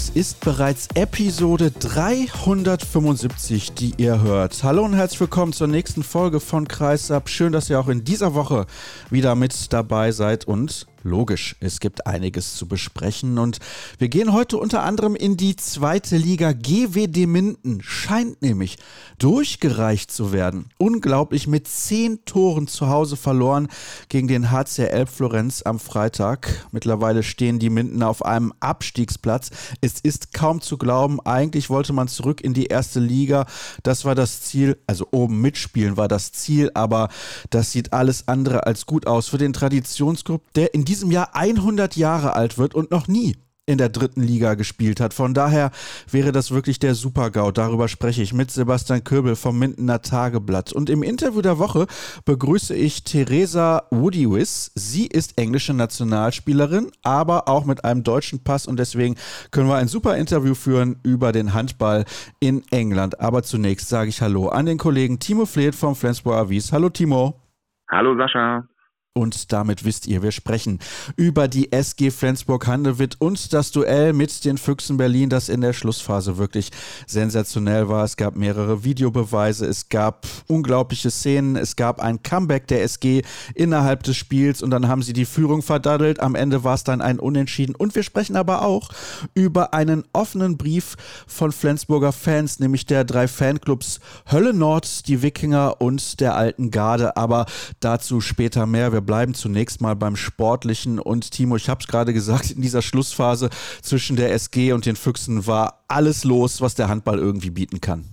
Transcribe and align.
Es 0.00 0.08
ist 0.08 0.40
bereits 0.40 0.88
Episode 0.94 1.70
375, 1.72 3.74
die 3.74 3.92
ihr 3.98 4.22
hört. 4.22 4.64
Hallo 4.64 4.82
und 4.82 4.94
herzlich 4.94 5.20
willkommen 5.20 5.52
zur 5.52 5.66
nächsten 5.66 6.02
Folge 6.02 6.40
von 6.40 6.66
Kreisab. 6.66 7.28
Schön, 7.28 7.52
dass 7.52 7.68
ihr 7.68 7.78
auch 7.78 7.88
in 7.88 8.02
dieser 8.02 8.32
Woche 8.32 8.64
wieder 9.10 9.34
mit 9.34 9.74
dabei 9.74 10.12
seid 10.12 10.46
und 10.46 10.86
Logisch, 11.02 11.56
es 11.60 11.80
gibt 11.80 12.06
einiges 12.06 12.56
zu 12.56 12.68
besprechen 12.68 13.38
und 13.38 13.58
wir 13.96 14.10
gehen 14.10 14.34
heute 14.34 14.58
unter 14.58 14.82
anderem 14.82 15.16
in 15.16 15.38
die 15.38 15.56
zweite 15.56 16.18
Liga. 16.18 16.52
GWD 16.52 17.26
Minden 17.26 17.80
scheint 17.82 18.42
nämlich 18.42 18.76
durchgereicht 19.18 20.10
zu 20.10 20.32
werden. 20.32 20.66
Unglaublich 20.76 21.46
mit 21.46 21.68
zehn 21.68 22.22
Toren 22.26 22.66
zu 22.66 22.88
Hause 22.88 23.16
verloren 23.16 23.68
gegen 24.10 24.28
den 24.28 24.50
HCL 24.50 25.06
Florenz 25.06 25.62
am 25.62 25.78
Freitag. 25.78 26.66
Mittlerweile 26.70 27.22
stehen 27.22 27.58
die 27.58 27.70
Minden 27.70 28.02
auf 28.02 28.22
einem 28.22 28.52
Abstiegsplatz. 28.60 29.50
Es 29.80 30.00
ist 30.00 30.34
kaum 30.34 30.60
zu 30.60 30.76
glauben. 30.76 31.18
Eigentlich 31.24 31.70
wollte 31.70 31.94
man 31.94 32.08
zurück 32.08 32.42
in 32.42 32.52
die 32.52 32.66
erste 32.66 33.00
Liga. 33.00 33.46
Das 33.82 34.04
war 34.04 34.14
das 34.14 34.42
Ziel. 34.42 34.76
Also 34.86 35.08
oben 35.12 35.40
mitspielen 35.40 35.96
war 35.96 36.08
das 36.08 36.32
Ziel, 36.32 36.70
aber 36.74 37.08
das 37.48 37.72
sieht 37.72 37.94
alles 37.94 38.28
andere 38.28 38.66
als 38.66 38.84
gut 38.84 39.06
aus 39.06 39.28
für 39.28 39.38
den 39.38 39.54
Traditionsclub, 39.54 40.42
der 40.54 40.74
in 40.74 40.84
diesem 40.90 41.12
Jahr 41.12 41.36
100 41.36 41.94
Jahre 41.94 42.34
alt 42.34 42.58
wird 42.58 42.74
und 42.74 42.90
noch 42.90 43.06
nie 43.06 43.36
in 43.64 43.78
der 43.78 43.90
dritten 43.90 44.22
Liga 44.22 44.54
gespielt 44.54 44.98
hat. 44.98 45.14
Von 45.14 45.34
daher 45.34 45.70
wäre 46.10 46.32
das 46.32 46.50
wirklich 46.50 46.80
der 46.80 46.96
Super-GAU. 46.96 47.52
Darüber 47.52 47.86
spreche 47.86 48.22
ich 48.22 48.32
mit 48.32 48.50
Sebastian 48.50 49.04
Köbel 49.04 49.36
vom 49.36 49.56
Mindener 49.56 50.02
Tageblatt. 50.02 50.72
Und 50.72 50.90
im 50.90 51.04
Interview 51.04 51.42
der 51.42 51.60
Woche 51.60 51.86
begrüße 52.24 52.74
ich 52.74 53.04
Theresa 53.04 53.84
Woodywis. 53.92 54.72
Sie 54.74 55.06
ist 55.06 55.38
englische 55.38 55.74
Nationalspielerin, 55.74 56.90
aber 57.04 57.46
auch 57.46 57.66
mit 57.66 57.84
einem 57.84 58.02
deutschen 58.02 58.42
Pass 58.42 58.66
und 58.66 58.80
deswegen 58.80 59.14
können 59.52 59.68
wir 59.68 59.76
ein 59.76 59.86
super 59.86 60.16
Interview 60.16 60.56
führen 60.56 60.98
über 61.04 61.30
den 61.30 61.54
Handball 61.54 62.04
in 62.40 62.64
England. 62.72 63.20
Aber 63.20 63.44
zunächst 63.44 63.88
sage 63.88 64.08
ich 64.08 64.20
Hallo 64.20 64.48
an 64.48 64.66
den 64.66 64.78
Kollegen 64.78 65.20
Timo 65.20 65.46
Fleet 65.46 65.76
vom 65.76 65.94
Flensburg 65.94 66.34
Avis. 66.34 66.72
Hallo 66.72 66.88
Timo. 66.88 67.40
Hallo 67.88 68.16
Sascha. 68.16 68.64
Und 69.12 69.50
damit 69.50 69.84
wisst 69.84 70.06
ihr, 70.06 70.22
wir 70.22 70.30
sprechen 70.30 70.78
über 71.16 71.48
die 71.48 71.72
SG 71.72 72.12
Flensburg-Handewitt 72.12 73.16
und 73.18 73.52
das 73.52 73.72
Duell 73.72 74.12
mit 74.12 74.44
den 74.44 74.56
Füchsen 74.56 74.98
Berlin, 74.98 75.28
das 75.28 75.48
in 75.48 75.62
der 75.62 75.72
Schlussphase 75.72 76.38
wirklich 76.38 76.70
sensationell 77.08 77.88
war. 77.88 78.04
Es 78.04 78.16
gab 78.16 78.36
mehrere 78.36 78.84
Videobeweise, 78.84 79.66
es 79.66 79.88
gab 79.88 80.28
unglaubliche 80.46 81.10
Szenen, 81.10 81.56
es 81.56 81.74
gab 81.74 81.98
ein 81.98 82.22
Comeback 82.22 82.68
der 82.68 82.84
SG 82.84 83.22
innerhalb 83.56 84.04
des 84.04 84.16
Spiels 84.16 84.62
und 84.62 84.70
dann 84.70 84.86
haben 84.86 85.02
sie 85.02 85.12
die 85.12 85.24
Führung 85.24 85.62
verdaddelt. 85.62 86.20
Am 86.20 86.36
Ende 86.36 86.62
war 86.62 86.74
es 86.74 86.84
dann 86.84 87.00
ein 87.00 87.18
Unentschieden. 87.18 87.74
Und 87.74 87.96
wir 87.96 88.04
sprechen 88.04 88.36
aber 88.36 88.62
auch 88.62 88.90
über 89.34 89.74
einen 89.74 90.04
offenen 90.12 90.56
Brief 90.56 90.96
von 91.26 91.50
Flensburger 91.50 92.12
Fans, 92.12 92.60
nämlich 92.60 92.86
der 92.86 93.02
drei 93.02 93.26
Fanclubs 93.26 93.98
Hölle 94.30 94.54
Nord, 94.54 95.08
die 95.08 95.20
Wikinger 95.20 95.80
und 95.80 96.20
der 96.20 96.36
Alten 96.36 96.70
Garde. 96.70 97.16
Aber 97.16 97.46
dazu 97.80 98.20
später 98.20 98.66
mehr. 98.66 98.92
Wir 98.92 98.99
wir 99.00 99.06
bleiben 99.06 99.32
zunächst 99.32 99.80
mal 99.80 99.96
beim 99.96 100.16
Sportlichen. 100.16 100.98
Und 100.98 101.32
Timo, 101.32 101.56
ich 101.56 101.68
habe 101.68 101.80
es 101.80 101.88
gerade 101.88 102.12
gesagt, 102.12 102.50
in 102.50 102.60
dieser 102.60 102.82
Schlussphase 102.82 103.48
zwischen 103.80 104.16
der 104.16 104.32
SG 104.32 104.72
und 104.72 104.84
den 104.84 104.96
Füchsen 104.96 105.46
war 105.46 105.84
alles 105.88 106.24
los, 106.24 106.60
was 106.60 106.74
der 106.74 106.88
Handball 106.88 107.18
irgendwie 107.18 107.50
bieten 107.50 107.80
kann. 107.80 108.04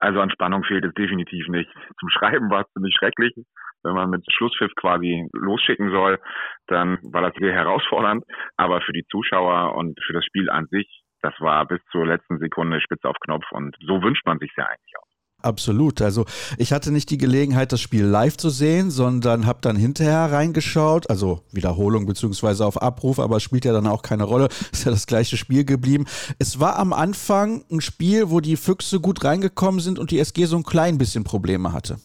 Also 0.00 0.20
an 0.20 0.30
Spannung 0.30 0.64
fehlt 0.64 0.84
es 0.84 0.94
definitiv 0.94 1.46
nicht. 1.48 1.70
Zum 2.00 2.08
Schreiben 2.08 2.50
war 2.50 2.62
es 2.62 2.72
ziemlich 2.72 2.94
schrecklich. 2.98 3.34
Wenn 3.82 3.94
man 3.94 4.10
mit 4.10 4.24
Schlusspfiff 4.32 4.74
quasi 4.74 5.28
losschicken 5.32 5.90
soll, 5.90 6.18
dann 6.66 6.98
war 7.02 7.22
das 7.22 7.34
sehr 7.38 7.52
herausfordernd. 7.52 8.24
Aber 8.56 8.80
für 8.80 8.92
die 8.92 9.06
Zuschauer 9.10 9.76
und 9.76 9.98
für 10.04 10.12
das 10.12 10.24
Spiel 10.24 10.50
an 10.50 10.66
sich, 10.70 10.88
das 11.22 11.34
war 11.38 11.66
bis 11.66 11.80
zur 11.92 12.06
letzten 12.06 12.38
Sekunde 12.38 12.80
spitze 12.80 13.08
auf 13.08 13.16
Knopf. 13.20 13.44
Und 13.52 13.76
so 13.86 14.02
wünscht 14.02 14.26
man 14.26 14.38
sich 14.38 14.50
ja 14.56 14.66
eigentlich 14.66 14.94
auch. 14.98 15.09
Absolut. 15.42 16.02
Also 16.02 16.26
ich 16.58 16.72
hatte 16.72 16.92
nicht 16.92 17.10
die 17.10 17.18
Gelegenheit, 17.18 17.72
das 17.72 17.80
Spiel 17.80 18.04
live 18.04 18.36
zu 18.36 18.50
sehen, 18.50 18.90
sondern 18.90 19.46
habe 19.46 19.60
dann 19.62 19.76
hinterher 19.76 20.32
reingeschaut, 20.32 21.08
also 21.08 21.42
Wiederholung 21.52 22.06
beziehungsweise 22.06 22.64
auf 22.66 22.80
Abruf, 22.80 23.18
aber 23.18 23.40
spielt 23.40 23.64
ja 23.64 23.72
dann 23.72 23.86
auch 23.86 24.02
keine 24.02 24.24
Rolle. 24.24 24.44
Ist 24.72 24.84
ja 24.84 24.90
das 24.90 25.06
gleiche 25.06 25.36
Spiel 25.36 25.64
geblieben. 25.64 26.04
Es 26.38 26.60
war 26.60 26.78
am 26.78 26.92
Anfang 26.92 27.64
ein 27.70 27.80
Spiel, 27.80 28.30
wo 28.30 28.40
die 28.40 28.56
Füchse 28.56 29.00
gut 29.00 29.24
reingekommen 29.24 29.80
sind 29.80 29.98
und 29.98 30.10
die 30.10 30.18
SG 30.18 30.44
so 30.44 30.56
ein 30.56 30.64
klein 30.64 30.98
bisschen 30.98 31.24
Probleme 31.24 31.72
hatte. 31.72 31.96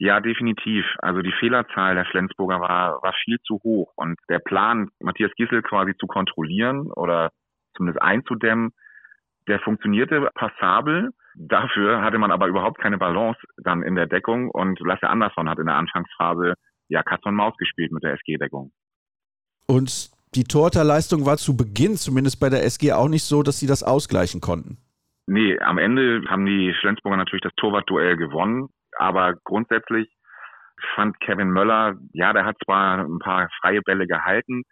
Ja, 0.00 0.20
definitiv. 0.20 0.84
Also 0.98 1.22
die 1.22 1.34
Fehlerzahl 1.40 1.96
der 1.96 2.04
Flensburger 2.04 2.60
war, 2.60 3.02
war 3.02 3.12
viel 3.24 3.38
zu 3.40 3.60
hoch. 3.64 3.92
Und 3.96 4.16
der 4.28 4.38
Plan, 4.38 4.90
Matthias 5.00 5.32
Gissel 5.36 5.62
quasi 5.62 5.96
zu 5.96 6.06
kontrollieren 6.06 6.92
oder 6.92 7.32
zumindest 7.76 8.00
einzudämmen, 8.00 8.72
der 9.48 9.58
funktionierte 9.60 10.30
passabel. 10.34 11.10
Dafür 11.40 12.02
hatte 12.02 12.18
man 12.18 12.32
aber 12.32 12.48
überhaupt 12.48 12.80
keine 12.80 12.98
Balance 12.98 13.38
dann 13.58 13.82
in 13.82 13.94
der 13.94 14.06
Deckung 14.06 14.50
und 14.50 14.80
Lasse 14.80 15.08
Andersson 15.08 15.48
hat 15.48 15.58
in 15.60 15.66
der 15.66 15.76
Anfangsphase 15.76 16.54
ja 16.88 17.02
Katz 17.04 17.24
und 17.26 17.36
Maus 17.36 17.56
gespielt 17.58 17.92
mit 17.92 18.02
der 18.02 18.14
SG-Deckung. 18.14 18.72
Und 19.68 20.10
die 20.34 20.44
Torterleistung 20.44 21.26
war 21.26 21.36
zu 21.36 21.56
Beginn, 21.56 21.94
zumindest 21.94 22.40
bei 22.40 22.48
der 22.48 22.64
SG, 22.64 22.92
auch 22.92 23.08
nicht 23.08 23.22
so, 23.22 23.44
dass 23.44 23.60
sie 23.60 23.68
das 23.68 23.84
ausgleichen 23.84 24.40
konnten. 24.40 24.78
Nee, 25.26 25.58
am 25.60 25.78
Ende 25.78 26.22
haben 26.28 26.44
die 26.44 26.74
Flensburger 26.80 27.16
natürlich 27.16 27.42
das 27.42 27.54
Torwartduell 27.56 28.16
gewonnen, 28.16 28.68
aber 28.96 29.34
grundsätzlich 29.44 30.08
fand 30.94 31.20
Kevin 31.20 31.50
Möller, 31.50 31.96
ja, 32.14 32.32
der 32.32 32.46
hat 32.46 32.56
zwar 32.64 32.98
ein 32.98 33.18
paar 33.20 33.48
freie 33.60 33.82
Bälle 33.82 34.08
gehalten, 34.08 34.62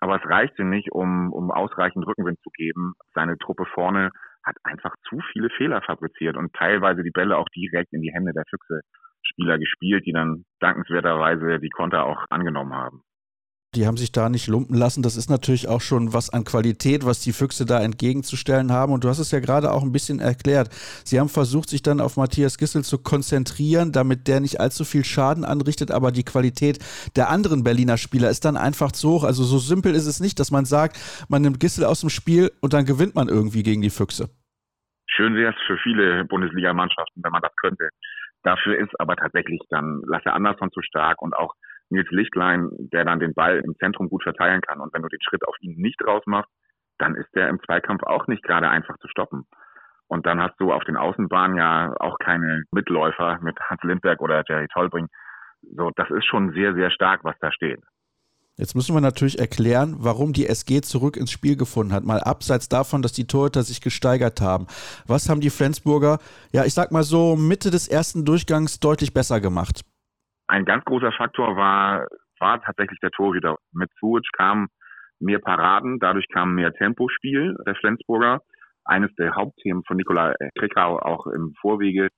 aber 0.00 0.16
es 0.16 0.28
reichte 0.28 0.64
nicht, 0.64 0.90
um, 0.90 1.32
um 1.32 1.52
ausreichend 1.52 2.06
Rückenwind 2.06 2.38
zu 2.42 2.50
geben. 2.50 2.94
Seine 3.14 3.38
Truppe 3.38 3.64
vorne 3.66 4.10
hat 4.46 4.56
einfach 4.62 4.94
zu 5.08 5.18
viele 5.32 5.50
Fehler 5.50 5.82
fabriziert 5.82 6.36
und 6.36 6.52
teilweise 6.54 7.02
die 7.02 7.10
Bälle 7.10 7.36
auch 7.36 7.48
direkt 7.48 7.92
in 7.92 8.02
die 8.02 8.12
Hände 8.12 8.32
der 8.32 8.44
Füchse 8.48 8.80
Spieler 9.22 9.58
gespielt, 9.58 10.06
die 10.06 10.12
dann 10.12 10.44
dankenswerterweise 10.60 11.58
die 11.58 11.70
Konter 11.70 12.04
auch 12.04 12.24
angenommen 12.30 12.74
haben. 12.74 13.02
Die 13.74 13.86
haben 13.86 13.98
sich 13.98 14.10
da 14.10 14.30
nicht 14.30 14.46
lumpen 14.46 14.74
lassen. 14.74 15.02
Das 15.02 15.16
ist 15.16 15.28
natürlich 15.28 15.68
auch 15.68 15.82
schon 15.82 16.14
was 16.14 16.30
an 16.30 16.44
Qualität, 16.44 17.04
was 17.04 17.20
die 17.20 17.32
Füchse 17.32 17.66
da 17.66 17.82
entgegenzustellen 17.82 18.72
haben. 18.72 18.92
Und 18.92 19.04
du 19.04 19.08
hast 19.08 19.18
es 19.18 19.32
ja 19.32 19.40
gerade 19.40 19.70
auch 19.70 19.82
ein 19.82 19.92
bisschen 19.92 20.18
erklärt. 20.18 20.70
Sie 21.04 21.20
haben 21.20 21.28
versucht, 21.28 21.68
sich 21.68 21.82
dann 21.82 22.00
auf 22.00 22.16
Matthias 22.16 22.56
Gissel 22.56 22.84
zu 22.84 22.96
konzentrieren, 22.96 23.92
damit 23.92 24.28
der 24.28 24.40
nicht 24.40 24.60
allzu 24.60 24.84
viel 24.84 25.04
Schaden 25.04 25.44
anrichtet. 25.44 25.90
Aber 25.90 26.10
die 26.10 26.24
Qualität 26.24 26.78
der 27.16 27.28
anderen 27.28 27.64
Berliner 27.64 27.98
Spieler 27.98 28.30
ist 28.30 28.46
dann 28.46 28.56
einfach 28.56 28.92
zu 28.92 29.10
hoch. 29.10 29.24
Also 29.24 29.44
so 29.44 29.58
simpel 29.58 29.94
ist 29.94 30.06
es 30.06 30.20
nicht, 30.20 30.40
dass 30.40 30.50
man 30.50 30.64
sagt, 30.64 30.96
man 31.28 31.42
nimmt 31.42 31.60
Gissel 31.60 31.84
aus 31.84 32.00
dem 32.00 32.08
Spiel 32.08 32.52
und 32.62 32.72
dann 32.72 32.86
gewinnt 32.86 33.14
man 33.14 33.28
irgendwie 33.28 33.62
gegen 33.62 33.82
die 33.82 33.90
Füchse. 33.90 34.30
Schön 35.08 35.34
wäre 35.34 35.52
es 35.52 35.66
für 35.66 35.76
viele 35.78 36.24
Bundesligamannschaften, 36.24 37.22
wenn 37.22 37.32
man 37.32 37.42
das 37.42 37.54
könnte. 37.56 37.90
Dafür 38.42 38.78
ist 38.78 38.98
aber 39.00 39.16
tatsächlich 39.16 39.60
dann 39.70 40.02
Lasse 40.06 40.32
Andersson 40.32 40.70
zu 40.72 40.80
stark 40.82 41.20
und 41.20 41.36
auch 41.36 41.52
Nils 41.90 42.10
Lichtlein, 42.10 42.70
der 42.92 43.04
dann 43.04 43.20
den 43.20 43.34
Ball 43.34 43.60
im 43.64 43.76
Zentrum 43.76 44.08
gut 44.08 44.22
verteilen 44.22 44.60
kann. 44.60 44.80
Und 44.80 44.92
wenn 44.92 45.02
du 45.02 45.08
den 45.08 45.22
Schritt 45.22 45.46
auf 45.46 45.54
ihn 45.60 45.76
nicht 45.76 46.04
rausmachst, 46.06 46.50
dann 46.98 47.14
ist 47.14 47.28
der 47.34 47.48
im 47.48 47.60
Zweikampf 47.64 48.02
auch 48.04 48.26
nicht 48.26 48.42
gerade 48.42 48.68
einfach 48.68 48.96
zu 48.98 49.08
stoppen. 49.08 49.44
Und 50.08 50.26
dann 50.26 50.40
hast 50.40 50.54
du 50.58 50.72
auf 50.72 50.84
den 50.84 50.96
Außenbahnen 50.96 51.56
ja 51.56 51.94
auch 51.98 52.18
keine 52.18 52.62
Mitläufer 52.70 53.38
mit 53.42 53.58
Hans 53.68 53.82
Lindberg 53.82 54.20
oder 54.20 54.42
Jerry 54.48 54.68
Tolbring. 54.72 55.08
So, 55.76 55.90
das 55.96 56.10
ist 56.10 56.26
schon 56.26 56.52
sehr, 56.52 56.74
sehr 56.74 56.90
stark, 56.90 57.24
was 57.24 57.36
da 57.40 57.50
steht. 57.50 57.80
Jetzt 58.58 58.74
müssen 58.74 58.94
wir 58.94 59.02
natürlich 59.02 59.38
erklären, 59.38 59.96
warum 59.98 60.32
die 60.32 60.46
SG 60.46 60.80
zurück 60.80 61.18
ins 61.18 61.30
Spiel 61.30 61.56
gefunden 61.56 61.92
hat. 61.92 62.04
Mal 62.04 62.20
abseits 62.20 62.70
davon, 62.70 63.02
dass 63.02 63.12
die 63.12 63.26
Torhüter 63.26 63.62
sich 63.62 63.82
gesteigert 63.82 64.40
haben. 64.40 64.66
Was 65.06 65.28
haben 65.28 65.42
die 65.42 65.50
Flensburger, 65.50 66.18
ja, 66.52 66.64
ich 66.64 66.72
sag 66.72 66.90
mal 66.90 67.02
so, 67.02 67.36
Mitte 67.36 67.70
des 67.70 67.86
ersten 67.86 68.24
Durchgangs 68.24 68.80
deutlich 68.80 69.12
besser 69.12 69.40
gemacht? 69.40 69.82
Ein 70.48 70.64
ganz 70.64 70.84
großer 70.84 71.12
Faktor 71.12 71.56
war, 71.56 72.06
war 72.38 72.62
tatsächlich 72.62 73.00
der 73.00 73.10
Torhüter. 73.10 73.56
Mit 73.72 73.90
Suic 73.98 74.24
kamen 74.32 74.68
mehr 75.18 75.38
Paraden, 75.38 75.98
dadurch 75.98 76.26
kam 76.32 76.54
mehr 76.54 76.72
Tempospiel 76.72 77.56
der 77.66 77.74
Flensburger. 77.76 78.40
Eines 78.84 79.12
der 79.16 79.34
Hauptthemen 79.34 79.82
von 79.84 79.96
Nikola 79.96 80.34
Krickau 80.58 80.98
auch 81.00 81.26
im 81.26 81.54
Vorwege, 81.60 82.08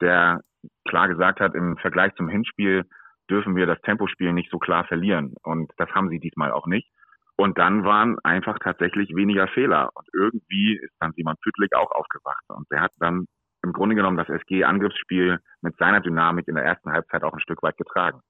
der 0.00 0.40
klar 0.88 1.08
gesagt 1.08 1.40
hat, 1.40 1.54
im 1.54 1.76
Vergleich 1.76 2.14
zum 2.14 2.28
Hinspiel 2.28 2.84
dürfen 3.30 3.56
wir 3.56 3.66
das 3.66 3.80
Tempospiel 3.82 4.32
nicht 4.32 4.50
so 4.50 4.58
klar 4.58 4.84
verlieren. 4.84 5.34
Und 5.42 5.70
das 5.76 5.90
haben 5.90 6.08
sie 6.08 6.18
diesmal 6.18 6.52
auch 6.52 6.66
nicht. 6.66 6.88
Und 7.36 7.58
dann 7.58 7.84
waren 7.84 8.18
einfach 8.24 8.58
tatsächlich 8.58 9.14
weniger 9.14 9.46
Fehler. 9.48 9.90
Und 9.94 10.08
irgendwie 10.12 10.76
ist 10.76 10.94
dann 10.98 11.12
Simon 11.12 11.36
Pütlik 11.42 11.74
auch 11.76 11.90
aufgewacht. 11.92 12.44
Und 12.48 12.66
der 12.70 12.80
hat 12.80 12.92
dann 12.98 13.26
im 13.62 13.72
Grunde 13.72 13.94
genommen 13.94 14.16
das 14.16 14.28
SG-Angriffsspiel 14.28 15.40
mit 15.60 15.76
seiner 15.76 16.00
Dynamik 16.00 16.48
in 16.48 16.54
der 16.54 16.64
ersten 16.64 16.92
Halbzeit 16.92 17.22
auch 17.22 17.32
ein 17.32 17.40
Stück 17.40 17.62
weit 17.62 17.76
getragen. 17.76 18.20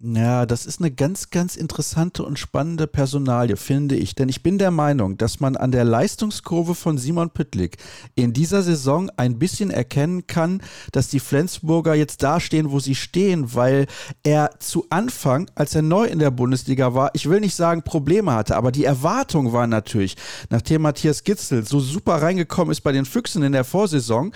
Ja, 0.00 0.46
das 0.46 0.64
ist 0.64 0.80
eine 0.80 0.92
ganz, 0.92 1.30
ganz 1.30 1.56
interessante 1.56 2.22
und 2.22 2.38
spannende 2.38 2.86
Personalie, 2.86 3.56
finde 3.56 3.96
ich. 3.96 4.14
Denn 4.14 4.28
ich 4.28 4.44
bin 4.44 4.56
der 4.56 4.70
Meinung, 4.70 5.18
dass 5.18 5.40
man 5.40 5.56
an 5.56 5.72
der 5.72 5.82
Leistungskurve 5.82 6.76
von 6.76 6.98
Simon 6.98 7.30
Püttlik 7.30 7.78
in 8.14 8.32
dieser 8.32 8.62
Saison 8.62 9.10
ein 9.16 9.40
bisschen 9.40 9.72
erkennen 9.72 10.28
kann, 10.28 10.62
dass 10.92 11.08
die 11.08 11.18
Flensburger 11.18 11.96
jetzt 11.96 12.22
da 12.22 12.38
stehen, 12.38 12.70
wo 12.70 12.78
sie 12.78 12.94
stehen, 12.94 13.56
weil 13.56 13.88
er 14.22 14.50
zu 14.60 14.86
Anfang, 14.88 15.50
als 15.56 15.74
er 15.74 15.82
neu 15.82 16.04
in 16.04 16.20
der 16.20 16.30
Bundesliga 16.30 16.94
war, 16.94 17.10
ich 17.14 17.28
will 17.28 17.40
nicht 17.40 17.56
sagen 17.56 17.82
Probleme 17.82 18.32
hatte, 18.32 18.54
aber 18.54 18.70
die 18.70 18.84
Erwartung 18.84 19.52
war 19.52 19.66
natürlich, 19.66 20.16
nachdem 20.48 20.82
Matthias 20.82 21.24
Gitzel 21.24 21.66
so 21.66 21.80
super 21.80 22.22
reingekommen 22.22 22.70
ist 22.70 22.82
bei 22.82 22.92
den 22.92 23.04
Füchsen 23.04 23.42
in 23.42 23.50
der 23.50 23.64
Vorsaison, 23.64 24.30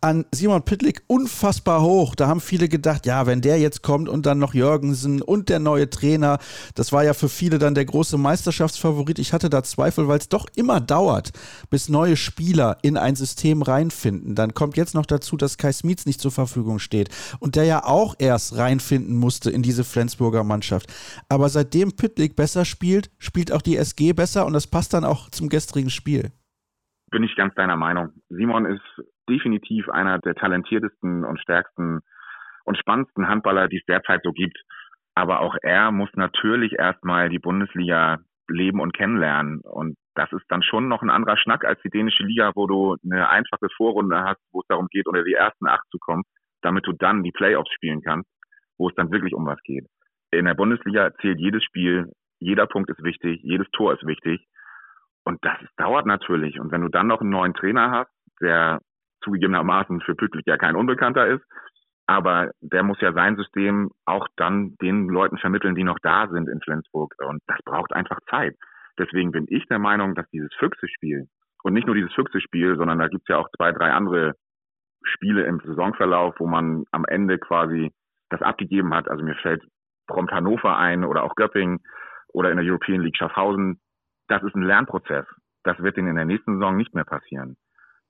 an 0.00 0.26
Simon 0.30 0.62
Püttlik 0.62 1.02
unfassbar 1.08 1.82
hoch. 1.82 2.14
Da 2.14 2.28
haben 2.28 2.40
viele 2.40 2.68
gedacht, 2.68 3.04
ja, 3.04 3.26
wenn 3.26 3.40
der 3.40 3.58
jetzt 3.58 3.82
kommt 3.82 4.08
und 4.08 4.24
dann 4.24 4.38
noch 4.38 4.54
Jürgensen 4.54 5.07
gewesen 5.08 5.22
und 5.22 5.48
der 5.48 5.58
neue 5.58 5.88
Trainer. 5.90 6.38
Das 6.74 6.92
war 6.92 7.04
ja 7.04 7.14
für 7.14 7.28
viele 7.28 7.58
dann 7.58 7.74
der 7.74 7.84
große 7.84 8.18
Meisterschaftsfavorit. 8.18 9.18
Ich 9.18 9.32
hatte 9.32 9.50
da 9.50 9.62
Zweifel, 9.62 10.08
weil 10.08 10.18
es 10.18 10.28
doch 10.28 10.46
immer 10.56 10.80
dauert, 10.80 11.32
bis 11.70 11.88
neue 11.88 12.16
Spieler 12.16 12.78
in 12.82 12.96
ein 12.96 13.16
System 13.16 13.62
reinfinden. 13.62 14.34
Dann 14.34 14.54
kommt 14.54 14.76
jetzt 14.76 14.94
noch 14.94 15.06
dazu, 15.06 15.36
dass 15.36 15.58
Kai 15.58 15.72
Smits 15.72 16.06
nicht 16.06 16.20
zur 16.20 16.30
Verfügung 16.30 16.78
steht 16.78 17.08
und 17.40 17.56
der 17.56 17.64
ja 17.64 17.84
auch 17.84 18.14
erst 18.18 18.56
reinfinden 18.56 19.16
musste 19.16 19.50
in 19.50 19.62
diese 19.62 19.84
Flensburger 19.84 20.44
Mannschaft. 20.44 20.92
Aber 21.28 21.48
seitdem 21.48 21.96
Püttlik 21.96 22.36
besser 22.36 22.64
spielt, 22.64 23.10
spielt 23.18 23.52
auch 23.52 23.62
die 23.62 23.76
SG 23.76 24.12
besser 24.12 24.46
und 24.46 24.52
das 24.52 24.66
passt 24.66 24.94
dann 24.94 25.04
auch 25.04 25.30
zum 25.30 25.48
gestrigen 25.48 25.90
Spiel. 25.90 26.30
Bin 27.10 27.22
ich 27.22 27.34
ganz 27.36 27.54
deiner 27.54 27.76
Meinung. 27.76 28.12
Simon 28.28 28.66
ist 28.66 28.82
definitiv 29.30 29.88
einer 29.88 30.18
der 30.18 30.34
talentiertesten 30.34 31.24
und 31.24 31.40
stärksten 31.40 32.00
und 32.68 32.78
spannendsten 32.78 33.28
Handballer, 33.28 33.66
die 33.66 33.78
es 33.78 33.86
derzeit 33.86 34.20
so 34.22 34.32
gibt. 34.32 34.56
Aber 35.18 35.40
auch 35.40 35.56
er 35.62 35.90
muss 35.90 36.10
natürlich 36.14 36.78
erstmal 36.78 37.28
die 37.28 37.40
Bundesliga 37.40 38.18
leben 38.46 38.80
und 38.80 38.96
kennenlernen. 38.96 39.60
Und 39.62 39.96
das 40.14 40.30
ist 40.30 40.44
dann 40.48 40.62
schon 40.62 40.86
noch 40.86 41.02
ein 41.02 41.10
anderer 41.10 41.36
Schnack 41.36 41.64
als 41.64 41.80
die 41.82 41.90
dänische 41.90 42.22
Liga, 42.22 42.52
wo 42.54 42.68
du 42.68 42.94
eine 43.02 43.28
einfache 43.28 43.66
Vorrunde 43.76 44.22
hast, 44.22 44.38
wo 44.52 44.60
es 44.60 44.66
darum 44.68 44.86
geht, 44.92 45.08
unter 45.08 45.24
die 45.24 45.32
ersten 45.32 45.66
acht 45.66 45.82
zu 45.90 45.98
kommen, 45.98 46.22
damit 46.62 46.86
du 46.86 46.92
dann 46.92 47.24
die 47.24 47.32
Playoffs 47.32 47.72
spielen 47.72 48.00
kannst, 48.00 48.30
wo 48.78 48.90
es 48.90 48.94
dann 48.94 49.10
wirklich 49.10 49.34
um 49.34 49.44
was 49.44 49.60
geht. 49.64 49.86
In 50.30 50.44
der 50.44 50.54
Bundesliga 50.54 51.12
zählt 51.20 51.40
jedes 51.40 51.64
Spiel, 51.64 52.12
jeder 52.38 52.68
Punkt 52.68 52.88
ist 52.88 53.02
wichtig, 53.02 53.40
jedes 53.42 53.68
Tor 53.72 53.94
ist 53.94 54.06
wichtig. 54.06 54.46
Und 55.24 55.44
das 55.44 55.58
dauert 55.78 56.06
natürlich. 56.06 56.60
Und 56.60 56.70
wenn 56.70 56.82
du 56.82 56.88
dann 56.90 57.08
noch 57.08 57.22
einen 57.22 57.30
neuen 57.30 57.54
Trainer 57.54 57.90
hast, 57.90 58.12
der 58.40 58.78
zugegebenermaßen 59.24 60.00
für 60.02 60.14
Püttlich 60.14 60.44
ja 60.46 60.56
kein 60.58 60.76
Unbekannter 60.76 61.26
ist, 61.26 61.42
aber 62.08 62.52
der 62.62 62.82
muss 62.82 63.00
ja 63.02 63.12
sein 63.12 63.36
System 63.36 63.90
auch 64.06 64.26
dann 64.36 64.76
den 64.80 65.08
Leuten 65.08 65.36
vermitteln, 65.36 65.74
die 65.74 65.84
noch 65.84 65.98
da 66.02 66.26
sind 66.28 66.48
in 66.48 66.60
Flensburg. 66.62 67.14
Und 67.18 67.42
das 67.46 67.58
braucht 67.66 67.92
einfach 67.92 68.18
Zeit. 68.30 68.56
Deswegen 68.98 69.30
bin 69.30 69.44
ich 69.48 69.66
der 69.66 69.78
Meinung, 69.78 70.14
dass 70.14 70.28
dieses 70.30 70.52
Füchse-Spiel 70.58 71.28
und 71.64 71.74
nicht 71.74 71.86
nur 71.86 71.94
dieses 71.94 72.12
Füchse-Spiel, 72.14 72.76
sondern 72.76 72.98
da 72.98 73.08
gibt's 73.08 73.28
ja 73.28 73.36
auch 73.36 73.48
zwei, 73.54 73.72
drei 73.72 73.92
andere 73.92 74.32
Spiele 75.02 75.44
im 75.44 75.60
Saisonverlauf, 75.60 76.34
wo 76.38 76.46
man 76.46 76.84
am 76.92 77.04
Ende 77.04 77.38
quasi 77.38 77.92
das 78.30 78.40
abgegeben 78.40 78.94
hat. 78.94 79.08
Also 79.10 79.22
mir 79.22 79.34
fällt 79.36 79.62
prompt 80.06 80.32
Hannover 80.32 80.78
ein 80.78 81.04
oder 81.04 81.24
auch 81.24 81.34
Göppingen 81.34 81.80
oder 82.28 82.50
in 82.50 82.56
der 82.56 82.66
European 82.66 83.02
League 83.02 83.18
Schaffhausen. 83.18 83.80
Das 84.28 84.42
ist 84.42 84.54
ein 84.54 84.62
Lernprozess. 84.62 85.26
Das 85.62 85.78
wird 85.80 85.98
ihnen 85.98 86.08
in 86.08 86.16
der 86.16 86.24
nächsten 86.24 86.54
Saison 86.54 86.74
nicht 86.74 86.94
mehr 86.94 87.04
passieren. 87.04 87.58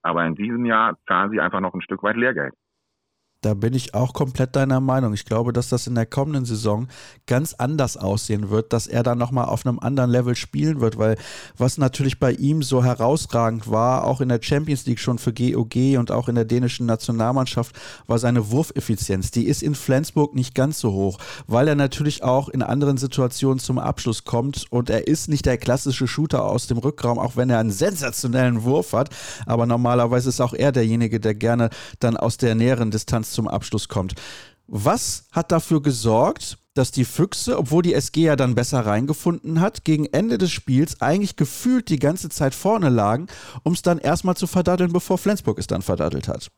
Aber 0.03 0.25
in 0.25 0.35
diesem 0.35 0.63
Jahr 0.63 0.97
zahlen 1.05 1.31
sie 1.31 1.41
einfach 1.41 1.59
noch 1.59 1.73
ein 1.73 1.81
Stück 1.81 2.01
weit 2.01 2.15
Lehrgeld. 2.15 2.53
Da 3.41 3.53
bin 3.53 3.73
ich 3.73 3.93
auch 3.93 4.13
komplett 4.13 4.57
deiner 4.57 4.81
Meinung. 4.81 5.13
Ich 5.13 5.23
glaube, 5.23 5.53
dass 5.53 5.69
das 5.69 5.87
in 5.87 5.95
der 5.95 6.05
kommenden 6.05 6.43
Saison 6.43 6.89
ganz 7.25 7.53
anders 7.53 7.95
aussehen 7.95 8.49
wird, 8.49 8.73
dass 8.73 8.85
er 8.85 9.01
dann 9.01 9.17
nochmal 9.17 9.45
auf 9.45 9.65
einem 9.65 9.79
anderen 9.79 10.09
Level 10.09 10.35
spielen 10.35 10.81
wird, 10.81 10.97
weil 10.97 11.15
was 11.57 11.77
natürlich 11.77 12.19
bei 12.19 12.33
ihm 12.33 12.63
so 12.63 12.83
herausragend 12.83 13.71
war, 13.71 14.03
auch 14.03 14.19
in 14.19 14.27
der 14.27 14.41
Champions 14.41 14.85
League 14.87 14.99
schon 14.99 15.19
für 15.19 15.31
GOG 15.31 15.97
und 15.97 16.11
auch 16.11 16.27
in 16.27 16.35
der 16.35 16.43
dänischen 16.43 16.85
Nationalmannschaft, 16.85 17.73
war 18.07 18.19
seine 18.19 18.51
Wurfeffizienz. 18.51 19.31
Die 19.31 19.45
ist 19.45 19.63
in 19.63 19.73
Flensburg 19.73 20.35
nicht 20.35 20.53
ganz 20.53 20.81
so 20.81 20.91
hoch, 20.91 21.17
weil 21.47 21.69
er 21.69 21.75
natürlich 21.75 22.23
auch 22.23 22.49
in 22.49 22.61
anderen 22.61 22.97
Situationen 22.97 23.59
zum 23.59 23.79
Abschluss 23.79 24.25
kommt 24.25 24.65
und 24.69 24.89
er 24.89 25.07
ist 25.07 25.29
nicht 25.29 25.45
der 25.45 25.57
klassische 25.57 26.09
Shooter 26.09 26.43
aus 26.43 26.67
dem 26.67 26.77
Rückraum, 26.77 27.17
auch 27.17 27.37
wenn 27.37 27.49
er 27.49 27.59
einen 27.59 27.71
sensationellen 27.71 28.63
Wurf 28.63 28.91
hat. 28.91 29.11
Aber 29.45 29.65
normalerweise 29.65 30.27
ist 30.27 30.41
auch 30.41 30.53
er 30.53 30.73
derjenige, 30.73 31.21
der 31.21 31.35
gerne 31.35 31.69
dann 31.99 32.17
aus 32.17 32.35
der 32.35 32.53
näheren 32.53 32.91
Distanz 32.91 33.28
zum 33.33 33.47
Abschluss 33.47 33.87
kommt. 33.87 34.15
Was 34.67 35.27
hat 35.31 35.51
dafür 35.51 35.81
gesorgt, 35.81 36.57
dass 36.75 36.91
die 36.91 37.03
Füchse, 37.03 37.57
obwohl 37.57 37.81
die 37.81 37.93
SG 37.93 38.21
ja 38.21 38.35
dann 38.35 38.55
besser 38.55 38.85
reingefunden 38.85 39.59
hat, 39.59 39.83
gegen 39.83 40.05
Ende 40.05 40.37
des 40.37 40.51
Spiels 40.51 41.01
eigentlich 41.01 41.35
gefühlt 41.35 41.89
die 41.89 41.99
ganze 41.99 42.29
Zeit 42.29 42.53
vorne 42.53 42.89
lagen, 42.89 43.27
um 43.63 43.73
es 43.73 43.81
dann 43.81 43.97
erstmal 43.97 44.35
zu 44.35 44.47
verdaddeln, 44.47 44.93
bevor 44.93 45.17
Flensburg 45.17 45.57
es 45.57 45.67
dann 45.67 45.81
verdaddelt 45.81 46.27
hat? 46.27 46.49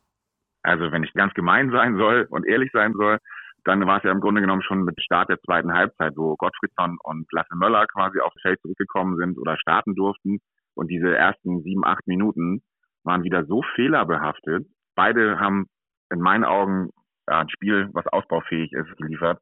Also 0.62 0.92
wenn 0.92 1.02
ich 1.02 1.12
ganz 1.14 1.34
gemein 1.34 1.70
sein 1.70 1.96
soll 1.96 2.26
und 2.30 2.46
ehrlich 2.46 2.70
sein 2.72 2.92
soll, 2.92 3.18
dann 3.64 3.86
war 3.86 3.98
es 3.98 4.04
ja 4.04 4.12
im 4.12 4.20
Grunde 4.20 4.40
genommen 4.40 4.62
schon 4.62 4.84
mit 4.84 5.00
Start 5.02 5.28
der 5.28 5.40
zweiten 5.40 5.72
Halbzeit, 5.72 6.12
wo 6.16 6.36
Gottfriedson 6.36 6.98
und 7.02 7.26
Lasse 7.32 7.54
Möller 7.56 7.86
quasi 7.86 8.20
aufs 8.20 8.40
Feld 8.42 8.60
zurückgekommen 8.60 9.16
sind 9.16 9.38
oder 9.38 9.56
starten 9.56 9.94
durften. 9.94 10.38
Und 10.74 10.88
diese 10.88 11.16
ersten 11.16 11.62
sieben, 11.62 11.84
acht 11.84 12.06
Minuten 12.06 12.62
waren 13.04 13.22
wieder 13.22 13.44
so 13.46 13.62
fehlerbehaftet. 13.74 14.66
Beide 14.94 15.38
haben 15.38 15.66
in 16.12 16.20
meinen 16.20 16.44
Augen 16.44 16.90
ja, 17.28 17.40
ein 17.40 17.48
Spiel, 17.48 17.88
was 17.92 18.06
ausbaufähig 18.06 18.72
ist, 18.72 18.96
geliefert. 18.96 19.40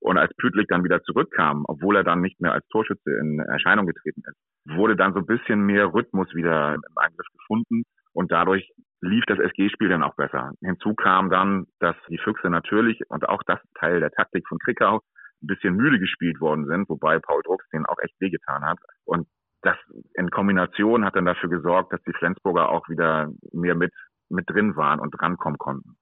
Und 0.00 0.16
als 0.16 0.34
Pütlik 0.36 0.68
dann 0.68 0.84
wieder 0.84 1.02
zurückkam, 1.02 1.64
obwohl 1.66 1.96
er 1.96 2.04
dann 2.04 2.22
nicht 2.22 2.40
mehr 2.40 2.52
als 2.52 2.66
Torschütze 2.68 3.10
in 3.10 3.38
Erscheinung 3.38 3.86
getreten 3.86 4.22
ist, 4.24 4.76
wurde 4.76 4.96
dann 4.96 5.12
so 5.12 5.18
ein 5.18 5.26
bisschen 5.26 5.60
mehr 5.60 5.92
Rhythmus 5.92 6.34
wieder 6.34 6.74
im 6.74 6.96
Angriff 6.96 7.26
gefunden 7.32 7.82
und 8.12 8.32
dadurch 8.32 8.70
lief 9.02 9.24
das 9.26 9.38
SG-Spiel 9.38 9.88
dann 9.88 10.02
auch 10.02 10.16
besser. 10.16 10.52
Hinzu 10.60 10.94
kam 10.94 11.30
dann, 11.30 11.66
dass 11.80 11.96
die 12.08 12.18
Füchse 12.18 12.48
natürlich 12.48 13.00
und 13.08 13.28
auch 13.28 13.42
das 13.46 13.60
Teil 13.78 14.00
der 14.00 14.10
Taktik 14.10 14.46
von 14.48 14.58
Krickau 14.58 15.00
ein 15.42 15.46
bisschen 15.46 15.74
müde 15.74 15.98
gespielt 15.98 16.40
worden 16.40 16.66
sind, 16.66 16.88
wobei 16.88 17.18
Paul 17.18 17.42
Drucks 17.42 17.68
den 17.70 17.86
auch 17.86 17.98
echt 18.02 18.14
wehgetan 18.20 18.64
hat. 18.64 18.78
Und 19.04 19.26
das 19.62 19.76
in 20.14 20.30
Kombination 20.30 21.04
hat 21.04 21.16
dann 21.16 21.26
dafür 21.26 21.50
gesorgt, 21.50 21.92
dass 21.92 22.02
die 22.04 22.12
Flensburger 22.14 22.70
auch 22.70 22.88
wieder 22.88 23.30
mehr 23.52 23.74
mit 23.74 23.92
mit 24.30 24.48
drin 24.48 24.76
waren 24.76 25.00
und 25.00 25.10
drankommen 25.10 25.58
konnten. 25.58 25.96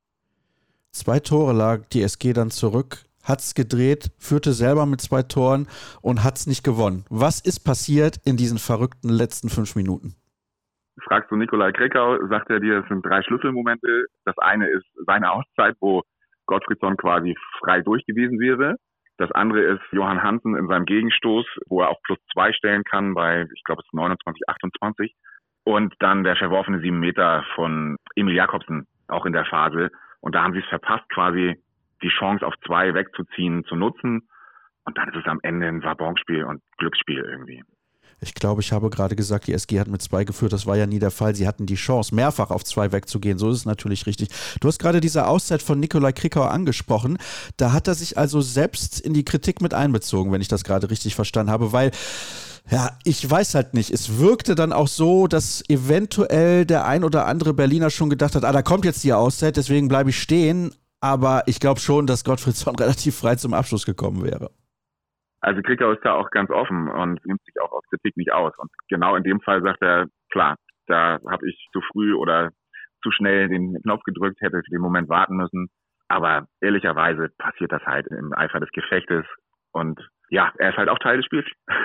Zwei 0.92 1.20
Tore 1.20 1.52
lag 1.52 1.86
die 1.92 2.02
SG 2.02 2.32
dann 2.32 2.50
zurück, 2.50 3.04
hat 3.22 3.40
es 3.40 3.54
gedreht, 3.54 4.10
führte 4.18 4.52
selber 4.52 4.86
mit 4.86 5.00
zwei 5.00 5.22
Toren 5.22 5.68
und 6.02 6.24
hat 6.24 6.36
es 6.36 6.46
nicht 6.46 6.64
gewonnen. 6.64 7.04
Was 7.10 7.40
ist 7.40 7.60
passiert 7.60 8.16
in 8.24 8.36
diesen 8.36 8.58
verrückten 8.58 9.10
letzten 9.10 9.48
fünf 9.48 9.76
Minuten? 9.76 10.14
Fragst 11.04 11.30
du 11.30 11.36
Nikolai 11.36 11.72
Krekau, 11.72 12.26
sagt 12.28 12.50
er 12.50 12.60
dir, 12.60 12.80
es 12.82 12.88
sind 12.88 13.04
drei 13.04 13.22
Schlüsselmomente. 13.22 14.06
Das 14.24 14.36
eine 14.38 14.68
ist 14.68 14.86
seine 15.06 15.30
Auszeit, 15.30 15.76
wo 15.80 16.02
Gottfriedson 16.46 16.96
quasi 16.96 17.36
frei 17.60 17.82
durch 17.82 18.04
gewesen 18.06 18.40
wäre. 18.40 18.76
Das 19.18 19.30
andere 19.32 19.60
ist 19.62 19.82
Johann 19.92 20.22
Hansen 20.22 20.56
in 20.56 20.68
seinem 20.68 20.86
Gegenstoß, 20.86 21.44
wo 21.66 21.82
er 21.82 21.90
auch 21.90 22.00
plus 22.04 22.18
zwei 22.32 22.52
stellen 22.52 22.84
kann 22.84 23.14
bei, 23.14 23.46
ich 23.54 23.64
glaube, 23.64 23.82
es 23.82 23.86
ist 23.86 23.94
29, 23.94 24.42
28. 24.48 25.14
Und 25.68 25.92
dann 25.98 26.24
der 26.24 26.34
verworfene 26.34 26.80
sieben 26.80 26.98
Meter 26.98 27.44
von 27.54 27.98
Emil 28.16 28.34
Jakobsen, 28.34 28.86
auch 29.08 29.26
in 29.26 29.34
der 29.34 29.44
Phase. 29.44 29.90
Und 30.20 30.34
da 30.34 30.42
haben 30.42 30.54
sie 30.54 30.60
es 30.60 30.68
verpasst, 30.70 31.06
quasi 31.10 31.62
die 32.02 32.08
Chance 32.08 32.46
auf 32.46 32.54
zwei 32.64 32.94
wegzuziehen, 32.94 33.64
zu 33.64 33.76
nutzen. 33.76 34.26
Und 34.86 34.96
dann 34.96 35.10
ist 35.10 35.16
es 35.16 35.26
am 35.26 35.40
Ende 35.42 35.66
ein 35.66 35.82
Wabonspiel 35.82 36.44
und 36.44 36.62
Glücksspiel 36.78 37.18
irgendwie. 37.18 37.62
Ich 38.22 38.32
glaube, 38.32 38.62
ich 38.62 38.72
habe 38.72 38.88
gerade 38.88 39.14
gesagt, 39.14 39.46
die 39.46 39.52
SG 39.52 39.78
hat 39.78 39.88
mit 39.88 40.00
zwei 40.00 40.24
geführt. 40.24 40.54
Das 40.54 40.66
war 40.66 40.78
ja 40.78 40.86
nie 40.86 41.00
der 41.00 41.10
Fall. 41.10 41.34
Sie 41.34 41.46
hatten 41.46 41.66
die 41.66 41.74
Chance, 41.74 42.14
mehrfach 42.14 42.50
auf 42.50 42.64
zwei 42.64 42.90
wegzugehen. 42.90 43.36
So 43.36 43.50
ist 43.50 43.58
es 43.58 43.66
natürlich 43.66 44.06
richtig. 44.06 44.30
Du 44.62 44.68
hast 44.68 44.78
gerade 44.78 45.02
diese 45.02 45.26
Auszeit 45.26 45.60
von 45.60 45.78
Nikolai 45.78 46.12
Krikauer 46.12 46.50
angesprochen. 46.50 47.18
Da 47.58 47.74
hat 47.74 47.88
er 47.88 47.94
sich 47.94 48.16
also 48.16 48.40
selbst 48.40 49.00
in 49.00 49.12
die 49.12 49.24
Kritik 49.26 49.60
mit 49.60 49.74
einbezogen, 49.74 50.32
wenn 50.32 50.40
ich 50.40 50.48
das 50.48 50.64
gerade 50.64 50.88
richtig 50.88 51.14
verstanden 51.14 51.52
habe, 51.52 51.74
weil 51.74 51.90
ja, 52.70 52.90
ich 53.04 53.28
weiß 53.28 53.54
halt 53.54 53.74
nicht. 53.74 53.90
Es 53.90 54.20
wirkte 54.20 54.54
dann 54.54 54.72
auch 54.72 54.88
so, 54.88 55.26
dass 55.26 55.64
eventuell 55.68 56.66
der 56.66 56.86
ein 56.86 57.02
oder 57.02 57.26
andere 57.26 57.54
Berliner 57.54 57.90
schon 57.90 58.10
gedacht 58.10 58.34
hat, 58.34 58.44
ah, 58.44 58.52
da 58.52 58.62
kommt 58.62 58.84
jetzt 58.84 59.04
die 59.04 59.12
Auszeit, 59.12 59.56
deswegen 59.56 59.88
bleibe 59.88 60.10
ich 60.10 60.20
stehen. 60.20 60.72
Aber 61.00 61.44
ich 61.46 61.60
glaube 61.60 61.80
schon, 61.80 62.06
dass 62.06 62.24
Gottfriedson 62.24 62.76
relativ 62.80 63.16
frei 63.16 63.36
zum 63.36 63.54
Abschluss 63.54 63.86
gekommen 63.86 64.24
wäre. 64.24 64.50
Also 65.40 65.62
Krickau 65.62 65.92
ist 65.92 66.04
da 66.04 66.14
auch 66.14 66.30
ganz 66.30 66.50
offen 66.50 66.88
und 66.88 67.24
nimmt 67.24 67.42
sich 67.44 67.54
auch 67.62 67.70
auf 67.72 67.84
Kritik 67.90 68.16
nicht 68.16 68.32
aus. 68.32 68.52
Und 68.58 68.70
genau 68.88 69.14
in 69.14 69.22
dem 69.22 69.40
Fall 69.40 69.62
sagt 69.62 69.80
er, 69.82 70.06
klar, 70.30 70.56
da 70.88 71.18
habe 71.28 71.48
ich 71.48 71.68
zu 71.72 71.80
früh 71.92 72.14
oder 72.14 72.50
zu 73.02 73.10
schnell 73.12 73.48
den 73.48 73.80
Knopf 73.82 74.02
gedrückt, 74.02 74.40
hätte 74.40 74.60
für 74.64 74.70
den 74.70 74.80
Moment 74.80 75.08
warten 75.08 75.36
müssen. 75.36 75.68
Aber 76.08 76.46
ehrlicherweise 76.60 77.28
passiert 77.38 77.70
das 77.70 77.82
halt 77.84 78.08
im 78.08 78.32
Eifer 78.32 78.60
des 78.60 78.70
Gefechtes. 78.70 79.24
Und 79.72 80.00
ja, 80.30 80.52
er 80.58 80.70
ist 80.70 80.76
halt 80.76 80.88
auch 80.88 80.98
Teil 80.98 81.18
des 81.18 81.26
Spiels. 81.26 81.46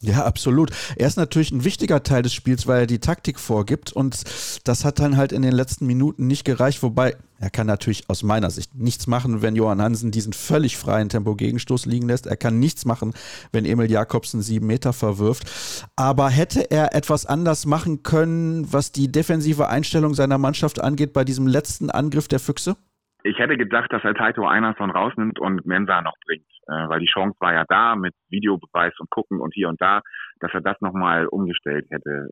Ja, 0.00 0.24
absolut. 0.24 0.70
Er 0.96 1.06
ist 1.06 1.16
natürlich 1.16 1.50
ein 1.50 1.64
wichtiger 1.64 2.02
Teil 2.02 2.22
des 2.22 2.34
Spiels, 2.34 2.66
weil 2.66 2.80
er 2.80 2.86
die 2.86 2.98
Taktik 2.98 3.40
vorgibt 3.40 3.92
und 3.92 4.24
das 4.64 4.84
hat 4.84 4.98
dann 4.98 5.16
halt 5.16 5.32
in 5.32 5.40
den 5.40 5.52
letzten 5.52 5.86
Minuten 5.86 6.26
nicht 6.26 6.44
gereicht, 6.44 6.82
wobei 6.82 7.16
er 7.38 7.48
kann 7.50 7.66
natürlich 7.66 8.08
aus 8.10 8.22
meiner 8.22 8.50
Sicht 8.50 8.74
nichts 8.74 9.06
machen, 9.06 9.40
wenn 9.40 9.56
Johann 9.56 9.80
Hansen 9.80 10.10
diesen 10.10 10.32
völlig 10.32 10.76
freien 10.76 11.08
Tempo-Gegenstoß 11.08 11.86
liegen 11.86 12.08
lässt. 12.08 12.26
Er 12.26 12.36
kann 12.36 12.58
nichts 12.58 12.84
machen, 12.84 13.14
wenn 13.52 13.64
Emil 13.64 13.90
Jakobsen 13.90 14.42
sieben 14.42 14.66
Meter 14.66 14.92
verwirft. 14.92 15.50
Aber 15.96 16.28
hätte 16.28 16.70
er 16.70 16.94
etwas 16.94 17.24
anders 17.24 17.64
machen 17.64 18.02
können, 18.02 18.72
was 18.72 18.92
die 18.92 19.10
defensive 19.10 19.68
Einstellung 19.68 20.14
seiner 20.14 20.38
Mannschaft 20.38 20.80
angeht, 20.80 21.12
bei 21.12 21.24
diesem 21.24 21.46
letzten 21.46 21.90
Angriff 21.90 22.28
der 22.28 22.40
Füchse? 22.40 22.76
Ich 23.26 23.38
hätte 23.38 23.56
gedacht, 23.56 23.90
dass 23.90 24.04
er 24.04 24.14
Taito 24.14 24.46
Einerson 24.46 24.90
rausnimmt 24.90 25.40
und 25.40 25.64
Mensa 25.64 26.02
noch 26.02 26.14
bringt, 26.26 26.46
äh, 26.68 26.88
weil 26.88 27.00
die 27.00 27.10
Chance 27.10 27.34
war 27.40 27.54
ja 27.54 27.64
da 27.66 27.96
mit 27.96 28.14
Videobeweis 28.28 28.92
und 28.98 29.08
Gucken 29.10 29.40
und 29.40 29.54
hier 29.54 29.70
und 29.70 29.80
da, 29.80 30.02
dass 30.40 30.52
er 30.52 30.60
das 30.60 30.78
nochmal 30.82 31.26
umgestellt 31.26 31.86
hätte, 31.90 32.28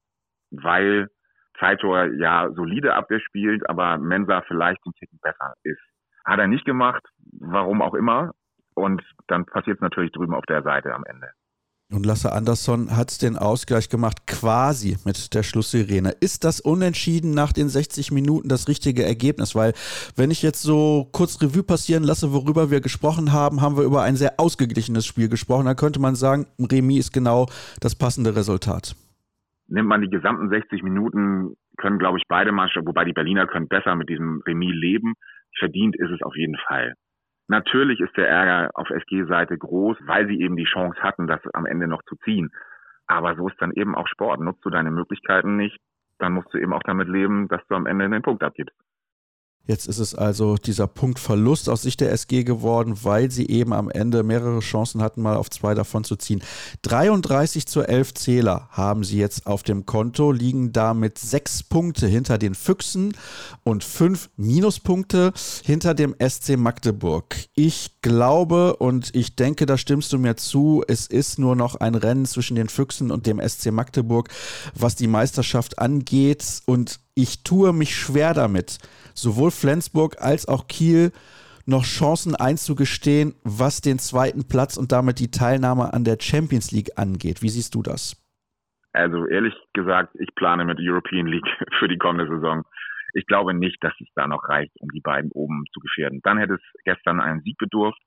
weil 0.50 1.08
Taito 1.58 1.96
ja 1.96 2.50
solide 2.52 2.94
Abwehr 2.94 3.20
spielt, 3.20 3.66
aber 3.70 3.96
Mensa 3.96 4.42
vielleicht 4.42 4.84
ein 4.84 4.92
Ticken 4.98 5.18
besser 5.22 5.54
ist. 5.62 5.80
Hat 6.26 6.38
er 6.38 6.46
nicht 6.46 6.66
gemacht, 6.66 7.02
warum 7.40 7.80
auch 7.80 7.94
immer, 7.94 8.32
und 8.74 9.02
dann 9.28 9.46
passiert 9.46 9.78
es 9.78 9.82
natürlich 9.82 10.12
drüben 10.12 10.34
auf 10.34 10.44
der 10.44 10.62
Seite 10.62 10.94
am 10.94 11.04
Ende. 11.06 11.30
Und 11.92 12.06
Lasse 12.06 12.32
Andersson 12.32 12.96
hat 12.96 13.20
den 13.20 13.36
Ausgleich 13.36 13.90
gemacht, 13.90 14.26
quasi 14.26 14.96
mit 15.04 15.34
der 15.34 15.42
Schlusssirene. 15.42 16.12
Ist 16.20 16.42
das 16.42 16.60
Unentschieden 16.60 17.34
nach 17.34 17.52
den 17.52 17.68
60 17.68 18.12
Minuten 18.12 18.48
das 18.48 18.66
richtige 18.66 19.04
Ergebnis? 19.04 19.54
Weil, 19.54 19.74
wenn 20.16 20.30
ich 20.30 20.42
jetzt 20.42 20.62
so 20.62 21.08
kurz 21.12 21.42
Revue 21.42 21.62
passieren 21.62 22.02
lasse, 22.02 22.32
worüber 22.32 22.70
wir 22.70 22.80
gesprochen 22.80 23.32
haben, 23.32 23.60
haben 23.60 23.76
wir 23.76 23.84
über 23.84 24.02
ein 24.02 24.16
sehr 24.16 24.40
ausgeglichenes 24.40 25.04
Spiel 25.04 25.28
gesprochen. 25.28 25.66
Da 25.66 25.74
könnte 25.74 26.00
man 26.00 26.14
sagen, 26.14 26.46
Remis 26.58 27.06
ist 27.06 27.12
genau 27.12 27.46
das 27.80 27.94
passende 27.94 28.34
Resultat. 28.34 28.96
Nimmt 29.68 29.88
man 29.88 30.00
die 30.00 30.10
gesamten 30.10 30.48
60 30.48 30.82
Minuten, 30.82 31.56
können, 31.76 31.98
glaube 31.98 32.18
ich, 32.18 32.24
beide 32.26 32.52
Mannschaften, 32.52 32.88
wobei 32.88 33.04
die 33.04 33.12
Berliner 33.12 33.46
können 33.46 33.68
besser 33.68 33.94
mit 33.96 34.08
diesem 34.08 34.42
Remis 34.46 34.74
leben. 34.74 35.14
Verdient 35.58 35.94
ist 35.96 36.10
es 36.10 36.22
auf 36.22 36.36
jeden 36.36 36.56
Fall. 36.66 36.94
Natürlich 37.48 38.00
ist 38.00 38.16
der 38.16 38.28
Ärger 38.28 38.70
auf 38.74 38.88
SG-Seite 38.90 39.58
groß, 39.58 39.98
weil 40.06 40.26
sie 40.26 40.40
eben 40.40 40.56
die 40.56 40.64
Chance 40.64 41.02
hatten, 41.02 41.26
das 41.26 41.40
am 41.54 41.66
Ende 41.66 41.86
noch 41.86 42.02
zu 42.04 42.16
ziehen. 42.16 42.50
Aber 43.06 43.34
so 43.36 43.48
ist 43.48 43.60
dann 43.60 43.72
eben 43.72 43.94
auch 43.94 44.06
Sport. 44.08 44.40
Nutzt 44.40 44.64
du 44.64 44.70
deine 44.70 44.90
Möglichkeiten 44.90 45.56
nicht, 45.56 45.78
dann 46.18 46.32
musst 46.32 46.52
du 46.54 46.58
eben 46.58 46.72
auch 46.72 46.82
damit 46.84 47.08
leben, 47.08 47.48
dass 47.48 47.66
du 47.68 47.74
am 47.74 47.86
Ende 47.86 48.08
den 48.08 48.22
Punkt 48.22 48.42
abgibst. 48.42 48.76
Jetzt 49.64 49.86
ist 49.86 49.98
es 49.98 50.14
also 50.16 50.56
dieser 50.56 50.88
Punktverlust 50.88 51.68
aus 51.68 51.82
Sicht 51.82 52.00
der 52.00 52.10
SG 52.10 52.42
geworden, 52.42 52.98
weil 53.02 53.30
sie 53.30 53.48
eben 53.48 53.72
am 53.72 53.90
Ende 53.90 54.24
mehrere 54.24 54.58
Chancen 54.58 55.00
hatten, 55.00 55.22
mal 55.22 55.36
auf 55.36 55.50
zwei 55.50 55.74
davon 55.74 56.02
zu 56.02 56.16
ziehen. 56.16 56.42
33 56.82 57.66
zu 57.66 57.82
11 57.82 58.14
Zähler 58.14 58.68
haben 58.70 59.04
sie 59.04 59.18
jetzt 59.18 59.46
auf 59.46 59.62
dem 59.62 59.86
Konto, 59.86 60.32
liegen 60.32 60.72
damit 60.72 61.16
sechs 61.18 61.62
Punkte 61.62 62.08
hinter 62.08 62.38
den 62.38 62.56
Füchsen 62.56 63.16
und 63.62 63.84
fünf 63.84 64.30
Minuspunkte 64.36 65.32
hinter 65.62 65.94
dem 65.94 66.16
SC 66.18 66.56
Magdeburg. 66.56 67.36
Ich 67.54 68.02
glaube 68.02 68.76
und 68.76 69.14
ich 69.14 69.36
denke, 69.36 69.66
da 69.66 69.78
stimmst 69.78 70.12
du 70.12 70.18
mir 70.18 70.36
zu, 70.36 70.82
es 70.88 71.06
ist 71.06 71.38
nur 71.38 71.54
noch 71.54 71.76
ein 71.76 71.94
Rennen 71.94 72.26
zwischen 72.26 72.56
den 72.56 72.68
Füchsen 72.68 73.12
und 73.12 73.26
dem 73.26 73.40
SC 73.40 73.70
Magdeburg, 73.70 74.28
was 74.74 74.96
die 74.96 75.06
Meisterschaft 75.06 75.78
angeht 75.78 76.62
und 76.66 76.98
ich 77.14 77.42
tue 77.42 77.72
mich 77.72 77.94
schwer 77.94 78.32
damit, 78.34 78.78
sowohl 79.14 79.50
Flensburg 79.50 80.16
als 80.20 80.46
auch 80.48 80.68
Kiel 80.68 81.12
noch 81.66 81.84
Chancen 81.84 82.34
einzugestehen, 82.34 83.34
was 83.44 83.80
den 83.80 83.98
zweiten 83.98 84.48
Platz 84.48 84.76
und 84.76 84.92
damit 84.92 85.20
die 85.20 85.30
Teilnahme 85.30 85.92
an 85.92 86.04
der 86.04 86.16
Champions 86.20 86.72
League 86.72 86.98
angeht. 86.98 87.42
Wie 87.42 87.48
siehst 87.48 87.74
du 87.74 87.82
das? 87.82 88.18
Also 88.92 89.26
ehrlich 89.26 89.54
gesagt, 89.72 90.14
ich 90.18 90.34
plane 90.34 90.64
mit 90.64 90.78
der 90.78 90.92
European 90.92 91.26
League 91.26 91.46
für 91.78 91.88
die 91.88 91.98
kommende 91.98 92.32
Saison. 92.32 92.62
Ich 93.14 93.26
glaube 93.26 93.54
nicht, 93.54 93.82
dass 93.82 93.94
es 94.00 94.08
da 94.14 94.26
noch 94.26 94.48
reicht, 94.48 94.72
um 94.80 94.88
die 94.90 95.00
beiden 95.00 95.30
oben 95.32 95.64
zu 95.72 95.80
gefährden. 95.80 96.20
Dann 96.22 96.38
hätte 96.38 96.54
es 96.54 96.82
gestern 96.84 97.20
einen 97.20 97.42
Sieg 97.42 97.58
bedurft 97.58 98.00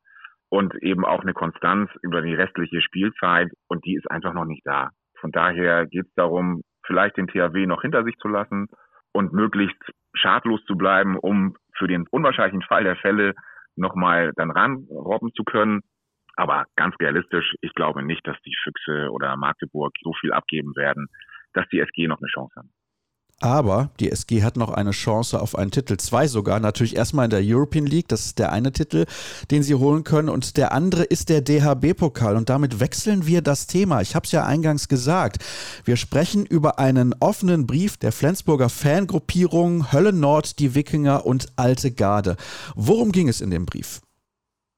und 0.50 0.76
eben 0.82 1.06
auch 1.06 1.22
eine 1.22 1.34
Konstanz 1.34 1.90
über 2.02 2.22
die 2.22 2.34
restliche 2.34 2.82
Spielzeit 2.82 3.52
und 3.68 3.86
die 3.86 3.96
ist 3.96 4.10
einfach 4.10 4.34
noch 4.34 4.46
nicht 4.46 4.66
da. 4.66 4.90
Von 5.20 5.32
daher 5.32 5.86
geht 5.86 6.06
es 6.06 6.14
darum, 6.16 6.62
vielleicht 6.86 7.18
den 7.18 7.28
THW 7.28 7.66
noch 7.66 7.82
hinter 7.82 8.04
sich 8.04 8.16
zu 8.18 8.28
lassen 8.28 8.68
und 9.15 9.31
möglichst 9.31 9.81
schadlos 10.13 10.60
zu 10.65 10.75
bleiben, 10.75 11.17
um 11.17 11.55
für 11.77 11.88
den 11.88 12.05
unwahrscheinlichen 12.12 12.63
Fall 12.63 12.84
der 12.84 12.98
Fälle 12.98 13.34
nochmal 13.77 14.34
dann 14.36 14.51
ranrobben 14.51 15.31
zu 15.34 15.45
können. 15.45 15.84
Aber 16.36 16.65
ganz 16.75 16.95
realistisch, 17.00 17.55
ich 17.62 17.74
glaube 17.75 18.03
nicht, 18.03 18.27
dass 18.27 18.36
die 18.45 18.55
Füchse 18.62 19.10
oder 19.12 19.38
Magdeburg 19.38 19.93
so 20.03 20.12
viel 20.19 20.34
abgeben 20.34 20.75
werden, 20.75 21.07
dass 21.53 21.65
die 21.69 21.79
SG 21.79 22.07
noch 22.07 22.19
eine 22.19 22.27
Chance 22.27 22.55
haben. 22.57 22.74
Aber 23.42 23.89
die 24.00 24.10
SG 24.10 24.44
hat 24.44 24.56
noch 24.56 24.72
eine 24.72 24.92
Chance 24.92 25.42
auf 25.42 25.58
einen 25.58 25.70
Titel, 25.70 25.98
zwei 25.98 26.27
sogar. 26.27 26.60
Natürlich 26.62 26.96
erstmal 26.96 27.25
in 27.25 27.32
der 27.32 27.42
European 27.44 27.86
League, 27.86 28.08
das 28.08 28.25
ist 28.27 28.39
der 28.39 28.54
eine 28.54 28.72
Titel, 28.72 29.06
den 29.51 29.62
sie 29.62 29.75
holen 29.75 30.06
können. 30.06 30.30
Und 30.30 30.56
der 30.56 30.72
andere 30.72 31.04
ist 31.04 31.30
der 31.30 31.42
DHB-Pokal. 31.42 32.38
Und 32.38 32.50
damit 32.50 32.80
wechseln 32.80 33.27
wir 33.27 33.42
das 33.42 33.68
Thema. 33.68 34.01
Ich 34.01 34.15
habe 34.15 34.24
es 34.24 34.32
ja 34.32 34.46
eingangs 34.46 34.88
gesagt. 34.88 35.39
Wir 35.84 35.98
sprechen 35.98 36.46
über 36.46 36.80
einen 36.80 37.13
offenen 37.20 37.68
Brief 37.68 37.98
der 37.98 38.13
Flensburger 38.13 38.70
Fangruppierung 38.70 39.92
Hölle 39.92 40.13
Nord, 40.13 40.60
die 40.60 40.74
Wikinger 40.74 41.25
und 41.25 41.48
Alte 41.58 41.94
Garde. 41.94 42.38
Worum 42.75 43.12
ging 43.12 43.27
es 43.27 43.42
in 43.42 43.51
dem 43.51 43.65
Brief? 43.65 44.00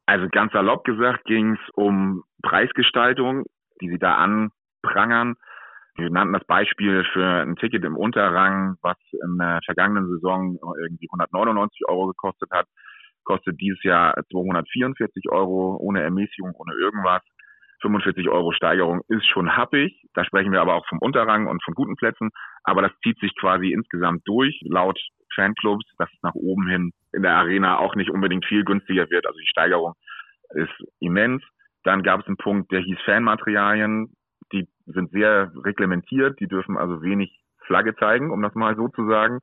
Also 0.08 0.28
ganz 0.32 0.52
salopp 0.54 0.84
gesagt 0.84 1.26
ging 1.26 1.54
es 1.54 1.70
um 1.76 2.24
Preisgestaltung, 2.42 3.44
die 3.82 3.90
sie 3.90 4.00
da 4.00 4.16
anprangern 4.16 5.36
wir 5.98 6.10
nannten 6.12 6.34
das 6.34 6.46
Beispiel 6.46 7.04
für 7.12 7.26
ein 7.26 7.56
Ticket 7.56 7.84
im 7.84 7.98
Unterrang, 7.98 8.78
was 8.82 8.98
in 9.12 9.38
der 9.38 9.60
vergangenen 9.66 10.08
Saison 10.10 10.58
irgendwie 10.82 11.08
199 11.12 11.82
Euro 11.88 12.08
gekostet 12.08 12.50
hat, 12.52 12.68
kostet 13.24 13.60
dieses 13.60 13.82
Jahr 13.84 14.14
244 14.32 15.30
Euro 15.30 15.78
ohne 15.80 16.02
Ermäßigung, 16.02 16.54
ohne 16.56 16.74
irgendwas. 16.76 17.22
45 17.82 18.30
Euro 18.30 18.52
Steigerung 18.54 19.02
ist 19.08 19.26
schon 19.28 19.56
happig. 19.56 19.94
Da 20.14 20.24
sprechen 20.24 20.52
wir 20.52 20.62
aber 20.62 20.76
auch 20.76 20.88
vom 20.88 21.00
Unterrang 21.00 21.48
und 21.48 21.64
von 21.64 21.74
guten 21.74 21.96
Plätzen. 21.96 22.30
Aber 22.64 22.82
das 22.82 22.92
zieht 23.04 23.20
sich 23.20 23.36
quasi 23.40 23.72
insgesamt 23.72 24.22
durch, 24.26 24.60
laut 24.64 25.00
Fanclubs, 25.36 25.86
dass 25.98 26.10
es 26.12 26.24
nach 26.24 26.34
oben 26.34 26.68
hin 26.68 26.92
in 27.14 27.22
der 27.22 27.36
Arena 27.36 27.78
auch 27.78 27.96
nicht 27.96 28.10
unbedingt 28.10 28.46
viel 28.46 28.64
günstiger 28.64 29.10
wird. 29.10 29.28
Also 29.28 29.38
die 29.38 29.48
Steigerung 29.48 29.94
ist 30.56 30.74
immens. 31.00 31.44
Dann 31.84 32.02
gab 32.02 32.22
es 32.22 32.28
einen 32.28 32.38
Punkt, 32.38 32.72
der 32.72 32.82
hieß 32.82 32.98
Fanmaterialien 33.06 34.12
sind 34.88 35.12
sehr 35.12 35.52
reglementiert, 35.64 36.40
die 36.40 36.48
dürfen 36.48 36.78
also 36.78 37.02
wenig 37.02 37.40
Flagge 37.66 37.96
zeigen, 37.96 38.32
um 38.32 38.42
das 38.42 38.56
mal 38.56 38.76
so 38.76 38.88
zu 38.88 39.08
sagen. 39.08 39.40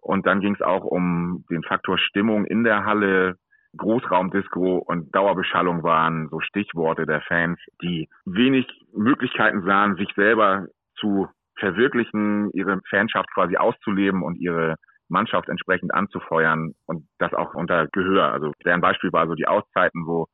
Und 0.00 0.26
dann 0.26 0.40
ging 0.40 0.54
es 0.54 0.60
auch 0.60 0.84
um 0.84 1.44
den 1.50 1.62
Faktor 1.62 1.98
Stimmung 1.98 2.44
in 2.44 2.64
der 2.64 2.84
Halle, 2.84 3.36
Großraumdisco 3.76 4.76
und 4.78 5.14
Dauerbeschallung 5.14 5.82
waren 5.82 6.28
so 6.28 6.40
Stichworte 6.40 7.06
der 7.06 7.22
Fans, 7.22 7.58
die 7.82 8.08
wenig 8.24 8.66
Möglichkeiten 8.94 9.64
sahen, 9.64 9.96
sich 9.96 10.08
selber 10.14 10.66
zu 10.96 11.28
verwirklichen, 11.58 12.50
ihre 12.52 12.80
Fanschaft 12.88 13.32
quasi 13.34 13.56
auszuleben 13.56 14.22
und 14.22 14.36
ihre 14.36 14.76
Mannschaft 15.08 15.48
entsprechend 15.48 15.92
anzufeuern 15.92 16.74
und 16.86 17.06
das 17.18 17.32
auch 17.34 17.54
unter 17.54 17.88
Gehör. 17.88 18.32
Also 18.32 18.52
deren 18.64 18.80
Beispiel 18.80 19.12
war 19.12 19.26
so 19.26 19.34
die 19.34 19.46
Auszeiten, 19.46 20.06
wo 20.06 20.26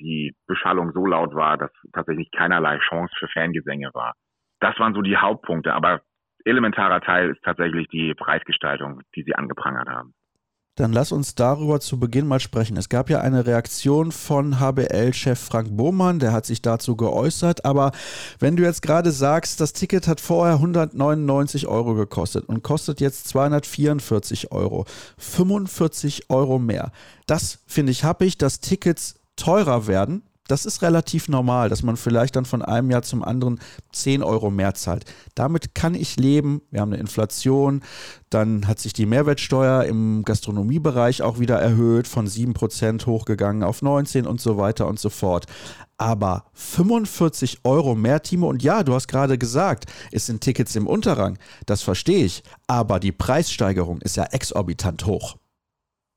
die 0.00 0.34
Beschallung 0.46 0.92
so 0.92 1.04
laut 1.06 1.34
war, 1.34 1.56
dass 1.58 1.70
tatsächlich 1.92 2.30
keinerlei 2.30 2.78
Chance 2.78 3.14
für 3.18 3.28
Fangesänge 3.28 3.90
war. 3.92 4.14
Das 4.60 4.78
waren 4.78 4.94
so 4.94 5.02
die 5.02 5.16
Hauptpunkte, 5.16 5.72
aber 5.72 6.00
elementarer 6.44 7.00
Teil 7.00 7.30
ist 7.30 7.42
tatsächlich 7.42 7.88
die 7.88 8.14
Preisgestaltung, 8.14 9.02
die 9.14 9.22
sie 9.22 9.34
angeprangert 9.34 9.88
haben. 9.88 10.14
Dann 10.78 10.92
lass 10.92 11.10
uns 11.10 11.34
darüber 11.34 11.80
zu 11.80 11.98
Beginn 11.98 12.28
mal 12.28 12.38
sprechen. 12.38 12.76
Es 12.76 12.88
gab 12.88 13.10
ja 13.10 13.20
eine 13.20 13.44
Reaktion 13.44 14.12
von 14.12 14.60
HBL-Chef 14.60 15.36
Frank 15.36 15.76
Bohmann, 15.76 16.20
der 16.20 16.32
hat 16.32 16.46
sich 16.46 16.62
dazu 16.62 16.94
geäußert. 16.94 17.64
Aber 17.64 17.90
wenn 18.38 18.54
du 18.54 18.62
jetzt 18.62 18.82
gerade 18.82 19.10
sagst, 19.10 19.60
das 19.60 19.72
Ticket 19.72 20.06
hat 20.06 20.20
vorher 20.20 20.54
199 20.54 21.66
Euro 21.66 21.94
gekostet 21.94 22.48
und 22.48 22.62
kostet 22.62 23.00
jetzt 23.00 23.26
244 23.26 24.52
Euro, 24.52 24.84
45 25.18 26.30
Euro 26.30 26.60
mehr. 26.60 26.92
Das 27.26 27.64
finde 27.66 27.90
ich 27.90 28.04
happig, 28.04 28.38
dass 28.38 28.60
Tickets 28.60 29.18
teurer 29.38 29.86
werden, 29.86 30.22
das 30.48 30.64
ist 30.64 30.80
relativ 30.82 31.28
normal, 31.28 31.68
dass 31.68 31.82
man 31.82 31.98
vielleicht 31.98 32.34
dann 32.34 32.46
von 32.46 32.62
einem 32.62 32.90
Jahr 32.90 33.02
zum 33.02 33.22
anderen 33.22 33.60
10 33.92 34.22
Euro 34.22 34.50
mehr 34.50 34.72
zahlt. 34.72 35.04
Damit 35.34 35.74
kann 35.74 35.94
ich 35.94 36.16
leben. 36.16 36.62
Wir 36.70 36.80
haben 36.80 36.92
eine 36.92 37.00
Inflation. 37.00 37.82
Dann 38.30 38.66
hat 38.66 38.78
sich 38.78 38.94
die 38.94 39.04
Mehrwertsteuer 39.04 39.84
im 39.84 40.24
Gastronomiebereich 40.24 41.20
auch 41.20 41.38
wieder 41.38 41.58
erhöht, 41.60 42.08
von 42.08 42.26
7% 42.26 43.04
hochgegangen 43.04 43.62
auf 43.62 43.82
19 43.82 44.26
und 44.26 44.40
so 44.40 44.56
weiter 44.56 44.88
und 44.88 44.98
so 44.98 45.10
fort. 45.10 45.44
Aber 45.98 46.44
45 46.54 47.60
Euro 47.64 47.94
mehr, 47.94 48.22
Timo, 48.22 48.48
und 48.48 48.62
ja, 48.62 48.82
du 48.82 48.94
hast 48.94 49.08
gerade 49.08 49.36
gesagt, 49.36 49.84
es 50.12 50.26
sind 50.26 50.40
Tickets 50.40 50.74
im 50.76 50.86
Unterrang. 50.86 51.38
Das 51.66 51.82
verstehe 51.82 52.24
ich. 52.24 52.42
Aber 52.66 53.00
die 53.00 53.12
Preissteigerung 53.12 54.00
ist 54.00 54.16
ja 54.16 54.24
exorbitant 54.24 55.04
hoch. 55.04 55.36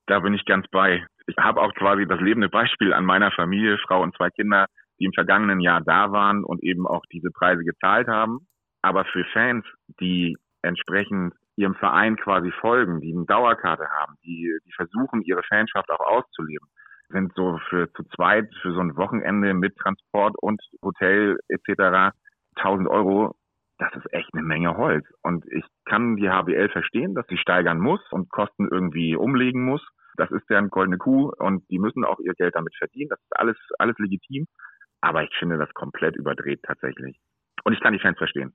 Da 0.07 0.19
bin 0.19 0.33
ich 0.33 0.45
ganz 0.45 0.65
bei 0.71 1.05
ich 1.31 1.43
habe 1.43 1.61
auch 1.61 1.73
quasi 1.73 2.05
das 2.05 2.19
lebende 2.19 2.49
Beispiel 2.49 2.93
an 2.93 3.05
meiner 3.05 3.31
Familie, 3.31 3.77
Frau 3.79 4.01
und 4.01 4.15
zwei 4.15 4.29
Kinder, 4.29 4.67
die 4.99 5.05
im 5.05 5.13
vergangenen 5.13 5.59
Jahr 5.59 5.81
da 5.81 6.11
waren 6.11 6.43
und 6.43 6.61
eben 6.63 6.85
auch 6.85 7.03
diese 7.11 7.31
Preise 7.31 7.63
gezahlt 7.63 8.07
haben. 8.07 8.47
Aber 8.81 9.05
für 9.05 9.23
Fans, 9.33 9.65
die 9.99 10.37
entsprechend 10.61 11.33
ihrem 11.55 11.75
Verein 11.75 12.17
quasi 12.17 12.51
folgen, 12.59 13.01
die 13.01 13.13
eine 13.13 13.25
Dauerkarte 13.25 13.87
haben, 13.99 14.15
die, 14.23 14.57
die 14.65 14.71
versuchen, 14.73 15.21
ihre 15.23 15.43
Fanschaft 15.43 15.89
auch 15.89 15.99
auszuleben, 15.99 16.67
sind 17.09 17.33
so 17.35 17.59
für 17.69 17.91
zu 17.93 18.03
zweit 18.15 18.49
für 18.61 18.73
so 18.73 18.79
ein 18.79 18.95
Wochenende 18.95 19.53
mit 19.53 19.75
Transport 19.77 20.35
und 20.41 20.61
Hotel 20.81 21.37
etc. 21.49 22.15
1000 22.55 22.87
Euro, 22.89 23.35
das 23.77 23.93
ist 23.95 24.13
echt 24.13 24.29
eine 24.33 24.43
Menge 24.43 24.77
Holz. 24.77 25.05
Und 25.21 25.45
ich 25.51 25.65
kann 25.85 26.15
die 26.15 26.29
HBL 26.29 26.69
verstehen, 26.69 27.15
dass 27.15 27.25
sie 27.27 27.37
steigern 27.37 27.79
muss 27.79 28.01
und 28.11 28.29
Kosten 28.29 28.67
irgendwie 28.69 29.15
umlegen 29.15 29.63
muss. 29.63 29.85
Das 30.17 30.31
ist 30.31 30.49
deren 30.49 30.69
goldene 30.69 30.97
Kuh 30.97 31.31
und 31.37 31.69
die 31.69 31.79
müssen 31.79 32.05
auch 32.05 32.19
ihr 32.19 32.33
Geld 32.33 32.55
damit 32.55 32.75
verdienen. 32.75 33.09
Das 33.09 33.19
ist 33.19 33.39
alles, 33.39 33.57
alles 33.79 33.97
legitim. 33.97 34.47
Aber 35.01 35.23
ich 35.23 35.33
finde 35.37 35.57
das 35.57 35.73
komplett 35.73 36.15
überdreht 36.15 36.61
tatsächlich. 36.63 37.19
Und 37.63 37.73
ich 37.73 37.79
kann 37.81 37.93
die 37.93 37.99
Fans 37.99 38.17
verstehen. 38.17 38.53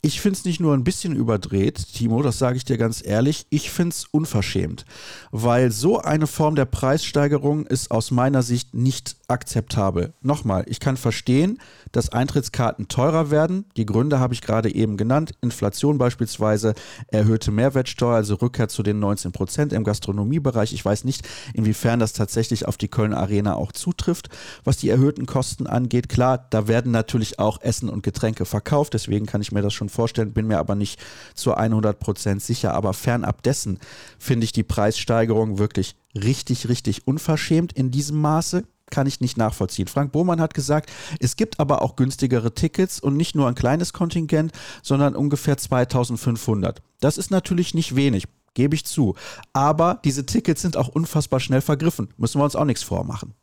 Ich 0.00 0.20
finde 0.20 0.38
es 0.38 0.44
nicht 0.44 0.60
nur 0.60 0.74
ein 0.74 0.84
bisschen 0.84 1.16
überdreht, 1.16 1.94
Timo, 1.94 2.22
das 2.22 2.38
sage 2.38 2.56
ich 2.56 2.64
dir 2.64 2.78
ganz 2.78 3.04
ehrlich, 3.04 3.46
ich 3.50 3.70
finde 3.70 3.94
es 3.94 4.06
unverschämt, 4.10 4.84
weil 5.32 5.72
so 5.72 5.98
eine 5.98 6.26
Form 6.26 6.54
der 6.54 6.66
Preissteigerung 6.66 7.66
ist 7.66 7.90
aus 7.90 8.10
meiner 8.10 8.42
Sicht 8.42 8.74
nicht 8.74 9.16
akzeptabel. 9.28 10.14
Nochmal, 10.22 10.64
ich 10.68 10.80
kann 10.80 10.96
verstehen, 10.96 11.58
dass 11.92 12.10
Eintrittskarten 12.10 12.88
teurer 12.88 13.30
werden. 13.30 13.66
Die 13.76 13.86
Gründe 13.86 14.20
habe 14.20 14.34
ich 14.34 14.40
gerade 14.40 14.74
eben 14.74 14.96
genannt. 14.96 15.32
Inflation 15.42 15.98
beispielsweise, 15.98 16.74
erhöhte 17.08 17.50
Mehrwertsteuer, 17.50 18.14
also 18.14 18.36
Rückkehr 18.36 18.68
zu 18.68 18.82
den 18.82 18.98
19 19.00 19.32
Prozent 19.32 19.72
im 19.72 19.84
Gastronomiebereich. 19.84 20.72
Ich 20.72 20.84
weiß 20.84 21.04
nicht, 21.04 21.28
inwiefern 21.54 21.98
das 21.98 22.12
tatsächlich 22.12 22.66
auf 22.66 22.76
die 22.76 22.88
Köln 22.88 23.12
Arena 23.12 23.54
auch 23.54 23.72
zutrifft, 23.72 24.28
was 24.64 24.78
die 24.78 24.88
erhöhten 24.88 25.26
Kosten 25.26 25.66
angeht. 25.66 26.08
Klar, 26.08 26.46
da 26.50 26.68
werden 26.68 26.92
natürlich 26.92 27.38
auch 27.38 27.60
Essen 27.60 27.88
und 27.88 28.02
Getränke 28.02 28.44
verkauft. 28.44 28.94
Deswegen 28.94 29.26
kann 29.26 29.42
ich 29.42 29.52
mir 29.52 29.62
das 29.62 29.74
schon 29.74 29.87
vorstellen, 29.88 30.32
bin 30.32 30.46
mir 30.46 30.58
aber 30.58 30.74
nicht 30.74 31.00
zu 31.34 31.54
100 31.54 31.98
Prozent 31.98 32.42
sicher. 32.42 32.74
Aber 32.74 32.92
fernab 32.92 33.42
dessen 33.42 33.78
finde 34.18 34.44
ich 34.44 34.52
die 34.52 34.62
Preissteigerung 34.62 35.58
wirklich 35.58 35.96
richtig, 36.14 36.68
richtig 36.68 37.06
unverschämt 37.06 37.72
in 37.72 37.90
diesem 37.90 38.20
Maße 38.20 38.64
kann 38.90 39.06
ich 39.06 39.20
nicht 39.20 39.36
nachvollziehen. 39.36 39.86
Frank 39.86 40.12
Bohmann 40.12 40.40
hat 40.40 40.54
gesagt, 40.54 40.90
es 41.20 41.36
gibt 41.36 41.60
aber 41.60 41.82
auch 41.82 41.96
günstigere 41.96 42.54
Tickets 42.54 43.00
und 43.00 43.16
nicht 43.16 43.34
nur 43.34 43.48
ein 43.48 43.54
kleines 43.54 43.92
Kontingent, 43.92 44.52
sondern 44.82 45.14
ungefähr 45.14 45.56
2500. 45.56 46.82
Das 47.00 47.18
ist 47.18 47.30
natürlich 47.30 47.74
nicht 47.74 47.96
wenig, 47.96 48.24
gebe 48.54 48.74
ich 48.74 48.86
zu. 48.86 49.14
Aber 49.52 50.00
diese 50.04 50.26
Tickets 50.26 50.62
sind 50.62 50.76
auch 50.76 50.88
unfassbar 50.88 51.40
schnell 51.40 51.60
vergriffen. 51.60 52.08
Müssen 52.16 52.40
wir 52.40 52.44
uns 52.44 52.56
auch 52.56 52.64
nichts 52.64 52.82
vormachen. 52.82 53.34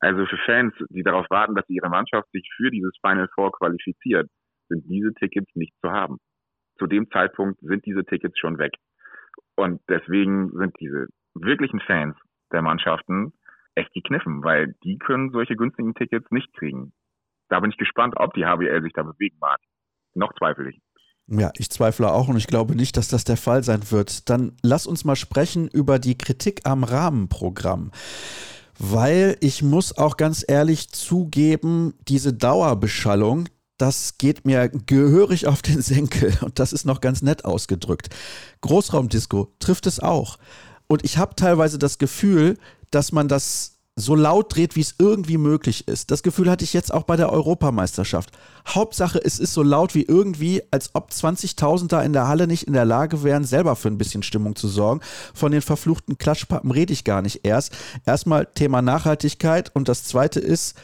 Also 0.00 0.26
für 0.26 0.38
Fans, 0.44 0.74
die 0.90 1.04
darauf 1.04 1.26
warten, 1.30 1.54
dass 1.54 1.68
ihre 1.68 1.88
Mannschaft 1.88 2.28
sich 2.32 2.48
für 2.56 2.70
dieses 2.72 2.92
Final 3.00 3.28
Four 3.36 3.52
qualifiziert, 3.52 4.28
sind 4.72 4.88
diese 4.88 5.12
Tickets 5.14 5.54
nicht 5.54 5.74
zu 5.80 5.90
haben. 5.90 6.18
Zu 6.78 6.86
dem 6.86 7.10
Zeitpunkt 7.10 7.60
sind 7.60 7.84
diese 7.84 8.04
Tickets 8.04 8.38
schon 8.38 8.58
weg. 8.58 8.72
Und 9.56 9.80
deswegen 9.88 10.50
sind 10.56 10.74
diese 10.80 11.08
wirklichen 11.34 11.80
Fans 11.80 12.16
der 12.52 12.62
Mannschaften 12.62 13.32
echt 13.74 13.92
gekniffen, 13.92 14.42
weil 14.42 14.74
die 14.84 14.98
können 14.98 15.30
solche 15.30 15.56
günstigen 15.56 15.94
Tickets 15.94 16.30
nicht 16.30 16.52
kriegen. 16.54 16.92
Da 17.48 17.60
bin 17.60 17.70
ich 17.70 17.76
gespannt, 17.76 18.14
ob 18.16 18.34
die 18.34 18.44
HBL 18.44 18.82
sich 18.82 18.92
da 18.92 19.02
bewegen 19.02 19.36
mag. 19.40 19.58
Noch 20.14 20.32
zweifle 20.34 20.70
ich. 20.70 20.80
Ja, 21.28 21.50
ich 21.56 21.70
zweifle 21.70 22.10
auch 22.10 22.28
und 22.28 22.36
ich 22.36 22.46
glaube 22.46 22.74
nicht, 22.74 22.96
dass 22.96 23.08
das 23.08 23.24
der 23.24 23.36
Fall 23.36 23.62
sein 23.62 23.90
wird. 23.90 24.28
Dann 24.28 24.56
lass 24.62 24.86
uns 24.86 25.04
mal 25.04 25.16
sprechen 25.16 25.68
über 25.68 25.98
die 25.98 26.18
Kritik 26.18 26.62
am 26.64 26.84
Rahmenprogramm. 26.84 27.92
Weil 28.78 29.36
ich 29.40 29.62
muss 29.62 29.96
auch 29.96 30.16
ganz 30.16 30.44
ehrlich 30.46 30.90
zugeben, 30.90 31.94
diese 32.08 32.32
Dauerbeschallung, 32.34 33.48
das 33.78 34.18
geht 34.18 34.44
mir 34.44 34.68
gehörig 34.68 35.46
auf 35.46 35.62
den 35.62 35.82
Senkel 35.82 36.36
und 36.42 36.58
das 36.58 36.72
ist 36.72 36.84
noch 36.84 37.00
ganz 37.00 37.22
nett 37.22 37.44
ausgedrückt. 37.44 38.08
Großraumdisco 38.60 39.52
trifft 39.58 39.86
es 39.86 40.00
auch. 40.00 40.38
Und 40.86 41.04
ich 41.04 41.18
habe 41.18 41.34
teilweise 41.34 41.78
das 41.78 41.98
Gefühl, 41.98 42.58
dass 42.90 43.12
man 43.12 43.28
das 43.28 43.72
so 43.94 44.14
laut 44.14 44.54
dreht, 44.54 44.74
wie 44.74 44.80
es 44.80 44.94
irgendwie 44.98 45.36
möglich 45.36 45.86
ist. 45.86 46.10
Das 46.10 46.22
Gefühl 46.22 46.50
hatte 46.50 46.64
ich 46.64 46.72
jetzt 46.72 46.94
auch 46.94 47.02
bei 47.02 47.16
der 47.16 47.30
Europameisterschaft. 47.30 48.30
Hauptsache, 48.66 49.22
es 49.22 49.38
ist 49.38 49.52
so 49.52 49.62
laut 49.62 49.94
wie 49.94 50.02
irgendwie, 50.02 50.62
als 50.70 50.94
ob 50.94 51.10
20.000 51.10 51.88
da 51.88 52.02
in 52.02 52.14
der 52.14 52.26
Halle 52.26 52.46
nicht 52.46 52.66
in 52.66 52.72
der 52.72 52.86
Lage 52.86 53.22
wären, 53.22 53.44
selber 53.44 53.76
für 53.76 53.88
ein 53.88 53.98
bisschen 53.98 54.22
Stimmung 54.22 54.56
zu 54.56 54.66
sorgen. 54.68 55.00
Von 55.34 55.52
den 55.52 55.60
verfluchten 55.60 56.16
Klatschpappen 56.16 56.70
rede 56.70 56.94
ich 56.94 57.04
gar 57.04 57.20
nicht 57.20 57.40
erst. 57.44 57.74
Erstmal 58.06 58.46
Thema 58.46 58.80
Nachhaltigkeit 58.80 59.70
und 59.74 59.88
das 59.90 60.04
zweite 60.04 60.40
ist, 60.40 60.74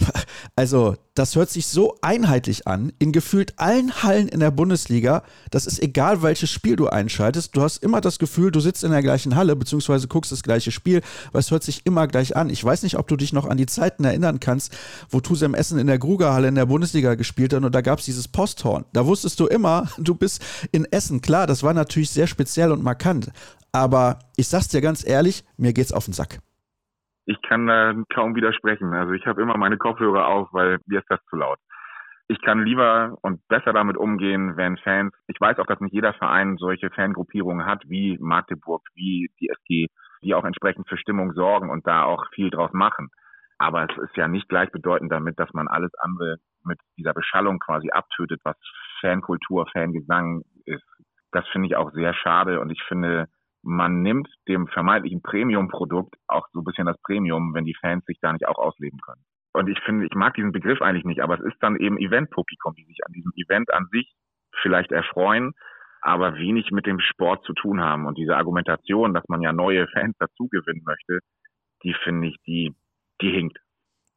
also, 0.56 0.96
das 1.14 1.36
hört 1.36 1.50
sich 1.50 1.66
so 1.66 1.98
einheitlich 2.02 2.66
an, 2.66 2.92
in 2.98 3.12
gefühlt 3.12 3.58
allen 3.58 4.02
Hallen 4.02 4.28
in 4.28 4.40
der 4.40 4.50
Bundesliga. 4.50 5.22
Das 5.50 5.66
ist 5.66 5.82
egal, 5.82 6.22
welches 6.22 6.50
Spiel 6.50 6.76
du 6.76 6.88
einschaltest. 6.88 7.56
Du 7.56 7.62
hast 7.62 7.82
immer 7.82 8.00
das 8.00 8.18
Gefühl, 8.18 8.50
du 8.50 8.60
sitzt 8.60 8.84
in 8.84 8.90
der 8.90 9.02
gleichen 9.02 9.36
Halle, 9.36 9.56
beziehungsweise 9.56 10.08
guckst 10.08 10.32
das 10.32 10.42
gleiche 10.42 10.70
Spiel, 10.70 11.02
weil 11.32 11.40
es 11.40 11.50
hört 11.50 11.62
sich 11.62 11.84
immer 11.84 12.06
gleich 12.06 12.36
an. 12.36 12.50
Ich 12.50 12.64
weiß 12.64 12.82
nicht, 12.82 12.96
ob 12.96 13.08
du 13.08 13.16
dich 13.16 13.32
noch 13.32 13.46
an 13.46 13.56
die 13.56 13.66
Zeiten 13.66 14.04
erinnern 14.04 14.40
kannst, 14.40 14.72
wo 15.10 15.20
Tusem 15.20 15.54
Essen 15.54 15.78
in 15.78 15.86
der 15.86 15.98
Grugerhalle 15.98 16.48
in 16.48 16.54
der 16.54 16.66
Bundesliga 16.66 17.14
gespielt 17.14 17.52
hat 17.52 17.64
und 17.64 17.74
da 17.74 17.80
gab 17.80 17.98
es 17.98 18.04
dieses 18.04 18.28
Posthorn. 18.28 18.84
Da 18.92 19.06
wusstest 19.06 19.40
du 19.40 19.46
immer, 19.46 19.88
du 19.98 20.14
bist 20.14 20.42
in 20.72 20.84
Essen. 20.90 21.20
Klar, 21.20 21.46
das 21.46 21.62
war 21.62 21.74
natürlich 21.74 22.10
sehr 22.10 22.26
speziell 22.26 22.72
und 22.72 22.82
markant. 22.82 23.30
Aber 23.72 24.18
ich 24.36 24.48
sag's 24.48 24.68
dir 24.68 24.80
ganz 24.80 25.06
ehrlich, 25.06 25.44
mir 25.56 25.72
geht's 25.72 25.92
auf 25.92 26.06
den 26.06 26.14
Sack 26.14 26.40
ich 27.30 27.40
kann 27.42 27.68
da 27.68 27.94
kaum 28.12 28.34
widersprechen. 28.34 28.92
Also 28.92 29.12
ich 29.12 29.24
habe 29.24 29.40
immer 29.40 29.56
meine 29.56 29.78
Kopfhörer 29.78 30.26
auf, 30.26 30.48
weil 30.52 30.80
mir 30.86 30.98
ist 30.98 31.10
das 31.10 31.24
zu 31.26 31.36
laut. 31.36 31.58
Ich 32.26 32.40
kann 32.42 32.64
lieber 32.64 33.16
und 33.22 33.46
besser 33.46 33.72
damit 33.72 33.96
umgehen, 33.96 34.56
wenn 34.56 34.76
Fans, 34.78 35.14
ich 35.28 35.40
weiß 35.40 35.58
auch, 35.58 35.66
dass 35.66 35.80
nicht 35.80 35.94
jeder 35.94 36.12
Verein 36.12 36.56
solche 36.58 36.90
Fangruppierungen 36.90 37.66
hat, 37.66 37.88
wie 37.88 38.18
Magdeburg, 38.20 38.82
wie 38.94 39.30
die 39.40 39.48
SG, 39.48 39.86
die 40.22 40.34
auch 40.34 40.44
entsprechend 40.44 40.88
für 40.88 40.96
Stimmung 40.96 41.32
sorgen 41.32 41.70
und 41.70 41.86
da 41.86 42.02
auch 42.02 42.24
viel 42.34 42.50
draus 42.50 42.72
machen. 42.72 43.10
Aber 43.58 43.84
es 43.88 43.96
ist 43.98 44.16
ja 44.16 44.26
nicht 44.26 44.48
gleichbedeutend 44.48 45.12
damit, 45.12 45.38
dass 45.38 45.52
man 45.52 45.68
alles 45.68 45.92
andere 46.00 46.36
mit 46.64 46.80
dieser 46.96 47.14
Beschallung 47.14 47.60
quasi 47.60 47.90
abtötet, 47.90 48.40
was 48.42 48.56
Fankultur, 49.00 49.68
Fangesang 49.72 50.42
ist. 50.64 50.84
Das 51.30 51.46
finde 51.48 51.68
ich 51.68 51.76
auch 51.76 51.92
sehr 51.92 52.12
schade 52.14 52.58
und 52.58 52.70
ich 52.70 52.82
finde, 52.88 53.28
man 53.62 54.02
nimmt 54.02 54.28
dem 54.48 54.66
vermeintlichen 54.68 55.22
Premium-Produkt 55.22 56.14
auch 56.28 56.46
so 56.52 56.60
ein 56.60 56.64
bisschen 56.64 56.86
das 56.86 57.00
Premium, 57.02 57.54
wenn 57.54 57.64
die 57.64 57.76
Fans 57.80 58.04
sich 58.06 58.18
da 58.20 58.32
nicht 58.32 58.46
auch 58.46 58.58
ausleben 58.58 59.00
können. 59.00 59.22
Und 59.52 59.68
ich 59.68 59.80
finde, 59.80 60.06
ich 60.06 60.14
mag 60.14 60.34
diesen 60.34 60.52
Begriff 60.52 60.80
eigentlich 60.80 61.04
nicht, 61.04 61.22
aber 61.22 61.34
es 61.34 61.44
ist 61.44 61.56
dann 61.60 61.76
eben 61.76 61.98
Event-Publikum, 61.98 62.74
die 62.74 62.84
sich 62.84 62.98
an 63.04 63.12
diesem 63.12 63.32
Event 63.34 63.72
an 63.72 63.86
sich 63.90 64.12
vielleicht 64.62 64.92
erfreuen, 64.92 65.52
aber 66.02 66.36
wenig 66.36 66.70
mit 66.70 66.86
dem 66.86 67.00
Sport 67.00 67.44
zu 67.44 67.52
tun 67.52 67.80
haben. 67.80 68.06
Und 68.06 68.16
diese 68.16 68.36
Argumentation, 68.36 69.12
dass 69.12 69.28
man 69.28 69.42
ja 69.42 69.52
neue 69.52 69.86
Fans 69.88 70.16
dazu 70.18 70.48
gewinnen 70.48 70.82
möchte, 70.84 71.18
die 71.82 71.94
finde 72.04 72.28
ich, 72.28 72.36
die, 72.46 72.74
die 73.20 73.30
hinkt 73.30 73.58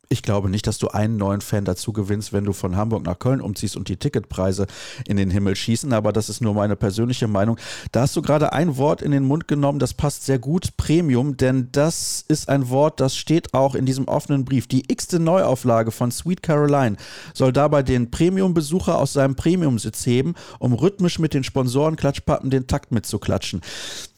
ich 0.09 0.21
glaube 0.21 0.49
nicht, 0.49 0.67
dass 0.67 0.77
du 0.77 0.89
einen 0.89 1.17
neuen 1.17 1.41
Fan 1.41 1.65
dazu 1.65 1.91
gewinnst, 1.91 2.33
wenn 2.33 2.45
du 2.45 2.53
von 2.53 2.75
Hamburg 2.75 3.03
nach 3.03 3.19
Köln 3.19 3.41
umziehst 3.41 3.75
und 3.75 3.89
die 3.89 3.97
Ticketpreise 3.97 4.67
in 5.07 5.17
den 5.17 5.31
Himmel 5.31 5.55
schießen, 5.55 5.91
aber 5.91 6.13
das 6.13 6.29
ist 6.29 6.41
nur 6.41 6.53
meine 6.53 6.75
persönliche 6.75 7.27
Meinung. 7.27 7.57
Da 7.91 8.01
hast 8.01 8.15
du 8.15 8.21
gerade 8.21 8.53
ein 8.53 8.77
Wort 8.77 9.01
in 9.01 9.11
den 9.11 9.25
Mund 9.25 9.47
genommen, 9.47 9.79
das 9.79 9.93
passt 9.93 10.25
sehr 10.25 10.39
gut, 10.39 10.77
Premium, 10.77 11.37
denn 11.37 11.69
das 11.71 12.23
ist 12.27 12.49
ein 12.49 12.69
Wort, 12.69 12.99
das 12.99 13.15
steht 13.15 13.53
auch 13.53 13.75
in 13.75 13.85
diesem 13.85 14.07
offenen 14.07 14.45
Brief. 14.45 14.67
Die 14.67 14.83
x-te 14.87 15.19
Neuauflage 15.19 15.91
von 15.91 16.11
Sweet 16.11 16.43
Caroline 16.43 16.97
soll 17.33 17.51
dabei 17.51 17.81
den 17.81 18.11
Premium-Besucher 18.11 18.97
aus 18.97 19.13
seinem 19.13 19.35
Premium-Sitz 19.35 20.05
heben, 20.05 20.35
um 20.59 20.73
rhythmisch 20.73 21.17
mit 21.17 21.33
den 21.33 21.43
Sponsoren-Klatschpappen 21.43 22.49
den 22.49 22.67
Takt 22.67 22.91
mitzuklatschen. 22.91 23.61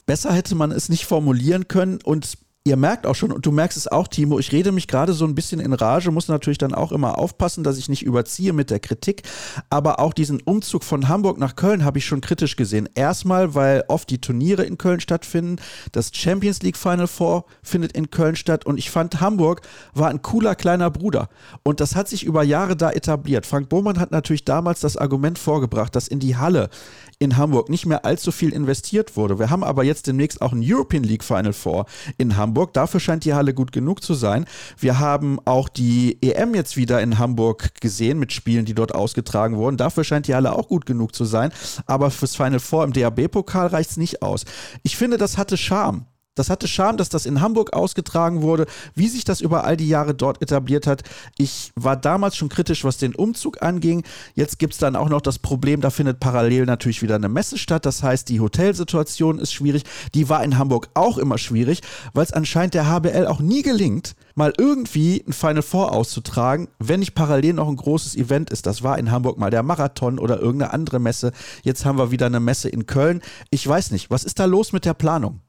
Besser 0.06 0.34
hätte 0.34 0.54
man 0.56 0.72
es 0.72 0.90
nicht 0.90 1.06
formulieren 1.06 1.68
können 1.68 2.00
und 2.04 2.38
ihr 2.68 2.78
merkt 2.78 3.06
auch 3.06 3.14
schon, 3.14 3.32
und 3.32 3.46
du 3.46 3.52
merkst 3.52 3.78
es 3.78 3.88
auch, 3.88 4.08
Timo, 4.08 4.40
ich 4.40 4.52
rede 4.52 4.72
mich 4.72 4.88
gerade 4.88 5.14
so 5.14 5.24
ein 5.26 5.36
bisschen 5.36 5.60
in 5.60 5.72
Rage, 5.72 6.10
muss 6.10 6.28
natürlich 6.28 6.58
dann 6.58 6.74
auch 6.74 6.92
immer 6.92 7.20
aufpassen, 7.20 7.64
dass 7.64 7.78
ich 7.78 7.90
nicht 7.90 8.04
überziehe 8.04 8.54
mit 8.54 8.72
der 8.72 8.80
Kritik. 8.80 9.22
Aber 9.70 10.00
auch 10.00 10.14
diesen 10.14 10.42
Umzug 10.42 10.84
von 10.84 11.08
Hamburg 11.08 11.38
nach 11.38 11.56
Köln 11.56 11.86
habe 11.86 12.00
ich 12.00 12.08
schon 12.08 12.22
kritisch 12.22 12.56
gesehen. 12.56 12.90
Erstmal, 12.96 13.54
weil 13.54 13.84
oft 13.88 14.10
die 14.10 14.20
Turniere 14.20 14.64
in 14.64 14.80
Köln 14.80 15.00
stattfinden. 15.00 15.58
Das 15.92 16.10
Champions 16.12 16.64
League 16.64 16.76
Final 16.76 17.06
Four 17.06 17.46
findet 17.62 17.92
in 17.92 18.10
Köln 18.10 18.36
statt. 18.36 18.66
Und 18.66 18.80
ich 18.80 18.90
fand, 18.90 19.22
Hamburg 19.22 19.62
war 19.94 20.10
ein 20.10 20.24
cooler 20.24 20.56
kleiner 20.56 20.90
Bruder. 20.90 21.30
Und 21.62 21.80
das 21.80 21.96
hat 21.96 22.08
sich 22.08 22.24
über 22.24 22.42
Jahre 22.42 22.76
da 22.76 22.90
etabliert. 22.90 23.46
Frank 23.46 23.70
Bohmann 23.70 24.00
hat 24.00 24.10
natürlich 24.10 24.44
damals 24.44 24.80
das 24.80 24.98
Argument 24.98 25.38
vorgebracht, 25.38 25.96
dass 25.96 26.08
in 26.08 26.20
die 26.20 26.36
Halle 26.36 26.72
in 27.20 27.38
Hamburg 27.38 27.70
nicht 27.70 27.86
mehr 27.86 28.06
allzu 28.06 28.32
viel 28.32 28.52
investiert 28.52 29.16
wurde. 29.16 29.38
Wir 29.38 29.52
haben 29.52 29.64
aber 29.64 29.84
jetzt 29.84 30.08
demnächst 30.08 30.42
auch 30.42 30.52
ein 30.52 30.64
European 30.64 31.04
League 31.04 31.24
Final 31.24 31.54
Four 31.54 31.86
in 32.18 32.36
Hamburg. 32.36 32.55
Dafür 32.56 33.00
scheint 33.00 33.26
die 33.26 33.34
Halle 33.34 33.54
gut 33.54 33.72
genug 33.72 34.04
zu 34.04 34.14
sein. 34.14 34.46
Wir 34.78 35.00
haben 35.00 35.40
auch 35.46 35.70
die 35.70 36.18
EM 36.22 36.56
jetzt 36.56 36.78
wieder 36.78 37.02
in 37.02 37.20
Hamburg 37.20 37.80
gesehen 37.82 38.18
mit 38.18 38.34
Spielen, 38.34 38.66
die 38.66 38.74
dort 38.74 38.96
ausgetragen 38.96 39.58
wurden. 39.58 39.78
Dafür 39.78 40.04
scheint 40.04 40.28
die 40.28 40.36
Halle 40.36 40.54
auch 40.54 40.68
gut 40.68 40.86
genug 40.86 41.14
zu 41.14 41.26
sein. 41.26 41.52
Aber 41.86 42.10
fürs 42.12 42.36
Final 42.36 42.60
Four 42.60 42.84
im 42.84 42.94
DAB-Pokal 42.94 43.68
reicht 43.68 43.92
es 43.92 43.98
nicht 43.98 44.22
aus. 44.22 44.46
Ich 44.84 44.98
finde, 44.98 45.18
das 45.18 45.38
hatte 45.38 45.58
Charme 45.58 46.06
Das 46.36 46.50
hatte 46.50 46.68
Charme, 46.68 46.98
dass 46.98 47.08
das 47.08 47.26
in 47.26 47.40
Hamburg 47.40 47.72
ausgetragen 47.72 48.42
wurde, 48.42 48.66
wie 48.94 49.08
sich 49.08 49.24
das 49.24 49.40
über 49.40 49.64
all 49.64 49.78
die 49.78 49.88
Jahre 49.88 50.14
dort 50.14 50.42
etabliert 50.42 50.86
hat. 50.86 51.04
Ich 51.38 51.72
war 51.76 51.96
damals 51.96 52.36
schon 52.36 52.50
kritisch, 52.50 52.84
was 52.84 52.98
den 52.98 53.16
Umzug 53.16 53.64
anging. 53.64 54.04
Jetzt 54.34 54.60
gibt 54.60 54.74
es 54.74 54.80
dann 54.80 54.98
auch 54.98 55.08
noch 55.08 55.22
das 55.22 55.40
Problem, 55.40 55.80
da 55.80 55.90
findet 55.90 56.20
parallel 56.20 56.66
natürlich 56.66 57.02
wieder 57.02 57.16
eine 57.16 57.30
Messe 57.30 57.58
statt. 57.58 57.86
Das 57.86 58.04
heißt, 58.04 58.28
die 58.28 58.42
Hotelsituation 58.42 59.40
ist 59.40 59.54
schwierig. 59.54 59.84
Die 60.14 60.28
war 60.28 60.44
in 60.44 60.58
Hamburg 60.58 60.90
auch 60.94 61.18
immer 61.18 61.38
schwierig, 61.38 61.82
weil 62.14 62.26
es 62.26 62.34
anscheinend 62.34 62.74
der 62.74 62.88
HBL 62.88 63.28
auch 63.28 63.40
nie 63.40 63.62
gelingt, 63.62 64.16
mal 64.36 64.52
irgendwie 64.58 65.24
ein 65.26 65.32
Final 65.32 65.62
Four 65.62 65.94
auszutragen, 65.94 66.68
wenn 66.80 67.00
nicht 67.00 67.16
parallel 67.16 67.54
noch 67.54 67.70
ein 67.70 67.78
großes 67.78 68.18
Event 68.18 68.50
ist. 68.50 68.66
Das 68.66 68.84
war 68.84 69.00
in 69.00 69.10
Hamburg 69.10 69.38
mal 69.38 69.52
der 69.52 69.64
Marathon 69.64 70.20
oder 70.20 70.42
irgendeine 70.42 70.74
andere 70.74 71.00
Messe. 71.00 71.32
Jetzt 71.64 71.86
haben 71.86 71.98
wir 71.98 72.12
wieder 72.12 72.26
eine 72.26 72.42
Messe 72.42 72.68
in 72.68 72.86
Köln. 72.86 73.22
Ich 73.52 73.66
weiß 73.66 73.92
nicht, 73.92 74.10
was 74.10 74.26
ist 74.26 74.40
da 74.40 74.46
los 74.46 74.74
mit 74.74 74.84
der 74.84 74.94
Planung? 74.94 75.45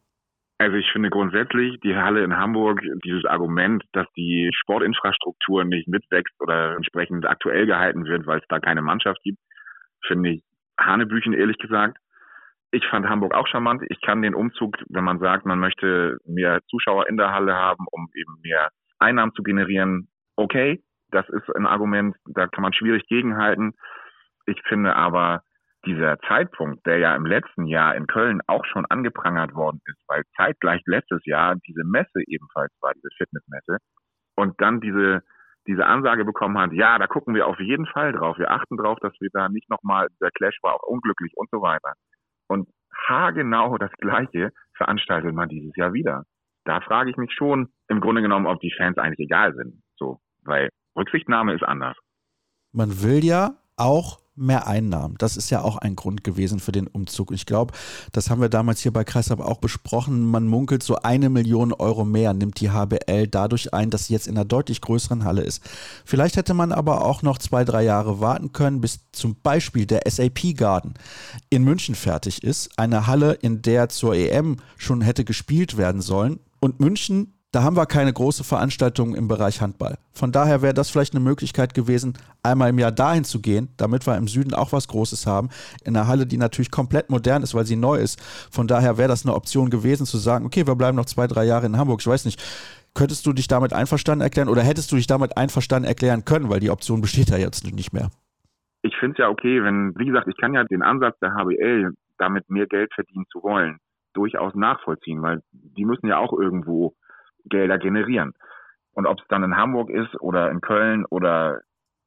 Also 0.58 0.76
ich 0.76 0.90
finde 0.90 1.10
grundsätzlich 1.10 1.78
die 1.80 1.96
Halle 1.96 2.24
in 2.24 2.36
Hamburg, 2.36 2.80
dieses 3.04 3.26
Argument, 3.26 3.84
dass 3.92 4.06
die 4.16 4.50
Sportinfrastruktur 4.54 5.64
nicht 5.64 5.86
mitwächst 5.86 6.34
oder 6.40 6.76
entsprechend 6.76 7.26
aktuell 7.26 7.66
gehalten 7.66 8.06
wird, 8.06 8.26
weil 8.26 8.38
es 8.38 8.48
da 8.48 8.58
keine 8.58 8.80
Mannschaft 8.80 9.22
gibt, 9.22 9.38
finde 10.06 10.30
ich 10.30 10.42
Hanebüchen, 10.80 11.34
ehrlich 11.34 11.58
gesagt. 11.58 11.98
Ich 12.70 12.86
fand 12.86 13.06
Hamburg 13.06 13.34
auch 13.34 13.46
charmant. 13.46 13.82
Ich 13.88 14.00
kann 14.00 14.22
den 14.22 14.34
Umzug, 14.34 14.76
wenn 14.88 15.04
man 15.04 15.18
sagt, 15.18 15.46
man 15.46 15.58
möchte 15.58 16.18
mehr 16.26 16.60
Zuschauer 16.68 17.06
in 17.08 17.16
der 17.16 17.32
Halle 17.32 17.54
haben, 17.54 17.86
um 17.90 18.08
eben 18.14 18.36
mehr 18.42 18.70
Einnahmen 18.98 19.32
zu 19.34 19.42
generieren, 19.42 20.08
okay. 20.36 20.82
Das 21.10 21.28
ist 21.28 21.54
ein 21.54 21.66
Argument, 21.66 22.16
da 22.26 22.48
kann 22.48 22.62
man 22.62 22.72
schwierig 22.72 23.06
gegenhalten. 23.06 23.74
Ich 24.46 24.60
finde 24.68 24.96
aber, 24.96 25.42
dieser 25.86 26.18
Zeitpunkt, 26.28 26.84
der 26.86 26.98
ja 26.98 27.14
im 27.16 27.24
letzten 27.24 27.66
Jahr 27.66 27.94
in 27.94 28.06
Köln 28.06 28.40
auch 28.46 28.64
schon 28.64 28.84
angeprangert 28.86 29.54
worden 29.54 29.80
ist, 29.86 29.98
weil 30.08 30.22
zeitgleich 30.36 30.82
letztes 30.86 31.24
Jahr 31.24 31.56
diese 31.66 31.84
Messe 31.84 32.22
ebenfalls 32.26 32.72
war, 32.80 32.92
diese 32.94 33.08
Fitnessmesse, 33.16 33.78
und 34.36 34.60
dann 34.60 34.80
diese, 34.80 35.22
diese 35.66 35.86
Ansage 35.86 36.24
bekommen 36.24 36.58
hat, 36.58 36.72
ja, 36.72 36.98
da 36.98 37.06
gucken 37.06 37.34
wir 37.34 37.46
auf 37.46 37.58
jeden 37.58 37.86
Fall 37.86 38.12
drauf, 38.12 38.38
wir 38.38 38.50
achten 38.50 38.76
drauf, 38.76 38.98
dass 39.00 39.14
wir 39.20 39.30
da 39.32 39.48
nicht 39.48 39.70
nochmal, 39.70 40.08
der 40.20 40.30
Clash 40.32 40.58
war 40.62 40.74
auch 40.74 40.86
unglücklich 40.86 41.32
und 41.36 41.48
so 41.50 41.62
weiter. 41.62 41.94
Und 42.48 42.68
haargenau 43.08 43.78
das 43.78 43.92
Gleiche 43.92 44.50
veranstaltet 44.76 45.34
man 45.34 45.48
dieses 45.48 45.74
Jahr 45.76 45.92
wieder. 45.92 46.24
Da 46.64 46.80
frage 46.80 47.10
ich 47.10 47.16
mich 47.16 47.32
schon 47.32 47.68
im 47.88 48.00
Grunde 48.00 48.22
genommen, 48.22 48.46
ob 48.46 48.60
die 48.60 48.72
Fans 48.76 48.98
eigentlich 48.98 49.26
egal 49.26 49.54
sind, 49.54 49.82
so, 49.96 50.18
weil 50.44 50.68
Rücksichtnahme 50.96 51.54
ist 51.54 51.62
anders. 51.62 51.96
Man 52.72 53.02
will 53.02 53.24
ja 53.24 53.54
auch 53.76 54.25
mehr 54.36 54.66
Einnahmen. 54.66 55.16
Das 55.18 55.36
ist 55.36 55.50
ja 55.50 55.62
auch 55.62 55.76
ein 55.76 55.96
Grund 55.96 56.22
gewesen 56.24 56.60
für 56.60 56.72
den 56.72 56.86
Umzug. 56.86 57.32
Ich 57.32 57.46
glaube, 57.46 57.74
das 58.12 58.30
haben 58.30 58.40
wir 58.40 58.48
damals 58.48 58.80
hier 58.80 58.92
bei 58.92 59.04
Kreisab 59.04 59.40
auch 59.40 59.58
besprochen. 59.58 60.30
Man 60.30 60.46
munkelt, 60.46 60.82
so 60.82 60.96
eine 60.96 61.30
Million 61.30 61.72
Euro 61.72 62.04
mehr 62.04 62.34
nimmt 62.34 62.60
die 62.60 62.70
HBL 62.70 63.28
dadurch 63.28 63.72
ein, 63.72 63.90
dass 63.90 64.06
sie 64.06 64.12
jetzt 64.12 64.26
in 64.26 64.36
einer 64.36 64.44
deutlich 64.44 64.80
größeren 64.80 65.24
Halle 65.24 65.42
ist. 65.42 65.62
Vielleicht 66.04 66.36
hätte 66.36 66.54
man 66.54 66.72
aber 66.72 67.04
auch 67.04 67.22
noch 67.22 67.38
zwei, 67.38 67.64
drei 67.64 67.84
Jahre 67.84 68.20
warten 68.20 68.52
können, 68.52 68.80
bis 68.80 69.00
zum 69.12 69.36
Beispiel 69.42 69.86
der 69.86 70.02
SAP 70.06 70.56
Garden 70.56 70.94
in 71.50 71.64
München 71.64 71.94
fertig 71.94 72.42
ist. 72.42 72.78
Eine 72.78 73.06
Halle, 73.06 73.32
in 73.32 73.62
der 73.62 73.88
zur 73.88 74.14
EM 74.14 74.56
schon 74.76 75.00
hätte 75.00 75.24
gespielt 75.24 75.76
werden 75.76 76.02
sollen. 76.02 76.40
Und 76.60 76.80
München 76.80 77.35
da 77.56 77.62
haben 77.62 77.74
wir 77.74 77.86
keine 77.86 78.12
große 78.12 78.44
Veranstaltung 78.44 79.14
im 79.14 79.28
Bereich 79.28 79.62
Handball. 79.62 79.96
Von 80.12 80.30
daher 80.30 80.60
wäre 80.60 80.74
das 80.74 80.90
vielleicht 80.90 81.14
eine 81.14 81.24
Möglichkeit 81.24 81.72
gewesen, 81.72 82.12
einmal 82.42 82.68
im 82.68 82.78
Jahr 82.78 82.92
dahin 82.92 83.24
zu 83.24 83.40
gehen, 83.40 83.70
damit 83.78 84.06
wir 84.06 84.14
im 84.18 84.28
Süden 84.28 84.52
auch 84.52 84.74
was 84.74 84.88
Großes 84.88 85.26
haben. 85.26 85.48
In 85.82 85.96
einer 85.96 86.06
Halle, 86.06 86.26
die 86.26 86.36
natürlich 86.36 86.70
komplett 86.70 87.08
modern 87.08 87.42
ist, 87.42 87.54
weil 87.54 87.64
sie 87.64 87.76
neu 87.76 87.96
ist. 87.96 88.20
Von 88.52 88.66
daher 88.66 88.98
wäre 88.98 89.08
das 89.08 89.24
eine 89.24 89.34
Option 89.34 89.70
gewesen, 89.70 90.04
zu 90.04 90.18
sagen, 90.18 90.44
okay, 90.44 90.66
wir 90.66 90.74
bleiben 90.74 90.98
noch 90.98 91.06
zwei, 91.06 91.26
drei 91.26 91.44
Jahre 91.44 91.64
in 91.64 91.78
Hamburg. 91.78 92.00
Ich 92.02 92.06
weiß 92.06 92.26
nicht, 92.26 92.42
könntest 92.94 93.24
du 93.24 93.32
dich 93.32 93.48
damit 93.48 93.72
einverstanden 93.72 94.20
erklären 94.22 94.50
oder 94.50 94.60
hättest 94.60 94.92
du 94.92 94.96
dich 94.96 95.06
damit 95.06 95.38
einverstanden 95.38 95.88
erklären 95.88 96.26
können, 96.26 96.50
weil 96.50 96.60
die 96.60 96.68
Option 96.68 97.00
besteht 97.00 97.30
ja 97.30 97.38
jetzt 97.38 97.64
nicht 97.64 97.94
mehr? 97.94 98.10
Ich 98.82 98.94
finde 98.98 99.12
es 99.12 99.18
ja 99.18 99.30
okay, 99.30 99.64
wenn, 99.64 99.94
wie 99.96 100.04
gesagt, 100.04 100.28
ich 100.28 100.36
kann 100.36 100.52
ja 100.52 100.62
den 100.64 100.82
Ansatz 100.82 101.18
der 101.20 101.32
HBL, 101.32 101.94
damit 102.18 102.50
mehr 102.50 102.66
Geld 102.66 102.92
verdienen 102.92 103.24
zu 103.32 103.42
wollen, 103.42 103.78
durchaus 104.12 104.54
nachvollziehen, 104.54 105.22
weil 105.22 105.40
die 105.52 105.86
müssen 105.86 106.06
ja 106.06 106.18
auch 106.18 106.34
irgendwo 106.38 106.92
Gelder 107.48 107.78
generieren. 107.78 108.32
Und 108.92 109.06
ob 109.06 109.20
es 109.20 109.26
dann 109.28 109.42
in 109.42 109.56
Hamburg 109.56 109.90
ist 109.90 110.20
oder 110.20 110.50
in 110.50 110.60
Köln 110.60 111.04
oder 111.06 111.60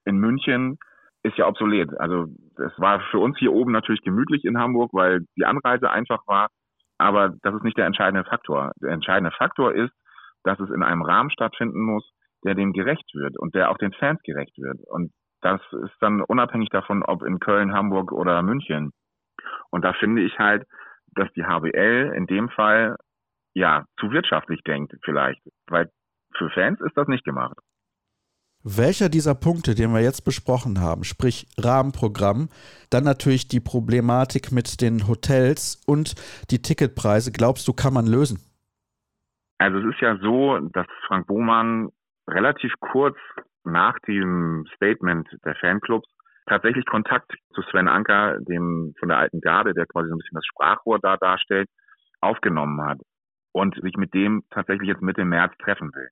in 0.06 0.17
München, 0.17 0.78
ist 1.23 1.38
ja 1.38 1.47
obsolet. 1.47 1.89
Also 1.99 2.28
es 2.58 2.80
war 2.80 3.02
für 3.12 3.19
uns 3.19 3.38
hier 3.38 3.52
oben 3.52 3.71
natürlich 3.71 4.02
gemütlich 4.02 4.45
in 4.45 4.58
Hamburg, 4.58 4.91
weil 4.93 5.25
die 5.38 5.45
Anreise 5.45 5.89
einfach 5.91 6.25
war. 6.28 6.47
Aber 6.97 7.34
das 7.43 7.56
ist 7.56 7.63
nicht 7.63 7.78
der 7.78 7.86
entscheidende 7.86 8.28
Faktor. 8.28 8.71
Der 8.82 8.91
entscheidende 8.91 9.32
Faktor 9.32 9.73
ist, 9.73 9.93
dass 10.43 10.60
es 10.60 10.69
in 10.69 10.84
einem 10.84 11.02
Rahmen 11.02 11.30
stattfinden 11.30 11.82
muss, 11.82 12.10
der 12.43 12.56
dem 12.56 12.73
gerecht 12.73 13.13
wird 13.13 13.38
und 13.38 13.54
der 13.56 13.69
auch 13.69 13.78
den 13.78 13.93
Fans 13.93 14.21
gerecht 14.23 14.58
wird. 14.58 14.80
Und 14.88 15.12
das 15.41 15.62
ist 15.71 15.95
dann 15.99 16.21
unabhängig 16.21 16.69
davon, 16.69 17.04
ob 17.04 17.23
in 17.23 17.39
Köln, 17.39 17.73
Hamburg 17.73 18.12
oder 18.12 18.41
München. 18.41 18.91
Und 19.69 19.84
da 19.86 19.93
finde 19.93 20.21
ich 20.21 20.38
halt, 20.39 20.65
dass 21.15 21.32
die 21.34 21.45
HBL 21.45 22.13
in 22.15 22.28
dem 22.28 22.49
Fall 22.49 22.95
ja, 23.53 23.85
zu 23.99 24.12
wirtschaftlich 24.12 24.62
denkt 24.63 24.93
vielleicht, 25.03 25.41
weil 25.67 25.89
für 26.38 26.49
Fans 26.51 26.79
ist 26.81 26.95
das 26.95 27.07
nicht 27.07 27.25
gemacht. 27.25 27.57
Welcher 28.63 29.07
dieser 29.07 29.35
Punkte, 29.35 29.73
den 29.73 29.93
wir 29.93 30.01
jetzt 30.01 30.25
besprochen 30.25 30.81
haben, 30.81 31.05
sprich 31.05 31.47
Rahmenprogramm, 31.57 32.49
dann 32.89 33.05
natürlich 33.05 33.47
die 33.47 33.62
Problematik 33.62 34.51
mit 34.51 34.81
den 34.81 35.07
Hotels 35.07 35.81
und 35.88 36.15
die 36.51 36.62
Ticketpreise, 36.62 37.31
glaubst 37.31 37.67
du, 37.69 37.73
kann 37.73 37.93
man 37.93 38.05
lösen? 38.05 38.39
Also 39.59 39.77
es 39.79 39.93
ist 39.93 40.01
ja 40.01 40.17
so, 40.17 40.59
dass 40.73 40.88
Frank 41.07 41.27
Bohmann 41.27 41.89
relativ 42.29 42.73
kurz 42.79 43.17
nach 43.63 43.97
dem 44.07 44.65
Statement 44.75 45.27
der 45.45 45.55
Fanclubs 45.55 46.07
tatsächlich 46.45 46.85
Kontakt 46.85 47.31
zu 47.53 47.62
Sven 47.62 47.88
Anker, 47.88 48.39
dem 48.41 48.93
von 48.99 49.07
der 49.07 49.19
alten 49.19 49.39
Garde, 49.39 49.73
der 49.73 49.85
quasi 49.85 50.09
so 50.09 50.15
ein 50.15 50.17
bisschen 50.17 50.35
das 50.35 50.45
Sprachrohr 50.45 50.99
da 50.99 51.15
darstellt, 51.15 51.69
aufgenommen 52.19 52.81
hat 52.81 52.99
und 53.59 53.75
sich 53.81 53.97
mit 53.97 54.13
dem 54.13 54.43
tatsächlich 54.51 54.87
jetzt 54.87 55.01
Mitte 55.01 55.25
März 55.25 55.53
treffen 55.57 55.93
will. 55.93 56.09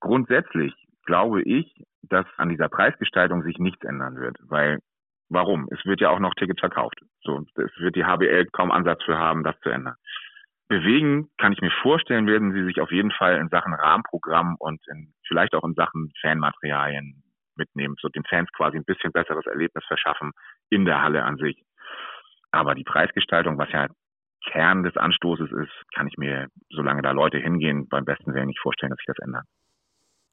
Grundsätzlich 0.00 0.74
glaube 1.06 1.42
ich, 1.42 1.72
dass 2.02 2.26
an 2.36 2.50
dieser 2.50 2.68
Preisgestaltung 2.68 3.42
sich 3.42 3.58
nichts 3.58 3.82
ändern 3.84 4.16
wird, 4.16 4.36
weil 4.42 4.78
warum? 5.30 5.68
Es 5.70 5.84
wird 5.86 6.00
ja 6.00 6.10
auch 6.10 6.18
noch 6.18 6.34
Tickets 6.34 6.60
verkauft. 6.60 7.00
So, 7.22 7.44
es 7.56 7.72
wird 7.78 7.96
die 7.96 8.04
HBL 8.04 8.46
kaum 8.52 8.70
Ansatz 8.70 9.02
für 9.04 9.18
haben, 9.18 9.42
das 9.42 9.58
zu 9.60 9.70
ändern. 9.70 9.94
Bewegen 10.68 11.28
kann 11.38 11.52
ich 11.52 11.60
mir 11.62 11.70
vorstellen, 11.82 12.26
werden 12.26 12.52
sie 12.52 12.64
sich 12.64 12.80
auf 12.80 12.92
jeden 12.92 13.10
Fall 13.10 13.38
in 13.38 13.48
Sachen 13.48 13.72
Rahmenprogramm 13.72 14.56
und 14.58 14.80
in, 14.88 15.14
vielleicht 15.26 15.54
auch 15.54 15.64
in 15.64 15.74
Sachen 15.74 16.12
Fanmaterialien 16.20 17.22
mitnehmen, 17.56 17.96
so 18.00 18.08
den 18.08 18.24
Fans 18.24 18.50
quasi 18.52 18.76
ein 18.76 18.84
bisschen 18.84 19.12
besseres 19.12 19.46
Erlebnis 19.46 19.84
verschaffen 19.86 20.32
in 20.70 20.84
der 20.84 21.02
Halle 21.02 21.24
an 21.24 21.36
sich. 21.36 21.62
Aber 22.50 22.74
die 22.74 22.84
Preisgestaltung, 22.84 23.58
was 23.58 23.70
ja 23.72 23.88
Kern 24.50 24.82
des 24.82 24.96
Anstoßes 24.96 25.50
ist, 25.50 25.94
kann 25.94 26.06
ich 26.06 26.16
mir, 26.18 26.48
solange 26.70 27.02
da 27.02 27.12
Leute 27.12 27.38
hingehen, 27.38 27.88
beim 27.88 28.04
besten 28.04 28.34
Willen 28.34 28.48
nicht 28.48 28.60
vorstellen, 28.60 28.90
dass 28.90 28.98
sich 28.98 29.06
das 29.06 29.24
ändert. 29.24 29.44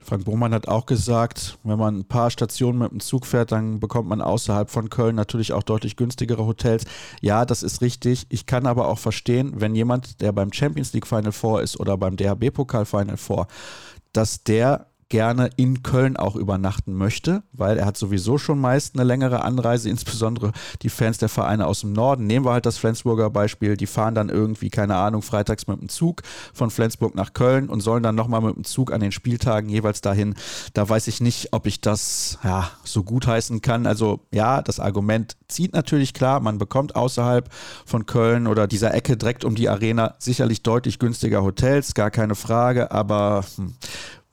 Frank 0.02 0.24
Bohmann 0.24 0.54
hat 0.54 0.68
auch 0.68 0.86
gesagt, 0.86 1.60
wenn 1.64 1.78
man 1.78 2.00
ein 2.00 2.08
paar 2.08 2.32
Stationen 2.32 2.80
mit 2.80 2.92
dem 2.92 3.00
Zug 3.02 3.26
fährt, 3.26 3.52
dann 3.52 3.80
bekommt 3.82 4.08
man 4.08 4.22
außerhalb 4.22 4.70
von 4.70 4.90
Köln 4.90 5.16
natürlich 5.16 5.52
auch 5.52 5.64
deutlich 5.64 5.98
günstigere 5.98 6.46
Hotels. 6.46 6.86
Ja, 7.22 7.46
das 7.46 7.64
ist 7.64 7.82
richtig. 7.82 8.26
Ich 8.30 8.46
kann 8.46 8.66
aber 8.66 8.88
auch 8.88 8.98
verstehen, 8.98 9.54
wenn 9.56 9.76
jemand, 9.76 10.22
der 10.22 10.32
beim 10.32 10.54
Champions 10.54 10.94
League 10.94 11.06
Final 11.06 11.34
Four 11.34 11.62
ist 11.62 11.80
oder 11.80 11.98
beim 11.98 12.16
DHB 12.16 12.54
Pokal 12.54 12.86
Final 12.86 13.18
Four, 13.18 13.48
dass 14.14 14.44
der 14.44 14.89
gerne 15.10 15.50
in 15.56 15.82
Köln 15.84 16.16
auch 16.18 16.36
übernachten 16.36 16.94
möchte, 16.94 17.44
weil 17.52 17.78
er 17.78 17.86
hat 17.86 17.98
sowieso 17.98 18.38
schon 18.38 18.60
meist 18.60 18.96
eine 18.96 19.04
längere 19.04 19.44
Anreise, 19.44 19.90
insbesondere 19.90 20.52
die 20.84 20.90
Fans 20.90 21.18
der 21.18 21.30
Vereine 21.30 21.66
aus 21.66 21.82
dem 21.82 21.94
Norden. 21.94 22.28
Nehmen 22.28 22.46
wir 22.46 22.54
halt 22.54 22.68
das 22.68 22.78
Flensburger 22.78 23.30
Beispiel, 23.32 23.76
die 23.76 23.88
fahren 23.88 24.16
dann 24.16 24.30
irgendwie, 24.30 24.70
keine 24.70 24.96
Ahnung, 24.96 25.24
freitags 25.24 25.68
mit 25.68 25.82
dem 25.82 25.90
Zug 25.90 26.22
von 26.54 26.70
Flensburg 26.70 27.16
nach 27.16 27.34
Köln 27.34 27.70
und 27.70 27.82
sollen 27.82 28.04
dann 28.04 28.16
nochmal 28.16 28.42
mit 28.42 28.56
dem 28.56 28.64
Zug 28.64 28.94
an 28.94 29.02
den 29.02 29.12
Spieltagen 29.12 29.68
jeweils 29.70 30.02
dahin. 30.02 30.36
Da 30.74 30.88
weiß 30.88 31.08
ich 31.08 31.22
nicht, 31.22 31.54
ob 31.54 31.66
ich 31.66 31.82
das 31.82 32.38
ja, 32.44 32.70
so 32.84 33.04
gut 33.04 33.26
heißen 33.26 33.62
kann. 33.62 33.88
Also 33.88 34.22
ja, 34.32 34.62
das 34.62 34.80
Argument 34.80 35.36
zieht 35.48 35.74
natürlich 35.74 36.14
klar, 36.14 36.40
man 36.40 36.60
bekommt 36.60 36.96
außerhalb 36.96 37.50
von 37.86 38.06
Köln 38.06 38.46
oder 38.46 38.68
dieser 38.68 38.94
Ecke 38.94 39.18
direkt 39.18 39.44
um 39.44 39.56
die 39.56 39.70
Arena 39.70 40.16
sicherlich 40.20 40.62
deutlich 40.62 41.00
günstiger 41.00 41.42
Hotels, 41.42 41.96
gar 41.96 42.12
keine 42.12 42.36
Frage, 42.36 42.92
aber 42.92 43.44
hm, 43.56 43.74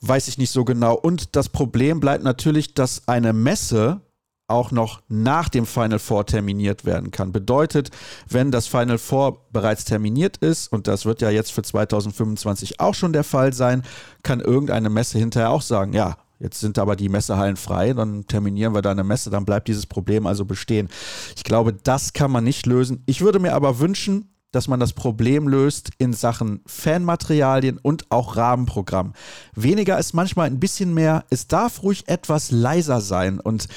weiß 0.01 0.29
ich 0.29 0.39
nicht 0.39 0.51
so 0.51 0.65
genau. 0.65 0.95
Und 0.95 1.37
das 1.37 1.49
Problem 1.49 2.01
bleibt 2.01 2.25
natürlich, 2.25 2.75
dass 2.75 3.09
eine 3.09 3.33
Messe 3.33 4.01
auch 4.49 4.71
noch 4.71 5.03
nach 5.09 5.49
dem 5.49 5.67
Final 5.67 5.99
Four 5.99 6.27
terminiert 6.27 6.85
werden 6.85 7.11
kann. 7.11 7.33
Bedeutet, 7.33 7.91
wenn 8.29 8.53
das 8.53 8.69
Final 8.69 8.99
Four 8.99 9.47
bereits 9.51 9.85
terminiert 9.85 10.37
ist, 10.37 10.73
und 10.73 10.87
das 10.87 11.05
wird 11.05 11.21
ja 11.21 11.31
jetzt 11.31 11.53
für 11.53 11.63
2025 11.63 12.79
auch 12.79 12.95
schon 12.95 13.13
der 13.13 13.25
Fall 13.25 13.53
sein, 13.53 13.83
kann 14.23 14.41
irgendeine 14.41 14.89
Messe 14.89 15.19
hinterher 15.19 15.51
auch 15.51 15.63
sagen, 15.63 15.93
ja, 15.93 16.17
Jetzt 16.39 16.61
sind 16.61 16.79
aber 16.79 16.97
die 16.97 17.09
Messehallen 17.09 17.57
frei, 17.57 17.95
dann 17.95 18.27
terminieren 18.27 18.75
wir 18.75 18.83
da 18.83 18.91
eine 18.91 19.05
Messe, 19.05 19.31
dann 19.31 19.47
bleibt 19.47 19.69
dieses 19.69 19.87
Problem 19.87 20.27
also 20.27 20.45
bestehen. 20.45 20.89
Ich 21.35 21.45
glaube, 21.45 21.73
das 21.73 22.13
kann 22.13 22.31
man 22.31 22.45
nicht 22.45 22.67
lösen. 22.67 23.03
Ich 23.07 23.23
würde 23.23 23.39
mir 23.39 23.55
aber 23.55 23.79
wünschen, 23.79 24.36
dass 24.57 24.69
man 24.69 24.81
das 24.81 24.95
Problem 24.95 25.49
löst 25.49 25.91
in 25.99 26.15
Sachen 26.15 26.63
Fanmaterialien 26.65 27.77
und 27.77 28.11
auch 28.11 28.37
Rahmenprogramm. 28.37 29.13
Weniger 29.55 29.99
ist 29.99 30.15
manchmal 30.15 30.47
ein 30.47 30.59
bisschen 30.59 30.95
mehr. 30.95 31.25
Es 31.29 31.47
darf 31.47 31.83
ruhig 31.83 32.09
etwas 32.09 32.51
leiser 32.51 33.03
sein 33.03 33.39
und 33.39 33.69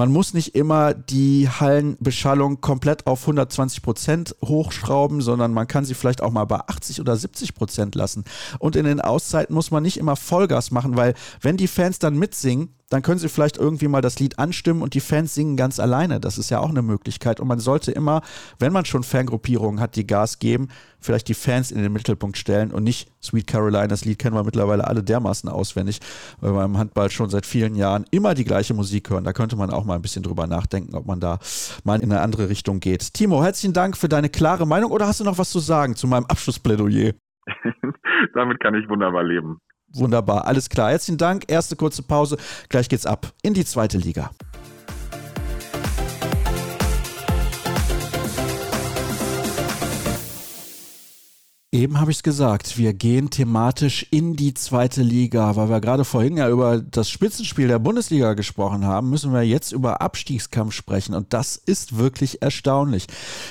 man 0.00 0.12
muss 0.12 0.32
nicht 0.32 0.54
immer 0.54 0.94
die 0.94 1.50
Hallenbeschallung 1.50 2.62
komplett 2.62 3.06
auf 3.06 3.20
120 3.20 3.82
Prozent 3.82 4.34
hochschrauben, 4.42 5.20
sondern 5.20 5.52
man 5.52 5.66
kann 5.66 5.84
sie 5.84 5.92
vielleicht 5.92 6.22
auch 6.22 6.30
mal 6.30 6.46
bei 6.46 6.56
80 6.56 7.02
oder 7.02 7.14
70 7.14 7.54
Prozent 7.54 7.94
lassen. 7.94 8.24
Und 8.58 8.76
in 8.76 8.86
den 8.86 9.02
Auszeiten 9.02 9.54
muss 9.54 9.70
man 9.70 9.82
nicht 9.82 9.98
immer 9.98 10.16
Vollgas 10.16 10.70
machen, 10.70 10.96
weil 10.96 11.12
wenn 11.42 11.58
die 11.58 11.68
Fans 11.68 11.98
dann 11.98 12.16
mitsingen, 12.16 12.70
dann 12.88 13.02
können 13.02 13.20
sie 13.20 13.28
vielleicht 13.28 13.58
irgendwie 13.58 13.88
mal 13.88 14.00
das 14.00 14.18
Lied 14.18 14.38
anstimmen 14.38 14.80
und 14.80 14.94
die 14.94 15.00
Fans 15.00 15.34
singen 15.34 15.58
ganz 15.58 15.78
alleine. 15.78 16.18
Das 16.18 16.38
ist 16.38 16.48
ja 16.48 16.60
auch 16.60 16.70
eine 16.70 16.82
Möglichkeit. 16.82 17.38
Und 17.38 17.46
man 17.46 17.60
sollte 17.60 17.92
immer, 17.92 18.22
wenn 18.58 18.72
man 18.72 18.86
schon 18.86 19.04
Fangruppierungen 19.04 19.80
hat, 19.80 19.96
die 19.96 20.06
Gas 20.06 20.38
geben, 20.38 20.68
vielleicht 21.00 21.28
die 21.28 21.34
Fans 21.34 21.70
in 21.70 21.82
den 21.82 21.92
Mittelpunkt 21.92 22.36
stellen 22.36 22.70
und 22.72 22.84
nicht 22.84 23.10
Sweet 23.22 23.46
Caroline. 23.46 23.88
Das 23.88 24.04
Lied 24.04 24.18
kennen 24.18 24.34
wir 24.34 24.44
mittlerweile 24.44 24.86
alle 24.86 25.02
dermaßen 25.02 25.48
auswendig, 25.48 26.00
weil 26.40 26.52
wir 26.52 26.64
im 26.64 26.78
Handball 26.78 27.10
schon 27.10 27.30
seit 27.30 27.46
vielen 27.46 27.74
Jahren 27.74 28.04
immer 28.10 28.34
die 28.34 28.44
gleiche 28.44 28.74
Musik 28.74 29.10
hören. 29.10 29.24
Da 29.24 29.32
könnte 29.32 29.56
man 29.56 29.70
auch 29.70 29.84
mal 29.84 29.94
ein 29.94 30.02
bisschen 30.02 30.22
drüber 30.22 30.46
nachdenken, 30.46 30.94
ob 30.94 31.06
man 31.06 31.20
da 31.20 31.38
mal 31.84 32.00
in 32.00 32.10
eine 32.10 32.20
andere 32.20 32.48
Richtung 32.48 32.80
geht. 32.80 33.14
Timo, 33.14 33.42
herzlichen 33.42 33.72
Dank 33.72 33.96
für 33.96 34.08
deine 34.08 34.28
klare 34.28 34.66
Meinung 34.66 34.90
oder 34.90 35.06
hast 35.06 35.20
du 35.20 35.24
noch 35.24 35.38
was 35.38 35.50
zu 35.50 35.58
sagen 35.58 35.96
zu 35.96 36.06
meinem 36.06 36.26
Abschlussplädoyer? 36.26 37.12
Damit 38.34 38.60
kann 38.60 38.74
ich 38.74 38.88
wunderbar 38.88 39.24
leben. 39.24 39.58
Wunderbar, 39.92 40.46
alles 40.46 40.68
klar. 40.68 40.90
Herzlichen 40.90 41.18
Dank. 41.18 41.44
Erste 41.48 41.74
kurze 41.74 42.02
Pause. 42.02 42.36
Gleich 42.68 42.88
geht's 42.88 43.06
ab 43.06 43.32
in 43.42 43.54
die 43.54 43.64
zweite 43.64 43.98
Liga. 43.98 44.30
Eben 51.72 52.00
habe 52.00 52.10
ich 52.10 52.16
es 52.16 52.22
gesagt, 52.24 52.78
wir 52.78 52.92
gehen 52.94 53.30
thematisch 53.30 54.04
in 54.10 54.34
die 54.34 54.54
zweite 54.54 55.02
Liga, 55.04 55.54
weil 55.54 55.68
wir 55.68 55.80
gerade 55.80 56.04
vorhin 56.04 56.36
ja 56.36 56.48
über 56.48 56.80
das 56.80 57.08
Spitzenspiel 57.08 57.68
der 57.68 57.78
Bundesliga 57.78 58.34
gesprochen 58.34 58.84
haben, 58.84 59.08
müssen 59.08 59.32
wir 59.32 59.42
jetzt 59.42 59.70
über 59.70 60.00
Abstiegskampf 60.00 60.74
sprechen 60.74 61.14
und 61.14 61.32
das 61.32 61.54
ist 61.54 61.96
wirklich 61.96 62.42
erstaunlich. 62.42 63.06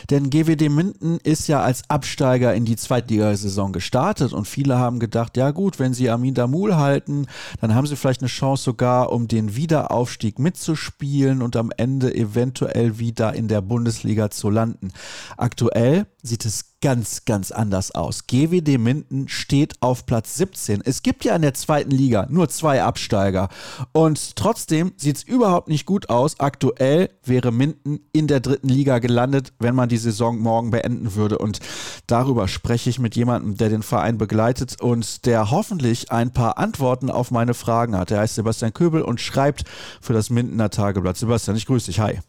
Denn 0.09 0.29
GWD 0.29 0.67
Minden 0.67 1.19
ist 1.23 1.47
ja 1.47 1.61
als 1.61 1.89
Absteiger 1.89 2.53
in 2.53 2.65
die 2.65 2.75
Zweitligasaison 2.75 3.71
gestartet 3.71 4.33
und 4.33 4.49
viele 4.49 4.77
haben 4.77 4.99
gedacht, 4.99 5.37
ja 5.37 5.51
gut, 5.51 5.79
wenn 5.79 5.93
sie 5.93 6.09
Amin 6.09 6.33
Damul 6.33 6.75
halten, 6.75 7.25
dann 7.61 7.73
haben 7.73 7.87
sie 7.87 7.95
vielleicht 7.95 8.19
eine 8.19 8.27
Chance 8.27 8.65
sogar, 8.65 9.13
um 9.13 9.29
den 9.29 9.55
Wiederaufstieg 9.55 10.39
mitzuspielen 10.39 11.41
und 11.41 11.55
am 11.55 11.71
Ende 11.77 12.13
eventuell 12.13 12.99
wieder 12.99 13.33
in 13.33 13.47
der 13.47 13.61
Bundesliga 13.61 14.29
zu 14.29 14.49
landen. 14.49 14.91
Aktuell 15.37 16.05
sieht 16.21 16.43
es 16.43 16.68
ganz, 16.81 17.25
ganz 17.25 17.51
anders 17.51 17.93
aus. 17.93 18.27
GWD 18.27 18.77
Minden 18.77 19.27
steht 19.27 19.73
auf 19.81 20.05
Platz 20.05 20.35
17. 20.37 20.81
Es 20.83 21.03
gibt 21.03 21.25
ja 21.25 21.35
in 21.35 21.41
der 21.41 21.53
zweiten 21.53 21.91
Liga 21.91 22.27
nur 22.29 22.47
zwei 22.49 22.81
Absteiger. 22.83 23.49
Und 23.91 24.35
trotzdem 24.35 24.93
sieht 24.95 25.17
es 25.17 25.23
überhaupt 25.23 25.67
nicht 25.67 25.85
gut 25.85 26.09
aus. 26.09 26.39
Aktuell 26.39 27.09
wäre 27.25 27.51
Minden 27.51 27.99
in 28.13 28.27
der 28.27 28.39
dritten 28.39 28.69
Liga 28.69 28.99
gelandet, 28.99 29.53
wenn 29.59 29.75
man 29.75 29.89
die 29.89 29.97
Saison 29.97 30.39
morgen 30.39 30.71
beenden 30.71 31.15
würde. 31.15 31.37
Und 31.37 31.59
darüber 32.07 32.47
spreche 32.47 32.89
ich 32.89 32.99
mit 32.99 33.15
jemandem, 33.15 33.57
der 33.57 33.69
den 33.69 33.83
Verein 33.83 34.17
begleitet 34.17 34.81
und 34.81 35.25
der 35.25 35.51
hoffentlich 35.51 36.11
ein 36.11 36.33
paar 36.33 36.57
Antworten 36.57 37.09
auf 37.09 37.31
meine 37.31 37.53
Fragen 37.53 37.97
hat. 37.97 38.11
Er 38.11 38.19
heißt 38.19 38.35
Sebastian 38.35 38.73
Köbel 38.73 39.01
und 39.01 39.19
schreibt 39.19 39.67
für 40.01 40.13
das 40.13 40.29
Mindener 40.29 40.69
Tageblatt. 40.69 41.17
Sebastian, 41.17 41.57
ich 41.57 41.65
grüße 41.65 41.87
dich. 41.87 41.99
Hi. 41.99 42.19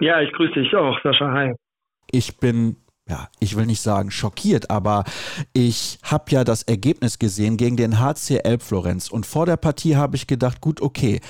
Ja, 0.00 0.20
ich 0.20 0.32
grüße 0.32 0.54
dich 0.54 0.74
auch, 0.74 0.96
Sascha. 1.02 1.32
Hi. 1.32 1.54
Ich 2.10 2.38
bin 2.38 2.76
ja, 3.10 3.28
ich 3.40 3.56
will 3.56 3.66
nicht 3.66 3.82
sagen 3.82 4.10
schockiert, 4.10 4.70
aber 4.70 5.04
ich 5.52 5.98
habe 6.04 6.30
ja 6.30 6.44
das 6.44 6.62
Ergebnis 6.62 7.18
gesehen 7.18 7.56
gegen 7.56 7.76
den 7.76 7.98
HC 7.98 8.38
Elbflorenz 8.44 9.10
und 9.10 9.26
vor 9.26 9.46
der 9.46 9.56
Partie 9.56 9.96
habe 9.96 10.16
ich 10.16 10.28
gedacht, 10.28 10.60
gut, 10.60 10.80
okay, 10.80 11.20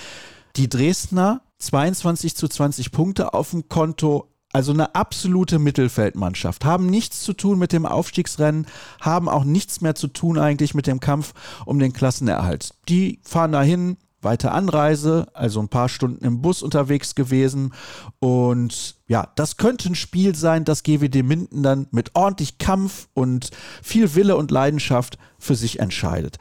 die 0.56 0.68
Dresdner 0.68 1.40
22 1.58 2.36
zu 2.36 2.48
20 2.48 2.92
Punkte 2.92 3.32
auf 3.32 3.50
dem 3.50 3.68
Konto, 3.68 4.28
also 4.52 4.72
eine 4.72 4.94
absolute 4.94 5.58
Mittelfeldmannschaft, 5.58 6.66
haben 6.66 6.86
nichts 6.86 7.22
zu 7.22 7.32
tun 7.32 7.58
mit 7.58 7.72
dem 7.72 7.86
Aufstiegsrennen, 7.86 8.66
haben 9.00 9.28
auch 9.28 9.44
nichts 9.44 9.80
mehr 9.80 9.94
zu 9.94 10.08
tun 10.08 10.38
eigentlich 10.38 10.74
mit 10.74 10.86
dem 10.86 11.00
Kampf 11.00 11.32
um 11.64 11.78
den 11.78 11.94
Klassenerhalt. 11.94 12.74
Die 12.88 13.20
fahren 13.22 13.52
dahin, 13.52 13.96
weite 14.22 14.52
Anreise, 14.52 15.28
also 15.34 15.60
ein 15.60 15.68
paar 15.68 15.88
Stunden 15.88 16.24
im 16.24 16.42
Bus 16.42 16.62
unterwegs 16.62 17.14
gewesen. 17.14 17.72
Und 18.18 18.96
ja, 19.06 19.28
das 19.36 19.56
könnte 19.56 19.88
ein 19.88 19.94
Spiel 19.94 20.34
sein, 20.34 20.64
das 20.64 20.82
GWD 20.82 21.22
Minden 21.22 21.62
dann 21.62 21.86
mit 21.90 22.14
ordentlich 22.14 22.58
Kampf 22.58 23.08
und 23.14 23.50
viel 23.82 24.14
Wille 24.14 24.36
und 24.36 24.50
Leidenschaft 24.50 25.18
für 25.38 25.54
sich 25.54 25.80
entscheidet. 25.80 26.38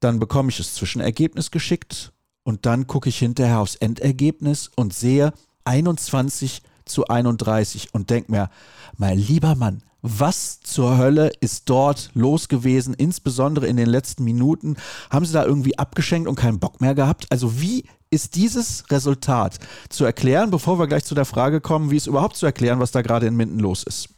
Dann 0.00 0.18
bekomme 0.18 0.50
ich 0.50 0.58
das 0.58 0.74
Zwischenergebnis 0.74 1.50
geschickt 1.50 2.12
und 2.42 2.66
dann 2.66 2.86
gucke 2.86 3.08
ich 3.08 3.18
hinterher 3.18 3.60
aufs 3.60 3.76
Endergebnis 3.76 4.70
und 4.74 4.92
sehe 4.92 5.32
21 5.64 6.62
zu 6.84 7.06
31 7.06 7.94
und 7.94 8.10
denke 8.10 8.32
mir, 8.32 8.50
mein 8.96 9.18
lieber 9.18 9.54
Mann, 9.54 9.82
was 10.02 10.60
zur 10.60 10.98
Hölle 10.98 11.30
ist 11.40 11.70
dort 11.70 12.10
los 12.14 12.48
gewesen, 12.48 12.94
insbesondere 12.98 13.66
in 13.66 13.76
den 13.76 13.88
letzten 13.88 14.24
Minuten? 14.24 14.76
Haben 15.10 15.24
sie 15.24 15.32
da 15.32 15.44
irgendwie 15.44 15.78
abgeschenkt 15.78 16.28
und 16.28 16.34
keinen 16.34 16.58
Bock 16.58 16.80
mehr 16.80 16.94
gehabt? 16.94 17.26
Also 17.30 17.60
wie 17.60 17.84
ist 18.10 18.34
dieses 18.34 18.90
Resultat 18.90 19.58
zu 19.88 20.04
erklären, 20.04 20.50
bevor 20.50 20.78
wir 20.78 20.86
gleich 20.86 21.04
zu 21.04 21.14
der 21.14 21.24
Frage 21.24 21.60
kommen, 21.60 21.90
wie 21.90 21.96
es 21.96 22.06
überhaupt 22.06 22.36
zu 22.36 22.46
erklären, 22.46 22.80
was 22.80 22.92
da 22.92 23.00
gerade 23.00 23.26
in 23.26 23.36
Minden 23.36 23.60
los 23.60 23.84
ist? 23.84 24.08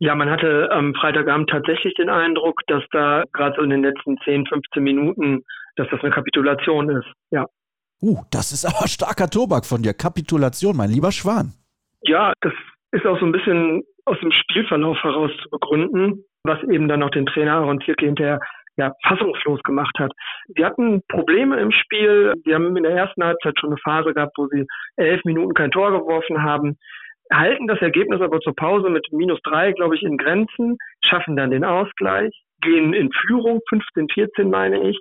Ja, 0.00 0.16
man 0.16 0.28
hatte 0.28 0.68
am 0.72 0.94
Freitagabend 0.94 1.48
tatsächlich 1.48 1.94
den 1.94 2.08
Eindruck, 2.08 2.60
dass 2.66 2.82
da 2.90 3.22
gerade 3.32 3.54
so 3.56 3.62
in 3.62 3.70
den 3.70 3.82
letzten 3.82 4.18
10, 4.24 4.46
15 4.46 4.82
Minuten, 4.82 5.44
dass 5.76 5.86
das 5.92 6.00
eine 6.00 6.10
Kapitulation 6.10 6.90
ist. 6.90 7.06
Ja. 7.30 7.46
Uh, 8.02 8.20
das 8.32 8.50
ist 8.50 8.64
aber 8.64 8.88
starker 8.88 9.30
Tobak 9.30 9.64
von 9.64 9.80
dir. 9.80 9.94
Kapitulation, 9.94 10.76
mein 10.76 10.90
lieber 10.90 11.12
Schwan. 11.12 11.52
Ja, 12.02 12.32
das 12.40 12.52
ist 12.90 13.06
auch 13.06 13.18
so 13.20 13.24
ein 13.24 13.30
bisschen 13.30 13.84
aus 14.04 14.18
dem 14.20 14.32
Spielverlauf 14.32 15.02
heraus 15.02 15.30
zu 15.42 15.50
begründen, 15.50 16.24
was 16.44 16.62
eben 16.64 16.88
dann 16.88 17.00
noch 17.00 17.10
den 17.10 17.26
Trainer 17.26 17.54
Aaron 17.54 17.80
Zierke 17.80 18.06
hinterher 18.06 18.40
ja, 18.76 18.92
fassungslos 19.06 19.62
gemacht 19.62 19.96
hat. 19.98 20.12
Sie 20.48 20.64
hatten 20.64 21.02
Probleme 21.08 21.60
im 21.60 21.70
Spiel. 21.72 22.32
Sie 22.44 22.54
haben 22.54 22.76
in 22.76 22.82
der 22.82 22.92
ersten 22.92 23.22
Halbzeit 23.22 23.58
schon 23.58 23.70
eine 23.70 23.78
Phase 23.78 24.14
gehabt, 24.14 24.32
wo 24.36 24.46
sie 24.48 24.66
elf 24.96 25.22
Minuten 25.24 25.54
kein 25.54 25.70
Tor 25.70 25.92
geworfen 25.92 26.42
haben, 26.42 26.78
halten 27.32 27.66
das 27.66 27.80
Ergebnis 27.80 28.20
aber 28.20 28.40
zur 28.40 28.54
Pause 28.54 28.90
mit 28.90 29.06
minus 29.12 29.40
drei, 29.42 29.72
glaube 29.72 29.94
ich, 29.94 30.02
in 30.02 30.16
Grenzen, 30.16 30.78
schaffen 31.04 31.36
dann 31.36 31.50
den 31.50 31.64
Ausgleich, 31.64 32.32
gehen 32.60 32.92
in 32.94 33.10
Führung, 33.12 33.60
15, 33.68 34.08
14 34.08 34.50
meine 34.50 34.88
ich, 34.88 34.98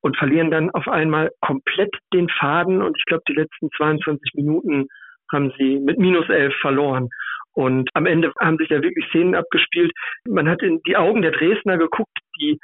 und 0.00 0.16
verlieren 0.16 0.50
dann 0.50 0.70
auf 0.70 0.86
einmal 0.86 1.30
komplett 1.40 1.94
den 2.12 2.28
Faden. 2.28 2.82
Und 2.82 2.96
ich 2.98 3.04
glaube, 3.06 3.22
die 3.28 3.34
letzten 3.34 3.70
22 3.76 4.32
Minuten 4.34 4.86
haben 5.32 5.52
sie 5.58 5.78
mit 5.78 5.98
minus 5.98 6.28
elf 6.28 6.54
verloren. 6.60 7.08
Und 7.54 7.88
am 7.94 8.06
Ende 8.06 8.32
haben 8.40 8.58
sich 8.58 8.68
ja 8.68 8.82
wirklich 8.82 9.06
Szenen 9.08 9.34
abgespielt. 9.34 9.92
Man 10.28 10.48
hat 10.48 10.62
in 10.62 10.80
die 10.86 10.96
Augen 10.96 11.22
der 11.22 11.30
Dresdner 11.30 11.78
geguckt, 11.78 12.18
die 12.40 12.58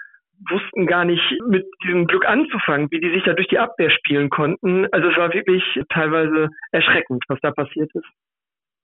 wussten 0.48 0.86
gar 0.86 1.04
nicht 1.04 1.22
mit 1.46 1.66
diesem 1.84 2.06
Glück 2.06 2.26
anzufangen, 2.26 2.90
wie 2.90 3.00
die 3.00 3.10
sich 3.10 3.22
da 3.24 3.34
durch 3.34 3.48
die 3.48 3.58
Abwehr 3.58 3.90
spielen 3.90 4.30
konnten. 4.30 4.86
Also 4.92 5.08
es 5.08 5.16
war 5.16 5.32
wirklich 5.32 5.62
teilweise 5.90 6.48
erschreckend, 6.72 7.24
was 7.28 7.38
da 7.42 7.50
passiert 7.50 7.90
ist. 7.94 8.06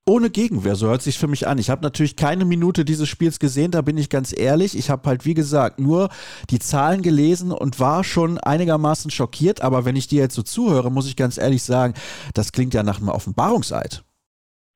Ohne 0.08 0.30
Gegenwehr, 0.30 0.76
so 0.76 0.86
hört 0.86 1.02
sich 1.02 1.18
für 1.18 1.26
mich 1.26 1.48
an. 1.48 1.58
Ich 1.58 1.68
habe 1.68 1.82
natürlich 1.82 2.14
keine 2.14 2.44
Minute 2.44 2.84
dieses 2.84 3.08
Spiels 3.08 3.40
gesehen, 3.40 3.72
da 3.72 3.82
bin 3.82 3.98
ich 3.98 4.08
ganz 4.08 4.32
ehrlich. 4.38 4.78
Ich 4.78 4.88
habe 4.88 5.08
halt, 5.08 5.24
wie 5.24 5.34
gesagt, 5.34 5.80
nur 5.80 6.10
die 6.48 6.60
Zahlen 6.60 7.02
gelesen 7.02 7.50
und 7.50 7.80
war 7.80 8.04
schon 8.04 8.38
einigermaßen 8.38 9.10
schockiert. 9.10 9.62
Aber 9.62 9.84
wenn 9.84 9.96
ich 9.96 10.06
dir 10.06 10.22
jetzt 10.22 10.36
so 10.36 10.42
zuhöre, 10.42 10.92
muss 10.92 11.08
ich 11.08 11.16
ganz 11.16 11.38
ehrlich 11.38 11.64
sagen, 11.64 11.94
das 12.34 12.52
klingt 12.52 12.72
ja 12.72 12.84
nach 12.84 13.00
einem 13.00 13.08
Offenbarungseid. 13.08 14.05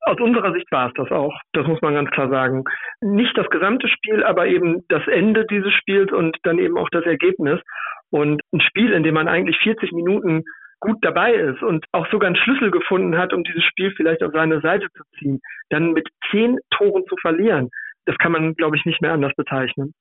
Aus 0.03 0.19
unserer 0.19 0.51
Sicht 0.53 0.71
war 0.71 0.87
es 0.87 0.93
das 0.95 1.11
auch. 1.11 1.33
Das 1.53 1.67
muss 1.67 1.81
man 1.81 1.93
ganz 1.93 2.09
klar 2.09 2.29
sagen. 2.29 2.63
Nicht 3.01 3.37
das 3.37 3.49
gesamte 3.49 3.87
Spiel, 3.87 4.23
aber 4.23 4.47
eben 4.47 4.83
das 4.89 5.07
Ende 5.07 5.45
dieses 5.45 5.73
Spiels 5.73 6.11
und 6.11 6.37
dann 6.43 6.57
eben 6.57 6.77
auch 6.77 6.89
das 6.89 7.05
Ergebnis. 7.05 7.59
Und 8.09 8.41
ein 8.51 8.61
Spiel, 8.61 8.91
in 8.93 9.03
dem 9.03 9.13
man 9.13 9.27
eigentlich 9.27 9.57
40 9.59 9.91
Minuten 9.91 10.43
gut 10.79 10.97
dabei 11.01 11.33
ist 11.33 11.61
und 11.61 11.85
auch 11.91 12.09
sogar 12.09 12.27
einen 12.27 12.35
Schlüssel 12.35 12.71
gefunden 12.71 13.17
hat, 13.17 13.33
um 13.33 13.43
dieses 13.43 13.63
Spiel 13.63 13.93
vielleicht 13.95 14.23
auf 14.23 14.33
seine 14.33 14.59
Seite 14.61 14.87
zu 14.95 15.03
ziehen, 15.19 15.39
dann 15.69 15.93
mit 15.93 16.09
zehn 16.31 16.57
Toren 16.71 17.03
zu 17.07 17.15
verlieren, 17.21 17.69
das 18.05 18.17
kann 18.17 18.31
man, 18.31 18.55
glaube 18.55 18.75
ich, 18.75 18.85
nicht 18.85 19.01
mehr 19.01 19.13
anders 19.13 19.33
bezeichnen. 19.35 19.93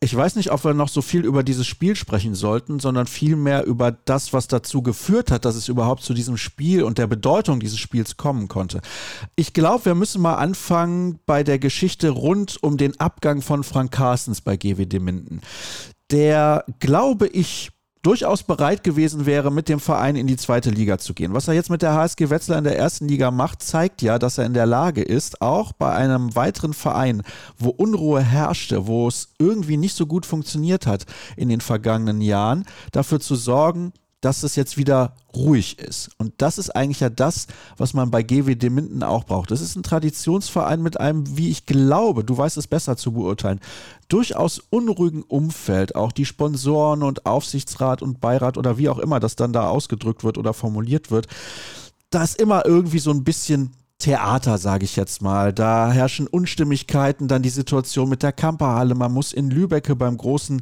Ich 0.00 0.14
weiß 0.14 0.36
nicht, 0.36 0.52
ob 0.52 0.62
wir 0.62 0.74
noch 0.74 0.90
so 0.90 1.00
viel 1.00 1.24
über 1.24 1.42
dieses 1.42 1.66
Spiel 1.66 1.96
sprechen 1.96 2.34
sollten, 2.34 2.80
sondern 2.80 3.06
vielmehr 3.06 3.64
über 3.64 3.92
das, 3.92 4.34
was 4.34 4.46
dazu 4.46 4.82
geführt 4.82 5.30
hat, 5.30 5.46
dass 5.46 5.56
es 5.56 5.68
überhaupt 5.68 6.02
zu 6.02 6.12
diesem 6.12 6.36
Spiel 6.36 6.82
und 6.82 6.98
der 6.98 7.06
Bedeutung 7.06 7.60
dieses 7.60 7.78
Spiels 7.78 8.18
kommen 8.18 8.48
konnte. 8.48 8.82
Ich 9.36 9.54
glaube, 9.54 9.86
wir 9.86 9.94
müssen 9.94 10.20
mal 10.20 10.34
anfangen 10.34 11.18
bei 11.24 11.42
der 11.42 11.58
Geschichte 11.58 12.10
rund 12.10 12.62
um 12.62 12.76
den 12.76 13.00
Abgang 13.00 13.40
von 13.40 13.64
Frank 13.64 13.90
Carstens 13.90 14.42
bei 14.42 14.58
GWD 14.58 15.00
Minden. 15.00 15.40
Der, 16.10 16.66
glaube 16.78 17.26
ich, 17.28 17.70
durchaus 18.06 18.44
bereit 18.44 18.84
gewesen 18.84 19.26
wäre, 19.26 19.50
mit 19.50 19.68
dem 19.68 19.80
Verein 19.80 20.14
in 20.14 20.28
die 20.28 20.36
zweite 20.36 20.70
Liga 20.70 20.96
zu 20.96 21.12
gehen. 21.12 21.34
Was 21.34 21.48
er 21.48 21.54
jetzt 21.54 21.70
mit 21.70 21.82
der 21.82 21.92
HSG 21.92 22.30
Wetzlar 22.30 22.58
in 22.58 22.62
der 22.62 22.78
ersten 22.78 23.08
Liga 23.08 23.32
macht, 23.32 23.64
zeigt 23.64 24.00
ja, 24.00 24.20
dass 24.20 24.38
er 24.38 24.46
in 24.46 24.54
der 24.54 24.64
Lage 24.64 25.02
ist, 25.02 25.42
auch 25.42 25.72
bei 25.72 25.92
einem 25.92 26.36
weiteren 26.36 26.72
Verein, 26.72 27.22
wo 27.58 27.70
Unruhe 27.70 28.22
herrschte, 28.22 28.86
wo 28.86 29.08
es 29.08 29.30
irgendwie 29.40 29.76
nicht 29.76 29.96
so 29.96 30.06
gut 30.06 30.24
funktioniert 30.24 30.86
hat 30.86 31.04
in 31.36 31.48
den 31.48 31.60
vergangenen 31.60 32.20
Jahren, 32.20 32.64
dafür 32.92 33.18
zu 33.18 33.34
sorgen, 33.34 33.92
dass 34.26 34.42
es 34.42 34.56
jetzt 34.56 34.76
wieder 34.76 35.12
ruhig 35.36 35.78
ist. 35.78 36.10
Und 36.18 36.32
das 36.38 36.58
ist 36.58 36.70
eigentlich 36.70 36.98
ja 36.98 37.10
das, 37.10 37.46
was 37.76 37.94
man 37.94 38.10
bei 38.10 38.24
GWD 38.24 38.70
Minden 38.70 39.04
auch 39.04 39.22
braucht. 39.22 39.52
Das 39.52 39.60
ist 39.60 39.76
ein 39.76 39.84
Traditionsverein 39.84 40.82
mit 40.82 40.98
einem, 40.98 41.36
wie 41.36 41.48
ich 41.48 41.64
glaube, 41.64 42.24
du 42.24 42.36
weißt 42.36 42.56
es 42.56 42.66
besser 42.66 42.96
zu 42.96 43.12
beurteilen, 43.12 43.60
durchaus 44.08 44.58
unruhigen 44.58 45.22
Umfeld. 45.22 45.94
Auch 45.94 46.10
die 46.10 46.24
Sponsoren 46.24 47.04
und 47.04 47.24
Aufsichtsrat 47.24 48.02
und 48.02 48.20
Beirat 48.20 48.58
oder 48.58 48.78
wie 48.78 48.88
auch 48.88 48.98
immer 48.98 49.20
das 49.20 49.36
dann 49.36 49.52
da 49.52 49.68
ausgedrückt 49.68 50.24
wird 50.24 50.38
oder 50.38 50.52
formuliert 50.52 51.12
wird. 51.12 51.28
Da 52.10 52.24
ist 52.24 52.40
immer 52.40 52.66
irgendwie 52.66 52.98
so 52.98 53.12
ein 53.12 53.22
bisschen 53.22 53.76
Theater, 53.98 54.58
sage 54.58 54.84
ich 54.84 54.94
jetzt 54.94 55.22
mal. 55.22 55.54
Da 55.54 55.90
herrschen 55.90 56.26
Unstimmigkeiten, 56.26 57.28
dann 57.28 57.40
die 57.40 57.48
Situation 57.48 58.10
mit 58.10 58.22
der 58.22 58.32
Kamperhalle. 58.32 58.94
Man 58.94 59.10
muss 59.10 59.32
in 59.32 59.50
Lübecke 59.50 59.96
beim 59.96 60.18
großen 60.18 60.60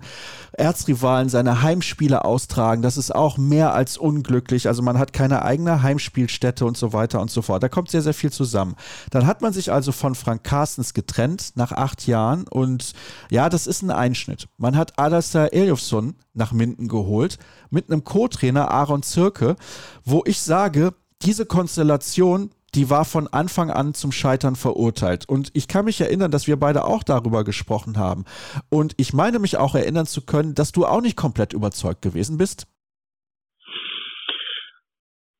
Erzrivalen 0.53 1.29
seine 1.29 1.61
Heimspiele 1.61 2.25
austragen. 2.25 2.83
Das 2.83 2.97
ist 2.97 3.13
auch 3.13 3.37
mehr 3.37 3.75
als 3.75 3.99
unglücklich. 3.99 4.69
Also 4.69 4.83
man 4.83 4.99
hat 4.99 5.13
keine 5.13 5.43
eigene 5.43 5.83
Heimspielstätte 5.83 6.65
und 6.65 6.77
so 6.77 6.93
weiter 6.93 7.21
und 7.21 7.31
so 7.31 7.43
fort. 7.43 7.61
Da 7.65 7.69
kommt 7.69 7.91
sehr, 7.91 8.03
sehr 8.03 8.15
viel 8.15 8.31
zusammen. 8.31 8.77
Dann 9.11 9.27
hat 9.27 9.43
man 9.43 9.53
sich 9.53 9.73
also 9.73 9.91
von 9.91 10.15
Frank 10.15 10.45
Carstens 10.45 10.95
getrennt 10.95 11.53
nach 11.57 11.73
acht 11.73 12.07
Jahren 12.07 12.47
und 12.49 12.93
ja, 13.33 13.49
das 13.49 13.67
ist 13.67 13.83
ein 13.83 13.91
Einschnitt. 13.91 14.47
Man 14.59 14.77
hat 14.77 14.97
Alastair 14.97 15.53
Eliofsson 15.53 16.15
nach 16.35 16.53
Minden 16.53 16.87
geholt 16.87 17.39
mit 17.71 17.91
einem 17.91 18.05
Co-Trainer 18.05 18.71
Aaron 18.71 19.03
Zirke, 19.03 19.57
wo 20.05 20.23
ich 20.25 20.41
sage, 20.41 20.95
diese 21.23 21.47
Konstellation 21.47 22.51
die 22.75 22.91
war 22.91 23.05
von 23.05 23.29
Anfang 23.33 23.71
an 23.71 23.95
zum 23.95 24.13
Scheitern 24.13 24.57
verurteilt. 24.57 25.25
Und 25.29 25.51
ich 25.55 25.69
kann 25.69 25.85
mich 25.85 26.01
erinnern, 26.01 26.31
dass 26.31 26.47
wir 26.47 26.57
beide 26.57 26.85
auch 26.85 27.03
darüber 27.03 27.45
gesprochen 27.45 27.99
haben. 27.99 28.25
Und 28.71 28.95
ich 28.99 29.13
meine 29.13 29.39
mich 29.39 29.57
auch 29.57 29.75
erinnern 29.75 30.07
zu 30.07 30.25
können, 30.27 30.55
dass 30.55 30.73
du 30.73 30.85
auch 30.85 31.01
nicht 31.01 31.17
komplett 31.17 31.53
überzeugt 31.53 32.03
gewesen 32.03 32.39
bist. 32.39 32.67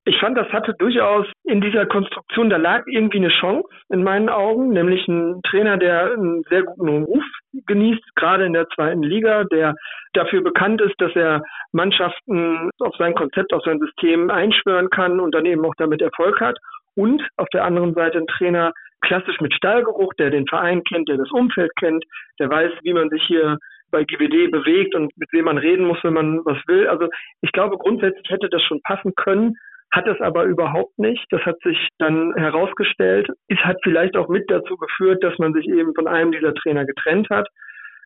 Ich 0.07 0.21
fand, 0.21 0.37
das 0.37 0.49
hatte 0.53 0.75
durchaus 0.79 1.27
in 1.45 1.63
dieser 1.63 1.87
Konstruktion, 1.87 2.51
da 2.51 2.59
lag 2.59 2.83
irgendwie 2.87 3.17
eine 3.17 3.31
Chance 3.31 3.67
in 3.89 4.03
meinen 4.03 4.29
Augen, 4.29 4.69
nämlich 4.69 5.09
ein 5.09 5.41
Trainer, 5.49 5.79
der 5.79 6.13
einen 6.13 6.43
sehr 6.51 6.63
guten 6.63 7.05
Ruf 7.05 7.25
genießt, 7.67 8.15
gerade 8.15 8.45
in 8.45 8.53
der 8.53 8.69
zweiten 8.75 9.03
Liga, 9.03 9.45
der 9.45 9.75
dafür 10.13 10.43
bekannt 10.43 10.83
ist, 10.83 10.95
dass 10.99 11.17
er 11.17 11.41
Mannschaften 11.73 12.69
auf 12.81 12.95
sein 12.99 13.15
Konzept, 13.15 13.55
auf 13.55 13.63
sein 13.65 13.79
System 13.79 14.29
einschwören 14.29 14.91
kann 14.91 15.21
und 15.21 15.35
dann 15.35 15.47
eben 15.47 15.65
auch 15.65 15.75
damit 15.79 16.03
Erfolg 16.03 16.39
hat 16.39 16.59
und 16.95 17.23
auf 17.37 17.49
der 17.53 17.65
anderen 17.65 17.95
Seite 17.95 18.19
ein 18.19 18.27
Trainer 18.27 18.73
klassisch 19.01 19.41
mit 19.41 19.55
Stallgeruch, 19.55 20.13
der 20.15 20.31
den 20.31 20.47
Verein 20.47 20.83
kennt, 20.85 21.09
der 21.09 21.19
das 21.19 21.31
Umfeld 21.31 21.71
kennt, 21.77 22.05
der 22.39 22.49
weiß, 22.49 22.73
wie 22.83 22.93
man 22.93 23.11
sich 23.11 23.23
hier 23.27 23.59
bei 23.91 24.05
GWD 24.05 24.51
bewegt 24.51 24.95
und 24.95 25.17
mit 25.17 25.33
wem 25.33 25.45
man 25.45 25.59
reden 25.59 25.87
muss, 25.87 26.03
wenn 26.03 26.15
man 26.15 26.45
was 26.45 26.59
will. 26.67 26.89
Also 26.89 27.09
ich 27.43 27.53
glaube, 27.53 27.79
grundsätzlich 27.79 28.29
hätte 28.29 28.49
das 28.49 28.63
schon 28.63 28.81
passen 28.83 29.13
können, 29.15 29.55
hat 29.93 30.09
es 30.09 30.21
aber 30.21 30.45
überhaupt 30.45 30.99
nicht. 30.99 31.25
Das 31.31 31.43
hat 31.43 31.61
sich 31.63 31.79
dann 31.99 32.35
herausgestellt. 32.35 33.29
Es 33.49 33.59
hat 33.59 33.77
vielleicht 33.85 34.17
auch 34.17 34.29
mit 34.29 34.51
dazu 34.51 34.77
geführt, 34.77 35.23
dass 35.23 35.39
man 35.39 35.53
sich 35.53 35.69
eben 35.69 35.95
von 35.95 36.09
einem 36.09 36.33
dieser 36.33 36.55
Trainer 36.55 36.85
getrennt 36.85 37.31
hat. 37.31 37.47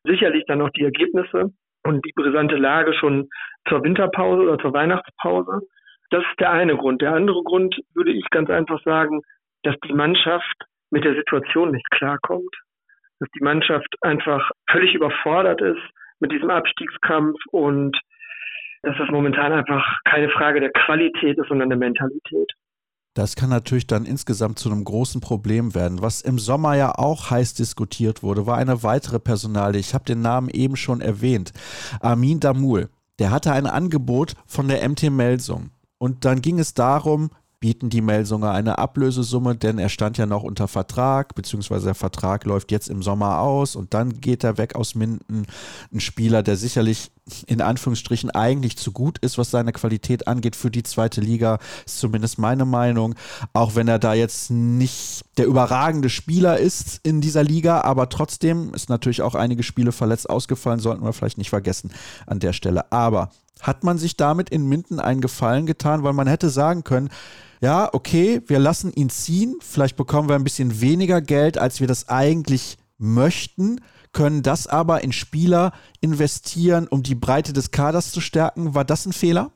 Sicherlich 0.05 0.44
dann 0.46 0.61
auch 0.61 0.70
die 0.70 0.85
Ergebnisse 0.85 1.51
und 1.85 2.05
die 2.05 2.12
brisante 2.14 2.57
Lage 2.57 2.92
schon 2.92 3.29
zur 3.68 3.83
Winterpause 3.83 4.42
oder 4.42 4.59
zur 4.59 4.74
Weihnachtspause. 4.74 5.62
Das 6.11 6.23
ist 6.23 6.40
der 6.40 6.51
eine 6.51 6.77
Grund. 6.77 7.03
Der 7.03 7.12
andere 7.12 7.42
Grund 7.42 7.77
würde 7.94 8.12
ich 8.12 8.25
ganz 8.31 8.49
einfach 8.51 8.83
sagen, 8.85 9.21
dass 9.62 9.77
die 9.87 9.92
Mannschaft 9.92 10.64
mit 10.90 11.05
der 11.05 11.14
Situation 11.14 11.73
nicht 11.73 11.90
klarkommt. 11.90 12.55
Dass 13.21 13.29
die 13.37 13.44
Mannschaft 13.44 13.94
einfach 14.01 14.51
völlig 14.71 14.94
überfordert 14.94 15.61
ist 15.61 15.83
mit 16.21 16.33
diesem 16.33 16.51
Abstiegskampf 16.51 17.37
und 17.51 17.97
dass 18.83 18.97
das 18.97 19.09
momentan 19.11 19.53
einfach 19.53 19.85
keine 20.05 20.31
Frage 20.31 20.61
der 20.61 20.71
Qualität 20.71 21.37
ist, 21.37 21.49
sondern 21.49 21.68
der 21.68 21.79
Mentalität. 21.79 22.53
Das 23.14 23.35
kann 23.35 23.51
natürlich 23.51 23.88
dann 23.88 24.05
insgesamt 24.05 24.61
zu 24.61 24.71
einem 24.71 24.85
großen 24.85 25.21
Problem 25.21 25.75
werden. 25.75 26.01
Was 26.01 26.23
im 26.23 26.38
Sommer 26.38 26.77
ja 26.77 26.92
auch 26.94 27.31
heiß 27.31 27.55
diskutiert 27.55 28.23
wurde, 28.23 28.47
war 28.47 28.57
eine 28.57 28.85
weitere 28.85 29.18
Personalie. 29.18 29.81
Ich 29.81 29.94
habe 29.94 30.05
den 30.05 30.21
Namen 30.21 30.49
eben 30.51 30.77
schon 30.77 31.01
erwähnt. 31.01 31.53
Armin 32.01 32.38
Damul. 32.38 32.88
Der 33.18 33.33
hatte 33.33 33.53
ein 33.53 33.66
Angebot 33.66 34.35
von 34.47 34.68
der 34.68 34.88
MT 34.88 35.11
Melsung. 35.11 35.71
Und 35.98 36.24
dann 36.24 36.40
ging 36.40 36.58
es 36.58 36.74
darum, 36.74 37.30
bieten 37.61 37.90
die 37.90 38.02
Melsunger 38.02 38.52
eine 38.52 38.78
Ablösesumme, 38.78 39.56
denn 39.56 39.78
er 39.78 39.88
stand 39.88 40.16
ja 40.16 40.26
noch 40.26 40.44
unter 40.44 40.68
Vertrag, 40.68 41.34
beziehungsweise 41.34 41.87
der 41.87 41.94
Vertrag 41.94 42.44
läuft 42.44 42.70
jetzt 42.70 42.88
im 42.88 43.02
Sommer 43.02 43.40
aus 43.40 43.74
und 43.74 43.94
dann 43.94 44.20
geht 44.20 44.44
er 44.44 44.58
weg 44.58 44.76
aus 44.76 44.94
Minden. 44.94 45.46
Ein 45.92 46.00
Spieler, 46.00 46.44
der 46.44 46.56
sicherlich 46.56 47.11
in 47.46 47.61
Anführungsstrichen 47.61 48.30
eigentlich 48.30 48.76
zu 48.78 48.92
gut 48.92 49.18
ist, 49.18 49.38
was 49.38 49.50
seine 49.50 49.72
Qualität 49.72 50.28
angeht 50.28 50.54
für 50.54 50.70
die 50.70 50.84
zweite 50.84 51.20
Liga, 51.20 51.58
ist 51.84 51.98
zumindest 51.98 52.38
meine 52.38 52.64
Meinung. 52.64 53.16
Auch 53.52 53.74
wenn 53.74 53.88
er 53.88 53.98
da 53.98 54.14
jetzt 54.14 54.50
nicht 54.50 55.24
der 55.37 55.46
überragende 55.46 56.11
Spieler 56.11 56.58
ist 56.58 57.00
in 57.02 57.20
dieser 57.20 57.42
Liga, 57.42 57.80
aber 57.80 58.08
trotzdem 58.08 58.72
ist 58.72 58.88
natürlich 58.88 59.22
auch 59.22 59.34
einige 59.34 59.64
Spiele 59.64 59.90
verletzt 59.90 60.30
ausgefallen, 60.30 60.78
sollten 60.78 61.04
wir 61.04 61.12
vielleicht 61.12 61.38
nicht 61.38 61.50
vergessen 61.50 61.90
an 62.26 62.38
der 62.38 62.52
Stelle. 62.52 62.92
Aber 62.92 63.30
hat 63.62 63.85
man 63.85 63.99
sich 63.99 64.16
damit 64.16 64.51
in 64.51 64.68
Minden 64.68 65.01
einen 65.01 65.21
Gefallen 65.21 65.66
getan, 65.66 66.03
weil 66.05 66.12
man 66.12 66.27
hätte 66.27 66.49
sagen 66.49 66.85
können, 66.85 67.11
ja, 67.61 67.88
okay, 67.92 68.40
wir 68.47 68.59
lassen 68.59 68.92
ihn 68.94 69.11
ziehen, 69.11 69.57
vielleicht 69.61 69.97
bekommen 69.97 70.29
wir 70.29 70.37
ein 70.37 70.44
bisschen 70.44 70.81
weniger 70.81 71.21
Geld, 71.21 71.59
als 71.59 71.81
wir 71.81 71.88
das 71.88 72.09
eigentlich 72.09 72.77
möchten, 72.99 73.81
können 74.12 74.42
das 74.42 74.66
aber 74.66 75.03
in 75.03 75.12
Spieler 75.12 75.73
investieren, 76.01 76.87
um 76.90 77.03
die 77.03 77.14
Breite 77.14 77.53
des 77.53 77.71
Kaders 77.71 78.12
zu 78.12 78.21
stärken. 78.21 78.75
War 78.75 78.85
das 78.85 79.07
ein 79.07 79.12
Fehler? 79.12 79.51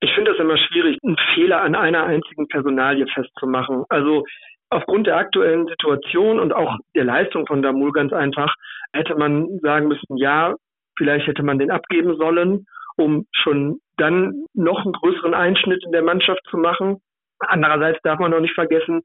Ich 0.00 0.12
finde 0.14 0.32
das 0.32 0.40
immer 0.40 0.56
schwierig, 0.58 0.98
einen 1.02 1.16
Fehler 1.34 1.62
an 1.62 1.74
einer 1.74 2.04
einzigen 2.04 2.46
Personalie 2.48 3.06
festzumachen. 3.14 3.84
Also 3.88 4.24
aufgrund 4.70 5.06
der 5.06 5.16
aktuellen 5.16 5.66
Situation 5.66 6.38
und 6.40 6.52
auch 6.52 6.76
der 6.94 7.04
Leistung 7.04 7.46
von 7.46 7.62
Damul 7.62 7.92
ganz 7.92 8.12
einfach 8.12 8.54
hätte 8.92 9.14
man 9.16 9.58
sagen 9.62 9.88
müssen, 9.88 10.16
ja, 10.16 10.54
vielleicht 10.96 11.26
hätte 11.26 11.42
man 11.42 11.58
den 11.58 11.70
abgeben 11.70 12.16
sollen 12.16 12.66
um 12.96 13.26
schon 13.32 13.80
dann 13.96 14.46
noch 14.54 14.84
einen 14.84 14.92
größeren 14.92 15.34
Einschnitt 15.34 15.84
in 15.84 15.92
der 15.92 16.02
Mannschaft 16.02 16.40
zu 16.50 16.56
machen. 16.56 16.98
Andererseits 17.38 18.00
darf 18.02 18.18
man 18.18 18.30
noch 18.30 18.40
nicht 18.40 18.54
vergessen, 18.54 19.02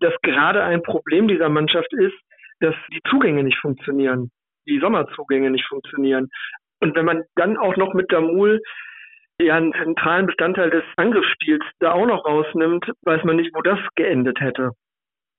dass 0.00 0.14
gerade 0.22 0.62
ein 0.62 0.82
Problem 0.82 1.28
dieser 1.28 1.48
Mannschaft 1.48 1.92
ist, 1.92 2.16
dass 2.60 2.74
die 2.92 3.00
Zugänge 3.08 3.42
nicht 3.44 3.58
funktionieren, 3.58 4.30
die 4.66 4.80
Sommerzugänge 4.80 5.50
nicht 5.50 5.66
funktionieren. 5.66 6.28
Und 6.80 6.94
wenn 6.96 7.04
man 7.04 7.24
dann 7.36 7.56
auch 7.56 7.76
noch 7.76 7.94
mit 7.94 8.12
Damul 8.12 8.60
ja 9.40 9.56
einen 9.56 9.72
zentralen 9.72 10.26
Bestandteil 10.26 10.70
des 10.70 10.84
Angriffsspiels 10.96 11.64
da 11.78 11.92
auch 11.92 12.06
noch 12.06 12.24
rausnimmt, 12.24 12.90
weiß 13.02 13.24
man 13.24 13.36
nicht, 13.36 13.54
wo 13.54 13.62
das 13.62 13.78
geendet 13.94 14.40
hätte. 14.40 14.72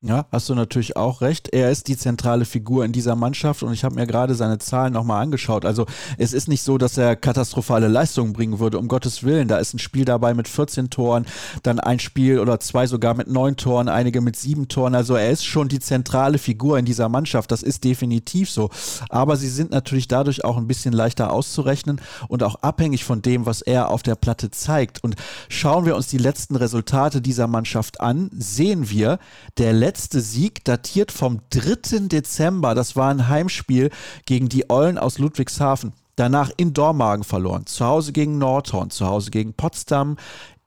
Ja, 0.02 0.28
hast 0.32 0.48
du 0.48 0.56
natürlich 0.56 0.96
auch 0.96 1.20
recht. 1.20 1.50
Er 1.50 1.72
ist 1.72 1.90
die 1.90 1.98
zentrale 1.98 2.46
Figur 2.46 2.86
in 2.86 2.94
dieser 2.94 3.18
Mannschaft 3.18 3.64
und 3.64 3.74
ich 3.74 3.84
habe 3.84 3.96
mir 3.96 4.08
gerade 4.08 4.34
seine 4.34 4.58
Zahlen 4.58 4.94
nochmal 4.94 5.22
angeschaut. 5.22 5.66
Also 5.66 5.88
es 6.18 6.32
ist 6.32 6.48
nicht 6.48 6.64
so, 6.64 6.78
dass 6.78 6.98
er 6.98 7.18
katastrophale 7.18 7.90
Leistungen 7.90 8.32
bringen 8.32 8.60
würde, 8.60 8.80
um 8.80 8.88
Gottes 8.88 9.24
Willen. 9.24 9.50
Da 9.50 9.58
ist 9.58 9.74
ein 9.74 9.80
Spiel 9.80 10.06
dabei 10.06 10.34
mit 10.34 10.48
14 10.48 10.90
Toren, 10.90 11.26
dann 11.64 11.82
ein 11.82 12.00
Spiel 12.00 12.40
oder 12.40 12.62
zwei 12.62 12.88
sogar 12.88 13.14
mit 13.14 13.28
neun 13.28 13.58
Toren, 13.58 13.90
einige 13.90 14.22
mit 14.22 14.38
sieben 14.38 14.70
Toren. 14.70 14.96
Also 14.96 15.16
er 15.16 15.32
ist 15.32 15.44
schon 15.44 15.68
die 15.68 15.82
zentrale 15.82 16.38
Figur 16.38 16.80
in 16.80 16.86
dieser 16.86 17.10
Mannschaft. 17.10 17.52
Das 17.52 17.62
ist 17.62 17.84
definitiv 17.84 18.50
so. 18.50 18.70
Aber 19.10 19.36
sie 19.36 19.50
sind 19.50 19.72
natürlich 19.72 20.08
dadurch 20.08 20.46
auch 20.46 20.56
ein 20.56 20.68
bisschen 20.68 20.94
leichter 20.94 21.34
auszurechnen 21.34 22.00
und 22.30 22.42
auch 22.42 22.56
abhängig 22.62 23.04
von 23.04 23.22
dem, 23.22 23.46
was 23.46 23.62
er 23.62 23.90
auf 23.90 24.02
der 24.02 24.16
Platte 24.16 24.50
zeigt. 24.50 25.04
Und 25.04 25.18
schauen 25.50 25.86
wir 25.86 25.98
uns 25.98 26.08
die 26.08 26.18
letzten 26.18 26.56
Resultate 26.56 27.22
dieser 27.22 27.48
Mannschaft 27.48 28.00
an, 28.00 28.30
sehen 28.34 28.90
wir, 28.90 29.20
der 29.58 29.74
letzte 29.74 29.89
letzte 29.90 30.22
Sieg 30.22 30.64
datiert 30.66 31.12
vom 31.12 31.40
3. 31.50 32.10
Dezember. 32.10 32.76
Das 32.76 32.96
war 32.96 33.10
ein 33.10 33.28
Heimspiel 33.28 33.90
gegen 34.26 34.48
die 34.48 34.70
Eulen 34.70 35.00
aus 35.00 35.18
Ludwigshafen. 35.18 35.94
Danach 36.16 36.52
in 36.58 36.74
Dormagen 36.74 37.24
verloren, 37.24 37.66
zu 37.66 37.84
Hause 37.88 38.12
gegen 38.12 38.38
Nordhorn, 38.38 38.92
zu 38.92 39.08
Hause 39.08 39.32
gegen 39.32 39.56
Potsdam, 39.56 40.18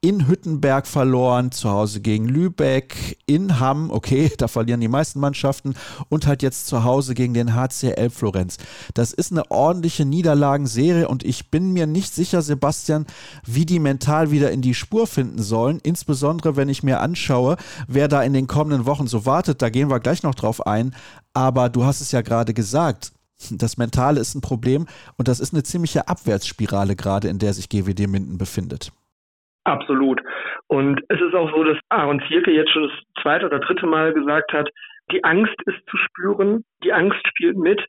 in 0.04 0.26
Hüttenberg 0.26 0.88
verloren, 0.88 1.52
zu 1.52 1.70
Hause 1.70 2.00
gegen 2.00 2.26
Lübeck, 2.26 3.18
in 3.26 3.60
Hamm, 3.60 3.88
okay, 3.92 4.32
da 4.38 4.48
verlieren 4.48 4.80
die 4.80 4.88
meisten 4.88 5.20
Mannschaften 5.20 5.74
und 6.08 6.26
halt 6.26 6.42
jetzt 6.42 6.66
zu 6.66 6.82
Hause 6.82 7.14
gegen 7.14 7.34
den 7.34 7.54
HCL 7.54 8.10
Florenz. 8.10 8.56
Das 8.94 9.12
ist 9.12 9.30
eine 9.30 9.48
ordentliche 9.52 10.04
Niederlagenserie 10.04 11.06
und 11.06 11.24
ich 11.24 11.52
bin 11.52 11.72
mir 11.72 11.86
nicht 11.86 12.12
sicher, 12.12 12.42
Sebastian, 12.42 13.06
wie 13.46 13.64
die 13.64 13.78
mental 13.78 14.32
wieder 14.32 14.50
in 14.50 14.60
die 14.60 14.74
Spur 14.74 15.06
finden 15.06 15.40
sollen, 15.40 15.78
insbesondere 15.84 16.56
wenn 16.56 16.68
ich 16.68 16.82
mir 16.82 17.00
anschaue, 17.00 17.56
wer 17.86 18.08
da 18.08 18.24
in 18.24 18.32
den 18.32 18.48
kommenden 18.48 18.86
Wochen 18.86 19.06
so 19.06 19.24
wartet, 19.24 19.62
da 19.62 19.70
gehen 19.70 19.88
wir 19.88 20.00
gleich 20.00 20.24
noch 20.24 20.34
drauf 20.34 20.66
ein, 20.66 20.96
aber 21.32 21.68
du 21.68 21.84
hast 21.84 22.00
es 22.00 22.10
ja 22.10 22.22
gerade 22.22 22.54
gesagt, 22.54 23.12
Das 23.50 23.76
Mentale 23.76 24.20
ist 24.20 24.34
ein 24.34 24.40
Problem 24.40 24.86
und 25.16 25.26
das 25.26 25.40
ist 25.40 25.52
eine 25.52 25.62
ziemliche 25.64 26.06
Abwärtsspirale 26.06 26.94
gerade, 26.94 27.28
in 27.28 27.38
der 27.38 27.54
sich 27.54 27.68
GWD 27.68 28.06
Minden 28.06 28.38
befindet. 28.38 28.92
Absolut. 29.64 30.20
Und 30.66 31.00
es 31.08 31.20
ist 31.20 31.34
auch 31.34 31.50
so, 31.54 31.62
dass 31.62 31.78
Aaron 31.88 32.22
Zierke 32.28 32.50
jetzt 32.50 32.70
schon 32.72 32.88
das 32.88 33.22
zweite 33.22 33.46
oder 33.46 33.60
dritte 33.60 33.86
Mal 33.86 34.12
gesagt 34.12 34.52
hat, 34.52 34.68
die 35.10 35.22
Angst 35.24 35.54
ist 35.66 35.78
zu 35.88 35.96
spüren, 35.96 36.64
die 36.82 36.92
Angst 36.92 37.26
spielt 37.28 37.56
mit. 37.56 37.84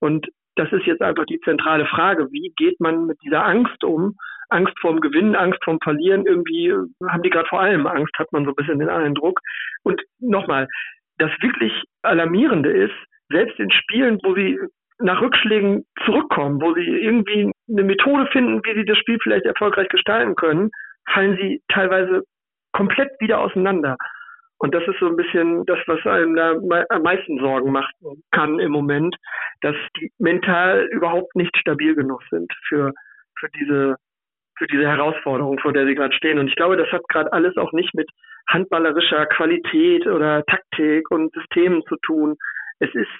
Und 0.00 0.26
das 0.56 0.70
ist 0.72 0.86
jetzt 0.86 1.02
einfach 1.02 1.24
die 1.26 1.40
zentrale 1.40 1.86
Frage. 1.86 2.28
Wie 2.30 2.52
geht 2.56 2.80
man 2.80 3.06
mit 3.06 3.18
dieser 3.22 3.44
Angst 3.44 3.82
um? 3.84 4.14
Angst 4.48 4.74
vorm 4.80 5.00
Gewinnen, 5.00 5.34
Angst 5.34 5.62
vorm 5.64 5.78
Verlieren. 5.82 6.26
Irgendwie 6.26 6.72
haben 7.08 7.22
die 7.22 7.30
gerade 7.30 7.48
vor 7.48 7.60
allem 7.60 7.86
Angst, 7.86 8.16
hat 8.18 8.32
man 8.32 8.44
so 8.44 8.50
ein 8.50 8.56
bisschen 8.56 8.78
den 8.78 8.88
Eindruck. 8.88 9.40
Und 9.82 10.00
nochmal, 10.20 10.68
das 11.18 11.30
wirklich 11.40 11.72
Alarmierende 12.02 12.70
ist, 12.70 12.94
selbst 13.30 13.58
in 13.58 13.70
Spielen, 13.70 14.20
wo 14.22 14.34
sie 14.34 14.58
nach 14.98 15.20
Rückschlägen 15.20 15.84
zurückkommen, 16.04 16.60
wo 16.60 16.72
sie 16.74 16.86
irgendwie 16.86 17.52
eine 17.68 17.82
Methode 17.82 18.26
finden, 18.32 18.62
wie 18.64 18.74
sie 18.74 18.84
das 18.84 18.98
Spiel 18.98 19.18
vielleicht 19.22 19.44
erfolgreich 19.44 19.88
gestalten 19.88 20.36
können, 20.36 20.70
fallen 21.12 21.36
sie 21.40 21.62
teilweise 21.68 22.22
komplett 22.72 23.10
wieder 23.20 23.40
auseinander. 23.40 23.96
Und 24.58 24.74
das 24.74 24.82
ist 24.86 24.98
so 25.00 25.06
ein 25.06 25.16
bisschen 25.16 25.64
das, 25.66 25.78
was 25.86 26.04
einem 26.06 26.34
da 26.34 26.52
am 26.88 27.02
meisten 27.02 27.38
Sorgen 27.38 27.72
machen 27.72 28.22
kann 28.30 28.58
im 28.58 28.72
Moment, 28.72 29.14
dass 29.60 29.76
die 29.98 30.10
mental 30.18 30.88
überhaupt 30.92 31.34
nicht 31.36 31.54
stabil 31.58 31.94
genug 31.94 32.22
sind 32.30 32.50
für, 32.66 32.92
für 33.38 33.48
diese, 33.50 33.96
für 34.56 34.66
diese 34.66 34.86
Herausforderung, 34.88 35.58
vor 35.58 35.74
der 35.74 35.86
sie 35.86 35.94
gerade 35.94 36.14
stehen. 36.14 36.38
Und 36.38 36.48
ich 36.48 36.56
glaube, 36.56 36.76
das 36.78 36.90
hat 36.90 37.06
gerade 37.08 37.32
alles 37.32 37.56
auch 37.58 37.72
nicht 37.72 37.94
mit 37.94 38.08
handballerischer 38.48 39.26
Qualität 39.26 40.06
oder 40.06 40.42
Taktik 40.46 41.10
und 41.10 41.32
Systemen 41.34 41.82
zu 41.86 41.96
tun. 42.06 42.36
Es 42.78 42.94
ist 42.94 43.10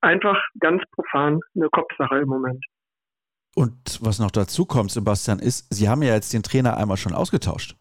einfach 0.00 0.40
ganz 0.60 0.82
profan 0.92 1.40
eine 1.56 1.68
Kopfsache 1.70 2.18
im 2.18 2.28
Moment. 2.28 2.64
Und 3.56 3.72
was 4.00 4.18
noch 4.18 4.30
dazu 4.30 4.66
kommt, 4.66 4.90
Sebastian, 4.90 5.38
ist, 5.38 5.72
Sie 5.72 5.88
haben 5.88 6.02
ja 6.02 6.14
jetzt 6.14 6.32
den 6.32 6.42
Trainer 6.42 6.76
einmal 6.76 6.96
schon 6.96 7.14
ausgetauscht. 7.14 7.76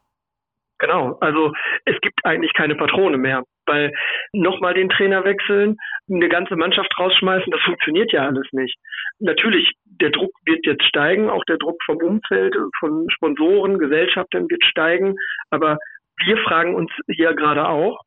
Genau, 0.80 1.17
also 1.21 1.53
es 1.86 1.95
gibt 2.01 2.19
eigentlich 2.26 2.53
keine 2.53 2.76
Patrone 2.76 3.17
mehr, 3.17 3.43
weil 3.65 3.93
nochmal 4.34 4.74
den 4.74 4.89
Trainer 4.89 5.24
wechseln, 5.24 5.78
eine 6.11 6.28
ganze 6.28 6.55
Mannschaft 6.57 6.93
rausschmeißen, 6.99 7.51
das 7.51 7.61
funktioniert 7.61 8.11
ja 8.11 8.26
alles 8.26 8.47
nicht. 8.51 8.78
Natürlich, 9.19 9.71
der 9.86 10.09
Druck 10.09 10.32
wird 10.45 10.65
jetzt 10.65 10.84
steigen, 10.84 11.30
auch 11.30 11.45
der 11.45 11.57
Druck 11.57 11.82
vom 11.86 11.97
Umfeld, 11.97 12.55
von 12.80 13.07
Sponsoren, 13.11 13.80
Gesellschaften 13.80 14.49
wird 14.49 14.63
steigen, 14.65 15.15
aber 15.51 15.78
wir 16.26 16.38
fragen 16.38 16.76
uns 16.76 16.91
hier 17.07 17.34
gerade 17.34 17.67
auch, 17.67 18.01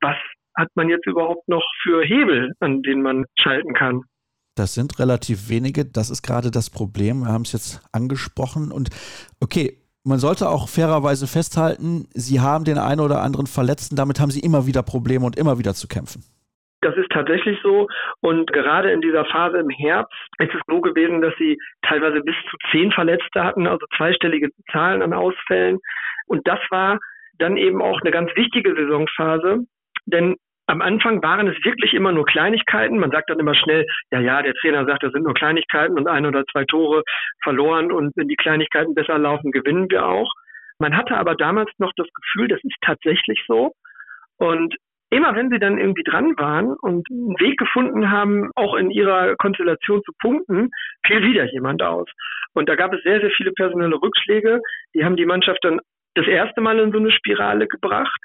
was 0.00 0.16
hat 0.56 0.68
man 0.74 0.88
jetzt 0.88 1.06
überhaupt 1.06 1.48
noch 1.48 1.64
für 1.82 2.04
Hebel, 2.04 2.52
an 2.60 2.82
denen 2.82 3.02
man 3.02 3.24
schalten 3.40 3.74
kann? 3.74 4.02
Das 4.60 4.74
sind 4.74 4.98
relativ 4.98 5.48
wenige. 5.48 5.86
Das 5.86 6.10
ist 6.10 6.20
gerade 6.20 6.50
das 6.50 6.68
Problem. 6.68 7.20
Wir 7.20 7.32
haben 7.32 7.44
es 7.48 7.52
jetzt 7.54 7.80
angesprochen. 7.92 8.72
Und 8.72 8.90
okay, 9.40 9.78
man 10.04 10.18
sollte 10.18 10.50
auch 10.50 10.68
fairerweise 10.68 11.26
festhalten, 11.26 12.06
Sie 12.12 12.40
haben 12.40 12.64
den 12.66 12.76
einen 12.76 13.00
oder 13.00 13.22
anderen 13.22 13.46
Verletzten. 13.46 13.96
Damit 13.96 14.20
haben 14.20 14.30
Sie 14.30 14.40
immer 14.40 14.66
wieder 14.66 14.82
Probleme 14.82 15.24
und 15.24 15.38
immer 15.38 15.58
wieder 15.58 15.72
zu 15.72 15.88
kämpfen. 15.88 16.22
Das 16.82 16.94
ist 16.96 17.08
tatsächlich 17.08 17.58
so. 17.62 17.88
Und 18.20 18.52
gerade 18.52 18.90
in 18.90 19.00
dieser 19.00 19.24
Phase 19.24 19.56
im 19.56 19.70
Herbst 19.70 20.12
ist 20.40 20.52
es 20.52 20.60
so 20.66 20.82
gewesen, 20.82 21.22
dass 21.22 21.32
sie 21.38 21.56
teilweise 21.80 22.20
bis 22.20 22.36
zu 22.50 22.58
zehn 22.70 22.92
Verletzte 22.92 23.42
hatten, 23.42 23.66
also 23.66 23.86
zweistellige 23.96 24.50
Zahlen 24.70 25.00
an 25.00 25.14
Ausfällen. 25.14 25.78
Und 26.26 26.46
das 26.46 26.60
war 26.68 26.98
dann 27.38 27.56
eben 27.56 27.80
auch 27.80 27.98
eine 28.02 28.10
ganz 28.10 28.30
wichtige 28.36 28.74
Saisonphase. 28.74 29.64
Denn 30.04 30.36
am 30.70 30.82
Anfang 30.82 31.22
waren 31.22 31.48
es 31.48 31.64
wirklich 31.64 31.94
immer 31.94 32.12
nur 32.12 32.24
Kleinigkeiten. 32.24 32.98
Man 32.98 33.10
sagt 33.10 33.28
dann 33.28 33.40
immer 33.40 33.54
schnell, 33.54 33.84
ja, 34.12 34.20
ja, 34.20 34.40
der 34.40 34.54
Trainer 34.54 34.86
sagt, 34.86 35.02
das 35.02 35.12
sind 35.12 35.24
nur 35.24 35.34
Kleinigkeiten 35.34 35.98
und 35.98 36.06
ein 36.06 36.26
oder 36.26 36.44
zwei 36.46 36.64
Tore 36.64 37.02
verloren 37.42 37.90
und 37.90 38.16
wenn 38.16 38.28
die 38.28 38.36
Kleinigkeiten 38.36 38.94
besser 38.94 39.18
laufen, 39.18 39.50
gewinnen 39.50 39.90
wir 39.90 40.06
auch. 40.06 40.32
Man 40.78 40.96
hatte 40.96 41.16
aber 41.16 41.34
damals 41.34 41.70
noch 41.78 41.92
das 41.96 42.06
Gefühl, 42.14 42.48
das 42.48 42.60
ist 42.62 42.76
tatsächlich 42.82 43.42
so. 43.48 43.72
Und 44.38 44.76
immer 45.10 45.34
wenn 45.34 45.50
sie 45.50 45.58
dann 45.58 45.76
irgendwie 45.76 46.04
dran 46.04 46.38
waren 46.38 46.74
und 46.80 47.10
einen 47.10 47.38
Weg 47.40 47.58
gefunden 47.58 48.10
haben, 48.10 48.50
auch 48.54 48.74
in 48.76 48.90
ihrer 48.90 49.34
Konstellation 49.36 50.02
zu 50.04 50.12
punkten, 50.20 50.70
fiel 51.04 51.22
wieder 51.22 51.50
jemand 51.52 51.82
aus. 51.82 52.08
Und 52.54 52.68
da 52.68 52.76
gab 52.76 52.94
es 52.94 53.02
sehr, 53.02 53.20
sehr 53.20 53.30
viele 53.30 53.52
personelle 53.52 54.00
Rückschläge. 54.00 54.60
Die 54.94 55.04
haben 55.04 55.16
die 55.16 55.26
Mannschaft 55.26 55.58
dann 55.62 55.80
das 56.14 56.26
erste 56.26 56.60
Mal 56.60 56.78
in 56.78 56.92
so 56.92 56.98
eine 56.98 57.10
Spirale 57.10 57.66
gebracht. 57.66 58.20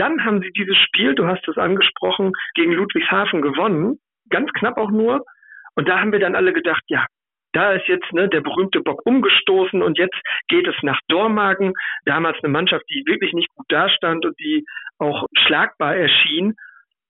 Dann 0.00 0.24
haben 0.24 0.40
sie 0.40 0.50
dieses 0.52 0.78
Spiel, 0.78 1.14
du 1.14 1.26
hast 1.26 1.46
es 1.46 1.58
angesprochen, 1.58 2.32
gegen 2.54 2.72
Ludwigshafen 2.72 3.42
gewonnen, 3.42 3.98
ganz 4.30 4.50
knapp 4.54 4.78
auch 4.78 4.90
nur. 4.90 5.26
Und 5.74 5.90
da 5.90 6.00
haben 6.00 6.10
wir 6.10 6.18
dann 6.18 6.34
alle 6.34 6.54
gedacht, 6.54 6.82
ja, 6.86 7.04
da 7.52 7.72
ist 7.72 7.86
jetzt 7.86 8.10
ne, 8.14 8.26
der 8.26 8.40
berühmte 8.40 8.80
Bock 8.80 9.04
umgestoßen 9.04 9.82
und 9.82 9.98
jetzt 9.98 10.16
geht 10.48 10.66
es 10.66 10.74
nach 10.80 10.98
Dormagen. 11.08 11.74
Damals 12.06 12.38
eine 12.42 12.50
Mannschaft, 12.50 12.84
die 12.88 13.04
wirklich 13.04 13.34
nicht 13.34 13.50
gut 13.54 13.66
dastand 13.68 14.24
und 14.24 14.40
die 14.40 14.64
auch 14.98 15.26
schlagbar 15.36 15.96
erschien. 15.96 16.54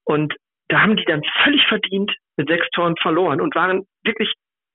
Und 0.03 0.35
da 0.67 0.81
haben 0.81 0.97
die 0.97 1.05
dann 1.05 1.23
völlig 1.45 1.65
verdient 1.69 2.13
mit 2.37 2.49
sechs 2.49 2.67
Toren 2.71 2.97
verloren 2.97 3.41
und 3.41 3.55
waren 3.55 3.85
wirklich 4.03 4.33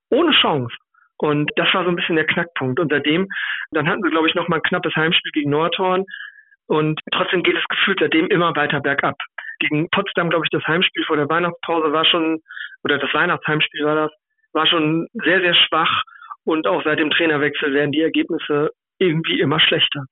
ohne 0.09 0.32
Chance. 0.32 0.74
Und 1.18 1.51
das 1.57 1.68
war 1.74 1.84
so 1.84 1.89
ein 1.89 1.97
bisschen 1.97 2.16
der 2.16 2.28
Knackpunkt. 2.28 2.80
Und 2.80 2.93
seitdem, 2.93 3.28
dann 3.72 3.89
hatten 3.89 4.03
sie, 4.03 4.09
glaube 4.09 4.30
ich, 4.30 4.36
noch 4.36 4.47
mal 4.47 4.57
ein 4.57 4.70
knappes 4.70 4.95
Heimspiel 4.95 5.32
gegen 5.34 5.49
Nordhorn. 5.49 6.05
Und 6.68 6.99
trotzdem 7.11 7.43
geht 7.43 7.55
es 7.55 7.63
gefühlt 7.68 7.99
seitdem 7.99 8.28
immer 8.28 8.55
weiter 8.55 8.80
bergab. 8.80 9.16
Gegen 9.59 9.89
Potsdam, 9.89 10.30
glaube 10.30 10.45
ich, 10.45 10.49
das 10.51 10.66
Heimspiel 10.68 11.05
vor 11.05 11.18
der 11.18 11.30
Weihnachtspause 11.30 11.91
war 11.91 12.05
schon, 12.05 12.41
oder 12.84 12.97
das 12.97 13.13
Weihnachtsheimspiel 13.13 13.86
war 13.86 13.95
das, 13.95 14.11
war 14.53 14.68
schon 14.68 15.07
sehr, 15.13 15.41
sehr 15.41 15.55
schwach. 15.55 16.03
Und 16.43 16.68
auch 16.68 16.84
seit 16.84 16.99
dem 16.99 17.09
Trainerwechsel 17.11 17.74
werden 17.74 17.91
die 17.91 18.01
Ergebnisse 18.01 18.70
irgendwie 18.99 19.39
immer 19.39 19.59
schlechter. 19.59 20.05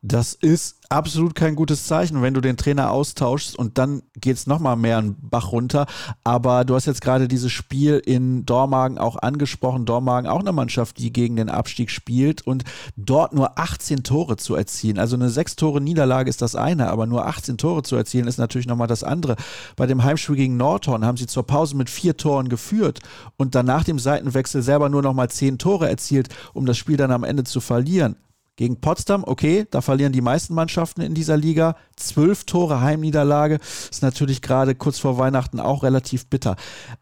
Das 0.00 0.32
ist 0.32 0.76
absolut 0.90 1.34
kein 1.34 1.56
gutes 1.56 1.84
Zeichen, 1.84 2.22
wenn 2.22 2.32
du 2.32 2.40
den 2.40 2.56
Trainer 2.56 2.92
austauschst 2.92 3.58
und 3.58 3.78
dann 3.78 4.02
geht 4.14 4.36
es 4.36 4.46
nochmal 4.46 4.76
mehr 4.76 4.98
einen 4.98 5.16
Bach 5.20 5.50
runter. 5.50 5.86
Aber 6.22 6.64
du 6.64 6.76
hast 6.76 6.86
jetzt 6.86 7.00
gerade 7.00 7.26
dieses 7.26 7.50
Spiel 7.50 8.00
in 8.06 8.46
Dormagen 8.46 8.96
auch 8.98 9.16
angesprochen. 9.16 9.86
Dormagen 9.86 10.30
auch 10.30 10.38
eine 10.38 10.52
Mannschaft, 10.52 10.98
die 10.98 11.12
gegen 11.12 11.34
den 11.34 11.48
Abstieg 11.50 11.90
spielt 11.90 12.46
und 12.46 12.62
dort 12.96 13.32
nur 13.32 13.58
18 13.58 14.04
Tore 14.04 14.36
zu 14.36 14.54
erzielen. 14.54 15.00
Also 15.00 15.16
eine 15.16 15.30
6 15.30 15.56
Tore 15.56 15.80
Niederlage 15.80 16.30
ist 16.30 16.42
das 16.42 16.54
eine, 16.54 16.90
aber 16.90 17.06
nur 17.06 17.26
18 17.26 17.58
Tore 17.58 17.82
zu 17.82 17.96
erzielen 17.96 18.28
ist 18.28 18.38
natürlich 18.38 18.68
nochmal 18.68 18.86
das 18.86 19.02
andere. 19.02 19.34
Bei 19.74 19.86
dem 19.86 20.04
Heimspiel 20.04 20.36
gegen 20.36 20.56
Nordhorn 20.56 21.04
haben 21.04 21.16
sie 21.16 21.26
zur 21.26 21.44
Pause 21.44 21.76
mit 21.76 21.90
vier 21.90 22.16
Toren 22.16 22.48
geführt 22.48 23.00
und 23.36 23.56
dann 23.56 23.66
nach 23.66 23.82
dem 23.82 23.98
Seitenwechsel 23.98 24.62
selber 24.62 24.90
nur 24.90 25.02
nochmal 25.02 25.28
10 25.28 25.58
Tore 25.58 25.88
erzielt, 25.88 26.28
um 26.54 26.66
das 26.66 26.78
Spiel 26.78 26.96
dann 26.96 27.10
am 27.10 27.24
Ende 27.24 27.42
zu 27.42 27.60
verlieren. 27.60 28.14
Gegen 28.58 28.80
Potsdam, 28.80 29.22
okay, 29.24 29.68
da 29.70 29.80
verlieren 29.80 30.12
die 30.12 30.20
meisten 30.20 30.52
Mannschaften 30.52 31.00
in 31.00 31.14
dieser 31.14 31.36
Liga. 31.36 31.76
Zwölf 31.94 32.42
Tore 32.42 32.80
Heimniederlage 32.80 33.60
ist 33.88 34.02
natürlich 34.02 34.42
gerade 34.42 34.74
kurz 34.74 34.98
vor 34.98 35.16
Weihnachten 35.16 35.60
auch 35.60 35.84
relativ 35.84 36.26
bitter. 36.26 36.56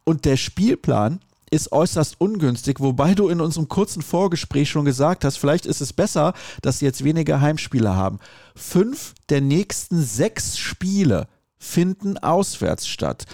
Und 0.05 0.27
der 0.27 0.37
Spielplan 0.37 1.19
ist 1.51 1.73
äußerst 1.73 2.21
ungünstig, 2.21 2.79
wobei 2.81 3.15
du 3.15 3.31
in 3.31 3.41
unserem 3.41 3.69
kurzen 3.69 4.03
Vorgespräch 4.03 4.69
schon 4.69 4.85
gesagt 4.85 5.25
hast, 5.25 5.39
vielleicht 5.39 5.65
ist 5.65 5.81
es 5.81 5.95
besser, 5.95 6.35
dass 6.61 6.81
sie 6.81 6.85
jetzt 6.85 7.05
weniger 7.05 7.41
Heimspiele 7.41 7.97
haben. 7.97 8.19
Fünf 8.55 9.15
der 9.31 9.41
nächsten 9.41 10.03
sechs 10.03 10.59
Spiele 10.59 11.27
finden 11.57 12.19
auswärts 12.19 12.87
statt. 12.87 13.25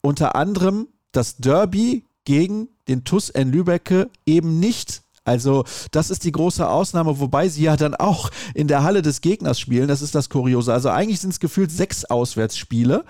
Unter 0.00 0.36
anderem 0.36 0.86
das 1.10 1.38
Derby 1.38 2.04
gegen 2.24 2.68
den 2.86 3.02
TUS 3.02 3.30
N 3.30 3.50
Lübecke 3.50 4.10
eben 4.26 4.60
nicht 4.60 5.02
also 5.24 5.64
das 5.90 6.10
ist 6.10 6.24
die 6.24 6.32
große 6.32 6.68
Ausnahme, 6.68 7.18
wobei 7.18 7.48
sie 7.48 7.62
ja 7.62 7.76
dann 7.76 7.94
auch 7.94 8.30
in 8.54 8.68
der 8.68 8.82
Halle 8.82 9.02
des 9.02 9.20
Gegners 9.22 9.58
spielen. 9.58 9.88
Das 9.88 10.02
ist 10.02 10.14
das 10.14 10.28
Kuriose. 10.28 10.72
Also 10.72 10.90
eigentlich 10.90 11.20
sind 11.20 11.30
es 11.30 11.40
gefühlt 11.40 11.72
sechs 11.72 12.04
Auswärtsspiele 12.04 13.04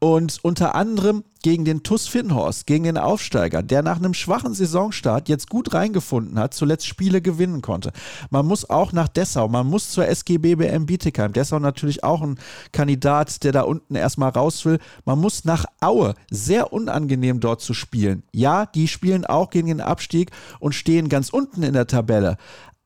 und 0.00 0.38
unter 0.42 0.74
anderem 0.74 1.24
gegen 1.42 1.64
den 1.64 1.82
TUS 1.82 2.06
Finnhorst, 2.08 2.66
gegen 2.66 2.84
den 2.84 2.98
Aufsteiger, 2.98 3.62
der 3.62 3.82
nach 3.82 3.98
einem 3.98 4.14
schwachen 4.14 4.54
Saisonstart 4.54 5.28
jetzt 5.28 5.48
gut 5.48 5.74
reingefunden 5.74 6.38
hat, 6.38 6.54
zuletzt 6.54 6.86
Spiele 6.86 7.22
gewinnen 7.22 7.62
konnte. 7.62 7.92
Man 8.30 8.46
muss 8.46 8.68
auch 8.68 8.92
nach 8.92 9.08
Dessau, 9.08 9.48
man 9.48 9.66
muss 9.66 9.90
zur 9.90 10.06
SGB 10.06 10.56
BM 10.56 10.86
Bietigheim. 10.86 11.32
Dessau 11.32 11.58
natürlich 11.58 12.04
auch 12.04 12.22
ein 12.22 12.38
Kandidat, 12.72 13.42
der 13.44 13.52
da 13.52 13.62
unten 13.62 13.94
erstmal 13.94 14.30
raus 14.30 14.64
will. 14.64 14.78
Man 15.04 15.18
muss 15.18 15.44
nach 15.44 15.64
Aue, 15.80 16.14
sehr 16.30 16.72
unangenehm 16.72 17.40
dort 17.40 17.60
zu 17.60 17.74
spielen. 17.74 18.22
Ja, 18.32 18.66
die 18.66 18.88
spielen 18.88 19.24
auch 19.24 19.50
gegen 19.50 19.68
den 19.68 19.80
Abstieg 19.80 20.30
und 20.58 20.74
stehen 20.74 21.08
ganz 21.08 21.30
unten 21.30 21.62
in 21.62 21.72
der 21.72 21.86
Tabelle. 21.86 22.36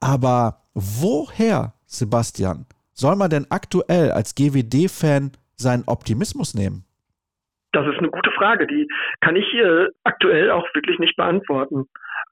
Aber 0.00 0.62
woher, 0.74 1.74
Sebastian, 1.86 2.66
soll 2.92 3.16
man 3.16 3.30
denn 3.30 3.46
aktuell 3.50 4.12
als 4.12 4.34
GWD-Fan 4.34 5.32
seinen 5.56 5.84
Optimismus 5.86 6.54
nehmen? 6.54 6.84
Das 7.74 7.88
ist 7.88 7.98
eine 7.98 8.10
gute 8.10 8.30
Frage, 8.30 8.68
die 8.68 8.86
kann 9.20 9.34
ich 9.34 9.52
äh, 9.54 9.88
aktuell 10.04 10.52
auch 10.52 10.72
wirklich 10.74 11.00
nicht 11.00 11.16
beantworten. 11.16 11.86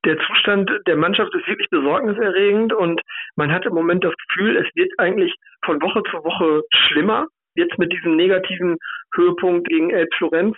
Der 0.05 0.17
Zustand 0.21 0.71
der 0.87 0.97
Mannschaft 0.97 1.35
ist 1.35 1.49
wirklich 1.49 1.69
besorgniserregend 1.69 2.73
und 2.73 3.01
man 3.35 3.51
hat 3.51 3.67
im 3.67 3.75
Moment 3.75 4.05
das 4.05 4.15
Gefühl, 4.29 4.57
es 4.57 4.69
wird 4.77 4.93
eigentlich 4.99 5.35
von 5.65 5.83
Woche 5.83 6.05
zu 6.05 6.19
Woche 6.23 6.63
schlimmer. 6.73 7.27
Jetzt 7.57 7.77
mit 7.77 7.93
diesem 7.93 8.15
negativen 8.15 8.77
Höhepunkt 9.17 9.69
gegen 9.69 9.91
Elb 9.91 10.15
Florenz. 10.15 10.57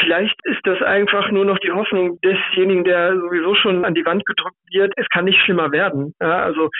Vielleicht 0.00 0.36
ist 0.44 0.60
das 0.64 0.82
einfach 0.82 1.30
nur 1.30 1.44
noch 1.44 1.58
die 1.58 1.70
Hoffnung 1.70 2.18
desjenigen, 2.22 2.82
der 2.82 3.16
sowieso 3.16 3.54
schon 3.54 3.84
an 3.84 3.94
die 3.94 4.04
Wand 4.04 4.26
gedrückt 4.26 4.58
wird. 4.72 4.92
Es 4.96 5.08
kann 5.10 5.26
nicht 5.26 5.40
schlimmer 5.42 5.70
werden. 5.70 6.12
Ja, 6.20 6.42
also 6.42 6.70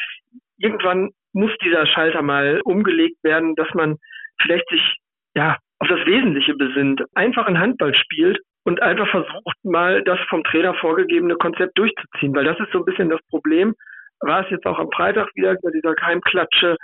irgendwann 0.59 1.11
muss 1.33 1.53
dieser 1.63 1.87
Schalter 1.87 2.23
mal 2.23 2.61
umgelegt 2.65 3.23
werden, 3.23 3.55
dass 3.55 3.73
man 3.75 3.97
vielleicht 4.41 4.69
sich 4.71 4.97
ja 5.35 5.57
auf 5.79 5.89
das 5.89 6.07
Wesentliche 6.07 6.55
besinnt, 6.55 7.03
einfach 7.15 7.47
ein 7.47 7.59
Handball 7.59 7.95
spielt 7.95 8.39
und 8.65 8.83
einfach 8.83 9.09
versucht 9.09 9.65
mal 9.65 10.03
das 10.03 10.19
vom 10.29 10.43
Trainer 10.45 10.75
vorgegebene 10.75 11.37
Konzept 11.37 11.79
durchzuziehen, 11.79 12.35
weil 12.35 12.45
das 12.45 12.59
ist 12.59 12.73
so 12.73 12.79
ein 12.79 12.85
bisschen 12.85 13.11
das 13.11 13.21
Problem. 13.29 13.75
War 14.21 14.45
es 14.45 14.51
jetzt 14.51 14.67
auch 14.67 14.79
am 14.79 14.91
Freitag 14.91 15.29
wieder 15.35 15.57
bei 15.63 15.71
dieser 15.71 15.95
Keimklatsche. 15.95 16.77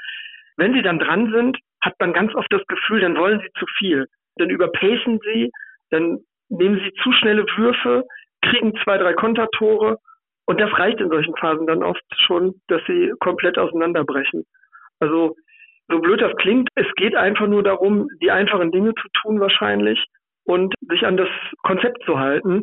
Wenn 0.57 0.74
sie 0.74 0.82
dann 0.82 0.99
dran 0.99 1.32
sind, 1.32 1.59
hat 1.80 1.95
man 1.99 2.12
ganz 2.12 2.34
oft 2.34 2.53
das 2.53 2.64
Gefühl, 2.66 3.01
dann 3.01 3.16
wollen 3.16 3.40
sie 3.40 3.51
zu 3.59 3.66
viel. 3.78 4.07
Dann 4.36 4.51
überpacen 4.51 5.18
sie, 5.24 5.51
dann 5.90 6.18
nehmen 6.51 6.80
sie 6.84 6.93
zu 7.03 7.12
schnelle 7.12 7.45
Würfe, 7.57 8.05
kriegen 8.43 8.74
zwei, 8.84 8.99
drei 8.99 9.14
Kontertore 9.14 9.99
und 10.47 10.61
das 10.61 10.70
reicht 10.78 11.01
in 11.01 11.09
solchen 11.09 11.34
Phasen 11.36 11.66
dann 11.66 11.82
oft 11.82 12.03
schon, 12.26 12.55
dass 12.68 12.82
sie 12.86 13.12
komplett 13.20 13.59
auseinanderbrechen. 13.59 14.45
Also 15.01 15.34
so 15.88 15.98
blöd 15.98 16.20
das 16.20 16.34
klingt, 16.36 16.68
es 16.74 16.86
geht 16.96 17.14
einfach 17.16 17.46
nur 17.46 17.62
darum, 17.62 18.08
die 18.22 18.30
einfachen 18.30 18.70
Dinge 18.70 18.94
zu 18.94 19.08
tun 19.22 19.40
wahrscheinlich 19.40 20.04
und 20.44 20.74
sich 20.88 21.04
an 21.04 21.16
das 21.16 21.28
Konzept 21.62 22.02
zu 22.04 22.18
halten. 22.18 22.62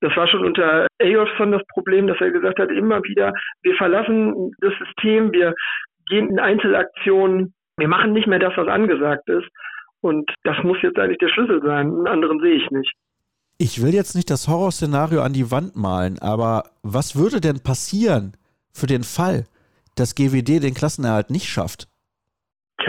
Das 0.00 0.16
war 0.16 0.28
schon 0.28 0.44
unter 0.44 0.86
Eyolfsson 0.98 1.52
das 1.52 1.62
Problem, 1.72 2.06
dass 2.06 2.20
er 2.20 2.30
gesagt 2.30 2.58
hat, 2.58 2.70
immer 2.70 3.02
wieder, 3.04 3.32
wir 3.62 3.74
verlassen 3.74 4.52
das 4.60 4.72
System, 4.78 5.32
wir 5.32 5.54
gehen 6.08 6.28
in 6.28 6.38
Einzelaktionen, 6.38 7.52
wir 7.76 7.88
machen 7.88 8.12
nicht 8.12 8.26
mehr 8.26 8.38
das, 8.38 8.56
was 8.56 8.68
angesagt 8.68 9.28
ist. 9.28 9.48
Und 10.00 10.30
das 10.44 10.56
muss 10.62 10.78
jetzt 10.82 10.98
eigentlich 10.98 11.18
der 11.18 11.28
Schlüssel 11.28 11.60
sein. 11.62 11.88
Einen 11.88 12.06
anderen 12.06 12.40
sehe 12.40 12.54
ich 12.54 12.70
nicht. 12.70 12.92
Ich 13.58 13.82
will 13.82 13.92
jetzt 13.92 14.14
nicht 14.14 14.30
das 14.30 14.48
Horrorszenario 14.48 15.20
an 15.20 15.34
die 15.34 15.50
Wand 15.50 15.76
malen, 15.76 16.18
aber 16.18 16.70
was 16.82 17.14
würde 17.14 17.42
denn 17.42 17.62
passieren 17.62 18.32
für 18.72 18.86
den 18.86 19.02
Fall, 19.02 19.44
dass 19.96 20.14
GWD 20.14 20.62
den 20.62 20.72
Klassenerhalt 20.72 21.28
nicht 21.28 21.46
schafft? 21.46 21.86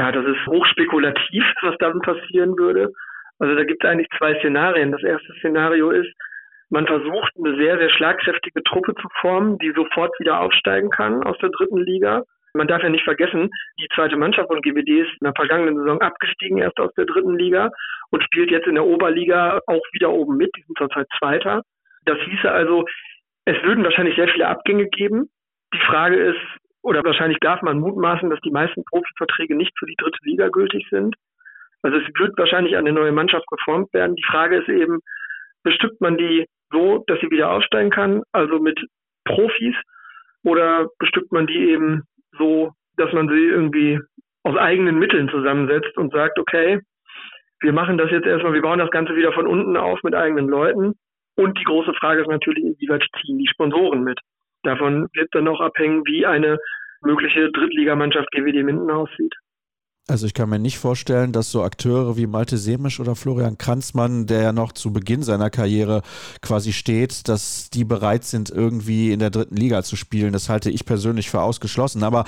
Tja, 0.02 0.12
das 0.12 0.26
ist 0.26 0.48
hochspekulativ, 0.48 1.44
was 1.62 1.78
dann 1.78 2.00
passieren 2.00 2.58
würde. 2.58 2.92
Also 3.38 3.56
da 3.56 3.64
gibt 3.64 3.84
es 3.84 3.90
eigentlich 3.90 4.10
zwei 4.18 4.34
Szenarien. 4.40 4.92
Das 4.92 5.04
erste 5.04 5.32
Szenario 5.40 5.92
ist, 5.92 6.12
man 6.70 6.88
versucht 6.88 7.34
eine 7.38 7.56
sehr, 7.56 7.78
sehr 7.78 7.90
schlagkräftige 7.90 8.64
Truppe 8.64 8.96
zu 8.96 9.08
formen, 9.20 9.60
die 9.60 9.72
sofort 9.76 10.12
wieder 10.20 10.40
aufsteigen 10.40 10.90
kann 10.90 11.22
aus 11.24 11.38
der 11.40 11.50
dritten 11.50 11.78
Liga. 11.78 12.24
Man 12.54 12.68
darf 12.68 12.82
ja 12.82 12.90
nicht 12.90 13.04
vergessen, 13.04 13.50
die 13.80 13.88
zweite 13.94 14.18
Mannschaft 14.18 14.48
von 14.48 14.62
GWD 14.62 14.90
ist 14.90 15.12
in 15.22 15.26
der 15.26 15.34
vergangenen 15.36 15.78
Saison 15.78 16.02
abgestiegen, 16.02 16.58
erst 16.58 16.80
aus 16.80 16.94
der 16.96 17.06
dritten 17.06 17.38
Liga 17.38 17.70
und 18.10 18.24
spielt 18.24 18.52
jetzt 18.52 18.68
in 18.68 18.76
der 18.76 18.86
Oberliga 18.86 19.60
auch 19.68 19.84
wieder 19.94 20.12
oben 20.12 20.36
mit. 20.36 20.50
Die 20.58 20.64
sind 20.64 20.78
zurzeit 20.78 21.08
Zweiter. 21.20 21.62
Das 22.06 22.18
hieße 22.20 22.52
also, 22.52 22.86
es 23.46 23.62
würden 23.64 23.84
wahrscheinlich 23.84 24.16
sehr 24.16 24.28
viele 24.30 24.48
Abgänge 24.48 24.88
geben. 24.88 25.30
Die 25.74 25.86
Frage 25.86 26.16
ist, 26.16 26.61
oder 26.84 27.04
wahrscheinlich 27.04 27.40
darf 27.40 27.62
man 27.62 27.80
mutmaßen, 27.80 28.30
dass 28.30 28.40
die 28.42 28.52
meisten 28.52 28.84
Profiverträge 28.86 29.56
nicht 29.56 29.78
für 29.78 29.86
die 29.86 29.96
dritte 29.98 30.20
Liga 30.24 30.50
gültig 30.50 30.88
sind. 30.90 31.16
Also 31.84 31.98
es 31.98 32.08
wird 32.20 32.38
wahrscheinlich 32.38 32.76
eine 32.76 32.92
neue 32.92 33.12
Mannschaft 33.12 33.46
geformt 33.48 33.94
werden. 33.94 34.16
Die 34.16 34.26
Frage 34.30 34.58
ist 34.58 34.70
eben, 34.70 35.00
bestückt 35.64 36.02
man 36.02 36.18
die 36.18 36.46
so, 36.72 37.04
dass 37.08 37.20
sie 37.20 37.30
wieder 37.32 37.52
aufsteigen 37.52 37.90
kann, 37.90 38.24
also 38.32 38.60
mit 38.60 38.80
Profis, 39.26 39.76
oder 40.44 40.88
bestückt 40.98 41.32
man 41.32 41.48
die 41.48 41.70
eben 41.70 42.04
so, 42.38 42.72
dass 42.98 43.12
man 43.14 43.28
sie 43.28 43.46
irgendwie 43.46 44.00
aus 44.44 44.58
eigenen 44.58 44.98
Mitteln 44.98 45.30
zusammensetzt 45.30 45.96
und 45.98 46.12
sagt, 46.12 46.40
okay, 46.40 46.80
wir 47.60 47.74
machen 47.74 47.98
das 47.98 48.10
jetzt 48.10 48.26
erstmal, 48.26 48.54
wir 48.54 48.62
bauen 48.62 48.80
das 48.80 48.90
Ganze 48.90 49.16
wieder 49.16 49.34
von 49.34 49.46
unten 49.46 49.78
auf 49.78 50.02
mit 50.04 50.16
eigenen 50.16 50.48
Leuten. 50.48 50.94
Und 51.36 51.60
die 51.60 51.64
große 51.64 51.94
Frage 51.94 52.22
ist 52.22 52.28
natürlich, 52.28 52.64
inwieweit 52.64 53.06
ziehen 53.22 53.38
die 53.38 53.48
Sponsoren 53.48 54.04
mit. 54.04 54.20
Davon 54.64 55.08
wird 55.14 55.30
dann 55.34 55.48
auch 55.48 55.62
abhängen, 55.62 56.04
wie 56.06 56.26
eine 56.26 56.58
mögliche 57.02 57.52
Drittligamannschaft 57.52 58.30
GWD 58.32 58.64
Minden 58.64 58.90
aussieht. 58.92 59.34
Also 60.08 60.26
ich 60.26 60.34
kann 60.34 60.50
mir 60.50 60.60
nicht 60.60 60.78
vorstellen, 60.78 61.32
dass 61.32 61.52
so 61.52 61.64
Akteure 61.64 62.18
wie 62.18 62.28
Malte 62.28 62.58
Semisch 62.58 63.00
oder 63.00 63.16
Florian 63.16 63.58
Kranzmann, 63.58 64.26
der 64.26 64.42
ja 64.42 64.52
noch 64.52 64.74
zu 64.74 64.92
Beginn 64.92 65.24
seiner 65.24 65.50
Karriere 65.50 66.02
quasi 66.42 66.74
steht, 66.74 67.30
dass 67.30 67.70
die 67.70 67.86
bereit 67.86 68.24
sind, 68.24 68.50
irgendwie 68.50 69.12
in 69.12 69.20
der 69.20 69.30
dritten 69.30 69.56
Liga 69.56 69.84
zu 69.84 69.96
spielen. 69.96 70.34
Das 70.34 70.50
halte 70.50 70.70
ich 70.70 70.86
persönlich 70.86 71.30
für 71.30 71.42
ausgeschlossen. 71.42 72.04
Aber 72.04 72.26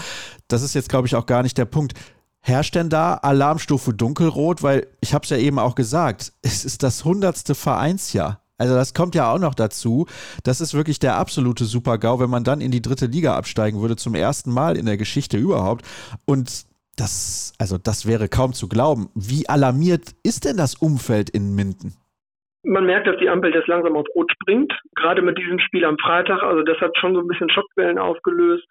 das 0.48 0.62
ist 0.62 0.76
jetzt, 0.76 0.90
glaube 0.90 1.08
ich, 1.08 1.16
auch 1.16 1.26
gar 1.26 1.44
nicht 1.44 1.58
der 1.58 1.66
Punkt. 1.66 1.94
Herrscht 2.40 2.76
denn 2.76 2.90
da 2.90 3.16
Alarmstufe 3.16 3.94
dunkelrot? 3.94 4.64
Weil 4.64 4.88
ich 5.02 5.14
habe 5.14 5.24
es 5.24 5.30
ja 5.32 5.38
eben 5.38 5.60
auch 5.60 5.76
gesagt, 5.76 6.32
es 6.42 6.64
ist 6.64 6.84
das 6.84 7.04
hundertste 7.04 7.56
Vereinsjahr. 7.56 8.43
Also 8.58 8.76
das 8.76 8.94
kommt 8.94 9.16
ja 9.16 9.32
auch 9.32 9.40
noch 9.40 9.56
dazu. 9.56 10.06
Das 10.44 10.62
ist 10.62 10.74
wirklich 10.74 11.00
der 11.00 11.18
absolute 11.18 11.66
Super-GAU, 11.66 12.20
wenn 12.20 12.30
man 12.30 12.44
dann 12.44 12.62
in 12.62 12.72
die 12.72 12.82
dritte 12.82 13.08
Liga 13.08 13.36
absteigen 13.36 13.82
würde, 13.82 13.96
zum 13.96 14.16
ersten 14.16 14.54
Mal 14.54 14.78
in 14.78 14.86
der 14.86 14.98
Geschichte 14.98 15.38
überhaupt. 15.38 15.86
Und 16.26 16.66
das, 16.98 17.54
also 17.60 17.78
das 17.78 18.08
wäre 18.08 18.30
kaum 18.30 18.54
zu 18.54 18.70
glauben. 18.70 19.10
Wie 19.16 19.50
alarmiert 19.50 20.14
ist 20.24 20.46
denn 20.46 20.58
das 20.58 20.76
Umfeld 20.76 21.30
in 21.30 21.56
Minden? 21.56 21.94
Man 22.64 22.86
merkt, 22.86 23.08
dass 23.08 23.18
die 23.18 23.28
Ampel 23.28 23.54
jetzt 23.54 23.68
langsam 23.68 23.98
auf 23.98 24.06
Rot 24.16 24.32
springt. 24.32 24.72
Gerade 24.96 25.22
mit 25.22 25.38
diesem 25.38 25.60
Spiel 25.60 25.84
am 25.84 25.98
Freitag. 25.98 26.44
Also 26.44 26.64
das 26.64 26.78
hat 26.80 26.96
schon 26.98 27.14
so 27.14 27.20
ein 27.20 27.28
bisschen 27.28 27.50
Schockwellen 27.50 27.98
ausgelöst. 27.98 28.66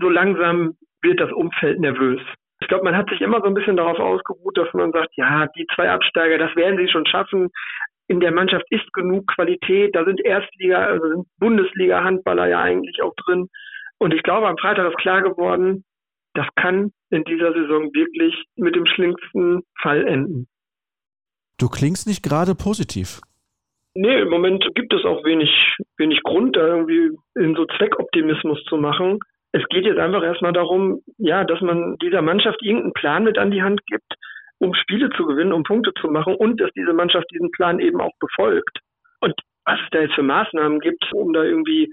So 0.00 0.08
langsam 0.08 0.76
wird 1.02 1.20
das 1.20 1.32
Umfeld 1.32 1.80
nervös. 1.80 2.20
Ich 2.60 2.68
glaube, 2.68 2.84
man 2.84 2.96
hat 2.96 3.08
sich 3.08 3.22
immer 3.22 3.40
so 3.40 3.46
ein 3.46 3.54
bisschen 3.54 3.76
darauf 3.76 3.98
ausgeruht, 3.98 4.58
dass 4.58 4.68
man 4.74 4.92
sagt, 4.92 5.16
ja, 5.16 5.46
die 5.56 5.66
zwei 5.74 5.90
Absteiger, 5.90 6.36
das 6.36 6.54
werden 6.56 6.76
sie 6.76 6.92
schon 6.92 7.06
schaffen. 7.06 7.48
In 8.10 8.18
der 8.18 8.32
Mannschaft 8.32 8.64
ist 8.70 8.92
genug 8.92 9.24
Qualität. 9.28 9.94
Da 9.94 10.04
sind 10.04 10.20
Erstliga, 10.24 10.84
also 10.84 11.06
sind 11.06 11.26
Bundesliga-Handballer 11.38 12.48
ja 12.48 12.60
eigentlich 12.60 13.00
auch 13.04 13.14
drin. 13.14 13.46
Und 13.98 14.12
ich 14.12 14.24
glaube, 14.24 14.48
am 14.48 14.58
Freitag 14.58 14.88
ist 14.90 14.98
klar 14.98 15.22
geworden, 15.22 15.84
das 16.34 16.46
kann 16.56 16.90
in 17.10 17.22
dieser 17.22 17.52
Saison 17.52 17.94
wirklich 17.94 18.34
mit 18.56 18.74
dem 18.74 18.84
schlimmsten 18.86 19.62
Fall 19.80 20.04
enden. 20.08 20.48
Du 21.56 21.68
klingst 21.68 22.08
nicht 22.08 22.24
gerade 22.24 22.56
positiv. 22.56 23.20
Nee, 23.94 24.22
im 24.22 24.28
Moment 24.28 24.66
gibt 24.74 24.92
es 24.92 25.04
auch 25.04 25.24
wenig, 25.24 25.50
wenig 25.96 26.20
Grund, 26.24 26.56
da 26.56 26.66
irgendwie 26.66 27.10
in 27.36 27.54
so 27.54 27.64
Zweckoptimismus 27.78 28.60
zu 28.64 28.76
machen. 28.76 29.20
Es 29.52 29.62
geht 29.68 29.84
jetzt 29.84 30.00
einfach 30.00 30.24
erstmal 30.24 30.52
darum, 30.52 31.00
ja, 31.16 31.44
dass 31.44 31.60
man 31.60 31.96
dieser 32.02 32.22
Mannschaft 32.22 32.60
irgendeinen 32.60 32.92
Plan 32.92 33.22
mit 33.22 33.38
an 33.38 33.52
die 33.52 33.62
Hand 33.62 33.86
gibt, 33.86 34.14
um 34.60 34.74
Spiele 34.74 35.10
zu 35.10 35.26
gewinnen, 35.26 35.52
um 35.52 35.62
Punkte 35.62 35.92
zu 36.00 36.08
machen 36.08 36.34
und 36.34 36.60
dass 36.60 36.70
diese 36.72 36.92
Mannschaft 36.92 37.26
diesen 37.32 37.50
Plan 37.50 37.80
eben 37.80 38.00
auch 38.00 38.12
befolgt. 38.20 38.78
Und 39.20 39.34
was 39.64 39.78
es 39.82 39.90
da 39.90 40.00
jetzt 40.00 40.14
für 40.14 40.22
Maßnahmen 40.22 40.80
gibt, 40.80 41.04
um 41.12 41.32
da 41.32 41.42
irgendwie 41.42 41.92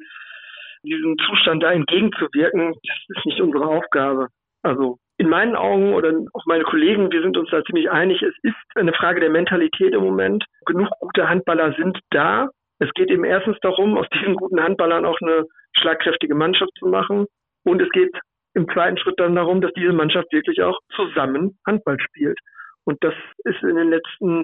diesem 0.84 1.18
Zustand 1.18 1.64
da 1.64 1.72
entgegenzuwirken, 1.72 2.74
das 2.74 2.98
ist 3.08 3.26
nicht 3.26 3.42
unsere 3.42 3.66
Aufgabe. 3.66 4.28
Also 4.64 4.98
in 5.18 5.30
meinen 5.30 5.56
Augen 5.56 5.94
oder 5.94 6.14
auch 6.34 6.46
meine 6.46 6.64
Kollegen, 6.64 7.12
wir 7.12 7.22
sind 7.22 7.38
uns 7.38 7.50
da 7.50 7.64
ziemlich 7.64 7.90
einig, 7.90 8.22
es 8.22 8.36
ist 8.44 8.56
eine 8.76 8.94
Frage 8.94 9.20
der 9.20 9.30
Mentalität 9.30 9.94
im 9.94 10.04
Moment. 10.04 10.46
Genug 10.66 10.90
gute 11.00 11.28
Handballer 11.28 11.74
sind 11.74 11.98
da. 12.12 12.50
Es 12.80 12.92
geht 12.94 13.10
eben 13.10 13.24
erstens 13.24 13.58
darum, 13.62 13.98
aus 13.98 14.08
diesen 14.14 14.36
guten 14.36 14.62
Handballern 14.62 15.06
auch 15.06 15.20
eine 15.22 15.46
schlagkräftige 15.80 16.36
Mannschaft 16.36 16.72
zu 16.78 16.88
machen. 16.88 17.26
Und 17.64 17.82
es 17.82 17.90
geht 17.90 18.16
im 18.54 18.68
zweiten 18.70 18.98
Schritt 18.98 19.20
dann 19.20 19.36
darum, 19.36 19.62
dass 19.62 19.74
diese 19.74 19.94
Mannschaft 19.94 20.32
wirklich 20.32 20.62
auch 20.62 20.78
zusammen 20.96 21.58
Handball 21.66 22.00
spielt. 22.00 22.40
Und 22.88 23.04
das 23.04 23.14
ist 23.44 23.62
in 23.64 23.76
den 23.76 23.90
letzten 23.90 24.44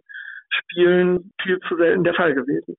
Spielen 0.49 1.31
viel 1.41 1.59
zu 1.67 1.77
selten 1.77 2.03
der 2.03 2.13
Fall 2.13 2.35
gewesen. 2.35 2.75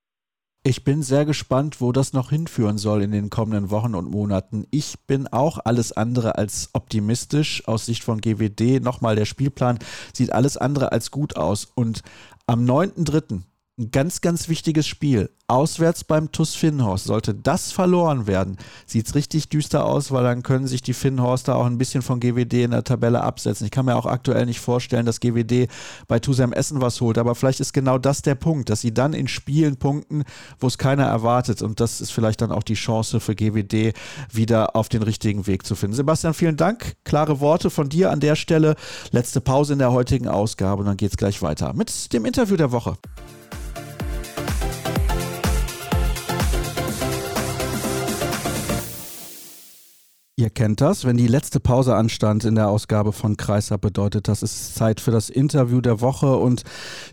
Ich 0.63 0.83
bin 0.83 1.01
sehr 1.01 1.25
gespannt, 1.25 1.81
wo 1.81 1.91
das 1.91 2.13
noch 2.13 2.29
hinführen 2.29 2.77
soll 2.77 3.01
in 3.01 3.11
den 3.11 3.29
kommenden 3.29 3.71
Wochen 3.71 3.95
und 3.95 4.09
Monaten. 4.09 4.65
Ich 4.71 4.95
bin 5.07 5.27
auch 5.27 5.59
alles 5.63 5.91
andere 5.91 6.37
als 6.37 6.69
optimistisch 6.73 7.67
aus 7.67 7.87
Sicht 7.87 8.03
von 8.03 8.21
GWD. 8.21 8.79
Nochmal, 8.79 9.15
der 9.15 9.25
Spielplan 9.25 9.79
sieht 10.13 10.31
alles 10.31 10.55
andere 10.57 10.91
als 10.91 11.09
gut 11.09 11.35
aus. 11.35 11.65
Und 11.65 12.01
am 12.45 12.63
9.3 12.63 13.41
ein 13.77 13.91
ganz, 13.91 14.21
ganz 14.21 14.47
wichtiges 14.47 14.87
Spiel. 14.87 15.29
Auswärts 15.47 16.05
beim 16.05 16.31
TUS 16.31 16.55
Finnhorst. 16.55 17.05
Sollte 17.05 17.35
das 17.35 17.73
verloren 17.73 18.25
werden, 18.25 18.57
sieht 18.85 19.05
es 19.05 19.15
richtig 19.15 19.49
düster 19.49 19.85
aus, 19.85 20.11
weil 20.11 20.23
dann 20.23 20.43
können 20.43 20.65
sich 20.65 20.81
die 20.81 20.93
Finnhorster 20.93 21.55
auch 21.57 21.65
ein 21.65 21.77
bisschen 21.77 22.01
von 22.01 22.19
GWD 22.19 22.63
in 22.63 22.71
der 22.71 22.85
Tabelle 22.85 23.21
absetzen. 23.21 23.65
Ich 23.65 23.71
kann 23.71 23.85
mir 23.85 23.95
auch 23.95 24.05
aktuell 24.05 24.45
nicht 24.45 24.61
vorstellen, 24.61 25.05
dass 25.05 25.19
GWD 25.19 25.67
bei 26.07 26.19
Tusem 26.19 26.53
Essen 26.53 26.81
was 26.81 27.01
holt, 27.01 27.17
aber 27.17 27.35
vielleicht 27.35 27.59
ist 27.59 27.73
genau 27.73 27.97
das 27.97 28.21
der 28.21 28.35
Punkt, 28.35 28.69
dass 28.69 28.79
sie 28.79 28.93
dann 28.93 29.13
in 29.13 29.27
Spielen 29.27 29.75
punkten, 29.75 30.23
wo 30.59 30.67
es 30.67 30.77
keiner 30.77 31.05
erwartet. 31.05 31.61
Und 31.61 31.81
das 31.81 31.99
ist 31.99 32.11
vielleicht 32.11 32.41
dann 32.41 32.51
auch 32.51 32.63
die 32.63 32.75
Chance 32.75 33.19
für 33.19 33.35
GWD, 33.35 33.93
wieder 34.31 34.75
auf 34.75 34.87
den 34.87 35.03
richtigen 35.03 35.47
Weg 35.47 35.65
zu 35.65 35.75
finden. 35.75 35.95
Sebastian, 35.95 36.33
vielen 36.33 36.57
Dank. 36.57 36.95
Klare 37.03 37.41
Worte 37.41 37.69
von 37.69 37.89
dir 37.89 38.09
an 38.09 38.21
der 38.21 38.35
Stelle. 38.35 38.75
Letzte 39.11 39.41
Pause 39.41 39.73
in 39.73 39.79
der 39.79 39.91
heutigen 39.91 40.29
Ausgabe 40.29 40.79
und 40.79 40.87
dann 40.87 40.97
geht 40.97 41.11
es 41.11 41.17
gleich 41.17 41.41
weiter 41.41 41.73
mit 41.73 42.13
dem 42.13 42.25
Interview 42.25 42.55
der 42.55 42.71
Woche. 42.71 42.97
Ihr 50.37 50.49
kennt 50.49 50.81
das, 50.81 51.05
wenn 51.05 51.15
die 51.15 51.27
letzte 51.27 51.61
Pause 51.61 51.95
anstand 51.95 52.43
in 52.43 52.55
der 52.55 52.67
Ausgabe 52.67 53.13
von 53.13 53.37
Kreisab, 53.37 53.79
bedeutet 53.79 54.27
das, 54.27 54.43
ist 54.43 54.75
Zeit 54.75 54.99
für 54.99 55.11
das 55.11 55.29
Interview 55.29 55.79
der 55.79 56.01
Woche. 56.01 56.35
Und 56.35 56.63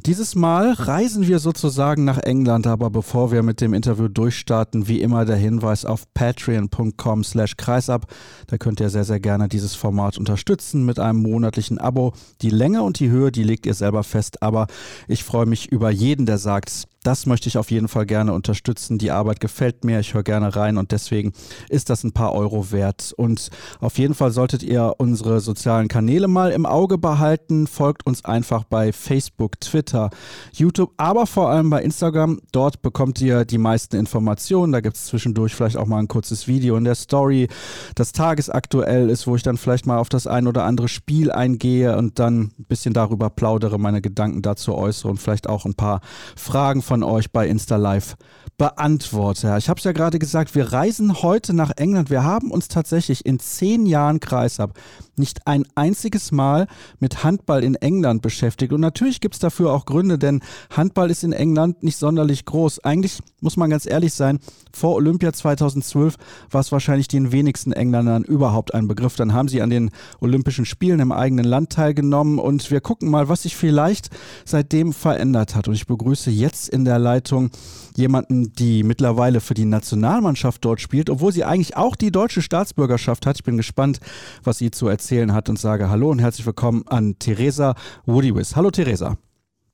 dieses 0.07 0.35
Mal 0.35 0.73
reisen 0.73 1.29
wir 1.29 1.39
sozusagen 1.39 2.05
nach 2.05 2.19
England, 2.19 2.67
aber 2.67 2.91
bevor 2.91 3.31
wir 3.31 3.45
mit 3.45 3.61
dem 3.61 3.75
Interview 3.75 4.09
durchstarten, 4.09 4.89
wie 4.89 5.01
immer 5.01 5.25
der 5.25 5.37
Hinweis 5.37 5.85
auf 5.85 6.13
patreon.com 6.15 7.23
slash 7.23 7.57
kreisab, 7.57 8.13
da 8.49 8.59
könnt 8.59 8.81
ihr 8.81 8.91
sehr, 8.91 9.05
sehr 9.05 9.21
gerne 9.21 9.49
dieses 9.49 9.77
Format 9.77 10.19
unterstützen 10.19 10.85
mit 10.85 10.99
einem 10.99 11.23
monatlichen 11.23 11.79
Abo. 11.79 12.15
Die 12.41 12.51
Länge 12.51 12.83
und 12.83 12.99
die 12.99 13.11
Höhe, 13.11 13.31
die 13.31 13.45
legt 13.45 13.67
ihr 13.67 13.75
selber 13.75 14.03
fest, 14.03 14.43
aber 14.43 14.67
ich 15.07 15.23
freue 15.23 15.47
mich 15.47 15.71
über 15.71 15.91
jeden, 15.91 16.27
der 16.27 16.39
sagt, 16.39 16.89
das 17.03 17.27
möchte 17.27 17.49
ich 17.49 17.59
auf 17.59 17.71
jeden 17.71 17.89
Fall 17.89 18.07
gerne 18.07 18.33
unterstützen. 18.33 18.99
Die 18.99 19.11
Arbeit 19.11 19.41
gefällt 19.41 19.85
mir, 19.85 20.01
ich 20.01 20.15
höre 20.15 20.23
gerne 20.23 20.55
rein 20.55 20.79
und 20.79 20.93
deswegen 20.93 21.33
ist 21.69 21.91
das 21.91 22.05
ein 22.05 22.13
paar 22.13 22.33
Euro 22.33 22.71
wert. 22.71 23.13
Und 23.17 23.51
auf 23.81 23.99
jeden 23.99 24.15
Fall 24.15 24.31
solltet 24.31 24.63
ihr 24.63 24.95
unsere 24.99 25.41
sozialen 25.41 25.89
Kanäle 25.89 26.29
mal 26.29 26.53
im 26.53 26.67
Auge 26.67 26.99
behalten. 26.99 27.67
Folgt 27.67 28.07
uns 28.07 28.25
einfach 28.25 28.65
bei 28.65 28.93
Facebook, 28.93 29.61
Twitter, 29.61 30.11
YouTube, 30.53 30.93
aber 30.97 31.27
vor 31.27 31.51
allem 31.51 31.71
bei 31.71 31.83
Instagram. 31.83 32.41
Dort 32.53 32.83
bekommt 32.83 33.21
ihr 33.21 33.45
die 33.45 33.59
meisten 33.59 33.97
Informationen. 33.97 34.73
Da 34.73 34.81
gibt 34.81 34.97
es 34.97 35.07
zwischendurch 35.07 35.55
vielleicht 35.55 35.77
auch 35.77 35.87
mal 35.87 35.99
ein 35.99 36.09
kurzes 36.09 36.47
Video 36.47 36.77
in 36.77 36.85
der 36.85 36.95
Story, 36.95 37.49
das 37.95 38.13
tagesaktuell 38.13 39.11
ist, 39.11 39.27
wo 39.27 39.37
ich 39.37 39.43
dann 39.43 39.57
vielleicht 39.57 39.87
mal 39.87 39.99
auf 39.99 40.09
das 40.09 40.27
ein 40.27 40.47
oder 40.47 40.65
andere 40.65 40.89
Spiel 40.89 41.33
eingehe 41.33 41.97
und 41.97 42.19
dann 42.19 42.53
ein 42.59 42.67
bisschen 42.69 42.95
darüber 42.95 43.31
plaudere, 43.31 43.79
meine 43.79 44.01
Gedanken 44.01 44.43
dazu 44.43 44.75
äußere 44.75 45.11
und 45.11 45.19
vielleicht 45.19 45.49
auch 45.49 45.65
ein 45.65 45.75
paar 45.75 46.01
Fragen 46.37 46.83
von 46.83 46.92
von 46.93 47.03
euch 47.03 47.33
bei 47.33 47.49
Insta 47.49 47.77
Live 47.77 48.17
beantworte. 48.59 49.57
Ich 49.59 49.71
habe 49.71 49.79
es 49.79 49.85
ja 49.85 49.93
gerade 49.93 50.19
gesagt, 50.19 50.55
wir 50.55 50.75
reisen 50.75 51.23
heute 51.23 51.55
nach 51.55 51.71
England. 51.77 52.11
Wir 52.11 52.23
haben 52.23 52.51
uns 52.51 52.69
tatsächlich 52.69 53.25
in 53.25 53.39
zehn 53.39 53.87
Jahren 53.87 54.21
Kreisab 54.21 54.79
nicht 55.17 55.47
ein 55.47 55.65
einziges 55.75 56.33
Mal 56.33 56.67
mit 56.99 57.25
Handball 57.25 57.65
in 57.65 57.75
England 57.77 58.23
beschäftigt. 58.23 58.73
Und 58.73 58.81
natürlich 58.81 59.21
gibt 59.21 59.35
es 59.35 59.41
dafür 59.41 59.73
auch 59.73 59.85
Gründe, 59.85 60.19
denn 60.19 60.41
Handball 60.71 61.11
ist 61.11 61.25
in 61.25 61.33
England 61.33 61.83
nicht 61.83 61.97
sonderlich 61.97 62.45
groß. 62.45 62.81
Eigentlich 62.81 63.21
muss 63.41 63.57
man 63.57 63.71
ganz 63.71 63.87
ehrlich 63.87 64.15
sein, 64.15 64.39
vor 64.73 64.95
Olympia 64.95 65.33
2012 65.33 66.17
war 66.51 66.61
es 66.61 66.73
wahrscheinlich 66.73 67.09
den 67.09 67.33
wenigsten 67.33 67.73
Engländern 67.73 68.25
überhaupt 68.25 68.73
ein 68.75 68.89
Begriff. 68.89 69.17
Dann 69.17 69.35
haben 69.35 69.49
sie 69.49 69.61
an 69.61 69.71
den 69.71 69.91
Olympischen 70.21 70.65
Spielen 70.65 71.01
im 71.01 71.13
eigenen 71.13 71.45
Land 71.45 71.71
teilgenommen 71.71 72.39
und 72.39 72.71
wir 72.71 72.81
gucken 72.81 73.11
mal, 73.11 73.29
was 73.29 73.43
sich 73.43 73.57
vielleicht 73.57 74.09
seitdem 74.45 74.93
verändert 74.93 75.55
hat. 75.55 75.69
Und 75.69 75.75
ich 75.75 75.87
begrüße 75.87 76.31
jetzt 76.31 76.69
in 76.69 76.82
der 76.85 76.99
Leitung 76.99 77.51
jemanden, 77.97 78.53
die 78.53 78.83
mittlerweile 78.83 79.41
für 79.41 79.55
die 79.55 79.65
Nationalmannschaft 79.65 80.65
dort 80.65 80.81
spielt, 80.81 81.11
obwohl 81.11 81.33
sie 81.33 81.45
eigentlich 81.45 81.77
auch 81.77 81.97
die 81.97 82.11
deutsche 82.11 82.43
Staatsbürgerschaft 82.43 83.27
hat. 83.27 83.37
Ich 83.37 83.45
bin 83.45 83.57
gespannt, 83.57 84.01
was 84.45 84.59
sie 84.59 84.71
zu 84.71 84.89
erzählen 84.89 85.35
hat 85.35 85.49
und 85.49 85.59
sage 85.59 85.91
Hallo 85.91 86.11
und 86.11 86.21
herzlich 86.21 86.47
willkommen 86.47 86.85
an 86.89 87.19
Theresa 87.19 87.75
Woodywis. 88.07 88.57
Hallo 88.57 88.71
Theresa. 88.71 89.17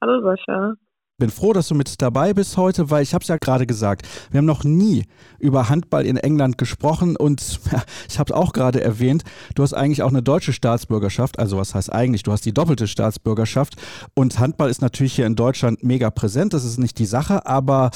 Hallo 0.01 0.21
Sascha 0.23 0.75
bin 1.19 1.31
froh, 1.31 1.53
dass 1.53 1.67
du 1.67 1.75
mit 1.75 2.01
dabei 2.01 2.33
bist 2.33 2.57
heute, 2.57 2.91
weil 2.91 3.03
ich 3.03 3.13
habe 3.13 3.23
es 3.23 3.29
ja 3.29 3.39
gerade 3.39 3.67
gesagt, 3.67 4.07
wir 4.31 4.39
haben 4.39 4.47
noch 4.47 4.63
nie 4.63 5.05
über 5.41 5.69
Handball 5.69 6.07
in 6.07 6.17
England 6.17 6.59
gesprochen 6.59 7.17
und 7.17 7.41
ich 8.09 8.19
habe 8.21 8.33
es 8.33 8.37
auch 8.37 8.53
gerade 8.53 8.81
erwähnt, 8.81 9.25
du 9.57 9.65
hast 9.65 9.75
eigentlich 9.75 10.05
auch 10.05 10.11
eine 10.11 10.23
deutsche 10.23 10.53
Staatsbürgerschaft, 10.53 11.41
also 11.41 11.59
was 11.59 11.75
heißt 11.75 11.93
eigentlich, 11.93 12.23
du 12.23 12.31
hast 12.31 12.47
die 12.47 12.55
doppelte 12.55 12.87
Staatsbürgerschaft 12.87 13.75
und 14.15 14.39
Handball 14.39 14.71
ist 14.71 14.81
natürlich 14.81 15.15
hier 15.15 15.27
in 15.27 15.35
Deutschland 15.35 15.83
mega 15.83 16.11
präsent, 16.11 16.55
das 16.55 16.65
ist 16.65 16.79
nicht 16.79 17.01
die 17.01 17.07
Sache, 17.07 17.47
aber 17.47 17.91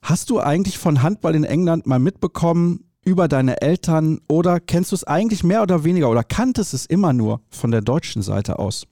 hast 0.00 0.30
du 0.30 0.40
eigentlich 0.40 0.78
von 0.78 1.02
Handball 1.02 1.34
in 1.34 1.44
England 1.44 1.86
mal 1.86 1.98
mitbekommen, 1.98 2.80
über 3.04 3.28
deine 3.28 3.60
Eltern 3.60 4.20
oder 4.28 4.58
kennst 4.58 4.90
du 4.90 4.96
es 4.96 5.04
eigentlich 5.04 5.44
mehr 5.44 5.62
oder 5.62 5.84
weniger 5.84 6.10
oder 6.10 6.24
kanntest 6.24 6.74
es 6.74 6.86
immer 6.86 7.12
nur 7.12 7.40
von 7.50 7.70
der 7.70 7.80
deutschen 7.80 8.20
Seite 8.20 8.58
aus? 8.58 8.88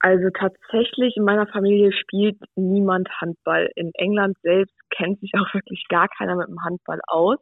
Also 0.00 0.30
tatsächlich 0.30 1.16
in 1.16 1.24
meiner 1.24 1.46
Familie 1.46 1.92
spielt 1.92 2.38
niemand 2.56 3.08
Handball. 3.20 3.70
In 3.76 3.92
England 3.94 4.36
selbst 4.42 4.74
kennt 4.90 5.20
sich 5.20 5.32
auch 5.34 5.52
wirklich 5.54 5.84
gar 5.88 6.08
keiner 6.08 6.36
mit 6.36 6.48
dem 6.48 6.62
Handball 6.64 7.00
aus. 7.06 7.38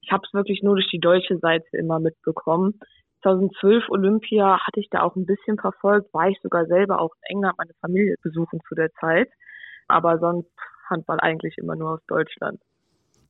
Ich 0.00 0.12
habe 0.12 0.22
es 0.24 0.32
wirklich 0.32 0.62
nur 0.62 0.76
durch 0.76 0.88
die 0.90 1.00
deutsche 1.00 1.38
Seite 1.38 1.66
immer 1.72 1.98
mitbekommen. 1.98 2.78
2012 3.22 3.88
Olympia 3.88 4.60
hatte 4.64 4.78
ich 4.78 4.88
da 4.90 5.02
auch 5.02 5.16
ein 5.16 5.26
bisschen 5.26 5.58
verfolgt, 5.58 6.14
war 6.14 6.28
ich 6.28 6.38
sogar 6.40 6.66
selber 6.66 7.00
auch 7.00 7.10
in 7.16 7.36
England 7.36 7.58
meine 7.58 7.74
Familie 7.80 8.14
besuchen 8.22 8.60
zu 8.68 8.76
der 8.76 8.92
Zeit. 9.00 9.28
Aber 9.88 10.18
sonst 10.18 10.50
Handball 10.88 11.18
eigentlich 11.20 11.58
immer 11.58 11.74
nur 11.74 11.94
aus 11.94 12.06
Deutschland. 12.06 12.60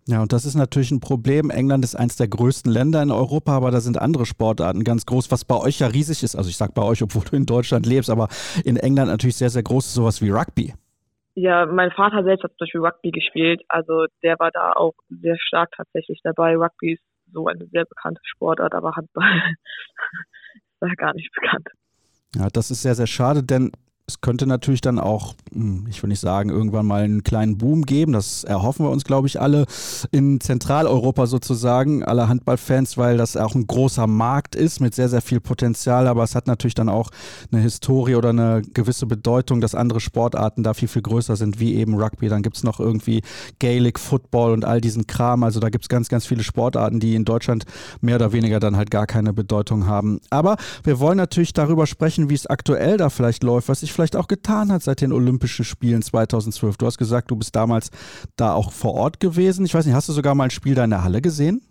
Ja, 0.09 0.23
und 0.23 0.33
das 0.33 0.47
ist 0.47 0.55
natürlich 0.55 0.91
ein 0.91 1.01
Problem. 1.01 1.51
England 1.51 1.85
ist 1.85 1.95
eines 1.95 2.17
der 2.17 2.29
größten 2.29 2.73
Länder 2.73 3.03
in 3.03 3.11
Europa, 3.11 3.55
aber 3.55 3.71
da 3.71 3.81
sind 3.81 4.01
andere 4.01 4.25
Sportarten 4.25 4.83
ganz 4.83 5.05
groß, 5.05 5.31
was 5.31 5.45
bei 5.45 5.55
euch 5.55 5.81
ja 5.81 5.87
riesig 5.89 6.23
ist. 6.23 6.35
Also 6.35 6.49
ich 6.49 6.57
sage 6.57 6.73
bei 6.75 6.83
euch, 6.83 7.03
obwohl 7.03 7.25
du 7.25 7.37
in 7.37 7.45
Deutschland 7.45 7.85
lebst, 7.85 8.09
aber 8.09 8.29
in 8.65 8.79
England 8.79 9.11
natürlich 9.11 9.37
sehr, 9.37 9.51
sehr 9.51 9.63
groß 9.63 9.85
ist 9.85 9.93
sowas 9.93 10.23
wie 10.23 10.31
Rugby. 10.31 10.73
Ja, 11.35 11.67
mein 11.67 11.91
Vater 11.91 12.25
selbst 12.25 12.43
hat 12.43 12.53
zum 12.53 12.65
Beispiel 12.65 12.81
Rugby 12.81 13.11
gespielt. 13.11 13.61
Also 13.69 14.07
der 14.23 14.39
war 14.39 14.51
da 14.51 14.73
auch 14.73 14.95
sehr 15.11 15.37
stark 15.39 15.73
tatsächlich 15.77 16.21
dabei. 16.25 16.57
Rugby 16.57 16.95
ist 16.95 17.03
so 17.31 17.47
eine 17.47 17.67
sehr 17.67 17.85
bekannte 17.85 18.23
Sportart, 18.25 18.75
aber 18.75 18.97
Handball 18.97 19.25
ist 20.55 20.81
da 20.81 20.89
gar 20.97 21.13
nicht 21.13 21.31
bekannt. 21.35 21.69
Ja, 22.35 22.49
das 22.51 22.71
ist 22.71 22.81
sehr, 22.81 22.95
sehr 22.95 23.07
schade, 23.07 23.43
denn 23.43 23.73
es 24.09 24.23
könnte 24.23 24.47
natürlich 24.47 24.81
dann 24.81 24.99
auch, 24.99 25.35
hm, 25.53 25.87
ich 25.91 26.03
will 26.03 26.09
nicht 26.09 26.21
sagen, 26.21 26.49
irgendwann 26.49 26.87
mal 26.87 27.03
einen 27.03 27.23
kleinen 27.23 27.59
Boom 27.59 27.83
geben. 27.83 28.15
Das 28.15 28.43
erhoffen 28.43 28.87
wir 28.87 28.91
uns, 28.91 29.05
glaube 29.05 29.29
ich, 29.29 29.39
alle 29.39 29.67
in 30.11 30.41
Zentraleuropa 30.41 31.27
sozusagen, 31.27 32.03
alle 32.03 32.27
Handballfans, 32.27 32.97
weil 32.97 33.19
das 33.19 33.37
auch 33.37 33.55
ein 33.55 33.67
großer 33.67 34.07
Markt 34.07 34.57
ist 34.57 34.81
mit 34.81 34.95
sehr, 34.95 35.11
sehr 35.11 35.21
viel 35.21 35.41
Potenzial. 35.41 36.09
Aber 36.09 36.23
es 36.23 36.35
hat 36.35 36.47
natürlich 36.47 36.75
dann 36.75 36.89
auch 36.89 37.11
eine 37.53 37.61
Historie 37.61 38.15
oder 38.15 38.31
eine 38.31 38.63
gewisse 38.73 39.05
Bedeutung, 39.05 39.61
dass 39.61 39.75
andere 39.75 40.01
Sportarten 40.01 40.63
da 40.63 40.73
viel, 40.73 40.89
viel 40.89 41.03
größer 41.03 41.37
sind, 41.37 41.61
wie 41.61 41.75
eben 41.75 41.95
Rugby. 41.95 42.31
Dann 42.31 42.43
gibt 42.43 42.57
es 42.57 42.65
noch 42.65 42.81
irgendwie 42.81 43.21
Gaelic 43.59 43.99
Football 43.99 44.53
und 44.53 44.65
all 44.65 44.81
diesen 44.81 45.07
Kram. 45.07 45.43
Also 45.43 45.61
da 45.61 45.69
gibt 45.69 45.85
es 45.85 45.89
ganz, 45.91 46.09
ganz 46.09 46.25
viele 46.25 46.45
Sportarten, 46.45 46.99
die 46.99 47.15
in 47.15 47.27
Deutschland 47.27 47.67
mehr 48.01 48.17
oder 48.17 48.33
weniger 48.33 48.59
dann 48.59 48.77
halt 48.79 48.91
gar 48.91 49.07
keine 49.07 49.35
Bedeutung 49.35 49.87
haben. 49.87 50.19
Aber 50.31 50.57
wir 50.83 50.99
wollen 50.99 51.19
natürlich 51.19 51.53
darüber 51.53 51.87
sprechen, 51.87 52.31
wie 52.31 52.35
es 52.35 52.47
aktuell 52.47 52.97
da 52.97 53.11
vielleicht 53.11 53.43
läuft, 53.43 53.69
was 53.69 53.83
ich 53.83 53.98
vielleicht 53.99 54.15
auch 54.15 54.29
getan 54.29 54.71
hat 54.71 54.83
seit 54.83 55.01
den 55.01 55.13
Olympischen 55.13 55.65
Spielen 55.65 56.03
2012. 56.03 56.77
Du 56.77 56.87
hast 56.87 56.99
gesagt, 56.99 57.33
du 57.33 57.37
bist 57.37 57.57
damals 57.57 57.91
da 58.37 58.55
auch 58.55 58.71
vor 58.71 58.95
Ort 58.95 59.19
gewesen. 59.19 59.67
Ich 59.67 59.75
weiß 59.75 59.87
nicht, 59.87 59.95
hast 59.97 60.09
du 60.09 60.13
sogar 60.13 60.37
mal 60.37 60.45
ein 60.45 60.51
Spiel 60.51 60.77
da 60.77 60.85
in 60.85 60.91
der 60.91 61.03
Halle 61.03 61.21
gesehen? 61.21 61.63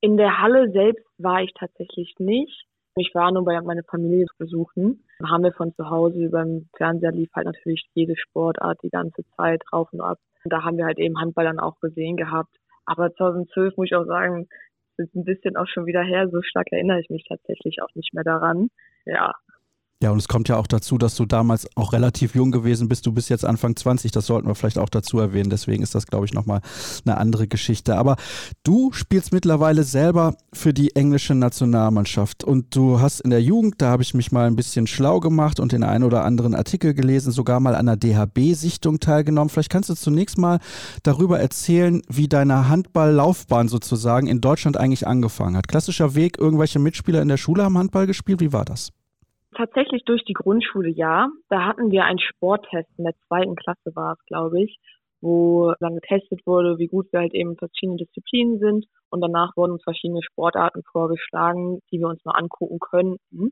In 0.00 0.16
der 0.16 0.40
Halle 0.40 0.70
selbst 0.70 1.04
war 1.18 1.42
ich 1.42 1.52
tatsächlich 1.58 2.14
nicht. 2.20 2.66
Ich 2.94 3.10
war 3.14 3.32
nur 3.32 3.44
bei 3.44 3.60
meiner 3.62 3.82
Familie 3.90 4.26
zu 4.26 4.36
besuchen. 4.38 5.02
Dann 5.18 5.30
haben 5.30 5.42
wir 5.42 5.52
von 5.52 5.74
zu 5.74 5.90
Hause 5.90 6.24
über 6.24 6.44
den 6.44 6.68
Fernseher 6.76 7.10
lief 7.10 7.30
halt 7.34 7.46
natürlich 7.46 7.84
jede 7.94 8.14
Sportart 8.16 8.78
die 8.84 8.90
ganze 8.90 9.24
Zeit 9.36 9.62
rauf 9.72 9.88
und 9.92 10.00
ab. 10.00 10.18
Und 10.44 10.52
da 10.52 10.62
haben 10.62 10.76
wir 10.76 10.84
halt 10.84 10.98
eben 10.98 11.18
Handball 11.18 11.46
dann 11.46 11.58
auch 11.58 11.80
gesehen 11.80 12.16
gehabt. 12.16 12.54
Aber 12.84 13.12
2012 13.12 13.76
muss 13.76 13.86
ich 13.86 13.96
auch 13.96 14.06
sagen, 14.06 14.46
ist 14.98 15.14
ein 15.16 15.24
bisschen 15.24 15.56
auch 15.56 15.66
schon 15.66 15.86
wieder 15.86 16.02
her. 16.02 16.28
So 16.30 16.40
stark 16.42 16.68
erinnere 16.70 17.00
ich 17.00 17.10
mich 17.10 17.24
tatsächlich 17.28 17.82
auch 17.82 17.94
nicht 17.94 18.14
mehr 18.14 18.24
daran. 18.24 18.68
Ja, 19.04 19.34
ja, 20.02 20.10
und 20.10 20.18
es 20.18 20.28
kommt 20.28 20.50
ja 20.50 20.58
auch 20.58 20.66
dazu, 20.66 20.98
dass 20.98 21.14
du 21.14 21.24
damals 21.24 21.66
auch 21.74 21.94
relativ 21.94 22.34
jung 22.34 22.50
gewesen 22.50 22.86
bist. 22.86 23.06
Du 23.06 23.12
bist 23.12 23.30
jetzt 23.30 23.46
Anfang 23.46 23.76
20, 23.76 24.10
das 24.10 24.26
sollten 24.26 24.46
wir 24.46 24.54
vielleicht 24.54 24.76
auch 24.78 24.90
dazu 24.90 25.18
erwähnen. 25.18 25.48
Deswegen 25.48 25.82
ist 25.82 25.94
das, 25.94 26.06
glaube 26.06 26.26
ich, 26.26 26.34
nochmal 26.34 26.60
eine 27.06 27.16
andere 27.16 27.48
Geschichte. 27.48 27.96
Aber 27.96 28.16
du 28.62 28.92
spielst 28.92 29.32
mittlerweile 29.32 29.84
selber 29.84 30.36
für 30.52 30.74
die 30.74 30.94
englische 30.96 31.34
Nationalmannschaft 31.34 32.44
und 32.44 32.76
du 32.76 33.00
hast 33.00 33.20
in 33.20 33.30
der 33.30 33.40
Jugend, 33.40 33.76
da 33.78 33.88
habe 33.88 34.02
ich 34.02 34.12
mich 34.12 34.32
mal 34.32 34.46
ein 34.46 34.54
bisschen 34.54 34.86
schlau 34.86 35.18
gemacht 35.18 35.60
und 35.60 35.72
den 35.72 35.82
einen 35.82 36.04
oder 36.04 36.26
anderen 36.26 36.54
Artikel 36.54 36.92
gelesen, 36.92 37.32
sogar 37.32 37.58
mal 37.60 37.74
an 37.74 37.86
der 37.86 37.96
DHB-Sichtung 37.96 39.00
teilgenommen. 39.00 39.48
Vielleicht 39.48 39.70
kannst 39.70 39.88
du 39.88 39.94
zunächst 39.94 40.36
mal 40.36 40.58
darüber 41.04 41.40
erzählen, 41.40 42.02
wie 42.06 42.28
deine 42.28 42.68
Handballlaufbahn 42.68 43.68
sozusagen 43.68 44.26
in 44.26 44.42
Deutschland 44.42 44.76
eigentlich 44.76 45.06
angefangen 45.06 45.56
hat. 45.56 45.68
Klassischer 45.68 46.14
Weg, 46.14 46.36
irgendwelche 46.38 46.80
Mitspieler 46.80 47.22
in 47.22 47.28
der 47.28 47.38
Schule 47.38 47.64
haben 47.64 47.78
Handball 47.78 48.06
gespielt. 48.06 48.40
Wie 48.40 48.52
war 48.52 48.66
das? 48.66 48.92
Tatsächlich 49.56 50.04
durch 50.04 50.22
die 50.24 50.34
Grundschule, 50.34 50.90
ja. 50.90 51.28
Da 51.48 51.64
hatten 51.64 51.90
wir 51.90 52.04
einen 52.04 52.18
Sporttest 52.18 52.90
in 52.98 53.04
der 53.04 53.14
zweiten 53.26 53.56
Klasse 53.56 53.90
war 53.94 54.12
es, 54.12 54.24
glaube 54.26 54.62
ich, 54.62 54.78
wo 55.22 55.72
dann 55.80 55.94
getestet 55.94 56.42
wurde, 56.44 56.78
wie 56.78 56.88
gut 56.88 57.10
wir 57.10 57.20
halt 57.20 57.32
eben 57.32 57.56
verschiedene 57.56 57.96
Disziplinen 57.96 58.58
sind. 58.58 58.84
Und 59.08 59.22
danach 59.22 59.56
wurden 59.56 59.72
uns 59.72 59.82
verschiedene 59.82 60.22
Sportarten 60.22 60.82
vorgeschlagen, 60.92 61.80
die 61.90 61.98
wir 61.98 62.08
uns 62.08 62.22
mal 62.26 62.34
angucken 62.38 62.78
könnten. 62.80 63.50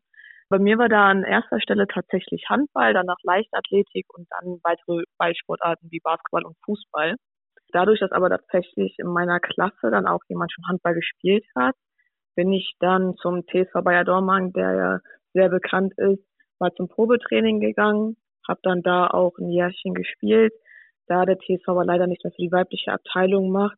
Bei 0.50 0.58
mir 0.58 0.76
war 0.76 0.90
da 0.90 1.08
an 1.08 1.24
erster 1.24 1.58
Stelle 1.60 1.86
tatsächlich 1.86 2.44
Handball, 2.50 2.92
danach 2.92 3.16
Leichtathletik 3.22 4.04
und 4.12 4.26
dann 4.30 4.60
weitere 4.62 5.04
Ballsportarten 5.16 5.90
wie 5.90 6.00
Basketball 6.02 6.44
und 6.44 6.56
Fußball. 6.66 7.16
Dadurch, 7.72 8.00
dass 8.00 8.12
aber 8.12 8.28
tatsächlich 8.28 8.96
in 8.98 9.06
meiner 9.08 9.40
Klasse 9.40 9.90
dann 9.90 10.06
auch 10.06 10.20
jemand 10.28 10.52
schon 10.52 10.66
Handball 10.68 10.94
gespielt 10.94 11.46
hat, 11.56 11.74
bin 12.36 12.52
ich 12.52 12.74
dann 12.78 13.14
zum 13.16 13.46
TSV 13.46 13.82
Bayer 13.82 14.04
Dormagen, 14.04 14.52
der 14.52 14.74
ja 14.74 14.98
sehr 15.34 15.50
bekannt 15.50 15.92
ist, 15.98 16.24
mal 16.58 16.72
zum 16.74 16.88
Probetraining 16.88 17.60
gegangen, 17.60 18.16
habe 18.48 18.60
dann 18.62 18.82
da 18.82 19.08
auch 19.08 19.36
ein 19.38 19.50
Jährchen 19.50 19.94
gespielt, 19.94 20.52
da 21.06 21.26
der 21.26 21.38
TSV 21.38 21.68
aber 21.68 21.84
leider 21.84 22.06
nicht 22.06 22.24
mehr 22.24 22.32
für 22.32 22.42
die 22.42 22.52
weibliche 22.52 22.92
Abteilung 22.92 23.50
macht 23.50 23.76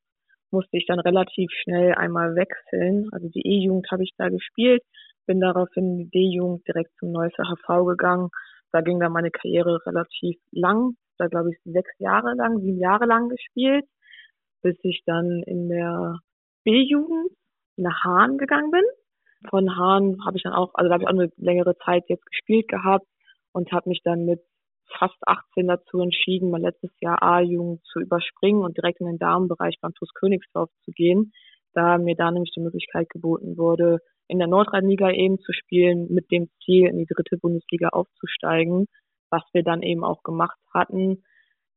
musste 0.51 0.77
ich 0.77 0.87
dann 0.87 1.01
relativ 1.01 1.51
schnell 1.63 1.95
einmal 1.95 2.35
wechseln. 2.35 3.09
Also 3.13 3.29
die 3.29 3.47
E-Jugend 3.47 3.91
habe 3.91 4.05
ich 4.05 4.13
da 4.17 4.29
gespielt, 4.29 4.83
bin 5.27 5.41
daraufhin 5.41 5.85
in 5.85 5.99
die 5.99 6.11
D-Jugend 6.11 6.67
direkt 6.67 6.93
zum 6.99 7.13
Neusser 7.13 7.45
HV 7.45 7.87
gegangen. 7.87 8.31
Da 8.73 8.81
ging 8.81 9.01
dann 9.01 9.13
meine 9.13 9.31
Karriere 9.31 9.81
relativ 9.87 10.39
lang, 10.53 10.97
da 11.19 11.27
glaube 11.27 11.51
ich 11.51 11.59
sechs 11.65 11.93
Jahre 11.99 12.35
lang, 12.35 12.61
sieben 12.61 12.79
Jahre 12.79 13.07
lang 13.07 13.29
gespielt, 13.29 13.85
bis 14.63 14.77
ich 14.83 15.03
dann 15.07 15.43
in 15.47 15.69
der 15.69 16.19
B-Jugend 16.65 17.31
nach 17.77 18.05
Hahn 18.05 18.39
gegangen 18.39 18.71
bin. 18.71 18.85
Von 19.51 19.77
Hahn 19.77 20.25
habe 20.25 20.37
ich 20.37 20.43
dann 20.43 20.53
auch, 20.53 20.71
also 20.75 20.89
da 20.89 20.95
habe 20.95 21.05
ich 21.05 21.09
auch 21.09 21.13
eine 21.13 21.31
längere 21.37 21.77
Zeit 21.79 22.05
jetzt 22.09 22.27
gespielt 22.27 22.69
gehabt 22.69 23.07
und 23.53 23.73
habe 23.73 23.89
mich 23.89 24.03
dann 24.03 24.25
mit 24.25 24.41
fast 24.99 25.17
18 25.27 25.67
dazu 25.67 26.01
entschieden, 26.01 26.51
mein 26.51 26.63
letztes 26.63 26.91
Jahr 27.01 27.23
A-Jugend 27.23 27.85
zu 27.85 28.01
überspringen 28.01 28.63
und 28.63 28.77
direkt 28.77 29.01
in 29.01 29.07
den 29.07 29.19
Damenbereich 29.19 29.79
beim 29.81 29.95
TuS 29.95 30.13
Königsdorf 30.15 30.71
zu 30.85 30.93
gehen, 30.93 31.33
da 31.75 31.99
mir 31.99 32.15
da 32.17 32.31
nämlich 32.31 32.53
die 32.53 32.63
Möglichkeit 32.63 33.09
geboten 33.11 33.57
wurde, 33.57 33.99
in 34.29 34.39
der 34.39 34.49
Nordrhein-Liga 34.49 35.11
eben 35.11 35.39
zu 35.39 35.53
spielen, 35.53 36.13
mit 36.13 36.31
dem 36.31 36.49
Ziel, 36.65 36.89
in 36.89 36.99
die 36.99 37.07
dritte 37.07 37.37
Bundesliga 37.37 37.89
aufzusteigen, 37.89 38.87
was 39.31 39.43
wir 39.53 39.63
dann 39.63 39.83
eben 39.83 40.05
auch 40.05 40.23
gemacht 40.23 40.59
hatten. 40.73 41.23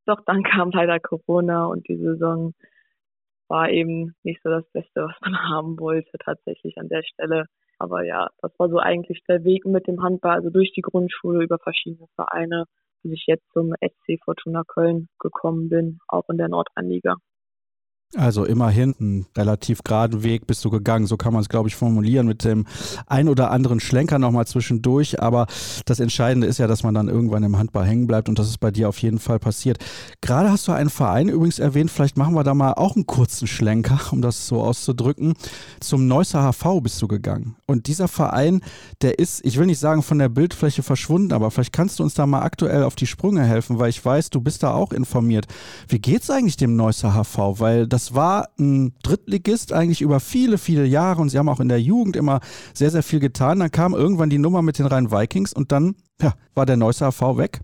Doch 0.05 0.21
dann 0.25 0.43
kam 0.43 0.71
leider 0.71 0.99
Corona 0.99 1.65
und 1.65 1.87
die 1.87 1.97
Saison 1.97 2.53
war 3.49 3.69
eben 3.69 4.15
nicht 4.23 4.41
so 4.43 4.49
das 4.49 4.69
Beste, 4.71 5.03
was 5.03 5.15
man 5.21 5.37
haben 5.49 5.79
wollte, 5.79 6.17
tatsächlich 6.23 6.77
an 6.77 6.89
der 6.89 7.03
Stelle. 7.03 7.45
Aber 7.77 8.03
ja, 8.03 8.29
das 8.41 8.51
war 8.59 8.69
so 8.69 8.79
eigentlich 8.79 9.23
der 9.27 9.43
Weg 9.43 9.65
mit 9.65 9.87
dem 9.87 10.01
Handball, 10.03 10.35
also 10.35 10.49
durch 10.49 10.71
die 10.73 10.81
Grundschule 10.81 11.43
über 11.43 11.57
verschiedene 11.59 12.07
Vereine 12.15 12.65
bis 13.03 13.13
ich 13.13 13.25
jetzt 13.27 13.45
zum 13.53 13.73
SC 13.81 14.19
Fortuna 14.23 14.63
Köln 14.67 15.07
gekommen 15.19 15.69
bin, 15.69 15.99
auch 16.07 16.27
in 16.29 16.37
der 16.37 16.49
Nordrhein-Liga. 16.49 17.15
Also 18.15 18.43
immerhin 18.43 18.95
einen 18.99 19.27
relativ 19.37 19.83
geraden 19.83 20.23
Weg 20.23 20.47
bist 20.47 20.65
du 20.65 20.71
gegangen, 20.71 21.05
so 21.05 21.15
kann 21.15 21.31
man 21.31 21.43
es, 21.43 21.47
glaube 21.47 21.69
ich, 21.69 21.75
formulieren, 21.75 22.25
mit 22.25 22.43
dem 22.43 22.65
ein 23.05 23.29
oder 23.29 23.51
anderen 23.51 23.79
Schlenker 23.79 24.17
nochmal 24.17 24.47
zwischendurch. 24.47 25.21
Aber 25.21 25.45
das 25.85 25.99
Entscheidende 25.99 26.47
ist 26.47 26.57
ja, 26.57 26.65
dass 26.65 26.81
man 26.81 26.95
dann 26.95 27.07
irgendwann 27.07 27.43
im 27.43 27.59
Handball 27.59 27.85
hängen 27.85 28.07
bleibt 28.07 28.27
und 28.27 28.39
das 28.39 28.47
ist 28.47 28.59
bei 28.59 28.71
dir 28.71 28.89
auf 28.89 28.97
jeden 28.97 29.19
Fall 29.19 29.37
passiert. 29.37 29.77
Gerade 30.21 30.51
hast 30.51 30.67
du 30.67 30.71
einen 30.71 30.89
Verein 30.89 31.29
übrigens 31.29 31.59
erwähnt, 31.59 31.91
vielleicht 31.91 32.17
machen 32.17 32.33
wir 32.33 32.43
da 32.43 32.55
mal 32.55 32.73
auch 32.73 32.95
einen 32.95 33.05
kurzen 33.05 33.45
Schlenker, 33.45 33.99
um 34.11 34.23
das 34.23 34.47
so 34.47 34.63
auszudrücken. 34.63 35.35
Zum 35.79 36.07
Neusser 36.07 36.51
HV 36.51 36.81
bist 36.81 36.99
du 37.03 37.07
gegangen. 37.07 37.57
Und 37.67 37.85
dieser 37.85 38.07
Verein, 38.07 38.61
der 39.03 39.19
ist, 39.19 39.45
ich 39.45 39.59
will 39.59 39.67
nicht 39.67 39.79
sagen 39.79 40.01
von 40.01 40.17
der 40.17 40.29
Bildfläche 40.29 40.81
verschwunden, 40.81 41.31
aber 41.31 41.51
vielleicht 41.51 41.73
kannst 41.73 41.99
du 41.99 42.03
uns 42.03 42.15
da 42.15 42.25
mal 42.25 42.41
aktuell 42.41 42.81
auf 42.81 42.95
die 42.95 43.05
Sprünge 43.05 43.43
helfen, 43.43 43.77
weil 43.77 43.91
ich 43.91 44.03
weiß, 44.03 44.31
du 44.31 44.41
bist 44.41 44.63
da 44.63 44.73
auch 44.73 44.93
informiert. 44.93 45.45
Wie 45.87 45.99
geht 45.99 46.23
es 46.23 46.31
eigentlich 46.31 46.57
dem 46.57 46.75
Neusser 46.75 47.13
HV? 47.13 47.59
Weil 47.59 47.85
das 47.85 47.98
das 47.99 48.15
war 48.15 48.47
ein 48.57 48.93
Drittligist 49.03 49.73
eigentlich 49.73 50.01
über 50.01 50.21
viele, 50.21 50.57
viele 50.57 50.85
Jahre 50.85 51.19
und 51.21 51.27
sie 51.27 51.37
haben 51.37 51.49
auch 51.49 51.59
in 51.59 51.67
der 51.67 51.81
Jugend 51.81 52.15
immer 52.15 52.39
sehr, 52.73 52.91
sehr 52.91 53.03
viel 53.03 53.19
getan. 53.19 53.59
Dann 53.59 53.71
kam 53.71 53.93
irgendwann 53.93 54.29
die 54.29 54.37
Nummer 54.37 54.61
mit 54.61 54.79
den 54.79 54.85
Rhein 54.85 55.11
Vikings 55.11 55.53
und 55.53 55.73
dann 55.73 55.95
ja, 56.21 56.31
war 56.55 56.65
der 56.65 56.77
Neusser 56.77 57.11
HV 57.11 57.37
weg. 57.37 57.59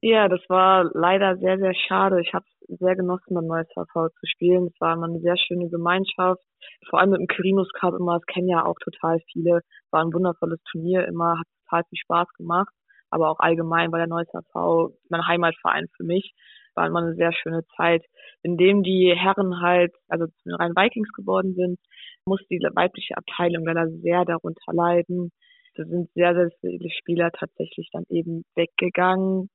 Ja, 0.00 0.28
das 0.28 0.38
war 0.48 0.88
leider 0.94 1.38
sehr, 1.38 1.58
sehr 1.58 1.74
schade. 1.74 2.20
Ich 2.20 2.32
habe 2.34 2.44
es 2.68 2.78
sehr 2.78 2.94
genossen, 2.94 3.34
beim 3.34 3.46
Neusser 3.46 3.84
HV 3.84 4.10
zu 4.20 4.26
spielen. 4.26 4.68
Es 4.72 4.80
war 4.80 4.94
immer 4.94 5.06
eine 5.06 5.18
sehr 5.18 5.36
schöne 5.36 5.68
Gemeinschaft. 5.68 6.40
Vor 6.88 7.00
allem 7.00 7.10
mit 7.10 7.20
dem 7.20 7.26
Quirinus 7.26 7.72
Cup 7.80 7.94
immer, 7.98 8.20
das 8.20 8.26
kennen 8.32 8.48
ja 8.48 8.64
auch 8.64 8.76
total 8.84 9.18
viele. 9.32 9.62
War 9.90 10.04
ein 10.04 10.12
wundervolles 10.12 10.60
Turnier 10.70 11.04
immer, 11.08 11.40
hat 11.40 11.46
total 11.64 11.82
viel 11.88 11.98
Spaß 11.98 12.28
gemacht. 12.36 12.72
Aber 13.10 13.28
auch 13.28 13.40
allgemein 13.40 13.90
war 13.90 13.98
der 13.98 14.06
Neusser 14.06 14.42
HV 14.52 14.94
mein 15.08 15.26
Heimatverein 15.26 15.86
für 15.96 16.04
mich 16.04 16.32
war 16.78 16.86
immer 16.86 17.00
eine 17.00 17.14
sehr 17.14 17.32
schöne 17.32 17.64
Zeit. 17.76 18.04
Indem 18.42 18.82
die 18.82 19.12
Herren 19.16 19.60
halt, 19.60 19.92
also 20.08 20.26
zu 20.26 20.48
den 20.48 20.54
reinen 20.54 20.76
Vikings 20.76 21.10
geworden 21.12 21.54
sind, 21.54 21.78
musste 22.24 22.46
die 22.50 22.60
weibliche 22.74 23.16
Abteilung 23.16 23.64
leider 23.64 23.88
sehr 23.88 24.24
darunter 24.24 24.72
leiden. 24.72 25.30
Da 25.74 25.84
sind 25.84 26.10
sehr, 26.14 26.34
sehr 26.34 26.50
viele 26.60 26.90
Spieler 26.90 27.30
tatsächlich 27.32 27.88
dann 27.92 28.04
eben 28.08 28.44
weggegangen. 28.54 29.48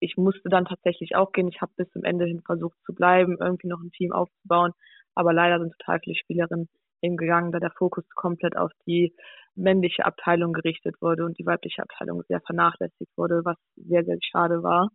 Ich 0.00 0.16
musste 0.16 0.48
dann 0.48 0.64
tatsächlich 0.64 1.14
auch 1.16 1.32
gehen. 1.32 1.48
Ich 1.48 1.60
habe 1.60 1.72
bis 1.76 1.88
zum 1.90 2.04
Ende 2.04 2.26
hin 2.26 2.42
versucht 2.44 2.78
zu 2.84 2.94
bleiben, 2.94 3.36
irgendwie 3.40 3.68
noch 3.68 3.80
ein 3.80 3.92
Team 3.92 4.12
aufzubauen. 4.12 4.72
Aber 5.14 5.32
leider 5.32 5.60
sind 5.60 5.72
total 5.78 6.00
viele 6.00 6.16
Spielerinnen 6.16 6.68
eben 7.02 7.16
gegangen, 7.16 7.52
da 7.52 7.58
der 7.58 7.72
Fokus 7.76 8.04
komplett 8.14 8.56
auf 8.56 8.70
die 8.86 9.14
männliche 9.54 10.04
Abteilung 10.04 10.52
gerichtet 10.52 10.96
wurde 11.00 11.24
und 11.24 11.38
die 11.38 11.46
weibliche 11.46 11.82
Abteilung 11.82 12.22
sehr 12.28 12.40
vernachlässigt 12.40 13.10
wurde, 13.16 13.42
was 13.44 13.56
sehr, 13.76 14.04
sehr 14.04 14.18
schade 14.22 14.62
war 14.62 14.88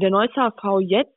der 0.00 0.10
Neusser 0.10 0.50
HV 0.50 0.80
jetzt, 0.80 1.14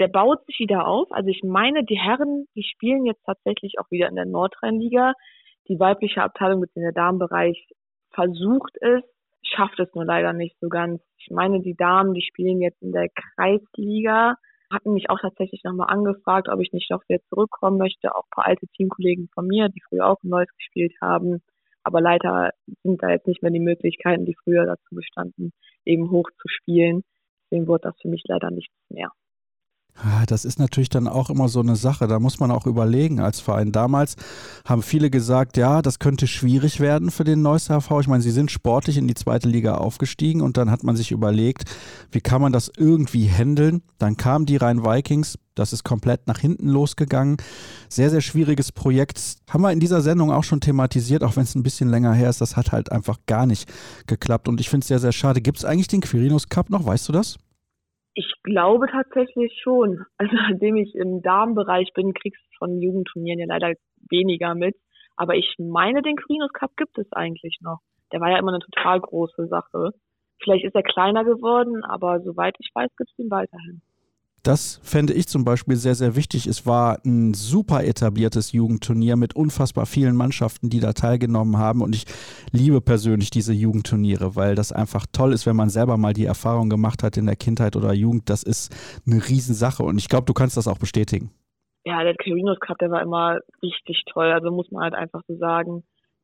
der 0.00 0.08
baut 0.08 0.44
sich 0.46 0.58
wieder 0.58 0.88
auf. 0.88 1.12
Also 1.12 1.28
ich 1.28 1.42
meine, 1.44 1.84
die 1.84 1.98
Herren, 1.98 2.46
die 2.56 2.64
spielen 2.64 3.04
jetzt 3.04 3.22
tatsächlich 3.24 3.78
auch 3.78 3.90
wieder 3.90 4.08
in 4.08 4.16
der 4.16 4.26
Nordrhein-Liga. 4.26 5.12
Die 5.68 5.78
weibliche 5.78 6.22
Abteilung 6.22 6.60
mit 6.60 6.70
der 6.74 6.92
Damenbereich 6.92 7.68
versucht 8.12 8.76
es, 8.80 9.02
schafft 9.42 9.78
es 9.78 9.94
nur 9.94 10.04
leider 10.04 10.32
nicht 10.32 10.56
so 10.60 10.68
ganz. 10.68 11.02
Ich 11.18 11.30
meine, 11.30 11.60
die 11.60 11.76
Damen, 11.76 12.14
die 12.14 12.22
spielen 12.22 12.60
jetzt 12.60 12.80
in 12.82 12.92
der 12.92 13.08
Kreisliga, 13.08 14.36
hatten 14.72 14.94
mich 14.94 15.10
auch 15.10 15.20
tatsächlich 15.20 15.62
nochmal 15.64 15.90
angefragt, 15.90 16.48
ob 16.48 16.60
ich 16.60 16.72
nicht 16.72 16.90
noch 16.90 17.02
wieder 17.08 17.20
zurückkommen 17.28 17.76
möchte. 17.76 18.14
Auch 18.14 18.24
ein 18.24 18.34
paar 18.34 18.46
alte 18.46 18.66
Teamkollegen 18.68 19.28
von 19.34 19.46
mir, 19.46 19.68
die 19.68 19.82
früher 19.88 20.06
auch 20.06 20.22
in 20.22 20.30
Neuss 20.30 20.48
gespielt 20.56 20.94
haben. 21.00 21.42
Aber 21.82 22.00
leider 22.00 22.52
sind 22.82 23.02
da 23.02 23.10
jetzt 23.10 23.26
nicht 23.26 23.42
mehr 23.42 23.50
die 23.50 23.60
Möglichkeiten, 23.60 24.24
die 24.24 24.36
früher 24.44 24.64
dazu 24.64 24.94
bestanden, 24.94 25.52
eben 25.84 26.10
hoch 26.10 26.30
zu 26.40 26.48
spielen. 26.48 27.02
Deswegen 27.44 27.66
wurde 27.66 27.88
das 27.88 28.00
für 28.00 28.08
mich 28.08 28.22
leider 28.26 28.50
nichts 28.50 28.74
mehr. 28.88 29.10
Das 30.26 30.44
ist 30.44 30.58
natürlich 30.58 30.88
dann 30.88 31.06
auch 31.06 31.30
immer 31.30 31.48
so 31.48 31.60
eine 31.60 31.76
Sache. 31.76 32.06
Da 32.06 32.18
muss 32.18 32.40
man 32.40 32.50
auch 32.50 32.66
überlegen 32.66 33.20
als 33.20 33.40
Verein. 33.40 33.72
Damals 33.72 34.16
haben 34.64 34.82
viele 34.82 35.10
gesagt, 35.10 35.56
ja, 35.56 35.82
das 35.82 35.98
könnte 35.98 36.26
schwierig 36.26 36.80
werden 36.80 37.10
für 37.10 37.24
den 37.24 37.42
Neusser 37.42 37.80
HV. 37.80 38.00
Ich 38.00 38.08
meine, 38.08 38.22
sie 38.22 38.30
sind 38.30 38.50
sportlich 38.50 38.96
in 38.96 39.08
die 39.08 39.14
zweite 39.14 39.48
Liga 39.48 39.74
aufgestiegen 39.74 40.40
und 40.40 40.56
dann 40.56 40.70
hat 40.70 40.84
man 40.84 40.96
sich 40.96 41.10
überlegt, 41.10 41.64
wie 42.10 42.20
kann 42.20 42.40
man 42.40 42.52
das 42.52 42.70
irgendwie 42.74 43.28
handeln. 43.28 43.82
Dann 43.98 44.16
kamen 44.16 44.46
die 44.46 44.56
Rhein 44.56 44.84
Vikings. 44.84 45.38
Das 45.54 45.72
ist 45.72 45.84
komplett 45.84 46.26
nach 46.26 46.38
hinten 46.38 46.68
losgegangen. 46.68 47.36
Sehr, 47.88 48.08
sehr 48.08 48.22
schwieriges 48.22 48.72
Projekt. 48.72 49.20
Haben 49.50 49.62
wir 49.62 49.72
in 49.72 49.80
dieser 49.80 50.00
Sendung 50.00 50.32
auch 50.32 50.44
schon 50.44 50.60
thematisiert, 50.60 51.22
auch 51.22 51.36
wenn 51.36 51.42
es 51.42 51.54
ein 51.54 51.62
bisschen 51.62 51.90
länger 51.90 52.14
her 52.14 52.30
ist. 52.30 52.40
Das 52.40 52.56
hat 52.56 52.72
halt 52.72 52.90
einfach 52.92 53.18
gar 53.26 53.44
nicht 53.44 53.70
geklappt. 54.06 54.48
Und 54.48 54.60
ich 54.60 54.70
finde 54.70 54.84
es 54.84 54.88
sehr, 54.88 55.00
sehr 55.00 55.12
schade. 55.12 55.42
Gibt 55.42 55.58
es 55.58 55.64
eigentlich 55.64 55.88
den 55.88 56.00
Quirinus 56.00 56.48
Cup 56.48 56.70
noch? 56.70 56.86
Weißt 56.86 57.08
du 57.08 57.12
das? 57.12 57.36
Ich 58.14 58.32
glaube 58.42 58.86
tatsächlich 58.88 59.58
schon. 59.62 60.04
Also 60.18 60.36
seitdem 60.48 60.76
ich 60.76 60.94
im 60.94 61.22
Damenbereich 61.22 61.92
bin, 61.94 62.12
kriegst 62.12 62.42
du 62.42 62.58
von 62.58 62.80
Jugendturnieren 62.80 63.38
ja 63.38 63.46
leider 63.46 63.74
weniger 64.10 64.54
mit. 64.54 64.76
Aber 65.16 65.34
ich 65.34 65.54
meine, 65.58 66.02
den 66.02 66.16
Quirinus 66.16 66.52
Cup 66.52 66.76
gibt 66.76 66.98
es 66.98 67.12
eigentlich 67.12 67.58
noch. 67.60 67.80
Der 68.12 68.20
war 68.20 68.30
ja 68.30 68.38
immer 68.38 68.52
eine 68.52 68.60
total 68.60 69.00
große 69.00 69.46
Sache. 69.48 69.92
Vielleicht 70.42 70.64
ist 70.64 70.74
er 70.74 70.82
kleiner 70.82 71.24
geworden, 71.24 71.84
aber 71.84 72.20
soweit 72.20 72.56
ich 72.58 72.70
weiß, 72.74 72.90
gibt 72.96 73.10
es 73.10 73.18
ihn 73.18 73.30
weiterhin. 73.30 73.82
Das 74.42 74.80
fände 74.82 75.12
ich 75.12 75.28
zum 75.28 75.44
Beispiel 75.44 75.76
sehr, 75.76 75.94
sehr 75.94 76.16
wichtig. 76.16 76.46
Es 76.46 76.64
war 76.66 76.98
ein 77.04 77.34
super 77.34 77.84
etabliertes 77.84 78.52
Jugendturnier 78.52 79.16
mit 79.16 79.36
unfassbar 79.36 79.84
vielen 79.84 80.16
Mannschaften, 80.16 80.70
die 80.70 80.80
da 80.80 80.94
teilgenommen 80.94 81.58
haben. 81.58 81.82
Und 81.82 81.94
ich 81.94 82.06
liebe 82.50 82.80
persönlich 82.80 83.28
diese 83.30 83.52
Jugendturniere, 83.52 84.36
weil 84.36 84.54
das 84.54 84.72
einfach 84.72 85.04
toll 85.12 85.34
ist, 85.34 85.44
wenn 85.44 85.56
man 85.56 85.68
selber 85.68 85.98
mal 85.98 86.14
die 86.14 86.24
Erfahrung 86.24 86.70
gemacht 86.70 87.02
hat 87.02 87.18
in 87.18 87.26
der 87.26 87.36
Kindheit 87.36 87.76
oder 87.76 87.92
Jugend. 87.92 88.30
Das 88.30 88.42
ist 88.42 88.74
eine 89.06 89.16
Riesensache. 89.28 89.82
Und 89.82 89.98
ich 89.98 90.08
glaube, 90.08 90.24
du 90.24 90.32
kannst 90.32 90.56
das 90.56 90.68
auch 90.68 90.78
bestätigen. 90.78 91.30
Ja, 91.84 92.02
der 92.02 92.14
Carinos 92.14 92.60
Cup, 92.60 92.78
der 92.78 92.90
war 92.90 93.02
immer 93.02 93.40
richtig 93.62 94.04
toll. 94.10 94.32
Also 94.32 94.50
muss 94.50 94.70
man 94.70 94.84
halt 94.84 94.94
einfach 94.94 95.20
so 95.28 95.36
sagen 95.36 95.82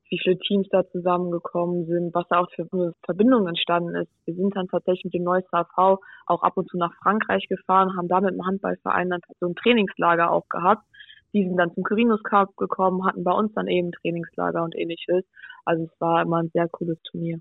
wie 0.08 0.18
viele 0.22 0.38
Teams 0.38 0.68
da 0.70 0.86
zusammengekommen 0.88 1.86
sind, 1.86 2.14
was 2.14 2.26
da 2.28 2.40
auch 2.40 2.50
für 2.54 2.66
eine 2.72 2.92
Verbindung 3.04 3.46
entstanden 3.46 3.94
ist. 3.96 4.10
Wir 4.24 4.34
sind 4.34 4.54
dann 4.56 4.68
tatsächlich 4.68 5.04
mit 5.04 5.14
dem 5.14 5.24
Neusser 5.24 5.66
AV 5.76 5.98
auch 6.26 6.42
ab 6.42 6.56
und 6.56 6.68
zu 6.70 6.76
nach 6.76 6.94
Frankreich 7.02 7.48
gefahren, 7.48 7.96
haben 7.96 8.08
da 8.08 8.20
mit 8.20 8.34
dem 8.34 8.46
Handballverein 8.46 9.10
dann 9.10 9.20
so 9.40 9.46
ein 9.46 9.54
Trainingslager 9.54 10.30
auch 10.30 10.48
gehabt. 10.48 10.84
Die 11.32 11.44
sind 11.44 11.56
dann 11.56 11.74
zum 11.74 11.82
Quirinus 11.84 12.22
Cup 12.22 12.56
gekommen, 12.56 13.04
hatten 13.04 13.24
bei 13.24 13.32
uns 13.32 13.52
dann 13.54 13.66
eben 13.66 13.92
Trainingslager 13.92 14.62
und 14.62 14.76
ähnliches. 14.76 15.24
Also 15.64 15.84
es 15.84 16.00
war 16.00 16.22
immer 16.22 16.38
ein 16.38 16.50
sehr 16.54 16.68
cooles 16.68 17.00
Turnier. 17.02 17.40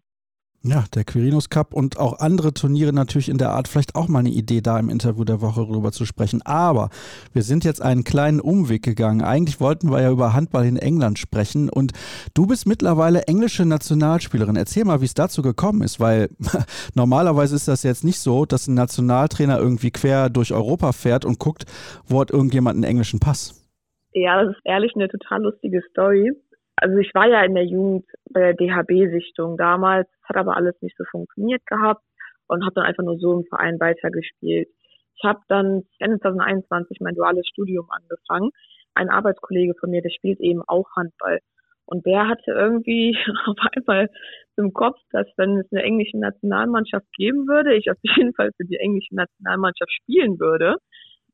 Ja, 0.68 0.84
der 0.96 1.04
Quirinus 1.04 1.52
Cup 1.52 1.76
und 1.76 2.00
auch 2.00 2.18
andere 2.18 2.52
Turniere 2.52 2.92
natürlich 2.92 3.30
in 3.30 3.38
der 3.38 3.52
Art. 3.52 3.68
Vielleicht 3.68 3.94
auch 3.94 4.08
mal 4.08 4.20
eine 4.20 4.32
Idee, 4.32 4.62
da 4.62 4.80
im 4.80 4.90
Interview 4.90 5.24
der 5.24 5.40
Woche 5.40 5.62
rüber 5.62 5.92
zu 5.92 6.06
sprechen. 6.08 6.42
Aber 6.42 6.90
wir 7.34 7.44
sind 7.44 7.64
jetzt 7.64 7.84
einen 7.84 8.04
kleinen 8.04 8.40
Umweg 8.40 8.82
gegangen. 8.82 9.22
Eigentlich 9.22 9.60
wollten 9.60 9.92
wir 9.92 10.02
ja 10.02 10.10
über 10.10 10.34
Handball 10.34 10.66
in 10.66 10.78
England 10.78 11.20
sprechen. 11.20 11.70
Und 11.70 11.92
du 12.34 12.48
bist 12.48 12.66
mittlerweile 12.66 13.28
englische 13.28 13.64
Nationalspielerin. 13.64 14.56
Erzähl 14.56 14.86
mal, 14.86 15.02
wie 15.02 15.06
es 15.06 15.14
dazu 15.14 15.44
gekommen 15.44 15.84
ist, 15.84 16.00
weil 16.00 16.30
normalerweise 16.96 17.56
ist 17.56 17.68
das 17.68 17.84
jetzt 17.84 18.04
nicht 18.04 18.18
so, 18.18 18.48
dass 18.48 18.68
ein 18.68 18.74
Nationaltrainer 18.74 19.60
irgendwie 19.60 19.92
quer 19.92 20.32
durch 20.32 20.52
Europa 20.52 20.94
fährt 20.94 21.26
und 21.26 21.38
guckt, 21.38 21.66
wo 22.08 22.20
hat 22.20 22.32
irgendjemand 22.32 22.78
einen 22.78 22.86
englischen 22.86 23.20
Pass. 23.20 23.62
Ja, 24.14 24.42
das 24.42 24.56
ist 24.56 24.62
ehrlich 24.64 24.94
eine 24.96 25.10
total 25.10 25.44
lustige 25.44 25.84
Story 25.92 26.32
also 26.78 26.98
ich 26.98 27.14
war 27.14 27.28
ja 27.28 27.44
in 27.44 27.56
der 27.56 27.66
Jugend 27.66 28.06
bei 28.30 28.52
der 28.52 28.54
DHB-Sichtung 28.54 29.58
damals, 29.58 30.08
hat 30.24 30.38
aber 30.38 30.56
alles 30.56 30.76
nicht 30.82 30.98
so 30.98 31.04
funktioniert 31.10 31.66
gehabt 31.66 32.04
und 32.48 32.64
habe 32.64 32.76
dann 32.76 32.86
einfach 32.86 33.04
nur 33.04 33.18
so 33.18 33.34
im 33.34 33.46
Verein 33.46 33.80
weitergespielt. 33.80 34.68
Ich 35.18 35.24
habe 35.24 35.40
dann 35.48 35.84
Ende 36.00 36.20
2021 36.20 37.00
mein 37.00 37.16
duales 37.16 37.48
Studium 37.48 37.88
angefangen, 37.90 38.52
ein 38.94 39.10
Arbeitskollege 39.10 39.74
von 39.80 39.90
mir, 39.90 40.02
der 40.02 40.10
spielt 40.10 40.40
eben 40.40 40.62
auch 40.68 40.88
Handball. 40.96 41.40
Und 41.86 42.06
der 42.06 42.28
hatte 42.28 42.52
irgendwie 42.52 43.18
auf 43.46 43.58
einmal 43.76 44.10
im 44.58 44.74
Kopf, 44.74 44.98
dass 45.12 45.28
wenn 45.38 45.60
es 45.60 45.72
eine 45.72 45.84
englische 45.84 46.18
Nationalmannschaft 46.18 47.06
geben 47.14 47.48
würde, 47.48 47.76
ich 47.76 47.90
auf 47.92 47.98
jeden 48.02 48.34
Fall 48.34 48.52
für 48.58 48.66
die 48.66 48.78
englische 48.78 49.16
Nationalmannschaft 49.16 49.92
spielen 49.92 50.40
würde. 50.40 50.76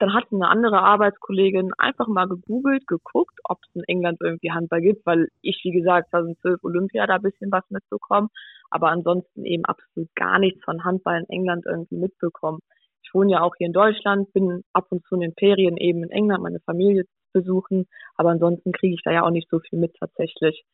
Dann 0.01 0.15
hat 0.15 0.23
eine 0.31 0.49
andere 0.49 0.81
Arbeitskollegin 0.81 1.73
einfach 1.77 2.07
mal 2.07 2.27
gegoogelt, 2.27 2.87
geguckt, 2.87 3.39
ob 3.43 3.59
es 3.61 3.75
in 3.75 3.83
England 3.83 4.17
irgendwie 4.19 4.51
Handball 4.51 4.81
gibt, 4.81 5.05
weil 5.05 5.27
ich, 5.43 5.61
wie 5.63 5.69
gesagt, 5.71 6.09
2012 6.09 6.63
Olympia 6.63 7.05
da 7.05 7.17
ein 7.17 7.21
bisschen 7.21 7.51
was 7.51 7.63
mitbekommen, 7.69 8.29
aber 8.71 8.89
ansonsten 8.89 9.45
eben 9.45 9.63
absolut 9.63 10.09
gar 10.15 10.39
nichts 10.39 10.63
von 10.63 10.83
Handball 10.83 11.19
in 11.19 11.29
England 11.29 11.67
irgendwie 11.67 11.97
mitbekommen. 11.97 12.61
Ich 13.03 13.13
wohne 13.13 13.33
ja 13.33 13.41
auch 13.41 13.53
hier 13.55 13.67
in 13.67 13.73
Deutschland, 13.73 14.33
bin 14.33 14.63
ab 14.73 14.87
und 14.89 15.05
zu 15.05 15.13
in 15.13 15.21
den 15.21 15.33
Ferien 15.37 15.77
eben 15.77 16.01
in 16.01 16.09
England, 16.09 16.41
meine 16.41 16.61
Familie 16.61 17.03
besuchen, 17.31 17.85
aber 18.15 18.31
ansonsten 18.31 18.71
kriege 18.71 18.95
ich 18.95 19.03
da 19.03 19.11
ja 19.11 19.21
auch 19.21 19.29
nicht 19.29 19.51
so 19.51 19.59
viel 19.59 19.77
mit 19.77 19.95
tatsächlich. 19.99 20.65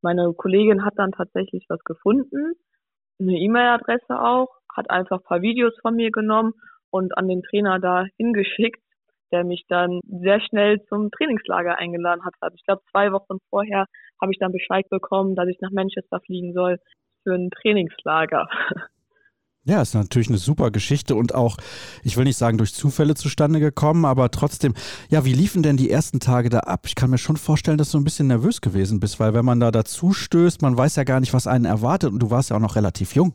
Meine 0.00 0.32
Kollegin 0.32 0.84
hat 0.84 0.94
dann 0.96 1.10
tatsächlich 1.10 1.66
was 1.68 1.82
gefunden, 1.82 2.52
eine 3.18 3.36
E-Mail-Adresse 3.36 4.20
auch, 4.20 4.60
hat 4.72 4.90
einfach 4.90 5.18
ein 5.18 5.24
paar 5.24 5.42
Videos 5.42 5.74
von 5.82 5.96
mir 5.96 6.12
genommen 6.12 6.54
und 6.96 7.16
an 7.16 7.28
den 7.28 7.42
Trainer 7.42 7.78
da 7.78 8.06
hingeschickt, 8.16 8.80
der 9.32 9.44
mich 9.44 9.64
dann 9.68 10.00
sehr 10.08 10.40
schnell 10.40 10.82
zum 10.88 11.10
Trainingslager 11.10 11.78
eingeladen 11.78 12.24
hat. 12.24 12.34
Also 12.40 12.54
ich 12.54 12.64
glaube, 12.64 12.82
zwei 12.90 13.12
Wochen 13.12 13.38
vorher 13.50 13.86
habe 14.20 14.32
ich 14.32 14.38
dann 14.38 14.52
Bescheid 14.52 14.88
bekommen, 14.88 15.34
dass 15.34 15.48
ich 15.48 15.60
nach 15.60 15.72
Manchester 15.72 16.20
fliegen 16.20 16.52
soll 16.52 16.78
für 17.22 17.34
ein 17.34 17.50
Trainingslager. 17.50 18.48
Ja, 19.68 19.82
ist 19.82 19.96
natürlich 19.96 20.28
eine 20.28 20.38
super 20.38 20.70
Geschichte 20.70 21.16
und 21.16 21.34
auch, 21.34 21.56
ich 22.04 22.16
will 22.16 22.22
nicht 22.22 22.36
sagen, 22.36 22.56
durch 22.56 22.72
Zufälle 22.72 23.16
zustande 23.16 23.58
gekommen, 23.58 24.04
aber 24.04 24.30
trotzdem, 24.30 24.74
ja, 25.10 25.24
wie 25.24 25.32
liefen 25.32 25.64
denn 25.64 25.76
die 25.76 25.90
ersten 25.90 26.20
Tage 26.20 26.50
da 26.50 26.60
ab? 26.60 26.82
Ich 26.86 26.94
kann 26.94 27.10
mir 27.10 27.18
schon 27.18 27.36
vorstellen, 27.36 27.76
dass 27.76 27.90
du 27.90 27.98
ein 27.98 28.04
bisschen 28.04 28.28
nervös 28.28 28.60
gewesen 28.60 29.00
bist, 29.00 29.18
weil 29.18 29.34
wenn 29.34 29.44
man 29.44 29.58
da 29.58 29.72
dazu 29.72 30.12
stößt, 30.12 30.62
man 30.62 30.78
weiß 30.78 30.94
ja 30.94 31.02
gar 31.02 31.18
nicht, 31.18 31.34
was 31.34 31.48
einen 31.48 31.64
erwartet 31.64 32.12
und 32.12 32.20
du 32.22 32.30
warst 32.30 32.50
ja 32.50 32.56
auch 32.56 32.60
noch 32.60 32.76
relativ 32.76 33.16
jung. 33.16 33.34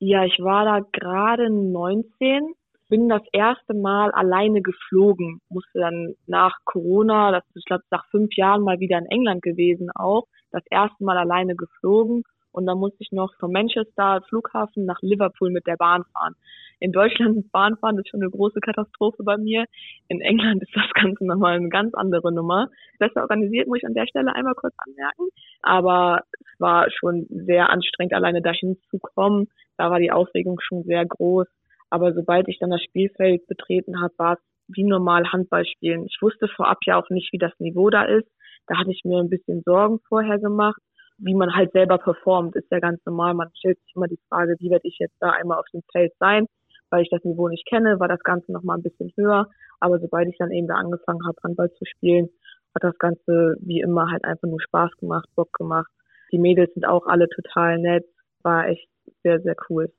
Ja, 0.00 0.24
ich 0.24 0.40
war 0.40 0.64
da 0.64 0.80
gerade 0.92 1.50
19, 1.50 2.52
bin 2.90 3.08
das 3.08 3.22
erste 3.32 3.72
Mal 3.72 4.10
alleine 4.10 4.60
geflogen, 4.60 5.40
musste 5.48 5.78
dann 5.78 6.14
nach 6.26 6.58
Corona, 6.64 7.30
das 7.32 7.44
ist, 7.50 7.58
ich 7.58 7.64
glaube, 7.64 7.84
nach 7.90 8.04
fünf 8.10 8.34
Jahren 8.34 8.62
mal 8.62 8.80
wieder 8.80 8.98
in 8.98 9.06
England 9.06 9.42
gewesen 9.42 9.90
auch, 9.94 10.26
das 10.50 10.64
erste 10.70 11.02
Mal 11.02 11.16
alleine 11.16 11.54
geflogen 11.54 12.24
und 12.52 12.66
dann 12.66 12.78
musste 12.78 12.98
ich 13.00 13.12
noch 13.12 13.32
von 13.38 13.52
Manchester 13.52 14.22
Flughafen 14.28 14.84
nach 14.84 15.00
Liverpool 15.02 15.50
mit 15.50 15.66
der 15.66 15.76
Bahn 15.76 16.04
fahren. 16.12 16.34
In 16.80 16.92
Deutschland 16.92 17.52
Bahnfahren 17.52 17.98
ist 17.98 18.08
schon 18.08 18.22
eine 18.22 18.30
große 18.30 18.60
Katastrophe 18.60 19.22
bei 19.22 19.36
mir. 19.36 19.66
In 20.08 20.20
England 20.20 20.62
ist 20.62 20.74
das 20.74 20.90
Ganze 20.94 21.24
nochmal 21.26 21.56
eine 21.56 21.68
ganz 21.68 21.94
andere 21.94 22.32
Nummer. 22.32 22.68
Besser 22.98 23.22
organisiert, 23.22 23.68
muss 23.68 23.78
ich 23.78 23.86
an 23.86 23.94
der 23.94 24.06
Stelle 24.06 24.34
einmal 24.34 24.54
kurz 24.54 24.74
anmerken. 24.78 25.28
Aber 25.62 26.22
es 26.32 26.58
war 26.60 26.90
schon 26.90 27.26
sehr 27.28 27.70
anstrengend, 27.70 28.14
alleine 28.14 28.42
dahin 28.42 28.78
zu 28.90 28.98
kommen. 28.98 29.48
Da 29.76 29.90
war 29.90 30.00
die 30.00 30.10
Aufregung 30.10 30.58
schon 30.60 30.82
sehr 30.84 31.04
groß. 31.06 31.46
Aber 31.90 32.12
sobald 32.14 32.48
ich 32.48 32.58
dann 32.58 32.70
das 32.70 32.82
Spielfeld 32.82 33.46
betreten 33.46 34.00
habe, 34.00 34.14
war 34.16 34.34
es 34.34 34.38
wie 34.68 34.84
normal 34.84 35.30
Handball 35.32 35.66
spielen. 35.66 36.06
Ich 36.06 36.18
wusste 36.20 36.48
vorab 36.48 36.78
ja 36.86 36.96
auch 36.96 37.10
nicht, 37.10 37.32
wie 37.32 37.38
das 37.38 37.52
Niveau 37.58 37.90
da 37.90 38.04
ist. 38.04 38.28
Da 38.66 38.78
hatte 38.78 38.92
ich 38.92 39.02
mir 39.04 39.18
ein 39.18 39.28
bisschen 39.28 39.62
Sorgen 39.64 39.98
vorher 40.08 40.38
gemacht 40.38 40.80
wie 41.20 41.34
man 41.34 41.54
halt 41.54 41.72
selber 41.72 41.98
performt, 41.98 42.56
ist 42.56 42.70
ja 42.70 42.80
ganz 42.80 43.00
normal. 43.04 43.34
Man 43.34 43.50
stellt 43.54 43.78
sich 43.80 43.92
immer 43.94 44.08
die 44.08 44.18
Frage, 44.28 44.56
wie 44.58 44.70
werde 44.70 44.88
ich 44.88 44.96
jetzt 44.98 45.16
da 45.20 45.30
einmal 45.30 45.58
auf 45.58 45.66
dem 45.72 45.82
Feld 45.92 46.12
sein, 46.18 46.46
weil 46.88 47.02
ich 47.02 47.10
das 47.10 47.22
Niveau 47.24 47.48
nicht 47.48 47.66
kenne, 47.66 48.00
war 48.00 48.08
das 48.08 48.20
Ganze 48.20 48.52
nochmal 48.52 48.78
ein 48.78 48.82
bisschen 48.82 49.12
höher. 49.16 49.48
Aber 49.80 49.98
sobald 50.00 50.28
ich 50.28 50.38
dann 50.38 50.50
eben 50.50 50.66
da 50.66 50.74
angefangen 50.74 51.26
habe, 51.26 51.36
Handball 51.44 51.70
zu 51.72 51.84
spielen, 51.84 52.28
hat 52.74 52.84
das 52.84 52.98
Ganze 52.98 53.56
wie 53.60 53.80
immer 53.80 54.10
halt 54.10 54.24
einfach 54.24 54.48
nur 54.48 54.60
Spaß 54.60 54.96
gemacht, 54.98 55.28
Bock 55.34 55.52
gemacht. 55.52 55.90
Die 56.32 56.38
Mädels 56.38 56.72
sind 56.74 56.86
auch 56.86 57.06
alle 57.06 57.28
total 57.28 57.78
nett, 57.78 58.04
war 58.42 58.68
echt 58.68 58.88
sehr, 59.22 59.40
sehr 59.40 59.56
cool. 59.68 59.92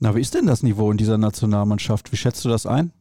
Na, 0.00 0.14
wie 0.14 0.20
ist 0.20 0.34
denn 0.34 0.46
das 0.46 0.62
Niveau 0.62 0.90
in 0.90 0.96
dieser 0.96 1.18
Nationalmannschaft? 1.18 2.12
Wie 2.12 2.16
schätzt 2.16 2.44
du 2.44 2.48
das 2.48 2.66
ein? 2.66 2.92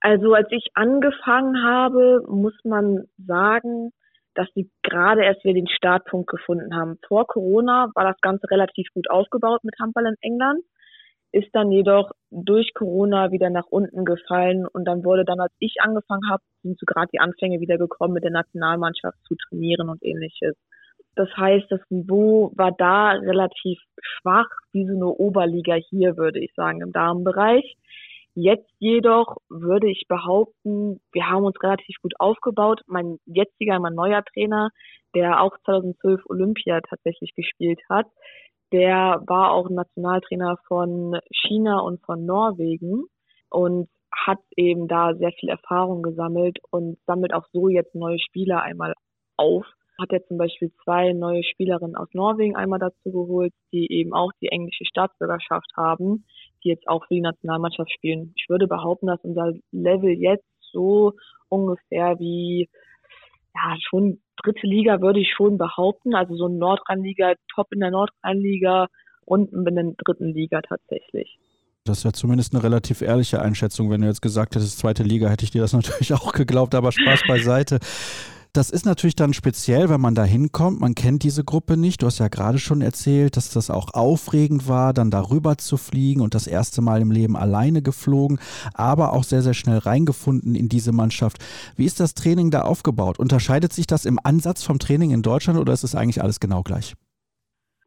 Also 0.00 0.34
als 0.34 0.48
ich 0.50 0.70
angefangen 0.74 1.62
habe, 1.64 2.22
muss 2.28 2.54
man 2.64 3.04
sagen, 3.18 3.90
dass 4.34 4.48
sie 4.54 4.70
gerade 4.82 5.24
erst 5.24 5.44
wieder 5.44 5.54
den 5.54 5.68
Startpunkt 5.68 6.28
gefunden 6.30 6.74
haben. 6.74 6.98
Vor 7.06 7.26
Corona 7.26 7.90
war 7.94 8.04
das 8.04 8.20
Ganze 8.20 8.50
relativ 8.50 8.88
gut 8.94 9.10
aufgebaut 9.10 9.62
mit 9.64 9.74
Handball 9.80 10.06
in 10.06 10.16
England, 10.20 10.62
ist 11.32 11.48
dann 11.52 11.70
jedoch 11.70 12.10
durch 12.30 12.72
Corona 12.74 13.30
wieder 13.30 13.50
nach 13.50 13.66
unten 13.66 14.04
gefallen 14.04 14.66
und 14.66 14.84
dann 14.84 15.04
wurde 15.04 15.24
dann, 15.24 15.40
als 15.40 15.52
ich 15.58 15.76
angefangen 15.80 16.28
habe, 16.30 16.42
sind 16.62 16.78
so 16.78 16.86
gerade 16.86 17.08
die 17.12 17.20
Anfänge 17.20 17.60
wieder 17.60 17.78
gekommen, 17.78 18.14
mit 18.14 18.24
der 18.24 18.30
Nationalmannschaft 18.30 19.18
zu 19.26 19.34
trainieren 19.48 19.88
und 19.88 20.02
ähnliches. 20.02 20.56
Das 21.14 21.28
heißt, 21.36 21.66
das 21.70 21.80
Niveau 21.90 22.52
war 22.54 22.72
da 22.72 23.10
relativ 23.12 23.78
schwach, 24.00 24.48
wie 24.72 24.86
so 24.86 24.94
eine 24.94 25.06
Oberliga 25.06 25.74
hier, 25.74 26.16
würde 26.16 26.40
ich 26.40 26.52
sagen, 26.54 26.80
im 26.80 26.92
Damenbereich. 26.92 27.76
Jetzt 28.34 28.70
jedoch 28.78 29.36
würde 29.50 29.90
ich 29.90 30.06
behaupten, 30.08 31.00
wir 31.12 31.28
haben 31.28 31.44
uns 31.44 31.62
relativ 31.62 31.96
gut 32.00 32.14
aufgebaut. 32.18 32.80
Mein 32.86 33.18
jetziger, 33.26 33.78
mein 33.78 33.94
neuer 33.94 34.24
Trainer, 34.24 34.70
der 35.14 35.42
auch 35.42 35.56
2012 35.66 36.22
Olympia 36.30 36.80
tatsächlich 36.80 37.34
gespielt 37.34 37.80
hat, 37.90 38.06
der 38.72 39.22
war 39.26 39.52
auch 39.52 39.68
Nationaltrainer 39.68 40.56
von 40.66 41.20
China 41.30 41.80
und 41.80 42.00
von 42.06 42.24
Norwegen 42.24 43.04
und 43.50 43.90
hat 44.10 44.38
eben 44.56 44.88
da 44.88 45.14
sehr 45.14 45.32
viel 45.32 45.50
Erfahrung 45.50 46.02
gesammelt 46.02 46.58
und 46.70 46.98
sammelt 47.06 47.34
auch 47.34 47.44
so 47.52 47.68
jetzt 47.68 47.94
neue 47.94 48.18
Spieler 48.18 48.62
einmal 48.62 48.94
auf. 49.36 49.66
Hat 50.00 50.10
er 50.10 50.24
zum 50.26 50.38
Beispiel 50.38 50.72
zwei 50.84 51.12
neue 51.12 51.44
Spielerinnen 51.44 51.96
aus 51.96 52.08
Norwegen 52.12 52.56
einmal 52.56 52.78
dazu 52.78 53.12
geholt, 53.12 53.52
die 53.72 53.90
eben 53.92 54.12
auch 54.14 54.32
die 54.40 54.48
englische 54.48 54.84
Staatsbürgerschaft 54.84 55.70
haben 55.76 56.24
die 56.62 56.68
jetzt 56.68 56.88
auch 56.88 57.04
für 57.06 57.14
die 57.14 57.20
Nationalmannschaft 57.20 57.90
spielen. 57.92 58.32
Ich 58.36 58.46
würde 58.48 58.66
behaupten, 58.66 59.06
dass 59.06 59.20
unser 59.22 59.52
Level 59.70 60.10
jetzt 60.10 60.46
so 60.72 61.12
ungefähr 61.48 62.18
wie 62.18 62.68
ja 63.54 63.76
schon 63.88 64.20
dritte 64.42 64.66
Liga 64.66 65.00
würde 65.00 65.20
ich 65.20 65.32
schon 65.36 65.58
behaupten, 65.58 66.14
also 66.14 66.34
so 66.36 66.46
ein 66.46 66.58
Nordrhein-Liga, 66.58 67.34
Top 67.54 67.72
in 67.72 67.80
der 67.80 67.90
Nordrhein-Liga 67.90 68.88
und 69.24 69.52
in 69.52 69.64
der 69.64 69.92
dritten 69.98 70.32
Liga 70.32 70.62
tatsächlich. 70.62 71.38
Das 71.84 72.04
wäre 72.04 72.12
zumindest 72.12 72.54
eine 72.54 72.62
relativ 72.62 73.02
ehrliche 73.02 73.42
Einschätzung. 73.42 73.90
Wenn 73.90 74.00
du 74.00 74.06
jetzt 74.06 74.22
gesagt 74.22 74.54
hättest, 74.54 74.78
zweite 74.78 75.02
Liga, 75.02 75.28
hätte 75.28 75.44
ich 75.44 75.50
dir 75.50 75.60
das 75.60 75.72
natürlich 75.72 76.14
auch 76.14 76.32
geglaubt, 76.32 76.74
aber 76.74 76.92
Spaß 76.92 77.22
beiseite. 77.28 77.80
Das 78.54 78.68
ist 78.68 78.84
natürlich 78.84 79.16
dann 79.16 79.32
speziell, 79.32 79.88
wenn 79.88 80.02
man 80.02 80.14
da 80.14 80.24
hinkommt. 80.24 80.78
Man 80.78 80.94
kennt 80.94 81.22
diese 81.22 81.42
Gruppe 81.42 81.78
nicht. 81.78 82.02
Du 82.02 82.06
hast 82.06 82.18
ja 82.18 82.28
gerade 82.28 82.58
schon 82.58 82.82
erzählt, 82.82 83.38
dass 83.38 83.50
das 83.50 83.70
auch 83.70 83.94
aufregend 83.94 84.68
war, 84.68 84.92
dann 84.92 85.10
darüber 85.10 85.56
zu 85.56 85.78
fliegen 85.78 86.20
und 86.20 86.34
das 86.34 86.46
erste 86.46 86.82
Mal 86.82 87.00
im 87.00 87.10
Leben 87.10 87.34
alleine 87.34 87.80
geflogen, 87.80 88.38
aber 88.74 89.14
auch 89.14 89.24
sehr, 89.24 89.40
sehr 89.40 89.54
schnell 89.54 89.78
reingefunden 89.78 90.54
in 90.54 90.68
diese 90.68 90.92
Mannschaft. 90.92 91.38
Wie 91.76 91.86
ist 91.86 91.98
das 91.98 92.12
Training 92.12 92.50
da 92.50 92.60
aufgebaut? 92.60 93.18
Unterscheidet 93.18 93.72
sich 93.72 93.86
das 93.86 94.04
im 94.04 94.18
Ansatz 94.22 94.62
vom 94.62 94.78
Training 94.78 95.12
in 95.12 95.22
Deutschland 95.22 95.58
oder 95.58 95.72
ist 95.72 95.84
es 95.84 95.94
eigentlich 95.94 96.22
alles 96.22 96.38
genau 96.38 96.62
gleich? 96.62 96.92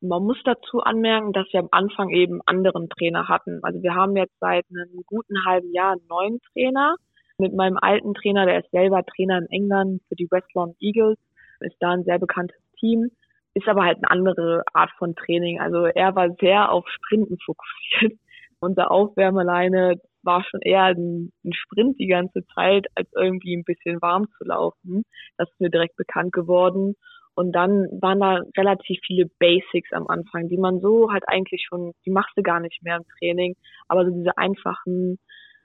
Man 0.01 0.23
muss 0.23 0.37
dazu 0.45 0.79
anmerken, 0.79 1.31
dass 1.31 1.45
wir 1.51 1.59
am 1.59 1.69
Anfang 1.69 2.09
eben 2.09 2.41
anderen 2.47 2.89
Trainer 2.89 3.27
hatten. 3.27 3.59
Also 3.61 3.83
wir 3.83 3.93
haben 3.93 4.15
jetzt 4.15 4.33
seit 4.39 4.65
einem 4.71 5.03
guten 5.05 5.45
halben 5.45 5.71
Jahr 5.73 5.91
einen 5.91 6.07
neuen 6.07 6.39
Trainer 6.53 6.95
mit 7.37 7.53
meinem 7.53 7.77
alten 7.81 8.13
Trainer, 8.13 8.45
der 8.45 8.59
ist 8.59 8.71
selber 8.71 9.03
Trainer 9.03 9.39
in 9.39 9.47
England 9.49 10.01
für 10.07 10.15
die 10.15 10.27
West 10.31 10.47
Eagles, 10.79 11.17
ist 11.59 11.75
da 11.79 11.91
ein 11.91 12.03
sehr 12.03 12.19
bekanntes 12.19 12.59
Team, 12.79 13.09
ist 13.53 13.67
aber 13.67 13.83
halt 13.83 13.97
eine 13.97 14.11
andere 14.11 14.63
Art 14.73 14.91
von 14.97 15.15
Training. 15.15 15.59
Also 15.59 15.85
er 15.85 16.15
war 16.15 16.29
sehr 16.39 16.71
auf 16.71 16.87
Sprinten 16.89 17.37
fokussiert. 17.43 18.19
Unser 18.59 18.91
Aufwärmeleine 18.91 19.99
war 20.23 20.43
schon 20.43 20.61
eher 20.61 20.85
ein, 20.85 21.31
ein, 21.43 21.53
Sprint 21.53 21.99
die 21.99 22.07
ganze 22.07 22.45
Zeit, 22.55 22.87
als 22.95 23.07
irgendwie 23.15 23.55
ein 23.55 23.63
bisschen 23.63 24.01
warm 24.01 24.27
zu 24.37 24.45
laufen. 24.45 25.03
Das 25.37 25.49
ist 25.49 25.59
mir 25.59 25.69
direkt 25.69 25.95
bekannt 25.97 26.33
geworden. 26.33 26.95
Und 27.35 27.51
dann 27.51 27.87
waren 28.01 28.19
da 28.21 28.41
relativ 28.57 28.99
viele 29.05 29.29
Basics 29.39 29.91
am 29.91 30.07
Anfang, 30.07 30.47
die 30.47 30.57
man 30.57 30.79
so 30.79 31.11
halt 31.11 31.23
eigentlich 31.27 31.65
schon, 31.67 31.91
die 32.05 32.11
machst 32.11 32.31
du 32.37 32.41
gar 32.41 32.61
nicht 32.61 32.81
mehr 32.81 32.95
im 32.95 33.05
Training. 33.19 33.55
Aber 33.87 34.05
so 34.05 34.11
diese 34.11 34.37
einfachen 34.37 35.19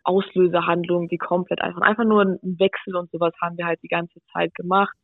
Auslösehandlungen, 0.05 1.09
die 1.09 1.19
komplett 1.19 1.61
einfach, 1.61 1.83
einfach 1.83 2.05
nur 2.05 2.23
ein 2.23 2.39
Wechsel 2.43 2.97
und 2.97 3.11
sowas 3.11 3.33
haben 3.41 3.57
wir 3.57 3.67
halt 3.67 3.81
die 3.83 3.89
ganze 3.89 4.21
Zeit 4.33 4.55
gemacht. 4.55 4.97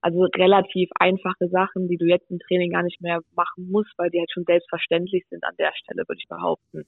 Also 0.00 0.24
relativ 0.36 0.90
einfache 0.98 1.48
Sachen, 1.50 1.88
die 1.88 1.96
du 1.96 2.06
jetzt 2.06 2.30
im 2.30 2.38
Training 2.38 2.70
gar 2.70 2.82
nicht 2.82 3.00
mehr 3.00 3.20
machen 3.34 3.68
musst, 3.70 3.92
weil 3.96 4.10
die 4.10 4.20
halt 4.20 4.30
schon 4.32 4.44
selbstverständlich 4.44 5.24
sind 5.28 5.44
an 5.44 5.54
der 5.58 5.72
Stelle, 5.74 6.04
würde 6.06 6.20
ich 6.20 6.28
behaupten. 6.28 6.84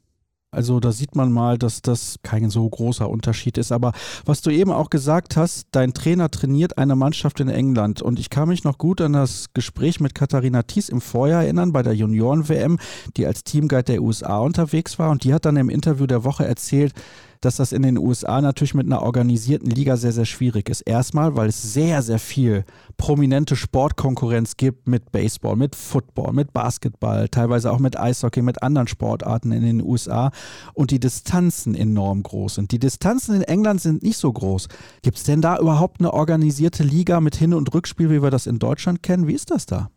Also 0.53 0.81
da 0.81 0.91
sieht 0.91 1.15
man 1.15 1.31
mal, 1.31 1.59
dass 1.59 1.81
das 1.81 2.17
kein 2.25 2.51
so 2.51 2.69
großer 2.69 3.09
Unterschied 3.09 3.57
ist. 3.57 3.71
Aber 3.71 3.93
was 4.25 4.43
du 4.43 4.51
eben 4.51 4.73
auch 4.73 4.91
gesagt 4.91 5.37
hast, 5.37 5.69
dein 5.71 5.95
Trainer 5.95 6.29
trainiert 6.29 6.77
eine 6.77 6.97
Mannschaft 6.97 7.39
in 7.39 7.49
England. 7.49 8.03
Und 8.03 8.19
ich 8.19 8.31
kann 8.31 8.49
mich 8.49 8.65
noch 8.65 8.77
gut 8.77 9.01
an 9.01 9.13
das 9.13 9.53
Gespräch 9.53 10.01
mit 10.01 10.17
Katharina 10.17 10.63
Thies 10.65 10.89
im 10.89 11.01
Vorjahr 11.01 11.45
erinnern, 11.45 11.73
bei 11.73 11.83
der 11.83 11.95
Junioren-WM, 11.95 12.79
die 13.17 13.27
als 13.27 13.45
Teamguide 13.45 13.93
der 13.93 14.03
USA 14.03 14.41
unterwegs 14.41 14.99
war. 14.99 15.11
Und 15.11 15.23
die 15.23 15.33
hat 15.33 15.45
dann 15.45 15.57
im 15.57 15.71
Interview 15.71 16.09
der 16.09 16.25
Woche 16.25 16.45
erzählt, 16.45 16.95
dass 17.41 17.57
das 17.57 17.72
in 17.72 17.82
den 17.82 17.99
USA 17.99 18.41
natürlich 18.41 18.74
mit 18.74 18.86
einer 18.86 19.03
organisierten 19.03 19.70
Liga 19.70 19.97
sehr, 19.97 20.12
sehr 20.12 20.26
schwierig 20.26 20.68
ist. 20.68 20.82
Erstmal, 20.82 21.36
weil 21.36 21.49
es 21.49 21.72
sehr, 21.72 22.03
sehr 22.03 22.18
viel 22.18 22.64
prominente 22.97 23.57
Sportkonkurrenz 23.57 24.57
gibt 24.57 24.86
mit 24.86 25.11
Baseball, 25.11 25.57
mit 25.57 25.74
Football, 25.74 26.32
mit 26.32 26.53
Basketball, 26.53 27.28
teilweise 27.28 27.72
auch 27.72 27.78
mit 27.78 27.99
Eishockey, 27.99 28.43
mit 28.43 28.62
anderen 28.62 28.88
Sportarten 28.88 29.53
in 29.53 29.62
den 29.62 29.82
USA 29.82 30.30
und 30.74 30.91
die 30.91 31.01
Distanzen 31.01 31.74
enorm 31.74 32.22
groß 32.22 32.57
sind. 32.57 32.72
Die 32.72 32.78
Distanzen 32.78 33.36
in 33.36 33.43
England 33.43 33.80
sind 33.80 34.03
nicht 34.03 34.18
so 34.18 34.32
groß. 34.32 34.68
Gibt 35.03 35.16
es 35.16 35.24
denn 35.24 35.41
da 35.41 35.59
überhaupt 35.59 36.01
eine 36.01 36.12
organisierte 36.12 36.82
Liga 36.82 37.20
mit 37.20 37.36
Hin- 37.36 37.55
und 37.55 37.72
Rückspiel, 37.72 38.11
wie 38.11 38.22
wir 38.22 38.30
das 38.30 38.47
in 38.47 38.59
Deutschland 38.59 39.03
kennen? 39.03 39.26
Wie 39.26 39.34
ist 39.34 39.51
das 39.51 39.66
da? 39.66 39.91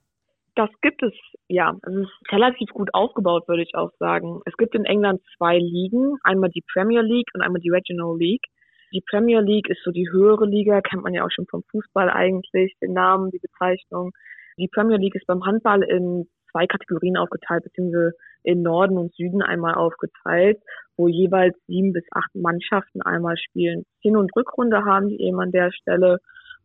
Das 0.56 0.70
gibt 0.82 1.02
es, 1.02 1.14
ja. 1.48 1.76
Es 1.82 1.94
ist 1.94 2.32
relativ 2.32 2.70
gut 2.70 2.94
aufgebaut, 2.94 3.48
würde 3.48 3.64
ich 3.64 3.74
auch 3.76 3.92
sagen. 3.98 4.42
Es 4.46 4.56
gibt 4.58 4.76
in 4.76 4.86
England 4.86 5.22
zwei 5.36 5.58
Ligen, 5.58 6.18
einmal 6.24 6.52
die 6.52 6.64
Premier 6.74 7.02
League 7.02 7.30
und 7.34 7.42
einmal 7.42 7.62
die 7.62 7.72
Regional 7.72 8.16
League. 8.18 8.46
Die 8.92 9.02
Premier 9.10 9.42
League 9.42 9.68
ist 9.70 9.84
so 9.84 9.92
die 9.92 10.10
höhere 10.12 10.46
Liga, 10.46 10.82
kennt 10.82 11.04
man 11.04 11.14
ja 11.14 11.26
auch 11.26 11.32
schon 11.32 11.48
vom 11.48 11.64
Fußball 11.72 12.10
eigentlich, 12.12 12.76
den 12.80 12.94
Namen, 12.94 13.32
die 13.32 13.40
Bezeichnung. 13.40 14.12
Die 14.58 14.68
Premier 14.68 14.98
League 14.98 15.16
ist 15.16 15.26
beim 15.26 15.44
Handball 15.44 15.82
in 15.82 16.28
zwei 16.52 16.68
Kategorien 16.68 17.18
aufgeteilt, 17.18 17.64
beziehungsweise 17.64 18.14
in 18.44 18.62
Norden 18.62 19.00
und 19.00 19.14
Süden 19.16 19.42
einmal 19.42 19.74
aufgeteilt, 19.74 20.62
wo 20.96 21.08
jeweils 21.08 21.56
sieben 21.66 21.94
bis 21.94 22.06
acht 22.12 22.36
Mannschaften 22.36 23.02
einmal 23.02 23.38
spielen. 23.38 23.86
Hin- 24.02 24.18
und 24.18 24.30
Rückrunde 24.36 24.86
haben 24.86 25.10
die 25.10 25.20
eben 25.22 25.40
an 25.40 25.52
der 25.52 25.72
Stelle 25.72 26.20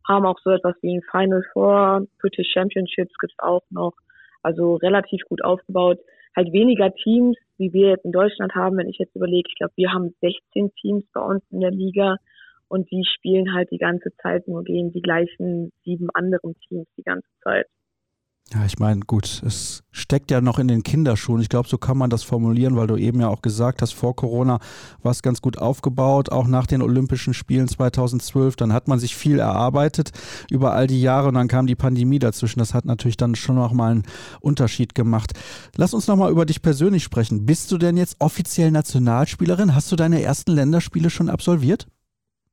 haben 0.09 0.27
auch 0.27 0.39
so 0.43 0.51
etwas 0.51 0.75
wie 0.83 0.97
ein 0.97 1.03
Final 1.11 1.43
Four, 1.53 2.07
British 2.19 2.51
Championships 2.53 3.13
gibt's 3.21 3.39
auch 3.39 3.63
noch. 3.71 3.93
Also 4.43 4.77
relativ 4.77 5.23
gut 5.29 5.45
aufgebaut. 5.45 5.99
Halt 6.35 6.53
weniger 6.53 6.95
Teams, 6.95 7.37
wie 7.59 7.73
wir 7.73 7.91
jetzt 7.91 8.05
in 8.05 8.13
Deutschland 8.13 8.55
haben, 8.55 8.77
wenn 8.77 8.89
ich 8.89 8.99
jetzt 8.99 9.15
überlege, 9.15 9.49
ich 9.49 9.57
glaube, 9.57 9.73
wir 9.77 9.93
haben 9.93 10.15
16 10.21 10.73
Teams 10.81 11.05
bei 11.13 11.21
uns 11.21 11.43
in 11.51 11.61
der 11.61 11.71
Liga 11.71 12.17
und 12.69 12.91
die 12.91 13.05
spielen 13.05 13.55
halt 13.55 13.71
die 13.71 13.79
ganze 13.79 14.11
Zeit 14.23 14.47
nur 14.47 14.63
gegen 14.63 14.93
die 14.93 15.03
gleichen 15.03 15.73
sieben 15.85 16.09
anderen 16.15 16.55
Teams 16.69 16.87
die 16.97 17.03
ganze 17.03 17.29
Zeit. 17.43 17.67
Ja, 18.55 18.65
ich 18.65 18.79
meine, 18.79 19.01
gut, 19.01 19.43
es 19.45 19.83
steckt 19.91 20.31
ja 20.31 20.41
noch 20.41 20.59
in 20.59 20.69
den 20.69 20.83
Kinderschuhen. 20.83 21.43
Ich 21.43 21.51
glaube, 21.51 21.69
so 21.69 21.77
kann 21.77 21.99
man 21.99 22.09
das 22.09 22.23
formulieren, 22.23 22.77
weil 22.77 22.87
du 22.87 22.97
eben 22.97 23.21
ja 23.21 23.29
auch 23.29 23.43
gesagt 23.43 23.83
hast, 23.83 23.93
vor 23.93 24.17
Corona 24.17 24.59
war 25.03 25.13
es 25.13 25.21
ganz 25.21 25.43
gut 25.43 25.59
aufgebaut, 25.59 26.33
auch 26.33 26.47
nach 26.47 26.67
den 26.67 26.81
Olympischen 26.81 27.35
Spielen 27.35 27.69
2012. 27.69 28.57
Dann 28.57 28.73
hat 28.73 28.89
man 28.89 28.99
sich 28.99 29.15
viel 29.15 29.39
erarbeitet 29.39 30.13
über 30.51 30.73
all 30.73 30.87
die 30.87 31.03
Jahre 31.03 31.29
und 31.29 31.35
dann 31.35 31.49
kam 31.49 31.67
die 31.67 31.75
Pandemie 31.75 32.19
dazwischen. 32.19 32.61
Das 32.61 32.73
hat 32.73 32.87
natürlich 32.87 33.19
dann 33.19 33.35
schon 33.35 33.57
noch 33.57 33.75
mal 33.75 33.91
einen 33.91 34.05
Unterschied 34.41 34.95
gemacht. 34.95 35.35
Lass 35.77 35.93
uns 35.93 36.07
noch 36.07 36.17
mal 36.17 36.31
über 36.31 36.47
dich 36.47 36.63
persönlich 36.63 37.05
sprechen. 37.05 37.45
Bist 37.45 37.71
du 37.71 37.77
denn 37.77 37.99
jetzt 37.99 38.17
offiziell 38.19 38.71
Nationalspielerin? 38.71 39.75
Hast 39.75 39.93
du 39.93 39.97
deine 39.97 40.23
ersten 40.23 40.53
Länderspiele 40.53 41.11
schon 41.11 41.29
absolviert? 41.29 41.87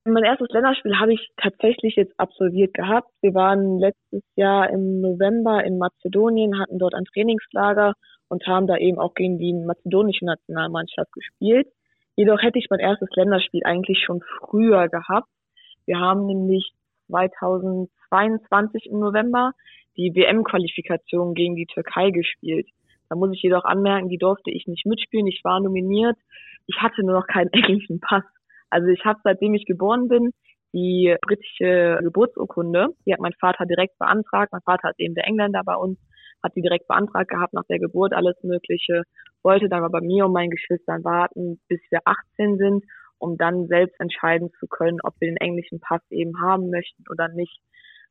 Mein 0.08 0.24
erstes 0.24 0.50
Länderspiel 0.50 1.00
habe 1.00 1.14
ich 1.14 1.32
tatsächlich 1.36 1.96
jetzt 1.96 2.14
absolviert 2.20 2.76
gehabt. 2.76 3.10
Wir 3.24 3.34
waren 3.34 3.80
letztes 3.80 4.22
Jahr 4.36 4.70
im 4.70 5.02
November 5.02 5.64
in 5.64 5.80
Mazedonien, 5.80 6.60
hatten 6.60 6.78
dort 6.78 6.94
ein 6.94 7.06
Trainingslager 7.06 7.96
und 8.28 8.46
haben 8.46 8.68
da 8.68 8.78
eben 8.78 9.00
auch 9.00 9.16
gegen 9.16 9.40
die 9.40 9.52
mazedonische 9.54 10.26
Nationalmannschaft 10.26 11.12
gespielt. 11.12 11.68
Jedoch 12.16 12.40
hätte 12.44 12.60
ich 12.60 12.68
mein 12.70 12.82
erstes 12.82 13.10
Länderspiel 13.16 13.64
eigentlich 13.66 14.04
schon 14.06 14.22
früher 14.22 14.90
gehabt. 14.90 15.28
Wir 15.88 16.00
haben 16.00 16.28
nämlich 16.28 16.74
2022 17.08 18.86
im 18.86 19.00
November 19.00 19.54
die 19.98 20.14
WM-Qualifikation 20.14 21.34
gegen 21.34 21.56
die 21.56 21.66
Türkei 21.66 22.12
gespielt. 22.12 22.68
Da 23.10 23.16
muss 23.16 23.34
ich 23.34 23.42
jedoch 23.42 23.66
anmerken, 23.66 24.10
die 24.10 24.20
durfte 24.20 24.52
ich 24.52 24.68
nicht 24.68 24.86
mitspielen. 24.86 25.26
Ich 25.26 25.42
war 25.44 25.60
nominiert. 25.62 26.18
Ich 26.68 26.80
hatte 26.80 27.02
nur 27.04 27.16
noch 27.16 27.26
keinen 27.26 27.50
englischen 27.54 28.00
Pass. 28.00 28.24
Also 28.76 28.88
ich 28.90 29.06
habe, 29.06 29.18
seitdem 29.24 29.54
ich 29.54 29.64
geboren 29.66 30.10
bin, 30.10 30.32
die 30.74 31.16
britische 31.22 32.00
Geburtsurkunde. 32.02 32.90
Die 33.06 33.14
hat 33.14 33.22
mein 33.22 33.32
Vater 33.40 33.66
direkt 33.66 33.98
beantragt. 33.98 34.52
Mein 34.52 34.64
Vater 34.64 34.90
ist 34.90 35.00
eben 35.00 35.16
der 35.16 35.26
Engländer 35.26 35.62
bei 35.66 35.76
uns, 35.76 35.98
hat 36.44 36.54
die 36.58 36.62
direkt 36.62 36.86
beantragt 36.90 37.30
gehabt 37.30 37.54
nach 37.54 37.64
der 37.70 37.80
Geburt, 37.80 38.12
alles 38.12 38.36
Mögliche. 38.44 39.04
Wollte 39.44 39.70
dann 39.70 39.80
aber 39.82 40.02
bei 40.02 40.06
mir 40.06 40.26
und 40.26 40.34
meinen 40.34 40.50
Geschwistern 40.50 41.06
warten, 41.06 41.62
bis 41.70 41.80
wir 41.90 42.02
18 42.04 42.58
sind, 42.58 42.84
um 43.18 43.38
dann 43.38 43.68
selbst 43.68 43.98
entscheiden 44.02 44.50
zu 44.60 44.68
können, 44.68 45.00
ob 45.04 45.14
wir 45.22 45.30
den 45.30 45.38
englischen 45.38 45.80
Pass 45.80 46.02
eben 46.10 46.42
haben 46.42 46.70
möchten 46.70 47.06
oder 47.10 47.30
nicht. 47.30 47.62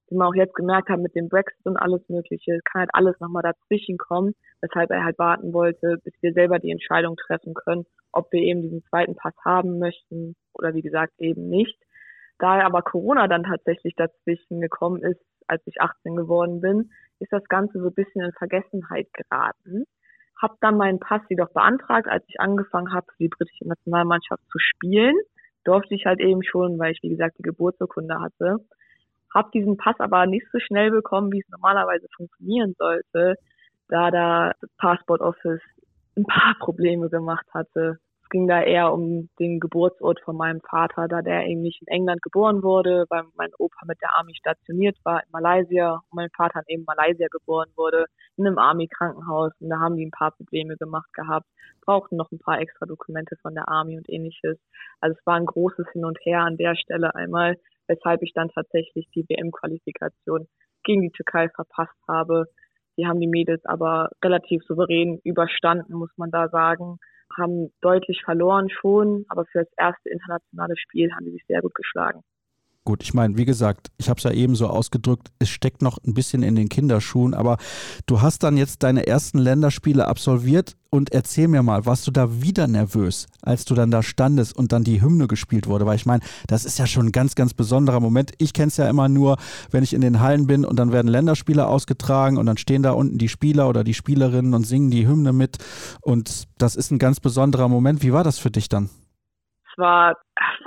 Wie 0.09 0.17
wir 0.17 0.27
auch 0.27 0.35
jetzt 0.35 0.55
gemerkt 0.55 0.91
haben 0.91 1.03
mit 1.03 1.15
dem 1.15 1.29
Brexit 1.29 1.65
und 1.65 1.77
alles 1.77 2.07
Mögliche, 2.09 2.61
kann 2.65 2.81
halt 2.81 2.91
alles 2.93 3.19
nochmal 3.21 3.43
dazwischen 3.43 3.97
kommen, 3.97 4.35
weshalb 4.61 4.91
er 4.91 5.05
halt 5.05 5.19
warten 5.19 5.53
wollte, 5.53 5.99
bis 6.05 6.15
wir 6.21 6.33
selber 6.33 6.59
die 6.59 6.71
Entscheidung 6.71 7.17
treffen 7.17 7.55
können, 7.55 7.87
ob 8.13 8.31
wir 8.33 8.41
eben 8.41 8.63
diesen 8.63 8.85
zweiten 8.85 9.17
Pass 9.17 9.35
haben 9.45 9.79
möchten 9.79 10.37
oder 10.53 10.75
wie 10.75 10.83
gesagt 10.83 11.15
eben 11.19 11.49
nicht. 11.49 11.79
Da 12.39 12.61
aber 12.65 12.83
Corona 12.83 13.29
dann 13.29 13.45
tatsächlich 13.45 13.95
dazwischen 13.97 14.61
gekommen 14.61 15.03
ist, 15.03 15.21
als 15.47 15.63
ich 15.67 15.81
18 15.81 16.17
geworden 16.17 16.61
bin, 16.61 16.91
ist 17.21 17.33
das 17.33 17.45
Ganze 17.45 17.81
so 17.81 17.89
ein 17.89 17.95
bisschen 17.95 18.23
in 18.23 18.33
Vergessenheit 18.33 19.09
geraten. 19.13 19.85
Hab 20.41 20.61
dann 20.61 20.77
meinen 20.77 20.99
Pass 20.99 21.23
jedoch 21.29 21.51
beantragt, 21.53 22.09
als 22.09 22.25
ich 22.29 22.41
angefangen 22.41 22.93
habe, 22.93 23.07
für 23.13 23.23
die 23.23 23.29
britische 23.29 23.69
Nationalmannschaft 23.69 24.43
zu 24.51 24.59
spielen. 24.59 25.15
Durfte 25.65 25.95
ich 25.95 26.07
halt 26.07 26.21
eben 26.21 26.43
schon, 26.43 26.79
weil 26.79 26.93
ich 26.93 27.03
wie 27.03 27.09
gesagt 27.09 27.39
die 27.39 27.43
Geburtsurkunde 27.43 28.21
hatte. 28.21 28.59
Hab 29.35 29.53
diesen 29.53 29.77
Pass 29.77 29.99
aber 29.99 30.27
nicht 30.27 30.47
so 30.53 30.59
schnell 30.61 30.91
bekommen, 30.91 31.33
wie 31.33 31.41
es 31.41 31.49
normalerweise 31.49 32.07
funktionieren 32.17 32.75
sollte, 32.79 33.35
da 33.89 34.11
da 34.11 34.53
das 34.61 34.71
Passport 34.79 35.21
Office 35.21 35.61
ein 36.17 36.25
paar 36.25 36.55
Probleme 36.61 37.11
gemacht 37.11 37.47
hatte 37.53 37.99
ging 38.35 38.49
da 38.49 38.63
eher 38.63 38.93
um 38.93 39.29
den 39.39 39.61
Geburtsort 39.61 40.21
von 40.25 40.37
meinem 40.37 40.61
Vater, 40.61 41.07
da 41.07 41.23
der 41.23 41.47
eben 41.47 41.63
nicht 41.63 41.81
in 41.83 41.87
England 41.87 42.21
geboren 42.21 42.65
wurde, 42.65 43.07
weil 43.09 43.23
mein 43.37 43.51
Opa 43.59 43.87
mit 43.87 44.03
der 44.03 44.19
Army 44.19 44.35
stationiert 44.35 44.97
war 45.05 45.23
in 45.23 45.29
Malaysia 45.31 45.93
und 45.93 46.17
mein 46.17 46.31
Vater 46.31 46.63
eben 46.67 46.83
in 46.83 46.85
Malaysia 46.85 47.29
geboren 47.31 47.71
wurde, 47.77 48.07
in 48.37 48.45
einem 48.45 48.59
Army-Krankenhaus. 48.59 49.53
Und 49.61 49.71
da 49.71 49.79
haben 49.79 49.97
die 49.97 50.07
ein 50.07 50.11
paar 50.11 50.33
Probleme 50.33 50.77
gemacht 50.77 51.13
gehabt, 51.13 51.47
brauchten 51.83 52.17
noch 52.17 52.33
ein 52.33 52.41
paar 52.41 52.61
extra 52.61 52.87
Dokumente 52.87 53.37
von 53.41 53.55
der 53.55 53.69
Army 53.69 53.97
und 53.97 54.09
ähnliches. 54.09 54.59
Also 55.01 55.17
es 55.17 55.27
war 55.27 55.37
ein 55.37 55.47
großes 55.47 55.87
Hin 55.93 56.05
und 56.05 56.19
Her 56.25 56.41
an 56.41 56.57
der 56.57 56.75
Stelle 56.75 57.15
einmal, 57.15 57.57
weshalb 57.87 58.23
ich 58.23 58.33
dann 58.35 58.51
tatsächlich 58.51 59.09
die 59.15 59.25
WM-Qualifikation 59.29 60.47
gegen 60.85 61.03
die 61.03 61.11
Türkei 61.11 61.49
verpasst 61.49 61.99
habe. 62.09 62.47
Die 62.97 63.07
haben 63.07 63.21
die 63.21 63.27
Mädels 63.27 63.65
aber 63.65 64.11
relativ 64.23 64.63
souverän 64.65 65.19
überstanden, 65.25 65.95
muss 65.95 66.13
man 66.17 66.31
da 66.31 66.49
sagen 66.49 66.99
haben 67.37 67.73
deutlich 67.81 68.23
verloren 68.25 68.69
schon, 68.71 69.25
aber 69.29 69.45
für 69.47 69.61
das 69.61 69.73
erste 69.77 70.09
internationale 70.09 70.77
Spiel 70.77 71.13
haben 71.13 71.25
sie 71.25 71.33
sich 71.33 71.45
sehr 71.47 71.61
gut 71.61 71.75
geschlagen. 71.75 72.23
Gut, 72.87 73.03
ich 73.03 73.15
meine, 73.15 73.39
wie 73.39 73.47
gesagt, 73.47 73.91
ich 73.97 74.11
habe 74.11 74.19
es 74.19 74.25
ja 74.25 74.31
eben 74.31 74.55
so 74.57 74.67
ausgedrückt, 74.67 75.29
es 75.39 75.49
steckt 75.49 75.81
noch 75.81 75.97
ein 76.05 76.13
bisschen 76.13 76.43
in 76.43 76.55
den 76.55 76.69
Kinderschuhen, 76.69 77.33
aber 77.33 77.57
du 78.05 78.21
hast 78.21 78.43
dann 78.43 78.59
jetzt 78.59 78.83
deine 78.83 79.07
ersten 79.07 79.39
Länderspiele 79.39 80.07
absolviert 80.07 80.77
und 80.91 81.11
erzähl 81.11 81.49
mir 81.49 81.63
mal, 81.63 81.87
warst 81.87 82.07
du 82.07 82.11
da 82.11 82.43
wieder 82.43 82.67
nervös, 82.67 83.27
als 83.41 83.65
du 83.65 83.75
dann 83.75 83.91
da 83.91 84.03
standest 84.03 84.55
und 84.55 84.71
dann 84.71 84.85
die 84.85 85.01
Hymne 85.01 85.29
gespielt 85.29 85.67
wurde? 85.67 85.87
Weil 85.87 85.97
ich 85.97 86.05
meine, 86.05 86.23
das 86.47 86.67
ist 86.67 86.79
ja 86.79 86.87
schon 86.87 87.07
ein 87.07 87.13
ganz, 87.13 87.35
ganz 87.35 87.55
besonderer 87.55 88.01
Moment. 88.01 88.33
Ich 88.37 88.53
kenne 88.53 88.69
es 88.69 88.77
ja 88.77 88.87
immer 88.87 89.09
nur, 89.09 89.39
wenn 89.71 89.83
ich 89.83 89.95
in 89.95 90.03
den 90.03 90.21
Hallen 90.21 90.47
bin 90.47 90.67
und 90.67 90.77
dann 90.77 90.93
werden 90.93 91.09
Länderspiele 91.09 91.67
ausgetragen 91.67 92.37
und 92.37 92.45
dann 92.45 92.59
stehen 92.59 92.83
da 92.83 92.91
unten 92.91 93.17
die 93.17 93.31
Spieler 93.31 93.67
oder 93.67 93.83
die 93.83 93.95
Spielerinnen 93.95 94.53
und 94.53 94.67
singen 94.67 94.91
die 94.91 95.09
Hymne 95.09 95.33
mit 95.33 95.57
und 96.03 96.49
das 96.59 96.77
ist 96.77 96.91
ein 96.91 96.99
ganz 96.99 97.19
besonderer 97.19 97.69
Moment. 97.69 98.03
Wie 98.03 98.13
war 98.13 98.25
das 98.25 98.39
für 98.39 98.51
dich 98.51 98.69
dann? 98.69 98.91
War 99.77 100.17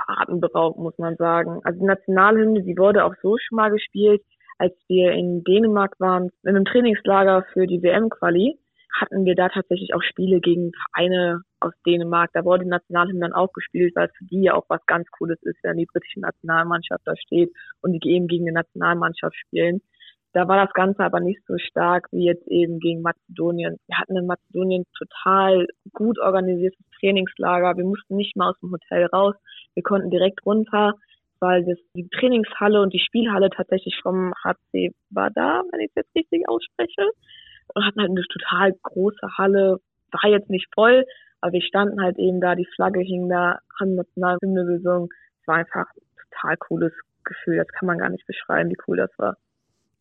atemberaubend, 0.06 0.82
muss 0.82 0.98
man 0.98 1.16
sagen. 1.16 1.60
Also 1.64 1.78
die 1.80 1.86
Nationalhymne, 1.86 2.62
die 2.62 2.76
wurde 2.76 3.04
auch 3.04 3.14
so 3.22 3.36
schon 3.38 3.56
mal 3.56 3.70
gespielt, 3.70 4.22
als 4.58 4.74
wir 4.88 5.12
in 5.12 5.44
Dänemark 5.44 5.94
waren, 5.98 6.30
in 6.42 6.50
einem 6.50 6.64
Trainingslager 6.64 7.44
für 7.52 7.66
die 7.66 7.82
WM-Quali, 7.82 8.58
hatten 9.00 9.24
wir 9.24 9.34
da 9.34 9.48
tatsächlich 9.48 9.94
auch 9.94 10.02
Spiele 10.02 10.40
gegen 10.40 10.72
Vereine 10.72 11.42
aus 11.60 11.72
Dänemark. 11.86 12.30
Da 12.32 12.44
wurde 12.44 12.64
die 12.64 12.70
Nationalhymne 12.70 13.20
dann 13.20 13.32
auch 13.32 13.52
gespielt, 13.52 13.94
weil 13.94 14.08
es 14.08 14.16
für 14.16 14.24
die 14.24 14.42
ja 14.42 14.54
auch 14.54 14.64
was 14.68 14.84
ganz 14.86 15.08
Cooles 15.10 15.38
ist, 15.42 15.58
wenn 15.62 15.76
die 15.76 15.86
britische 15.86 16.20
Nationalmannschaft 16.20 17.02
da 17.04 17.14
steht 17.16 17.52
und 17.80 17.92
die 17.92 18.10
eben 18.10 18.26
gegen 18.26 18.46
die 18.46 18.52
Nationalmannschaft 18.52 19.36
spielen. 19.36 19.80
Da 20.32 20.46
war 20.46 20.64
das 20.64 20.74
Ganze 20.74 21.02
aber 21.02 21.20
nicht 21.20 21.40
so 21.46 21.56
stark 21.58 22.08
wie 22.12 22.26
jetzt 22.26 22.46
eben 22.48 22.80
gegen 22.80 23.00
Mazedonien. 23.00 23.78
Wir 23.86 23.98
hatten 23.98 24.16
in 24.16 24.26
Mazedonien 24.26 24.84
total 24.96 25.66
gut 25.92 26.18
organisiertes 26.18 26.84
Trainingslager. 27.00 27.76
Wir 27.76 27.84
mussten 27.84 28.16
nicht 28.16 28.36
mal 28.36 28.50
aus 28.50 28.60
dem 28.60 28.70
Hotel 28.70 29.06
raus. 29.06 29.34
Wir 29.74 29.82
konnten 29.82 30.10
direkt 30.10 30.44
runter, 30.44 30.94
weil 31.40 31.64
das, 31.64 31.78
die 31.94 32.08
Trainingshalle 32.08 32.80
und 32.82 32.92
die 32.92 33.00
Spielhalle 33.00 33.48
tatsächlich 33.48 33.98
vom 34.02 34.34
HC 34.44 34.92
war 35.10 35.30
da, 35.30 35.62
wenn 35.72 35.80
ich 35.80 35.90
es 35.94 35.96
jetzt 35.96 36.14
richtig 36.14 36.48
ausspreche. 36.48 37.10
Und 37.74 37.84
hatten 37.84 38.00
halt 38.00 38.10
eine 38.10 38.22
total 38.22 38.72
große 38.82 39.38
Halle. 39.38 39.78
War 40.10 40.30
jetzt 40.30 40.50
nicht 40.50 40.68
voll, 40.74 41.04
aber 41.40 41.52
wir 41.52 41.62
standen 41.62 42.02
halt 42.02 42.18
eben 42.18 42.40
da, 42.40 42.54
die 42.54 42.68
Flagge 42.74 43.00
hing 43.00 43.28
da, 43.28 43.60
haben 43.80 43.94
Nationalhymne 43.94 44.64
gesungen. 44.66 45.08
Es 45.40 45.48
war 45.48 45.56
einfach 45.56 45.86
ein 45.96 46.30
total 46.30 46.56
cooles 46.58 46.92
Gefühl. 47.24 47.56
Das 47.56 47.68
kann 47.68 47.86
man 47.86 47.98
gar 47.98 48.08
nicht 48.10 48.26
beschreiben, 48.26 48.70
wie 48.70 48.78
cool 48.86 48.96
das 48.96 49.10
war. 49.18 49.36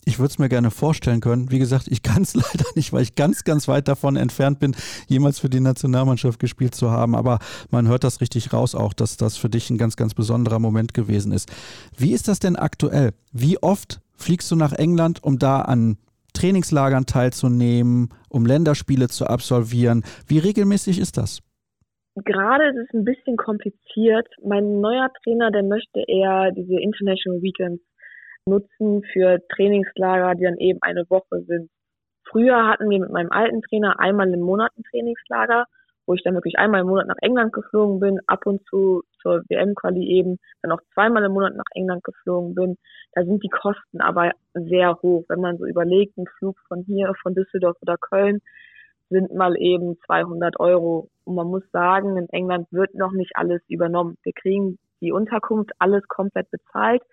Ich 0.07 0.19
würde 0.19 0.29
es 0.29 0.39
mir 0.39 0.47
gerne 0.47 0.71
vorstellen 0.71 1.19
können. 1.19 1.51
Wie 1.51 1.59
gesagt, 1.59 1.89
ich 1.89 2.01
kann 2.01 2.21
es 2.21 2.33
leider 2.33 2.63
nicht, 2.75 2.93
weil 2.93 3.01
ich 3.01 3.15
ganz, 3.15 3.43
ganz 3.43 3.67
weit 3.67 3.89
davon 3.89 4.15
entfernt 4.15 4.57
bin, 4.57 4.73
jemals 5.09 5.37
für 5.37 5.49
die 5.49 5.59
Nationalmannschaft 5.59 6.39
gespielt 6.39 6.75
zu 6.75 6.91
haben. 6.91 7.13
Aber 7.13 7.39
man 7.71 7.89
hört 7.89 8.05
das 8.05 8.21
richtig 8.21 8.53
raus 8.53 8.73
auch, 8.73 8.93
dass 8.93 9.17
das 9.17 9.35
für 9.35 9.49
dich 9.49 9.69
ein 9.69 9.77
ganz, 9.77 9.97
ganz 9.97 10.13
besonderer 10.13 10.59
Moment 10.59 10.93
gewesen 10.93 11.33
ist. 11.33 11.51
Wie 11.97 12.13
ist 12.13 12.29
das 12.29 12.39
denn 12.39 12.55
aktuell? 12.55 13.11
Wie 13.33 13.61
oft 13.61 13.99
fliegst 14.15 14.49
du 14.49 14.55
nach 14.55 14.71
England, 14.71 15.21
um 15.25 15.39
da 15.39 15.59
an 15.59 15.97
Trainingslagern 16.33 17.05
teilzunehmen, 17.05 18.07
um 18.29 18.45
Länderspiele 18.45 19.09
zu 19.09 19.27
absolvieren? 19.27 20.05
Wie 20.25 20.39
regelmäßig 20.39 20.99
ist 20.99 21.17
das? 21.17 21.41
Gerade 22.15 22.69
ist 22.69 22.87
es 22.87 22.93
ein 22.93 23.03
bisschen 23.03 23.35
kompliziert. 23.35 24.27
Mein 24.41 24.79
neuer 24.79 25.09
Trainer, 25.21 25.51
der 25.51 25.63
möchte 25.63 25.99
eher 26.07 26.51
diese 26.51 26.79
International 26.79 27.41
Weekends 27.41 27.83
nutzen 28.47 29.03
für 29.11 29.39
Trainingslager, 29.49 30.35
die 30.35 30.45
dann 30.45 30.57
eben 30.57 30.79
eine 30.81 31.09
Woche 31.09 31.43
sind. 31.43 31.69
Früher 32.29 32.67
hatten 32.67 32.89
wir 32.89 32.99
mit 32.99 33.11
meinem 33.11 33.31
alten 33.31 33.61
Trainer 33.61 33.99
einmal 33.99 34.33
im 34.33 34.41
Monat 34.41 34.71
ein 34.77 34.83
Trainingslager, 34.89 35.65
wo 36.05 36.13
ich 36.13 36.23
dann 36.23 36.33
wirklich 36.33 36.57
einmal 36.57 36.81
im 36.81 36.87
Monat 36.87 37.07
nach 37.07 37.17
England 37.21 37.53
geflogen 37.53 37.99
bin, 37.99 38.19
ab 38.27 38.45
und 38.45 38.65
zu 38.67 39.03
zur 39.21 39.43
WM-Quali 39.49 40.05
eben, 40.07 40.37
dann 40.61 40.71
auch 40.71 40.81
zweimal 40.93 41.23
im 41.23 41.33
Monat 41.33 41.55
nach 41.55 41.69
England 41.73 42.03
geflogen 42.03 42.55
bin. 42.55 42.77
Da 43.13 43.23
sind 43.23 43.43
die 43.43 43.49
Kosten 43.49 43.99
aber 43.99 44.31
sehr 44.53 44.95
hoch. 45.01 45.25
Wenn 45.27 45.41
man 45.41 45.57
so 45.57 45.65
überlegt, 45.65 46.17
ein 46.17 46.27
Flug 46.37 46.57
von 46.67 46.83
hier, 46.83 47.13
von 47.21 47.35
Düsseldorf 47.35 47.77
oder 47.81 47.97
Köln, 47.97 48.39
sind 49.09 49.33
mal 49.33 49.55
eben 49.57 49.97
200 50.05 50.59
Euro. 50.59 51.09
Und 51.25 51.35
man 51.35 51.47
muss 51.47 51.63
sagen, 51.71 52.17
in 52.17 52.29
England 52.29 52.67
wird 52.71 52.93
noch 52.93 53.11
nicht 53.11 53.31
alles 53.35 53.61
übernommen. 53.67 54.17
Wir 54.23 54.33
kriegen 54.33 54.77
die 55.01 55.11
Unterkunft 55.11 55.71
alles 55.79 56.07
komplett 56.07 56.49
bezahlt 56.51 57.03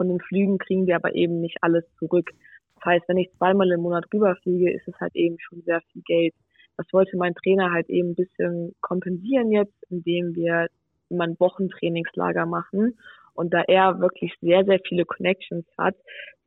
von 0.00 0.08
den 0.08 0.20
Flügen 0.20 0.56
kriegen 0.56 0.86
wir 0.86 0.96
aber 0.96 1.14
eben 1.14 1.42
nicht 1.42 1.58
alles 1.60 1.84
zurück. 1.98 2.30
Das 2.76 2.86
heißt, 2.86 3.04
wenn 3.06 3.18
ich 3.18 3.30
zweimal 3.36 3.70
im 3.70 3.82
Monat 3.82 4.06
rüberfliege, 4.14 4.72
ist 4.72 4.88
es 4.88 4.98
halt 4.98 5.14
eben 5.14 5.36
schon 5.38 5.60
sehr 5.60 5.82
viel 5.92 6.00
Geld. 6.06 6.32
Das 6.78 6.86
wollte 6.94 7.18
mein 7.18 7.34
Trainer 7.34 7.70
halt 7.70 7.90
eben 7.90 8.12
ein 8.12 8.14
bisschen 8.14 8.74
kompensieren 8.80 9.52
jetzt, 9.52 9.76
indem 9.90 10.34
wir 10.34 10.68
immer 11.10 11.24
ein 11.24 11.38
Wochentrainingslager 11.38 12.46
machen. 12.46 12.98
Und 13.34 13.52
da 13.52 13.60
er 13.60 14.00
wirklich 14.00 14.32
sehr, 14.40 14.64
sehr 14.64 14.80
viele 14.88 15.04
Connections 15.04 15.66
hat, 15.76 15.96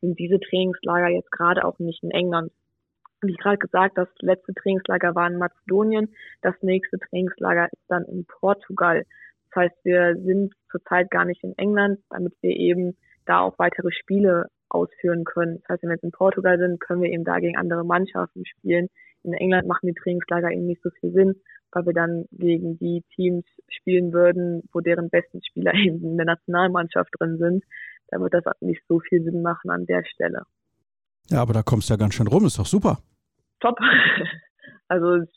sind 0.02 0.18
diese 0.18 0.40
Trainingslager 0.40 1.10
jetzt 1.10 1.30
gerade 1.30 1.64
auch 1.64 1.78
nicht 1.78 2.02
in 2.02 2.10
England. 2.10 2.52
Wie 3.22 3.36
gerade 3.36 3.60
gesagt, 3.60 4.00
das 4.00 4.10
letzte 4.20 4.56
Trainingslager 4.56 5.14
war 5.14 5.30
in 5.30 5.38
Mazedonien, 5.38 6.12
das 6.42 6.56
nächste 6.64 6.98
Trainingslager 6.98 7.68
ist 7.72 7.84
dann 7.88 8.06
in 8.06 8.26
Portugal. 8.26 9.04
Das 9.52 9.66
heißt, 9.66 9.76
wir 9.84 10.16
sind 10.16 10.56
zurzeit 10.72 11.12
gar 11.12 11.26
nicht 11.26 11.44
in 11.44 11.56
England, 11.60 12.00
damit 12.10 12.34
wir 12.42 12.50
eben 12.50 12.98
da 13.26 13.40
auch 13.40 13.58
weitere 13.60 13.92
Spiele 13.92 14.48
ausführen 14.70 15.24
können. 15.24 15.60
Das 15.62 15.70
heißt, 15.70 15.84
wenn 15.84 15.90
wir 15.90 15.96
jetzt 15.96 16.04
in 16.04 16.12
Portugal 16.12 16.58
sind, 16.58 16.80
können 16.80 17.02
wir 17.02 17.12
eben 17.12 17.24
da 17.24 17.40
gegen 17.40 17.58
andere 17.58 17.86
Mannschaften 17.86 18.46
spielen. 18.46 18.90
In 19.24 19.34
England 19.34 19.68
machen 19.68 19.88
die 19.88 19.94
Trainingslager 19.94 20.52
eben 20.52 20.66
nicht 20.66 20.82
so 20.82 20.90
viel 21.00 21.12
Sinn, 21.12 21.36
weil 21.72 21.86
wir 21.86 21.94
dann 21.94 22.26
gegen 22.32 22.78
die 22.78 23.04
Teams 23.16 23.46
spielen 23.70 24.12
würden, 24.12 24.64
wo 24.74 24.82
deren 24.82 25.10
besten 25.10 25.42
Spieler 25.44 25.74
eben 25.76 26.04
in 26.04 26.18
der 26.18 26.26
Nationalmannschaft 26.26 27.10
drin 27.20 27.38
sind. 27.38 27.64
Da 28.08 28.20
wird 28.20 28.34
das 28.34 28.44
nicht 28.62 28.82
so 28.88 29.00
viel 29.00 29.24
Sinn 29.24 29.42
machen 29.42 29.70
an 29.70 29.86
der 29.86 30.04
Stelle. 30.06 30.44
Ja, 31.30 31.42
aber 31.42 31.54
da 31.54 31.64
kommst 31.64 31.90
du 31.90 31.94
ja 31.94 31.98
ganz 31.98 32.16
schön 32.16 32.28
rum, 32.28 32.46
ist 32.46 32.60
doch 32.60 32.66
super. 32.66 33.00
Top. 33.60 33.78
Also 34.90 35.16
es 35.16 35.30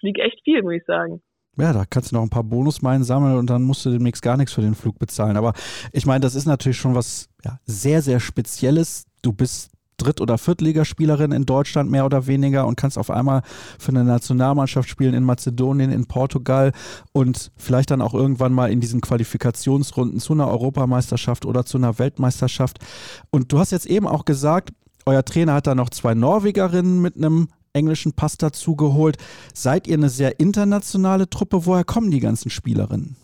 fliegt 0.00 0.18
echt 0.18 0.42
viel, 0.42 0.62
muss 0.62 0.74
ich 0.74 0.84
sagen. 0.86 1.22
Ja, 1.56 1.72
da 1.72 1.84
kannst 1.88 2.10
du 2.10 2.16
noch 2.16 2.22
ein 2.22 2.30
paar 2.30 2.44
Bonusmeilen 2.44 3.04
sammeln 3.04 3.36
und 3.36 3.48
dann 3.48 3.62
musst 3.62 3.84
du 3.84 3.90
demnächst 3.90 4.22
gar 4.22 4.36
nichts 4.36 4.52
für 4.52 4.60
den 4.60 4.74
Flug 4.74 4.98
bezahlen. 4.98 5.36
Aber 5.36 5.52
ich 5.92 6.04
meine, 6.04 6.20
das 6.20 6.34
ist 6.34 6.46
natürlich 6.46 6.78
schon 6.78 6.94
was 6.94 7.28
ja, 7.44 7.58
sehr, 7.66 8.02
sehr 8.02 8.18
Spezielles. 8.18 9.04
Du 9.22 9.32
bist 9.32 9.70
Dritt- 9.96 10.20
oder 10.20 10.38
Viertligaspielerin 10.38 11.32
in 11.32 11.46
Deutschland 11.46 11.90
mehr 11.90 12.04
oder 12.04 12.26
weniger 12.26 12.66
und 12.66 12.76
kannst 12.76 12.98
auf 12.98 13.10
einmal 13.10 13.42
für 13.78 13.90
eine 13.90 14.04
Nationalmannschaft 14.04 14.88
spielen 14.88 15.14
in 15.14 15.22
Mazedonien, 15.22 15.92
in 15.92 16.06
Portugal 16.06 16.72
und 17.12 17.52
vielleicht 17.56 17.90
dann 17.90 18.02
auch 18.02 18.14
irgendwann 18.14 18.52
mal 18.52 18.72
in 18.72 18.80
diesen 18.80 19.00
Qualifikationsrunden 19.00 20.18
zu 20.18 20.32
einer 20.32 20.48
Europameisterschaft 20.48 21.46
oder 21.46 21.64
zu 21.64 21.78
einer 21.78 21.98
Weltmeisterschaft. 21.98 22.78
Und 23.30 23.52
du 23.52 23.58
hast 23.58 23.70
jetzt 23.70 23.86
eben 23.86 24.08
auch 24.08 24.24
gesagt, 24.24 24.70
euer 25.06 25.24
Trainer 25.24 25.54
hat 25.54 25.66
da 25.66 25.74
noch 25.74 25.90
zwei 25.90 26.14
Norwegerinnen 26.14 27.00
mit 27.00 27.16
einem 27.16 27.48
englischen 27.74 28.14
Pass 28.14 28.38
dazu 28.38 28.76
geholt. 28.76 29.16
Seid 29.52 29.86
ihr 29.86 29.94
eine 29.94 30.08
sehr 30.08 30.38
internationale 30.40 31.28
Truppe? 31.28 31.66
Woher 31.66 31.84
kommen 31.84 32.10
die 32.10 32.20
ganzen 32.20 32.50
Spielerinnen? 32.50 33.16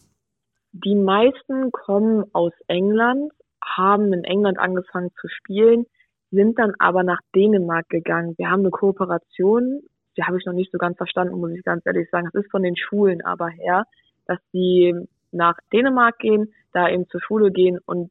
Die 0.73 0.95
meisten 0.95 1.73
kommen 1.73 2.25
aus 2.33 2.53
England, 2.67 3.33
haben 3.65 4.13
in 4.13 4.25
England 4.25 4.59
angefangen 4.59 5.11
zu 5.21 5.29
spielen, 5.29 5.87
sind 6.31 6.59
dann 6.59 6.75
aber 6.79 7.03
nach 7.03 7.21
Dänemark 7.35 7.89
gegangen. 7.89 8.35
Wir 8.39 8.51
haben 8.51 8.61
eine 8.61 8.71
Kooperation, 8.71 9.81
die 10.17 10.23
habe 10.23 10.39
ich 10.39 10.47
noch 10.47 10.53
nicht 10.53 10.71
so 10.71 10.79
ganz 10.79 10.97
verstanden, 10.97 11.39
muss 11.39 11.53
ich 11.53 11.65
ganz 11.65 11.85
ehrlich 11.87 12.09
sagen. 12.11 12.29
Das 12.33 12.45
ist 12.45 12.51
von 12.51 12.63
den 12.63 12.77
Schulen 12.77 13.25
aber 13.25 13.49
her, 13.49 13.85
dass 14.27 14.39
die 14.53 14.95
nach 15.33 15.57
Dänemark 15.73 16.19
gehen, 16.19 16.53
da 16.73 16.89
eben 16.89 17.09
zur 17.09 17.21
Schule 17.21 17.51
gehen 17.51 17.79
und 17.85 18.11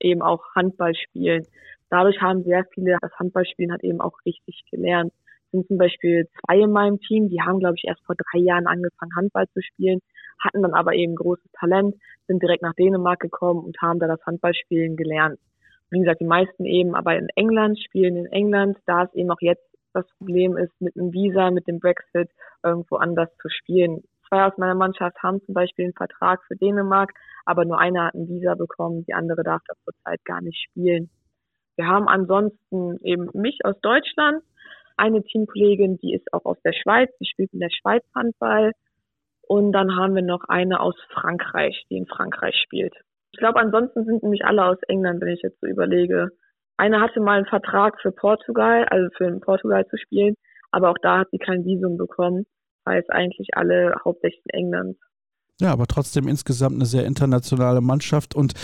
eben 0.00 0.22
auch 0.22 0.42
Handball 0.54 0.94
spielen. 0.94 1.46
Dadurch 1.90 2.20
haben 2.20 2.44
sehr 2.44 2.64
viele 2.72 2.96
das 3.00 3.12
Handballspielen 3.18 3.72
hat 3.72 3.82
eben 3.82 4.00
auch 4.00 4.14
richtig 4.24 4.64
gelernt 4.70 5.12
sind 5.52 5.66
zum 5.66 5.78
Beispiel 5.78 6.28
zwei 6.40 6.60
in 6.60 6.72
meinem 6.72 7.00
Team, 7.00 7.28
die 7.28 7.40
haben, 7.40 7.58
glaube 7.58 7.74
ich, 7.76 7.84
erst 7.86 8.04
vor 8.04 8.14
drei 8.16 8.40
Jahren 8.40 8.66
angefangen, 8.66 9.14
Handball 9.16 9.46
zu 9.48 9.60
spielen, 9.62 10.00
hatten 10.38 10.62
dann 10.62 10.74
aber 10.74 10.94
eben 10.94 11.14
großes 11.14 11.50
Talent, 11.58 11.94
sind 12.26 12.42
direkt 12.42 12.62
nach 12.62 12.74
Dänemark 12.74 13.20
gekommen 13.20 13.64
und 13.64 13.80
haben 13.80 13.98
da 13.98 14.06
das 14.06 14.24
Handballspielen 14.24 14.96
gelernt. 14.96 15.38
Wie 15.90 15.98
gesagt, 15.98 16.20
die 16.20 16.26
meisten 16.26 16.64
eben 16.64 16.94
aber 16.94 17.16
in 17.16 17.28
England 17.34 17.78
spielen 17.80 18.16
in 18.16 18.26
England, 18.26 18.78
da 18.86 19.04
es 19.04 19.14
eben 19.14 19.30
auch 19.30 19.40
jetzt 19.40 19.64
das 19.92 20.06
Problem 20.18 20.56
ist, 20.56 20.72
mit 20.80 20.94
dem 20.94 21.12
Visa, 21.12 21.50
mit 21.50 21.66
dem 21.66 21.80
Brexit 21.80 22.30
irgendwo 22.62 22.96
anders 22.96 23.28
zu 23.42 23.48
spielen. 23.48 24.02
Zwei 24.28 24.44
aus 24.44 24.56
meiner 24.56 24.76
Mannschaft 24.76 25.20
haben 25.22 25.42
zum 25.42 25.54
Beispiel 25.54 25.86
einen 25.86 25.94
Vertrag 25.94 26.44
für 26.46 26.54
Dänemark, 26.54 27.10
aber 27.44 27.64
nur 27.64 27.80
einer 27.80 28.06
hat 28.06 28.14
ein 28.14 28.28
Visa 28.28 28.54
bekommen, 28.54 29.04
die 29.04 29.14
andere 29.14 29.42
darf 29.42 29.62
da 29.66 29.74
zurzeit 29.84 30.24
gar 30.24 30.40
nicht 30.40 30.62
spielen. 30.62 31.10
Wir 31.76 31.86
haben 31.86 32.06
ansonsten 32.08 32.98
eben 33.02 33.30
mich 33.32 33.58
aus 33.64 33.74
Deutschland, 33.80 34.44
eine 34.96 35.22
Teamkollegin, 35.22 35.98
die 35.98 36.14
ist 36.14 36.32
auch 36.32 36.44
aus 36.44 36.58
der 36.64 36.72
Schweiz, 36.72 37.10
die 37.20 37.26
spielt 37.26 37.52
in 37.52 37.60
der 37.60 37.70
Schweiz 37.70 38.04
Handball. 38.14 38.72
Und 39.42 39.72
dann 39.72 39.96
haben 39.96 40.14
wir 40.14 40.22
noch 40.22 40.44
eine 40.48 40.80
aus 40.80 40.94
Frankreich, 41.12 41.84
die 41.90 41.96
in 41.96 42.06
Frankreich 42.06 42.54
spielt. 42.62 42.94
Ich 43.32 43.38
glaube, 43.38 43.60
ansonsten 43.60 44.04
sind 44.04 44.22
nämlich 44.22 44.44
alle 44.44 44.64
aus 44.64 44.78
England, 44.88 45.20
wenn 45.20 45.34
ich 45.34 45.42
jetzt 45.42 45.60
so 45.60 45.66
überlege. 45.66 46.30
Eine 46.76 47.00
hatte 47.00 47.20
mal 47.20 47.38
einen 47.38 47.46
Vertrag 47.46 48.00
für 48.00 48.12
Portugal, 48.12 48.84
also 48.86 49.08
für 49.16 49.30
Portugal 49.40 49.86
zu 49.86 49.96
spielen, 49.98 50.34
aber 50.70 50.90
auch 50.90 50.98
da 51.02 51.18
hat 51.18 51.28
sie 51.30 51.38
kein 51.38 51.64
Visum 51.64 51.96
bekommen. 51.96 52.46
Das 52.84 52.94
heißt 52.94 53.10
eigentlich 53.10 53.48
alle 53.54 53.94
hauptsächlich 54.04 54.42
in 54.46 54.60
England. 54.60 54.96
Ja, 55.60 55.72
aber 55.72 55.86
trotzdem 55.86 56.26
insgesamt 56.26 56.76
eine 56.76 56.86
sehr 56.86 57.04
internationale 57.04 57.82
Mannschaft. 57.82 58.34
Und 58.34 58.54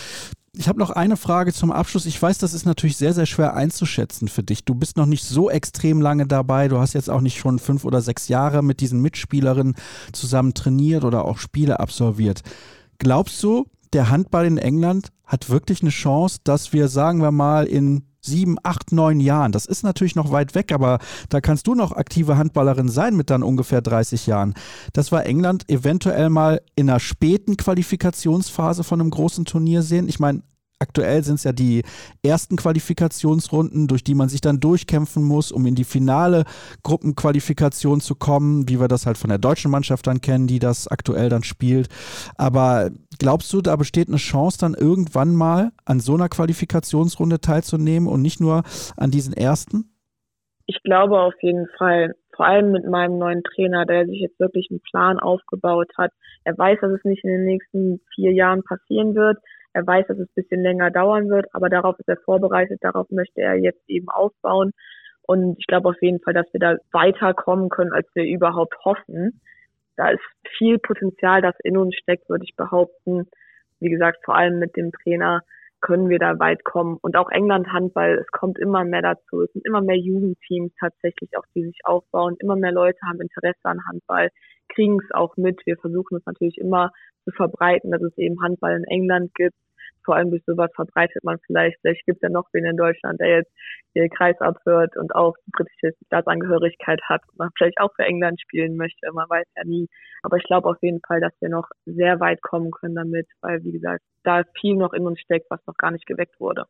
ich 0.59 0.69
habe 0.69 0.79
noch 0.79 0.91
eine 0.91 1.17
Frage 1.17 1.53
zum 1.53 1.71
Abschluss. 1.71 2.07
Ich 2.07 2.21
weiß, 2.21 2.39
das 2.39 2.55
ist 2.55 2.65
natürlich 2.65 2.97
sehr, 2.97 3.13
sehr 3.13 3.27
schwer 3.27 3.55
einzuschätzen 3.55 4.29
für 4.29 4.43
dich. 4.43 4.65
Du 4.65 4.75
bist 4.75 4.97
noch 4.97 5.07
nicht 5.07 5.25
so 5.25 5.51
extrem 5.51 6.01
lange 6.01 6.27
dabei. 6.27 6.69
Du 6.69 6.79
hast 6.79 6.95
jetzt 6.95 7.11
auch 7.11 7.21
nicht 7.21 7.39
schon 7.39 7.59
fünf 7.59 7.85
oder 7.85 8.01
sechs 8.01 8.29
Jahre 8.29 8.63
mit 8.63 8.81
diesen 8.81 9.03
Mitspielerinnen 9.03 9.77
zusammen 10.13 10.55
trainiert 10.55 11.05
oder 11.05 11.27
auch 11.27 11.39
Spiele 11.39 11.79
absolviert. 11.79 12.41
Glaubst 12.99 13.43
du, 13.43 13.67
der 13.93 14.09
Handball 14.09 14.47
in 14.47 14.59
England 14.59 15.09
hat 15.27 15.51
wirklich 15.51 15.83
eine 15.83 15.91
Chance, 15.91 16.39
dass 16.45 16.73
wir, 16.73 16.89
sagen 16.89 17.21
wir 17.21 17.33
mal, 17.33 17.67
in 17.67 18.05
sieben, 18.27 18.57
acht, 18.63 18.93
neun 18.93 19.21
Jahren. 19.21 19.53
Das 19.53 19.67
ist 19.67 19.83
natürlich 19.83 20.17
noch 20.17 20.33
weit 20.33 20.55
weg, 20.55 20.73
aber 20.73 20.99
da 21.29 21.41
kannst 21.41 21.67
du 21.67 21.75
noch 21.75 21.93
aktive 21.93 22.37
Handballerin 22.37 22.89
sein 22.89 23.17
mit 23.17 23.31
dann 23.31 23.43
ungefähr 23.43 23.81
30 23.81 24.27
Jahren. 24.27 24.55
Das 24.93 25.13
war 25.13 25.25
England 25.25 25.71
eventuell 25.71 26.29
mal 26.31 26.61
in 26.75 26.91
einer 26.91 27.01
späten 27.01 27.57
Qualifikationsphase 27.57 28.85
von 28.85 29.01
einem 29.01 29.11
großen 29.11 29.45
Turnier 29.45 29.83
sehen. 29.83 30.09
Ich 30.09 30.19
meine, 30.19 30.43
Aktuell 30.79 31.23
sind 31.23 31.37
es 31.37 31.45
ja 31.45 31.53
die 31.53 31.85
ersten 32.23 32.57
Qualifikationsrunden, 32.57 33.89
durch 33.89 34.05
die 34.05 34.15
man 34.15 34.29
sich 34.29 34.43
dann 34.43 34.61
durchkämpfen 34.61 35.25
muss, 35.25 35.51
um 35.51 35.65
in 35.65 35.75
die 35.75 35.85
finale 35.85 36.45
Gruppenqualifikation 36.83 38.01
zu 38.01 38.15
kommen, 38.15 38.69
wie 38.69 38.79
wir 38.79 38.87
das 38.87 39.07
halt 39.07 39.17
von 39.17 39.31
der 39.31 39.39
deutschen 39.39 39.71
Mannschaft 39.71 40.07
dann 40.07 40.21
kennen, 40.21 40.47
die 40.47 40.59
das 40.59 40.87
aktuell 40.87 41.31
dann 41.31 41.45
spielt. 41.45 41.89
Aber 42.37 42.91
glaubst 43.19 43.51
du, 43.55 43.63
da 43.63 43.77
besteht 43.77 44.09
eine 44.09 44.19
Chance, 44.19 44.59
dann 44.61 44.75
irgendwann 44.75 45.35
mal 45.35 45.71
an 45.87 45.99
so 45.99 46.13
einer 46.13 46.29
Qualifikationsrunde 46.29 47.41
teilzunehmen 47.41 48.07
und 48.07 48.21
nicht 48.21 48.41
nur 48.41 48.63
an 48.99 49.11
diesen 49.11 49.33
ersten? 49.33 49.95
Ich 50.67 50.83
glaube 50.83 51.19
auf 51.21 51.35
jeden 51.41 51.69
Fall. 51.79 52.13
Vor 52.35 52.45
allem 52.45 52.71
mit 52.73 52.85
meinem 52.85 53.17
neuen 53.17 53.43
Trainer, 53.45 53.87
der 53.87 54.05
sich 54.05 54.21
jetzt 54.21 54.39
wirklich 54.39 54.69
einen 54.71 54.81
Plan 54.81 55.19
aufgebaut 55.19 55.89
hat. 55.97 56.13
Er 56.45 56.59
weiß, 56.59 56.81
dass 56.83 56.93
es 56.93 57.05
nicht 57.05 57.25
in 57.25 57.31
den 57.31 57.45
nächsten 57.45 58.01
vier 58.15 58.33
Jahren 58.35 58.63
passieren 58.63 59.15
wird 59.15 59.39
er 59.77 59.87
weiß, 59.87 60.07
dass 60.07 60.19
es 60.19 60.29
ein 60.29 60.35
bisschen 60.35 60.63
länger 60.63 60.91
dauern 60.91 61.29
wird, 61.29 61.47
aber 61.53 61.69
darauf 61.69 61.99
ist 61.99 62.09
er 62.09 62.17
vorbereitet, 62.17 62.79
darauf 62.81 63.11
möchte 63.11 63.43
er 63.43 63.57
jetzt 63.57 63.83
eben 63.89 64.09
aufbauen. 64.09 64.73
Und 65.23 65.57
ich 65.59 65.67
glaube 65.67 65.91
auf 65.91 66.01
jeden 66.01 66.21
Fall, 66.21 66.33
dass 66.33 66.51
wir 66.53 66.61
da 66.61 66.77
weiterkommen 66.93 67.69
können, 67.69 67.93
als 67.93 68.09
wir 68.15 68.25
überhaupt 68.25 68.75
hoffen. 68.87 69.43
Da 69.97 70.09
ist 70.09 70.23
viel 70.57 70.79
Potenzial, 70.79 71.43
das 71.43 71.55
in 71.63 71.77
uns 71.77 71.95
steckt, 71.95 72.31
würde 72.31 72.45
ich 72.45 72.57
behaupten. 72.57 73.29
Wie 73.81 73.91
gesagt, 73.91 74.25
vor 74.25 74.35
allem 74.35 74.59
mit 74.59 74.77
dem 74.77 74.93
Trainer, 74.93 75.43
können 75.83 76.09
wir 76.09 76.19
da 76.19 76.39
weit 76.39 76.65
kommen. 76.65 76.97
Und 77.03 77.17
auch 77.17 77.29
England 77.29 77.69
Handball, 77.71 78.19
es 78.19 78.27
kommt 78.33 78.59
immer 78.59 78.83
mehr 78.85 79.03
dazu. 79.03 79.43
Es 79.43 79.53
sind 79.53 79.67
immer 79.67 79.83
mehr 79.83 79.99
Jugendteams 79.99 80.73
tatsächlich 80.81 81.37
auch, 81.37 81.45
die 81.55 81.65
sich 81.65 81.81
aufbauen. 81.85 82.35
Immer 82.41 82.57
mehr 82.57 82.73
Leute 82.73 82.99
haben 83.07 83.21
Interesse 83.21 83.61
an 83.65 83.85
Handball, 83.87 84.31
kriegen 84.75 84.99
es 85.05 85.15
auch 85.15 85.37
mit. 85.37 85.61
Wir 85.67 85.77
versuchen 85.77 86.17
es 86.17 86.25
natürlich 86.25 86.57
immer 86.57 86.93
zu 87.25 87.31
verbreiten, 87.33 87.91
dass 87.91 88.01
es 88.01 88.17
eben 88.17 88.41
Handball 88.43 88.77
in 88.77 88.85
England 88.85 89.35
gibt 89.35 89.55
vor 90.07 90.17
allem 90.17 90.31
durch 90.31 90.43
sowas 90.47 90.71
verbreitet 90.75 91.23
man 91.25 91.39
vielleicht, 91.47 91.79
vielleicht 91.83 92.07
gibt 92.07 92.19
es 92.19 92.23
ja 92.23 92.31
noch 92.31 92.49
wen 92.53 92.65
in 92.65 92.79
Deutschland, 92.79 93.21
der 93.21 93.29
jetzt 93.39 93.53
den 93.95 94.09
Kreis 94.09 94.41
abhört 94.41 94.97
und 94.97 95.15
auch 95.15 95.35
die 95.47 95.51
britische 95.51 95.93
Staatsangehörigkeit 96.07 97.01
hat 97.09 97.23
und 97.29 97.39
man 97.39 97.51
vielleicht 97.59 97.79
auch 97.79 97.93
für 97.95 98.05
England 98.05 98.41
spielen 98.41 98.77
möchte, 98.77 99.13
man 99.13 99.29
weiß 99.29 99.47
ja 99.57 99.65
nie. 99.65 99.89
Aber 100.23 100.39
ich 100.39 100.45
glaube 100.45 100.69
auf 100.71 100.79
jeden 100.81 101.01
Fall, 101.07 101.21
dass 101.21 101.33
wir 101.41 101.51
noch 101.51 101.69
sehr 101.85 102.21
weit 102.21 102.41
kommen 102.43 102.71
können 102.71 102.95
damit, 102.95 103.27
weil 103.43 103.63
wie 103.65 103.73
gesagt, 103.73 104.03
da 104.23 104.43
viel 104.59 104.77
noch 104.77 104.95
in 104.95 105.07
uns 105.07 105.21
steckt, 105.21 105.47
was 105.51 105.61
noch 105.67 105.77
gar 105.77 105.91
nicht 105.91 106.07
geweckt 106.07 106.41
wurde. 106.41 106.65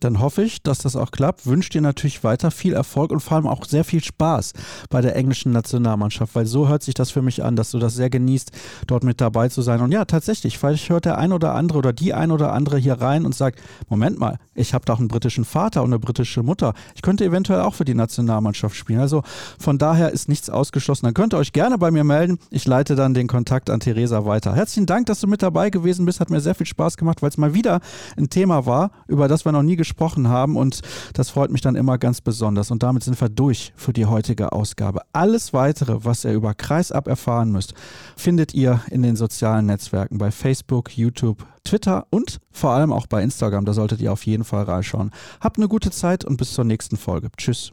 Dann 0.00 0.20
hoffe 0.20 0.42
ich, 0.42 0.62
dass 0.62 0.80
das 0.80 0.94
auch 0.94 1.10
klappt. 1.10 1.46
Wünsche 1.46 1.70
dir 1.70 1.80
natürlich 1.80 2.22
weiter 2.22 2.50
viel 2.50 2.74
Erfolg 2.74 3.10
und 3.12 3.20
vor 3.20 3.36
allem 3.36 3.46
auch 3.46 3.64
sehr 3.64 3.82
viel 3.82 4.04
Spaß 4.04 4.52
bei 4.90 5.00
der 5.00 5.16
englischen 5.16 5.52
Nationalmannschaft, 5.52 6.34
weil 6.34 6.44
so 6.44 6.68
hört 6.68 6.82
sich 6.82 6.92
das 6.92 7.10
für 7.10 7.22
mich 7.22 7.42
an, 7.42 7.56
dass 7.56 7.70
du 7.70 7.78
das 7.78 7.94
sehr 7.94 8.10
genießt, 8.10 8.50
dort 8.86 9.04
mit 9.04 9.22
dabei 9.22 9.48
zu 9.48 9.62
sein. 9.62 9.80
Und 9.80 9.92
ja, 9.92 10.04
tatsächlich, 10.04 10.58
vielleicht 10.58 10.90
hört 10.90 11.06
der 11.06 11.16
ein 11.16 11.32
oder 11.32 11.54
andere 11.54 11.78
oder 11.78 11.94
die 11.94 12.12
ein 12.12 12.30
oder 12.30 12.52
andere 12.52 12.76
hier 12.76 13.00
rein 13.00 13.24
und 13.24 13.34
sagt, 13.34 13.58
Moment 13.88 14.18
mal, 14.18 14.38
ich 14.54 14.74
habe 14.74 14.84
doch 14.84 14.98
einen 14.98 15.08
britischen 15.08 15.46
Vater 15.46 15.82
und 15.82 15.88
eine 15.88 15.98
britische 15.98 16.42
Mutter. 16.42 16.74
Ich 16.94 17.00
könnte 17.00 17.24
eventuell 17.24 17.62
auch 17.62 17.72
für 17.72 17.86
die 17.86 17.94
Nationalmannschaft 17.94 18.76
spielen. 18.76 19.00
Also 19.00 19.22
von 19.58 19.78
daher 19.78 20.10
ist 20.10 20.28
nichts 20.28 20.50
ausgeschlossen. 20.50 21.06
Dann 21.06 21.14
könnt 21.14 21.32
ihr 21.32 21.38
euch 21.38 21.54
gerne 21.54 21.78
bei 21.78 21.90
mir 21.90 22.04
melden. 22.04 22.38
Ich 22.50 22.66
leite 22.66 22.96
dann 22.96 23.14
den 23.14 23.28
Kontakt 23.28 23.70
an 23.70 23.80
Theresa 23.80 24.26
weiter. 24.26 24.54
Herzlichen 24.54 24.84
Dank, 24.84 25.06
dass 25.06 25.20
du 25.20 25.26
mit 25.26 25.40
dabei 25.42 25.70
gewesen 25.70 26.04
bist. 26.04 26.20
Hat 26.20 26.28
mir 26.28 26.40
sehr 26.40 26.54
viel 26.54 26.66
Spaß 26.66 26.98
gemacht, 26.98 27.22
weil 27.22 27.30
es 27.30 27.38
mal 27.38 27.54
wieder 27.54 27.80
ein 28.18 28.28
Thema 28.28 28.66
war, 28.66 28.90
über 29.08 29.26
das 29.26 29.46
wir 29.46 29.52
noch 29.52 29.62
nie 29.62 29.76
gesprochen 29.76 29.85
gesprochen 29.86 30.28
haben 30.28 30.56
und 30.56 30.80
das 31.14 31.30
freut 31.30 31.50
mich 31.50 31.60
dann 31.60 31.76
immer 31.76 31.96
ganz 31.96 32.20
besonders. 32.20 32.70
Und 32.70 32.82
damit 32.82 33.04
sind 33.04 33.20
wir 33.20 33.28
durch 33.28 33.72
für 33.76 33.92
die 33.92 34.06
heutige 34.06 34.52
Ausgabe. 34.52 35.02
Alles 35.12 35.52
weitere, 35.52 36.04
was 36.04 36.24
ihr 36.24 36.32
über 36.32 36.54
Kreisab 36.54 37.06
erfahren 37.06 37.52
müsst, 37.52 37.74
findet 38.16 38.52
ihr 38.52 38.80
in 38.90 39.02
den 39.02 39.16
sozialen 39.16 39.66
Netzwerken 39.66 40.18
bei 40.18 40.30
Facebook, 40.30 40.96
YouTube, 40.96 41.46
Twitter 41.64 42.06
und 42.10 42.38
vor 42.50 42.70
allem 42.72 42.92
auch 42.92 43.06
bei 43.06 43.22
Instagram. 43.22 43.64
Da 43.64 43.72
solltet 43.72 44.00
ihr 44.00 44.12
auf 44.12 44.26
jeden 44.26 44.44
Fall 44.44 44.64
reinschauen. 44.64 45.12
Habt 45.40 45.58
eine 45.58 45.68
gute 45.68 45.90
Zeit 45.90 46.24
und 46.24 46.36
bis 46.36 46.52
zur 46.52 46.64
nächsten 46.64 46.96
Folge. 46.96 47.30
Tschüss. 47.36 47.72